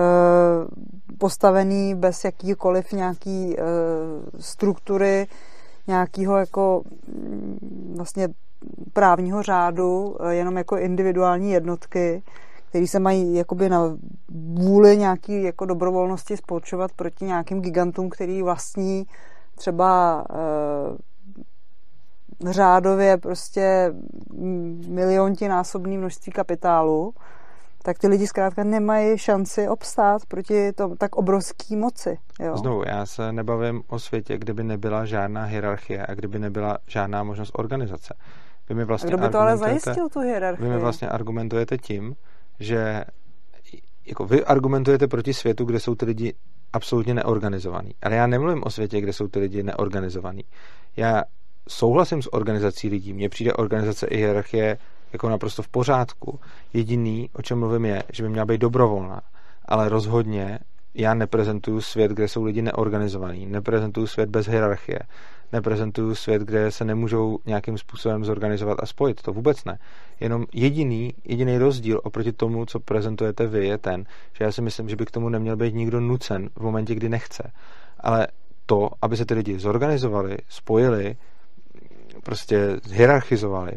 [1.17, 3.63] postavený bez jakýkoliv nějaký eh,
[4.39, 5.27] struktury,
[5.87, 8.27] nějakého jako mm, vlastně
[8.93, 12.23] právního řádu, jenom jako individuální jednotky,
[12.75, 13.97] který se mají jakoby na
[14.53, 19.05] vůli nějaký jako dobrovolnosti spolčovat proti nějakým gigantům, který vlastní
[19.55, 20.23] třeba
[22.49, 23.93] řádově prostě
[24.87, 27.13] milionti násobný množství kapitálu,
[27.83, 32.17] tak ty lidi zkrátka nemají šanci obstát proti tom tak obrovský moci.
[32.39, 32.57] Jo?
[32.57, 37.23] Znovu, já se nebavím o světě, kde by nebyla žádná hierarchie a kdyby nebyla žádná
[37.23, 38.13] možnost organizace.
[38.69, 40.67] Vy mi vlastně a kdo by to ale zajistil, tu hierarchii?
[40.67, 42.15] Vy mi vlastně argumentujete tím,
[42.59, 43.03] že
[44.05, 46.33] jako vy argumentujete proti světu, kde jsou ty lidi
[46.73, 47.91] absolutně neorganizovaný.
[48.03, 50.43] Ale já nemluvím o světě, kde jsou ty lidi neorganizovaný.
[50.97, 51.23] Já
[51.69, 53.13] souhlasím s organizací lidí.
[53.13, 54.77] Mně přijde organizace i hierarchie
[55.13, 56.39] jako naprosto v pořádku.
[56.73, 59.21] Jediný, o čem mluvím, je, že by měla být dobrovolná.
[59.65, 60.59] Ale rozhodně
[60.93, 64.99] já neprezentuju svět, kde jsou lidi neorganizovaní, neprezentuju svět bez hierarchie,
[65.55, 69.21] neprezentuju svět, kde se nemůžou nějakým způsobem zorganizovat a spojit.
[69.21, 69.77] To vůbec ne.
[70.19, 74.89] Jenom jediný, jediný rozdíl oproti tomu, co prezentujete vy, je ten, že já si myslím,
[74.89, 77.51] že by k tomu neměl být nikdo nucen v momentě, kdy nechce.
[77.99, 78.27] Ale
[78.65, 81.15] to, aby se ty lidi zorganizovali, spojili,
[82.23, 83.71] prostě hierarchizovali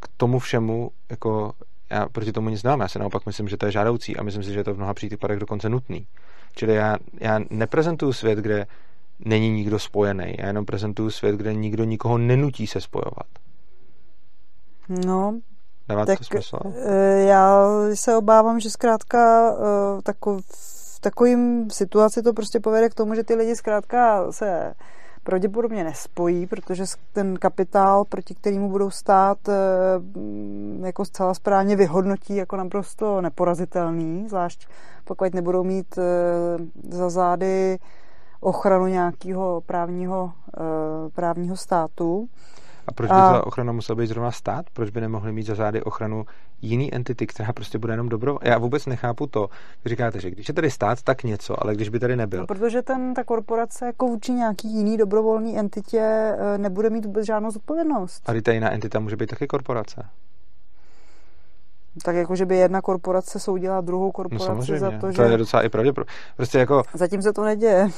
[0.00, 1.52] k tomu všemu, jako
[1.90, 4.42] já proti tomu nic nemám, já si naopak myslím, že to je žádoucí a myslím
[4.42, 6.06] si, že je to v mnoha případech dokonce nutný.
[6.54, 8.66] Čili já, já neprezentuju svět, kde
[9.18, 13.26] není nikdo spojený, já jenom prezentuju svět, kde nikdo nikoho nenutí se spojovat.
[14.88, 15.40] No,
[15.88, 16.58] Dává tak to smysl?
[16.74, 17.64] Eh, já
[17.94, 20.44] se obávám, že zkrátka eh, takov,
[20.96, 24.74] v takovým situaci to prostě povede k tomu, že ty lidi zkrátka se
[25.22, 29.52] pravděpodobně nespojí, protože ten kapitál, proti kterému budou stát, eh,
[30.86, 34.68] jako zcela správně vyhodnotí jako naprosto neporazitelný, zvlášť
[35.04, 35.98] pokud nebudou mít
[36.90, 37.78] za zády
[38.40, 42.28] ochranu nějakého právního, eh, právního státu.
[42.86, 43.32] A proč by a...
[43.32, 44.66] ta ochrana musela být zrovna stát?
[44.72, 46.24] Proč by nemohli mít za zády ochranu
[46.62, 48.38] jiný entity, která prostě bude jenom dobro?
[48.42, 49.48] Já vůbec nechápu to.
[49.84, 52.40] Vy říkáte, že když je tady stát, tak něco, ale když by tady nebyl.
[52.40, 57.26] No, protože ten, ta korporace jako vůči nějaký jiný dobrovolný entitě eh, nebude mít vůbec
[57.26, 58.28] žádnou zodpovědnost.
[58.28, 60.06] A ta jiná entita může být taky korporace.
[62.04, 65.16] Tak jako, že by jedna korporace soudila druhou korporaci no, za to, že...
[65.16, 66.12] To je docela i pravděpodobné.
[66.36, 66.82] Prostě jako...
[66.94, 67.88] Zatím se to neděje.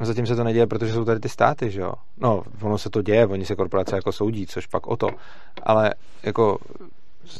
[0.00, 1.92] Zatím se to neděje, protože jsou tady ty státy, že jo?
[2.20, 5.08] No, ono se to děje, oni se korporace jako soudí, což pak o to.
[5.62, 6.58] Ale jako,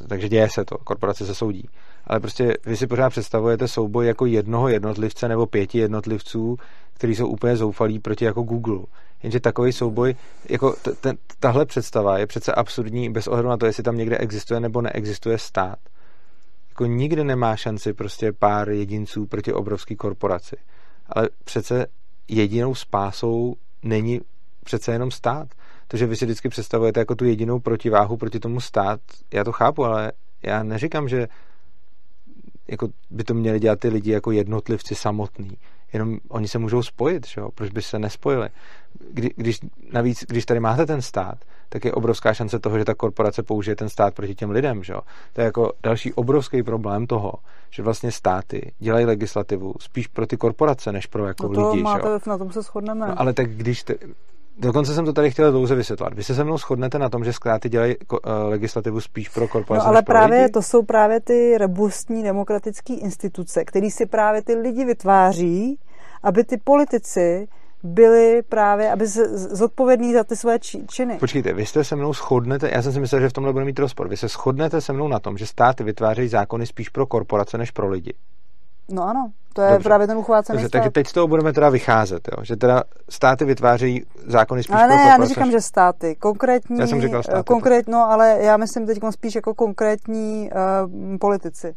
[0.08, 1.68] takže děje se to, korporace se soudí.
[2.07, 6.57] Ale prostě vy si pořád představujete souboj jako jednoho jednotlivce nebo pěti jednotlivců,
[6.94, 8.78] kteří jsou úplně zoufalí proti jako Google.
[9.23, 10.15] Jenže takový souboj,
[10.49, 14.19] jako t- t- tahle představa je přece absurdní bez ohledu na to, jestli tam někde
[14.19, 15.78] existuje nebo neexistuje stát.
[16.69, 20.57] Jako nikdy nemá šanci prostě pár jedinců proti obrovské korporaci.
[21.07, 21.86] Ale přece
[22.28, 24.20] jedinou spásou není
[24.65, 25.49] přece jenom stát.
[25.89, 29.01] To, že vy si vždycky představujete jako tu jedinou protiváhu proti tomu stát,
[29.33, 30.12] já to chápu, ale
[30.43, 31.28] já neříkám, že
[32.69, 35.59] jako by to měli dělat ty lidi jako jednotlivci samotný.
[35.93, 37.51] Jenom oni se můžou spojit, že jo?
[37.55, 38.49] proč by se nespojili?
[39.11, 39.61] Kdy, když,
[39.93, 43.77] navíc, když tady máte ten stát, tak je obrovská šance toho, že ta korporace použije
[43.77, 44.83] ten stát proti těm lidem.
[44.83, 45.01] Že jo?
[45.33, 47.33] To je jako další obrovský problém toho,
[47.71, 51.83] že vlastně státy dělají legislativu spíš pro ty korporace, než pro jako no to lidi.
[51.83, 52.21] Máte, že jo?
[52.27, 53.07] Na tom se shodneme.
[53.09, 53.95] No, ale tak když te,
[54.59, 56.15] Dokonce jsem to tady chtěl dlouze vysvětlit.
[56.15, 58.18] Vy se se mnou shodnete na tom, že zkráty dělají uh,
[58.49, 59.85] legislativu spíš pro korporace.
[59.85, 60.52] No ale právě lidi?
[60.52, 65.78] to jsou právě ty robustní demokratické instituce, které si právě ty lidi vytváří,
[66.23, 67.49] aby ty politici
[67.83, 71.17] byli právě, aby se zodpovědní za ty své činy.
[71.18, 73.78] Počkejte, vy jste se mnou shodnete, já jsem si myslel, že v tomhle bude mít
[73.78, 74.09] rozpor.
[74.09, 77.70] Vy se shodnete se mnou na tom, že státy vytvářejí zákony spíš pro korporace než
[77.70, 78.15] pro lidi.
[78.91, 79.85] No ano, to je Dobře.
[79.85, 80.79] právě ten uchvácený Dobře, stát.
[80.79, 82.45] Takže teď z toho budeme teda vycházet, jo?
[82.45, 87.01] že teda státy vytvářejí zákony spíš ale ne, já neříkám, že státy, konkrétní, já jsem
[87.01, 91.75] říkal státy, konkrét, no, ale já myslím teď spíš jako konkrétní uh, politici.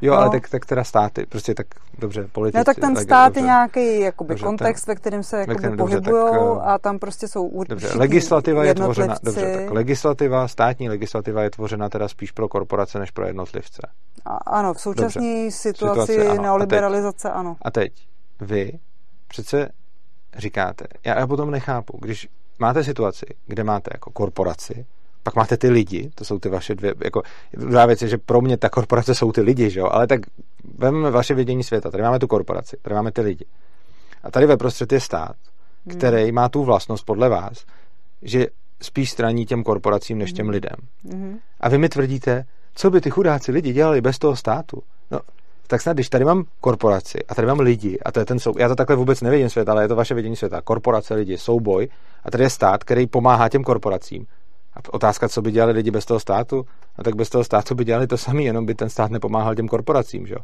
[0.00, 0.20] Jo, no.
[0.20, 1.66] ale tak, tak teda státy, prostě tak
[1.98, 2.58] dobře, politici.
[2.58, 6.32] No tak ten stát je nějaký jakoby dobře, kontext, ten, ve kterém se jakoby pohybují
[6.32, 11.42] eh, a tam prostě jsou určitě Dobře, legislativa je tvořena, dobře, tak legislativa, státní legislativa
[11.42, 13.82] je tvořena teda spíš pro korporace než pro jednotlivce.
[14.24, 16.42] A, ano, v současné situaci, situaci ano.
[16.42, 17.56] neoliberalizace, a teď, ano.
[17.62, 17.92] A teď,
[18.40, 18.72] vy
[19.28, 19.68] přece
[20.36, 24.86] říkáte, já, já potom nechápu, když máte situaci, kde máte jako korporaci,
[25.26, 27.22] pak máte ty lidi, to jsou ty vaše dvě, jako
[27.52, 30.20] druhá věc je, že pro mě ta korporace jsou ty lidi, že jo, ale tak
[30.78, 33.44] vezmeme vaše vědění světa, tady máme tu korporaci, tady máme ty lidi.
[34.22, 35.36] A tady ve prostřed je stát,
[35.86, 35.98] hmm.
[35.98, 37.64] který má tu vlastnost podle vás,
[38.22, 38.46] že
[38.82, 40.52] spíš straní těm korporacím než těm hmm.
[40.52, 40.76] lidem.
[41.12, 41.38] Hmm.
[41.60, 44.82] A vy mi tvrdíte, co by ty chudáci lidi dělali bez toho státu?
[45.10, 45.20] No,
[45.66, 48.58] tak snad, když tady mám korporaci a tady mám lidi, a to je ten sou,
[48.58, 51.88] já to takhle vůbec nevidím svět, ale je to vaše vidění světa, korporace, lidi, souboj,
[52.24, 54.26] a tady je stát, který pomáhá těm korporacím.
[54.76, 56.66] A otázka, co by dělali lidi bez toho státu?
[56.98, 59.68] No tak bez toho státu by dělali to samé, jenom by ten stát nepomáhal těm
[59.68, 60.40] korporacím, že jo?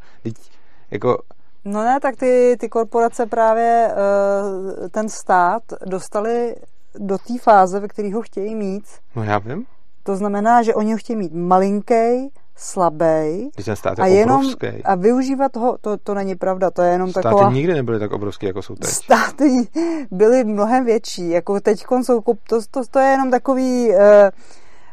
[0.90, 1.18] jako...
[1.64, 6.56] No ne, tak ty, ty korporace právě uh, ten stát dostali
[6.98, 8.84] do té fáze, ve které ho chtějí mít.
[9.16, 9.66] No já vím.
[10.02, 13.50] To znamená, že oni ho chtějí mít malinký, slabý
[13.98, 14.84] a jenom obrovský.
[14.84, 17.42] a využívat ho, to, to není pravda, to je jenom státy taková...
[17.42, 18.90] Státy nikdy nebyly tak obrovský, jako jsou teď.
[18.90, 19.68] Státy
[20.10, 23.90] byly mnohem větší, jako teď jsou, to, to, to je jenom takový...
[23.90, 23.96] Uh,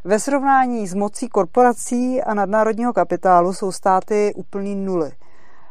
[0.03, 5.11] ve srovnání s mocí korporací a nadnárodního kapitálu jsou státy úplný nuly.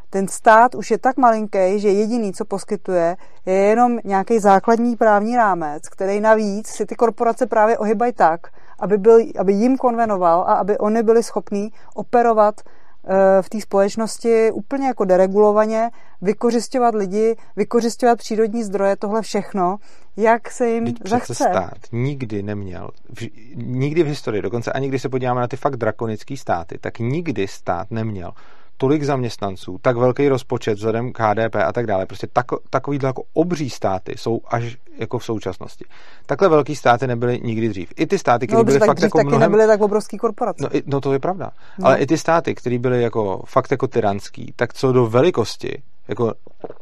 [0.09, 5.35] Ten stát už je tak malinký, že jediný, co poskytuje, je jenom nějaký základní právní
[5.35, 8.47] rámec, který navíc si ty korporace právě ohybají tak,
[8.79, 14.51] aby, byl, aby jim konvenoval a aby oni byli schopní operovat eh, v té společnosti
[14.51, 15.89] úplně jako deregulovaně,
[16.21, 19.77] vykořišťovat lidi, vykořišťovat přírodní zdroje, tohle všechno,
[20.17, 21.33] jak se jim Vždyť zachce.
[21.33, 25.75] stát nikdy neměl, v, nikdy v historii, dokonce ani když se podíváme na ty fakt
[25.75, 28.31] drakonické státy, tak nikdy stát neměl
[28.79, 32.05] tolik zaměstnanců, tak velký rozpočet vzhledem k HDP a tak dále.
[32.05, 35.85] Prostě tak, takovýhle jako obří státy jsou až jako v současnosti.
[36.25, 37.93] Takhle velký státy nebyly nikdy dřív.
[37.97, 39.39] I ty státy, které no, byly fakt jako mnohem...
[39.39, 40.63] nebyly tak obrovský korporace.
[40.63, 41.51] No, i, no to je pravda.
[41.79, 41.87] No.
[41.87, 46.33] Ale i ty státy, které byly jako fakt jako tyranský, tak co do velikosti, jako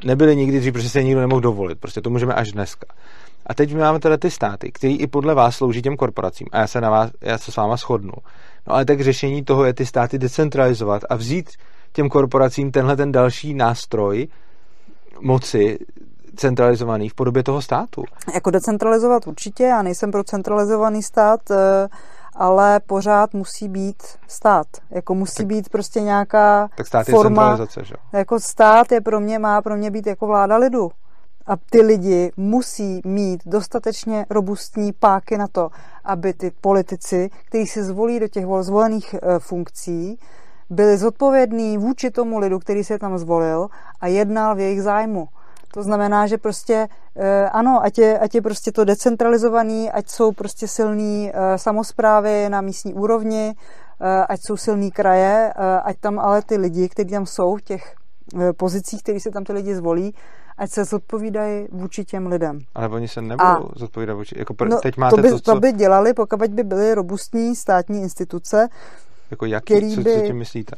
[0.06, 1.80] nebyly nikdy dřív, protože se nikdo nemohl dovolit.
[1.80, 2.88] Prostě to můžeme až dneska.
[3.45, 6.48] A teď my máme teda ty státy, které i podle vás slouží těm korporacím.
[6.51, 8.14] A já se na vás, já se s váma shodnu.
[8.67, 11.50] No ale tak řešení toho je ty státy decentralizovat a vzít
[11.91, 14.27] těm korporacím tenhle ten další nástroj
[15.22, 15.77] moci
[16.35, 18.03] centralizovaný v podobě toho státu.
[18.33, 21.88] Jako decentralizovat určitě, já nejsem pro centralizovaný stát, eh,
[22.35, 24.67] ale pořád musí být stát.
[24.90, 27.43] Jako musí tak, být prostě nějaká tak stát forma.
[27.43, 27.95] Je centralizace, že?
[28.14, 30.91] Jako stát je pro mě, má pro mě být jako vláda lidu.
[31.48, 35.69] A ty lidi musí mít dostatečně robustní páky na to,
[36.03, 40.19] aby ty politici, kteří se zvolí do těch zvolených eh, funkcí,
[40.70, 43.68] byli zodpovědní vůči tomu lidu, který se tam zvolil
[44.02, 45.28] a jednal v jejich zájmu.
[45.74, 50.32] To znamená, že prostě eh, ano, ať je, ať je prostě to decentralizovaný, ať jsou
[50.32, 53.56] prostě silný eh, samozprávy na místní úrovni,
[54.02, 57.96] eh, ať jsou silný kraje, ať tam ale ty lidi, kteří tam jsou v těch
[58.58, 60.14] pozicích, které se tam ty lidi zvolí,
[60.58, 62.60] ať se zodpovídají vůči těm lidem.
[62.76, 65.40] Ale oni se nebudou a, zodpovídat vůči, jako pr- no, teď máte to by, to,
[65.40, 65.54] co...
[65.54, 68.68] to by dělali, pokud by byly robustní státní instituce,
[69.31, 70.75] jako jaký, který co, by, co tím myslíte?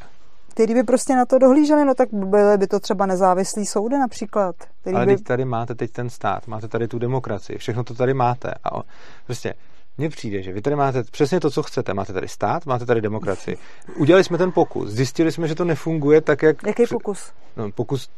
[0.49, 4.55] Který by prostě na to dohlíželi, no tak byly by to třeba nezávislý soudy například.
[4.81, 5.15] Který Ale by...
[5.15, 8.53] teď tady máte teď ten stát, máte tady tu demokracii, všechno to tady máte.
[8.63, 8.83] A on,
[9.25, 9.53] prostě
[9.97, 11.93] mně přijde, že vy tady máte přesně to, co chcete.
[11.93, 13.57] Máte tady stát, máte tady demokracii.
[13.95, 16.63] Udělali jsme ten pokus, zjistili jsme, že to nefunguje tak, jak...
[16.67, 17.31] Jaký pokus?
[17.57, 18.09] No, pokus,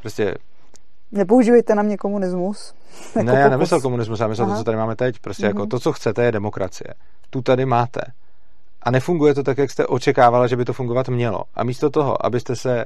[0.00, 0.34] prostě
[1.12, 2.74] Nepoužívejte na mě komunismus.
[3.16, 4.56] Jako ne, já nemyslel komunismus, já myslel Aha.
[4.56, 5.18] to, co tady máme teď.
[5.18, 5.46] Prostě mm-hmm.
[5.46, 5.68] jako mhm.
[5.68, 6.94] to, co chcete, je demokracie.
[7.30, 8.00] Tu tady máte.
[8.84, 11.44] A nefunguje to tak, jak jste očekávala, že by to fungovat mělo.
[11.54, 12.84] A místo toho, abyste se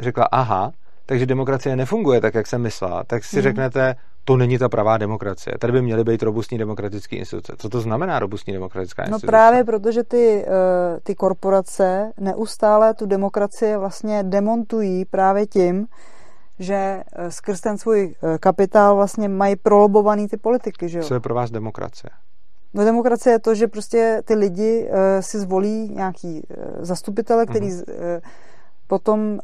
[0.00, 0.72] řekla, aha,
[1.06, 3.42] takže demokracie nefunguje tak, jak jsem myslela, tak si mm.
[3.42, 5.58] řeknete, to není ta pravá demokracie.
[5.58, 7.52] Tady by měly být robustní demokratické instituce.
[7.58, 9.26] Co to znamená robustní demokratická no instituce?
[9.26, 15.86] No právě protože ty, eh, ty korporace neustále tu demokracii vlastně demontují právě tím,
[16.58, 20.88] že eh, skrz ten svůj eh, kapitál vlastně mají prolobovaný ty politiky.
[20.88, 21.04] Že jo?
[21.04, 22.10] Co je pro vás demokracie?
[22.76, 27.72] No demokracie je to, že prostě ty lidi uh, si zvolí nějaký uh, zastupitele, který
[27.72, 27.82] uh,
[28.86, 29.38] potom uh,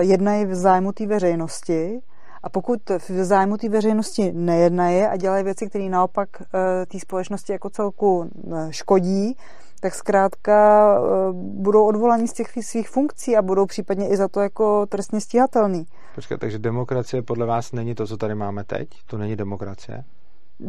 [0.00, 2.00] jednají v zájmu té veřejnosti
[2.42, 2.78] a pokud
[3.08, 6.46] v zájmu té veřejnosti nejednají a dělají věci, které naopak uh,
[6.88, 9.36] té společnosti jako celku uh, škodí,
[9.80, 14.40] tak zkrátka uh, budou odvolaní z těch svých funkcí a budou případně i za to
[14.40, 15.86] jako trestně stíhatelný.
[16.14, 18.88] Počkej, takže demokracie podle vás není to, co tady máme teď?
[19.06, 20.04] To není demokracie?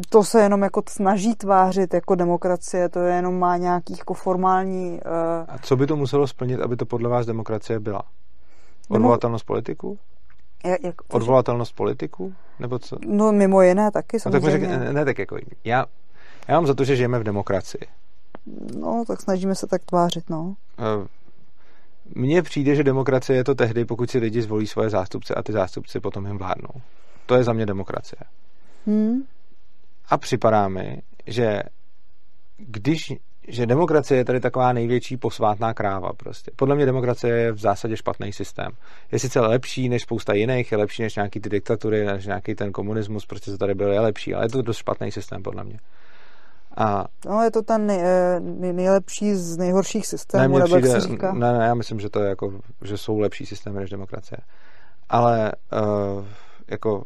[0.09, 4.91] To se jenom jako snaží tvářit jako demokracie, to je jenom má nějaký jako formální...
[4.91, 5.45] Uh...
[5.47, 8.03] A co by to muselo splnit, aby to podle vás demokracie byla?
[8.89, 9.97] Odvolatelnost politiků?
[10.65, 12.33] Jak, jak, Odvolatelnost politiků?
[12.59, 12.97] Nebo co?
[13.05, 14.47] No mimo jiné taky samozřejmě.
[14.47, 15.85] No, tak řek, ne, ne, tak jako já,
[16.47, 17.81] já mám za to, že žijeme v demokracii.
[18.79, 20.41] No, tak snažíme se tak tvářit, no.
[20.43, 21.07] Uh,
[22.15, 25.51] mně přijde, že demokracie je to tehdy, pokud si lidi zvolí svoje zástupce a ty
[25.51, 26.81] zástupci potom jim vládnou.
[27.25, 28.19] To je za mě demokracie.
[28.85, 29.23] Hmm.
[30.13, 31.63] A připadá mi, že
[32.57, 33.13] když
[33.47, 36.51] že demokracie je tady taková největší posvátná kráva prostě.
[36.55, 38.71] Podle mě demokracie je v zásadě špatný systém.
[39.11, 42.71] Je sice lepší než spousta jiných, je lepší než nějaký ty diktatury, než nějaký ten
[42.71, 45.79] komunismus, prostě co tady byl, je lepší, ale je to dost špatný systém podle mě.
[46.77, 51.01] A no, je to ten nej, eh, nej, nejlepší z nejhorších systémů, nebo přijde, jak
[51.01, 51.33] se říká?
[51.33, 54.37] Ne, ne, já myslím, že to je jako, že jsou lepší systémy než demokracie.
[55.09, 56.25] Ale uh,
[56.71, 57.03] jako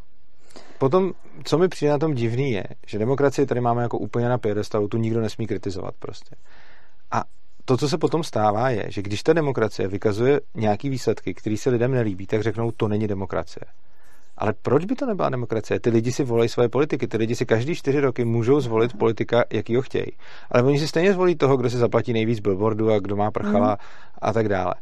[0.77, 1.11] Potom,
[1.43, 4.87] co mi přijde na tom divný je, že demokracii tady máme jako úplně na pědestalu,
[4.87, 6.35] tu nikdo nesmí kritizovat prostě.
[7.11, 7.23] A
[7.65, 11.69] to, co se potom stává, je, že když ta demokracie vykazuje nějaký výsledky, které se
[11.69, 13.63] lidem nelíbí, tak řeknou, to není demokracie.
[14.37, 15.79] Ale proč by to nebyla demokracie?
[15.79, 19.43] Ty lidi si volají své politiky, ty lidi si každý čtyři roky můžou zvolit politika,
[19.53, 20.11] jaký ho chtějí.
[20.51, 23.69] Ale oni si stejně zvolí toho, kdo si zaplatí nejvíc billboardu a kdo má prchala
[23.69, 23.77] mm.
[24.21, 24.73] a tak dále.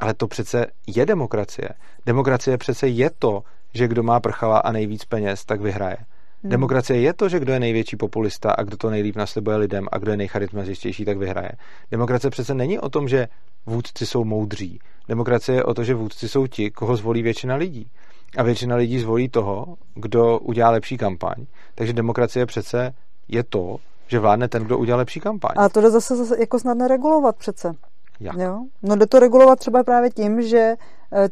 [0.00, 1.68] Ale to přece je demokracie.
[2.06, 3.42] Demokracie přece je to,
[3.74, 5.96] že kdo má prchala a nejvíc peněz, tak vyhraje.
[6.42, 6.50] Hmm.
[6.50, 9.98] Demokracie je to, že kdo je největší populista a kdo to nejlíp naslibuje lidem a
[9.98, 11.50] kdo je nejcharismatičtější, tak vyhraje.
[11.90, 13.28] Demokracie přece není o tom, že
[13.66, 14.78] vůdci jsou moudří.
[15.08, 17.90] Demokracie je o to, že vůdci jsou ti, koho zvolí většina lidí.
[18.36, 21.34] A většina lidí zvolí toho, kdo udělá lepší kampaň.
[21.74, 22.94] Takže demokracie přece
[23.28, 23.76] je to,
[24.06, 25.52] že vládne ten, kdo udělá lepší kampaň.
[25.56, 27.72] A to jde zase, zase jako snadno regulovat přece.
[28.20, 28.36] Jak?
[28.36, 28.64] Jo?
[28.82, 30.74] No jde to regulovat třeba právě tím, že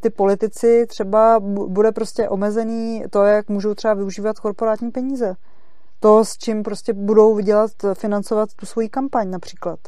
[0.00, 5.34] ty politici třeba bude prostě omezený to, jak můžou třeba využívat korporátní peníze.
[6.00, 9.78] To, s čím prostě budou vydělat, financovat tu svoji kampaň například.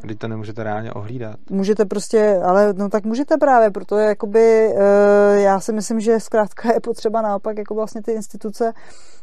[0.00, 1.36] Když to nemůžete reálně ohlídat.
[1.50, 6.72] Můžete prostě, ale no tak můžete právě, protože jakoby e, já si myslím, že zkrátka
[6.72, 8.72] je potřeba naopak jako vlastně ty instituce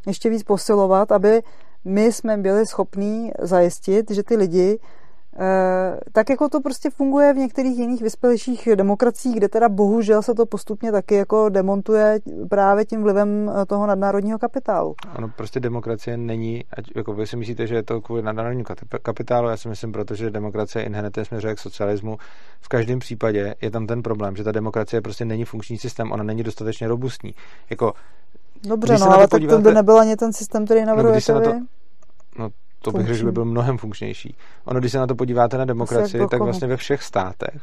[0.08, 1.42] ještě víc posilovat, aby
[1.86, 4.99] my jsme byli schopní zajistit, že ty lidi Eh,
[6.12, 10.46] tak jako to prostě funguje v některých jiných vyspělejších demokraciích, kde teda bohužel se to
[10.46, 12.20] postupně taky jako demontuje
[12.50, 14.96] právě tím vlivem eh, toho nadnárodního kapitálu.
[15.10, 18.64] Ano, prostě demokracie není, ať jako vy si myslíte, že je to kvůli nadnárodnímu
[19.02, 22.18] kapitálu, já si myslím, protože demokracie inherentně směřuje k socialismu.
[22.62, 26.24] V každém případě je tam ten problém, že ta demokracie prostě není funkční systém, ona
[26.24, 27.36] není dostatečně robustní.
[27.70, 27.94] Jako,
[28.64, 31.60] Dobře, no, ale podíváte, tak to by nebyl ani ten systém, který navrhujete no, vy?
[32.40, 32.50] No,
[32.82, 34.36] to bych řekl, že by byl mnohem funkčnější.
[34.66, 37.62] Ono, když se na to podíváte na demokracii, tak vlastně ve všech státech,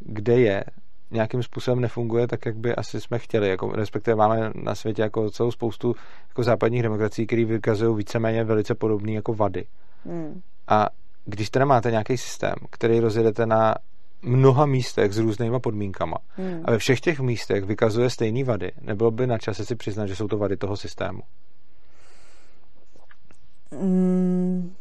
[0.00, 0.64] kde je
[1.10, 3.48] nějakým způsobem nefunguje tak, jak by asi jsme chtěli.
[3.48, 5.94] Jako, respektive máme na světě jako celou spoustu
[6.28, 9.64] jako západních demokracií, které vykazují víceméně velice podobné jako vady.
[10.04, 10.40] Hmm.
[10.68, 10.88] A
[11.24, 13.74] když teda máte nějaký systém, který rozjedete na
[14.22, 16.60] mnoha místech s různýma podmínkama hmm.
[16.64, 20.16] a ve všech těch místech vykazuje stejné vady, nebylo by na čase si přiznat, že
[20.16, 21.20] jsou to vady toho systému?
[23.72, 24.74] Mm,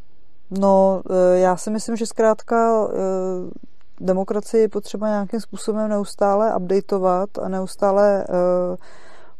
[0.52, 2.98] no, e, já si myslím, že zkrátka e,
[4.00, 8.26] demokracii je potřeba nějakým způsobem neustále updateovat a neustále e,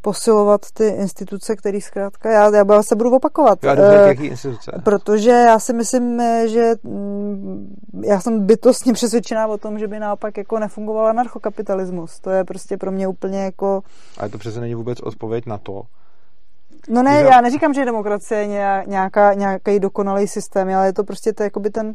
[0.06, 3.64] posilovat ty instituce, které zkrátka, já, já se budu opakovat.
[3.64, 4.72] Já uh, jaký instituce?
[4.84, 10.38] Protože já si myslím, že mm, já jsem bytostně přesvědčená o tom, že by naopak
[10.38, 12.20] jako nefungoval anarchokapitalismus.
[12.20, 13.82] To je prostě pro mě úplně jako...
[14.18, 15.82] Ale to přece není vůbec odpověď na to,
[16.90, 21.34] No ne, já neříkám, že demokracie je nějaká, nějaký dokonalý systém, ale je to prostě
[21.34, 21.94] to, jakoby ten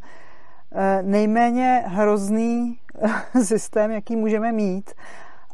[0.73, 2.79] eh, nejméně hrozný
[3.43, 4.91] systém, jaký můžeme mít.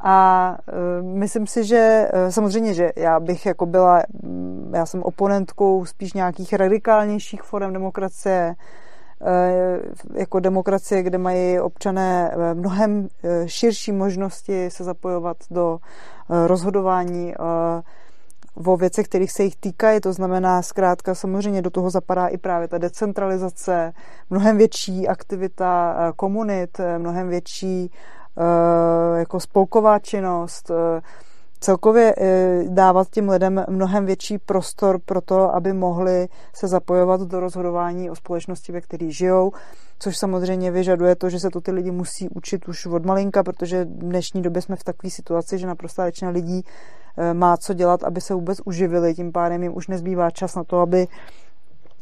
[0.00, 0.58] A
[1.00, 5.84] uh, myslím si, že uh, samozřejmě, že já bych jako byla, mm, já jsem oponentkou
[5.84, 8.54] spíš nějakých radikálnějších forem demokracie,
[10.14, 13.08] jako demokracie, kde mají občané mnohem
[13.46, 15.78] širší možnosti se zapojovat do
[16.28, 17.34] rozhodování
[18.64, 22.68] o věcech, kterých se jich týkají, to znamená zkrátka samozřejmě do toho zapadá i právě
[22.68, 23.92] ta decentralizace,
[24.30, 27.90] mnohem větší aktivita komunit, mnohem větší
[28.38, 31.00] Eh, jako spolková činnost, eh,
[31.60, 37.40] celkově eh, dávat těm lidem mnohem větší prostor pro to, aby mohli se zapojovat do
[37.40, 39.52] rozhodování o společnosti, ve které žijou,
[39.98, 43.84] což samozřejmě vyžaduje to, že se to ty lidi musí učit už od malinka, protože
[43.84, 46.64] v dnešní době jsme v takové situaci, že naprosto většina lidí
[47.32, 50.80] má co dělat, aby se vůbec uživili, tím pádem jim už nezbývá čas na to,
[50.80, 51.08] aby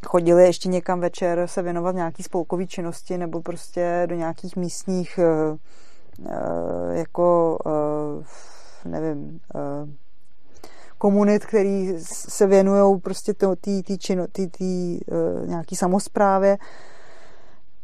[0.07, 5.18] chodili ještě někam večer se věnovat nějaký spolkový činnosti nebo prostě do nějakých místních
[6.26, 9.89] Eh, jako eh, nevím, eh,
[10.99, 13.34] komunit, který se věnují prostě
[14.49, 14.59] té
[15.47, 16.59] nějaký samozprávě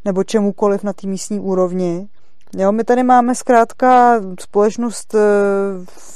[0.05, 2.07] nebo čemukoliv na té místní úrovni.
[2.57, 5.13] Jo, my tady máme zkrátka společnost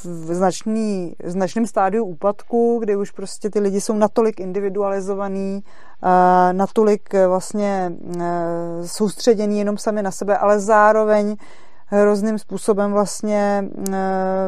[0.07, 5.63] v značný, v značném stádiu úpadku, kdy už prostě ty lidi jsou natolik individualizovaný,
[6.51, 7.91] natolik vlastně
[8.85, 11.35] soustředěný jenom sami na sebe, ale zároveň
[11.85, 13.93] hrozným způsobem vlastně eh,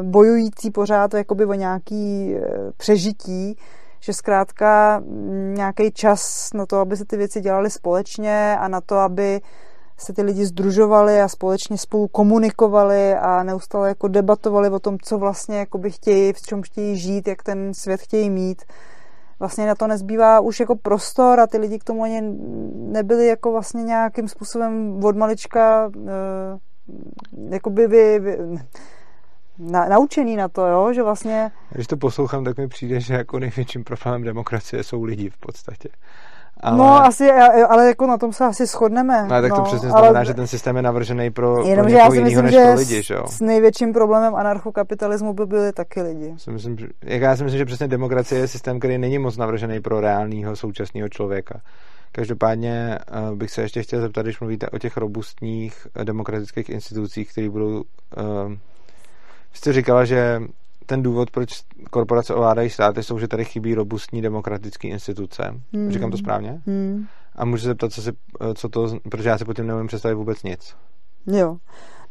[0.03, 3.57] bojující pořád jakoby o nějaký eh, přežití,
[3.99, 5.01] že zkrátka
[5.53, 9.41] nějaký čas na to, aby se ty věci dělaly společně a na to, aby
[9.97, 15.17] se ty lidi združovali a společně spolu komunikovali a neustále jako debatovali o tom, co
[15.17, 18.63] vlastně jakoby chtějí, v čem chtějí žít, jak ten svět chtějí mít.
[19.39, 22.21] Vlastně na to nezbývá už jako prostor a ty lidi k tomu ani
[22.73, 26.57] nebyli jako vlastně nějakým způsobem od malička eh,
[27.49, 28.37] jakoby vy, vy
[29.59, 31.51] na, naučený na to, jo, že vlastně...
[31.69, 35.89] Když to poslouchám, tak mi přijde, že jako největším problémem demokracie jsou lidi v podstatě.
[36.59, 36.77] Ale...
[36.77, 37.31] No, asi,
[37.69, 39.23] ale jako na tom se asi shodneme.
[39.23, 40.25] No, tak to no, přesně znamená, ale...
[40.25, 43.23] že ten systém je navržený pro, Jenom, pro někoho jiného než pro lidi, že jo?
[43.27, 46.33] S největším problémem anarchokapitalismu by byli taky lidi.
[46.37, 49.79] Si myslím, že, já si myslím, že přesně demokracie je systém, který není moc navržený
[49.79, 51.61] pro reálného současného člověka.
[52.11, 57.31] Každopádně uh, bych se ještě chtěl zeptat, když mluvíte o těch robustních uh, demokratických institucích,
[57.31, 57.75] které budou...
[57.75, 58.53] Uh,
[59.53, 60.41] jste říkala, že
[60.87, 61.49] ten důvod, proč
[61.89, 65.43] korporace ovládají státy, jsou, že tady chybí robustní demokratické instituce.
[65.73, 65.91] Hmm.
[65.91, 66.61] Říkám to správně?
[66.65, 67.05] Hmm.
[67.35, 68.11] A můžu se zeptat, co, si,
[68.55, 70.75] co to, protože já si po tím nevím představit vůbec nic.
[71.27, 71.57] Jo.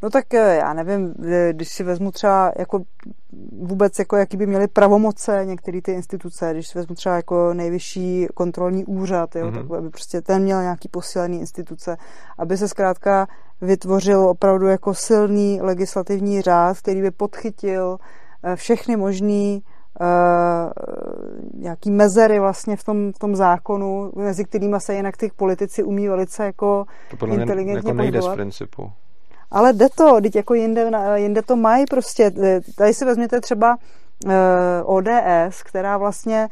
[0.02, 2.82] No tak eh, já nevím, eh, když si vezmu třeba jako
[3.52, 8.26] vůbec, jako jaký by měly pravomoce některé ty instituce, když si vezmu třeba jako nejvyšší
[8.34, 9.68] kontrolní úřad, jo, mm-hmm.
[9.68, 11.96] tak aby prostě ten měl nějaký posílený instituce,
[12.38, 13.26] aby se zkrátka
[13.60, 19.62] vytvořil opravdu jako silný legislativní řád, který by podchytil eh, všechny možný
[20.00, 20.72] Uh,
[21.54, 26.08] nějaký mezery vlastně v tom, v tom zákonu, mezi kterými se jinak ty politici umí
[26.08, 28.92] velice jako to podle inteligentně jako nejde z principu.
[29.50, 32.32] Ale jde to, teď jako jinde, jinde to mají prostě.
[32.76, 33.76] Tady si vezměte třeba
[34.26, 34.32] eh,
[34.84, 36.48] ODS, která vlastně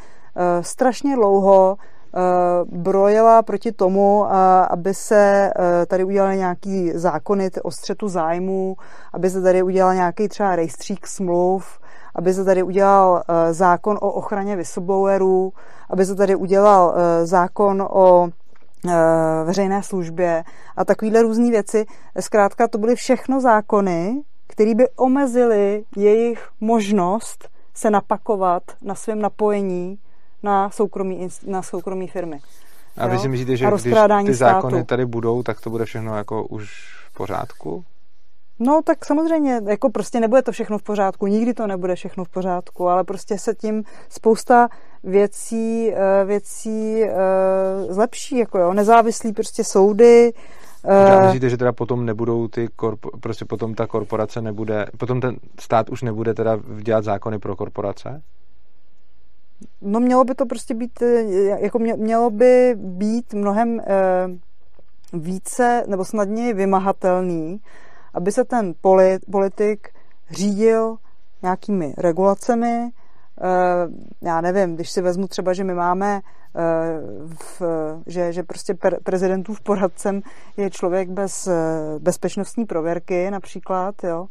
[0.60, 1.76] strašně dlouho
[2.16, 4.26] uh, brojila proti tomu,
[4.70, 8.76] aby se uh, tady udělaly nějaký zákony o střetu zájmů,
[9.12, 11.78] aby se tady udělal nějaký třeba rejstřík smluv,
[12.14, 15.52] aby se tady udělal uh, zákon o ochraně whistleblowerů,
[15.90, 16.94] aby se tady udělal
[17.24, 18.28] zákon o
[18.88, 20.44] Eh, veřejné službě
[20.76, 21.86] a takovéhle různé věci.
[22.20, 29.98] Zkrátka to byly všechno zákony, které by omezily jejich možnost se napakovat na svém napojení
[30.44, 32.40] na soukromí, na soukromí firmy.
[32.97, 34.84] A vy si myslíte, že když ty zákony státu.
[34.84, 36.70] tady budou, tak to bude všechno jako už
[37.10, 37.84] v pořádku?
[38.58, 42.28] No tak samozřejmě, jako prostě nebude to všechno v pořádku, nikdy to nebude všechno v
[42.28, 44.68] pořádku, ale prostě se tím spousta
[45.05, 47.14] věcí, eh, věcí eh,
[47.89, 50.32] zlepší, jako jo, nezávislí prostě soudy.
[50.84, 55.20] A eh, myslíte, že teda potom nebudou ty, korpo, prostě potom ta korporace nebude, potom
[55.20, 58.23] ten stát už nebude teda dělat zákony pro korporace?
[59.81, 61.02] No mělo by to prostě být,
[61.58, 63.81] jako mělo by být mnohem
[65.12, 67.60] více nebo snadněji vymahatelný,
[68.15, 68.74] aby se ten
[69.31, 69.89] politik
[70.31, 70.97] řídil
[71.42, 72.91] nějakými regulacemi.
[73.41, 73.89] Eh,
[74.23, 76.60] já nevím, když si vezmu třeba, že my máme, eh,
[77.34, 77.62] v,
[78.07, 78.74] že, že prostě
[79.05, 80.20] prezidentův poradcem
[80.57, 81.52] je člověk bez eh,
[81.99, 84.26] bezpečnostní prověrky například, jo,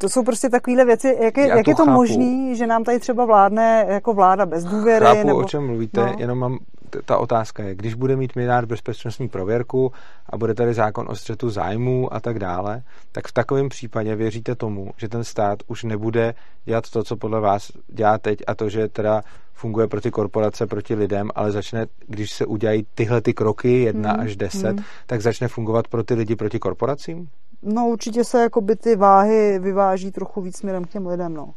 [0.00, 1.18] to jsou prostě takovéhle věci.
[1.22, 4.64] Jak je, jak to je to možné, že nám tady třeba vládne jako vláda bez
[4.64, 5.06] důvěry?
[5.06, 5.38] Chápu, nebo...
[5.38, 6.14] o čem mluvíte, no.
[6.18, 6.58] jenom mám
[7.04, 9.92] ta otázka je, když bude mít minár bezpečnostní prověrku
[10.26, 14.54] a bude tady zákon o střetu zájmů a tak dále, tak v takovém případě věříte
[14.54, 18.68] tomu, že ten stát už nebude dělat to, co podle vás dělá teď a to,
[18.68, 19.22] že teda
[19.52, 24.20] funguje proti korporace, proti lidem, ale začne, když se udělají tyhle ty kroky, jedna mm,
[24.20, 24.84] až deset, mm.
[25.06, 27.28] tak začne fungovat pro ty lidi proti korporacím?
[27.62, 31.54] No určitě se jakoby ty váhy vyváží trochu víc směrem k těm lidem, no.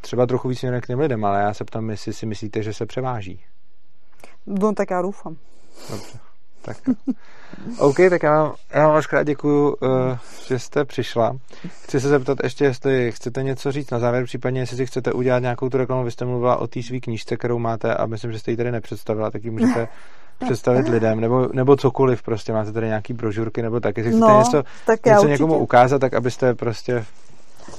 [0.00, 2.72] Třeba trochu víc směrem k těm lidem, ale já se ptám, jestli si myslíte, že
[2.72, 3.44] se převáží.
[4.46, 5.36] No tak já doufám.
[5.90, 6.18] Dobře.
[6.62, 6.76] Tak.
[7.78, 9.88] OK, tak já vám, já vám krát děkuju, uh,
[10.46, 11.36] že jste přišla.
[11.82, 15.38] Chci se zeptat ještě, jestli chcete něco říct na závěr, případně jestli si chcete udělat
[15.38, 16.04] nějakou tu reklamu.
[16.04, 18.72] Vy jste mluvila o té své knížce, kterou máte a myslím, že jste ji tady
[18.72, 19.88] nepředstavila, tak ji můžete
[20.44, 24.38] představit lidem, nebo, nebo cokoliv, prostě máte tady nějaký brožurky, nebo tak, jestli chcete no,
[24.38, 27.04] něco, tak něco někomu ukázat, tak abyste prostě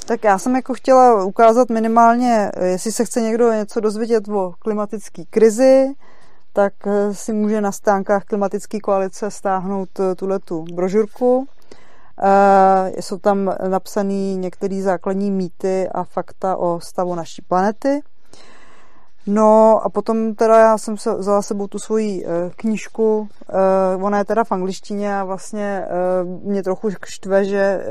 [0.06, 5.24] tak já jsem jako chtěla ukázat minimálně, jestli se chce někdo něco dozvědět o klimatické
[5.30, 5.94] krizi,
[6.54, 11.48] tak eh, si může na stánkách klimatické koalice stáhnout eh, tuhle tu brožurku.
[12.24, 18.02] Eh, jsou tam napsané některé základní mýty a fakta o stavu naší planety.
[19.28, 22.26] No a potom teda já jsem se vzala sebou tu svoji
[22.56, 23.30] knížku,
[24.02, 25.86] ona je teda v angličtině a vlastně
[26.44, 27.86] mě trochu štve, že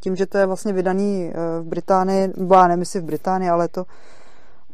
[0.00, 3.84] tím, že to je vlastně vydaný v Británii, nebo já nevím, v Británii, ale to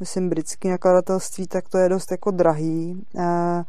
[0.01, 3.05] myslím, britský nakladatelství, tak to je dost jako drahý.
[3.19, 3.65] Eh,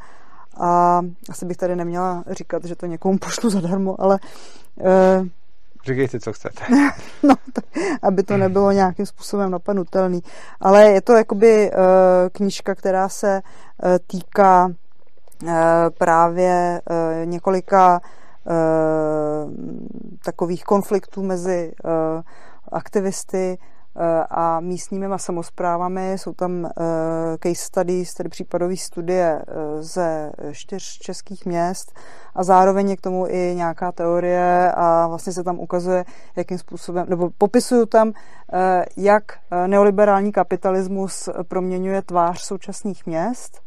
[0.59, 4.19] a asi bych tady neměla říkat, že to někomu pošlu zadarmo, ale...
[4.81, 5.25] Eh,
[5.87, 6.63] Říkejte, co chcete.
[7.23, 7.65] no, tak,
[8.01, 10.23] aby to nebylo nějakým způsobem napadnutelný.
[10.59, 11.79] Ale je to jakoby uh,
[12.31, 15.51] knížka, která se uh, týká uh,
[15.97, 18.01] právě uh, několika
[18.43, 18.53] uh,
[20.25, 21.91] takových konfliktů mezi uh,
[22.71, 23.57] aktivisty
[24.29, 26.13] a místními samozprávami.
[26.13, 26.71] Jsou tam eh,
[27.43, 31.99] case studies, tedy případové studie eh, ze čtyř českých měst
[32.35, 37.05] a zároveň je k tomu i nějaká teorie a vlastně se tam ukazuje, jakým způsobem,
[37.09, 38.13] nebo popisuju tam,
[38.53, 39.23] eh, jak
[39.67, 43.66] neoliberální kapitalismus proměňuje tvář současných měst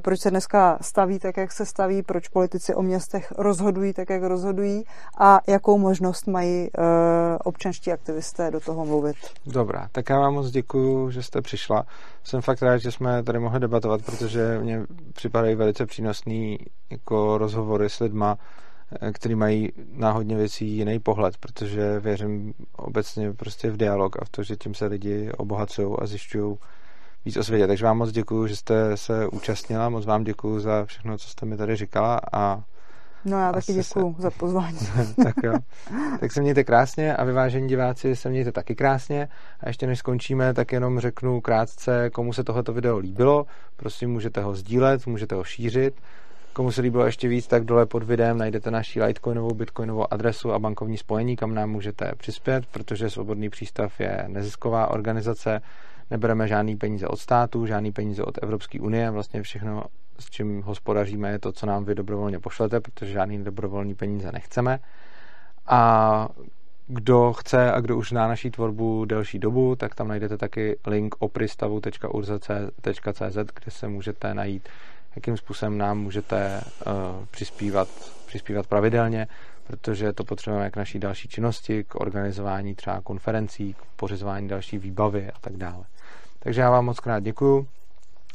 [0.00, 4.22] proč se dneska staví tak, jak se staví, proč politici o městech rozhodují tak, jak
[4.22, 4.84] rozhodují
[5.18, 6.84] a jakou možnost mají uh,
[7.44, 9.16] občanští aktivisté do toho mluvit.
[9.46, 11.86] Dobrá, tak já vám moc děkuji, že jste přišla.
[12.24, 16.58] Jsem fakt rád, že jsme tady mohli debatovat, protože mě připadají velice přínosný
[16.90, 18.38] jako rozhovory s lidma,
[19.00, 24.28] eh, který mají náhodně věcí jiný pohled, protože věřím obecně prostě v dialog a v
[24.28, 26.56] to, že tím se lidi obohacují a zjišťují
[27.24, 27.66] víc o světě.
[27.66, 31.46] Takže vám moc děkuji, že jste se účastnila, moc vám děkuji za všechno, co jste
[31.46, 32.62] mi tady říkala a
[33.24, 34.22] No já taky děkuji se...
[34.22, 34.78] za pozvání.
[35.24, 35.52] tak jo.
[36.20, 39.28] Tak se mějte krásně a vyvážení diváci se mějte taky krásně.
[39.60, 43.46] A ještě než skončíme, tak jenom řeknu krátce, komu se tohleto video líbilo.
[43.76, 45.94] Prosím, můžete ho sdílet, můžete ho šířit.
[46.52, 50.58] Komu se líbilo ještě víc, tak dole pod videem najdete naši Litecoinovou, Bitcoinovou adresu a
[50.58, 55.60] bankovní spojení, kam nám můžete přispět, protože Svobodný přístav je nezisková organizace,
[56.12, 59.84] nebereme žádný peníze od státu, žádný peníze od Evropské unie, vlastně všechno,
[60.18, 64.78] s čím hospodaříme, je to, co nám vy dobrovolně pošlete, protože žádný dobrovolný peníze nechceme.
[65.66, 66.28] A
[66.86, 71.14] kdo chce a kdo už zná naší tvorbu delší dobu, tak tam najdete taky link
[71.18, 74.68] opristavu.urza.cz, kde se můžete najít,
[75.16, 76.64] jakým způsobem nám můžete uh,
[77.30, 77.88] přispívat,
[78.26, 79.28] přispívat pravidelně,
[79.66, 85.30] protože to potřebujeme k naší další činnosti, k organizování třeba konferencí, k pořizování další výbavy
[85.30, 85.84] a tak dále.
[86.42, 87.66] Takže já vám moc krát děkuju,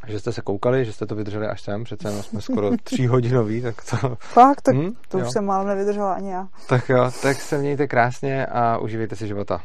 [0.07, 3.61] že jste se koukali, že jste to vydrželi až sem, přece jenom jsme skoro tříhodinový,
[3.61, 4.15] tak to...
[4.19, 5.25] Fakt, tak hmm, to jo.
[5.25, 6.47] už jsem málo nevydržela ani já.
[6.67, 9.63] Tak jo, tak se mějte krásně a uživejte si života.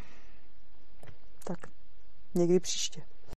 [1.45, 1.59] Tak,
[2.35, 3.03] někdy příště.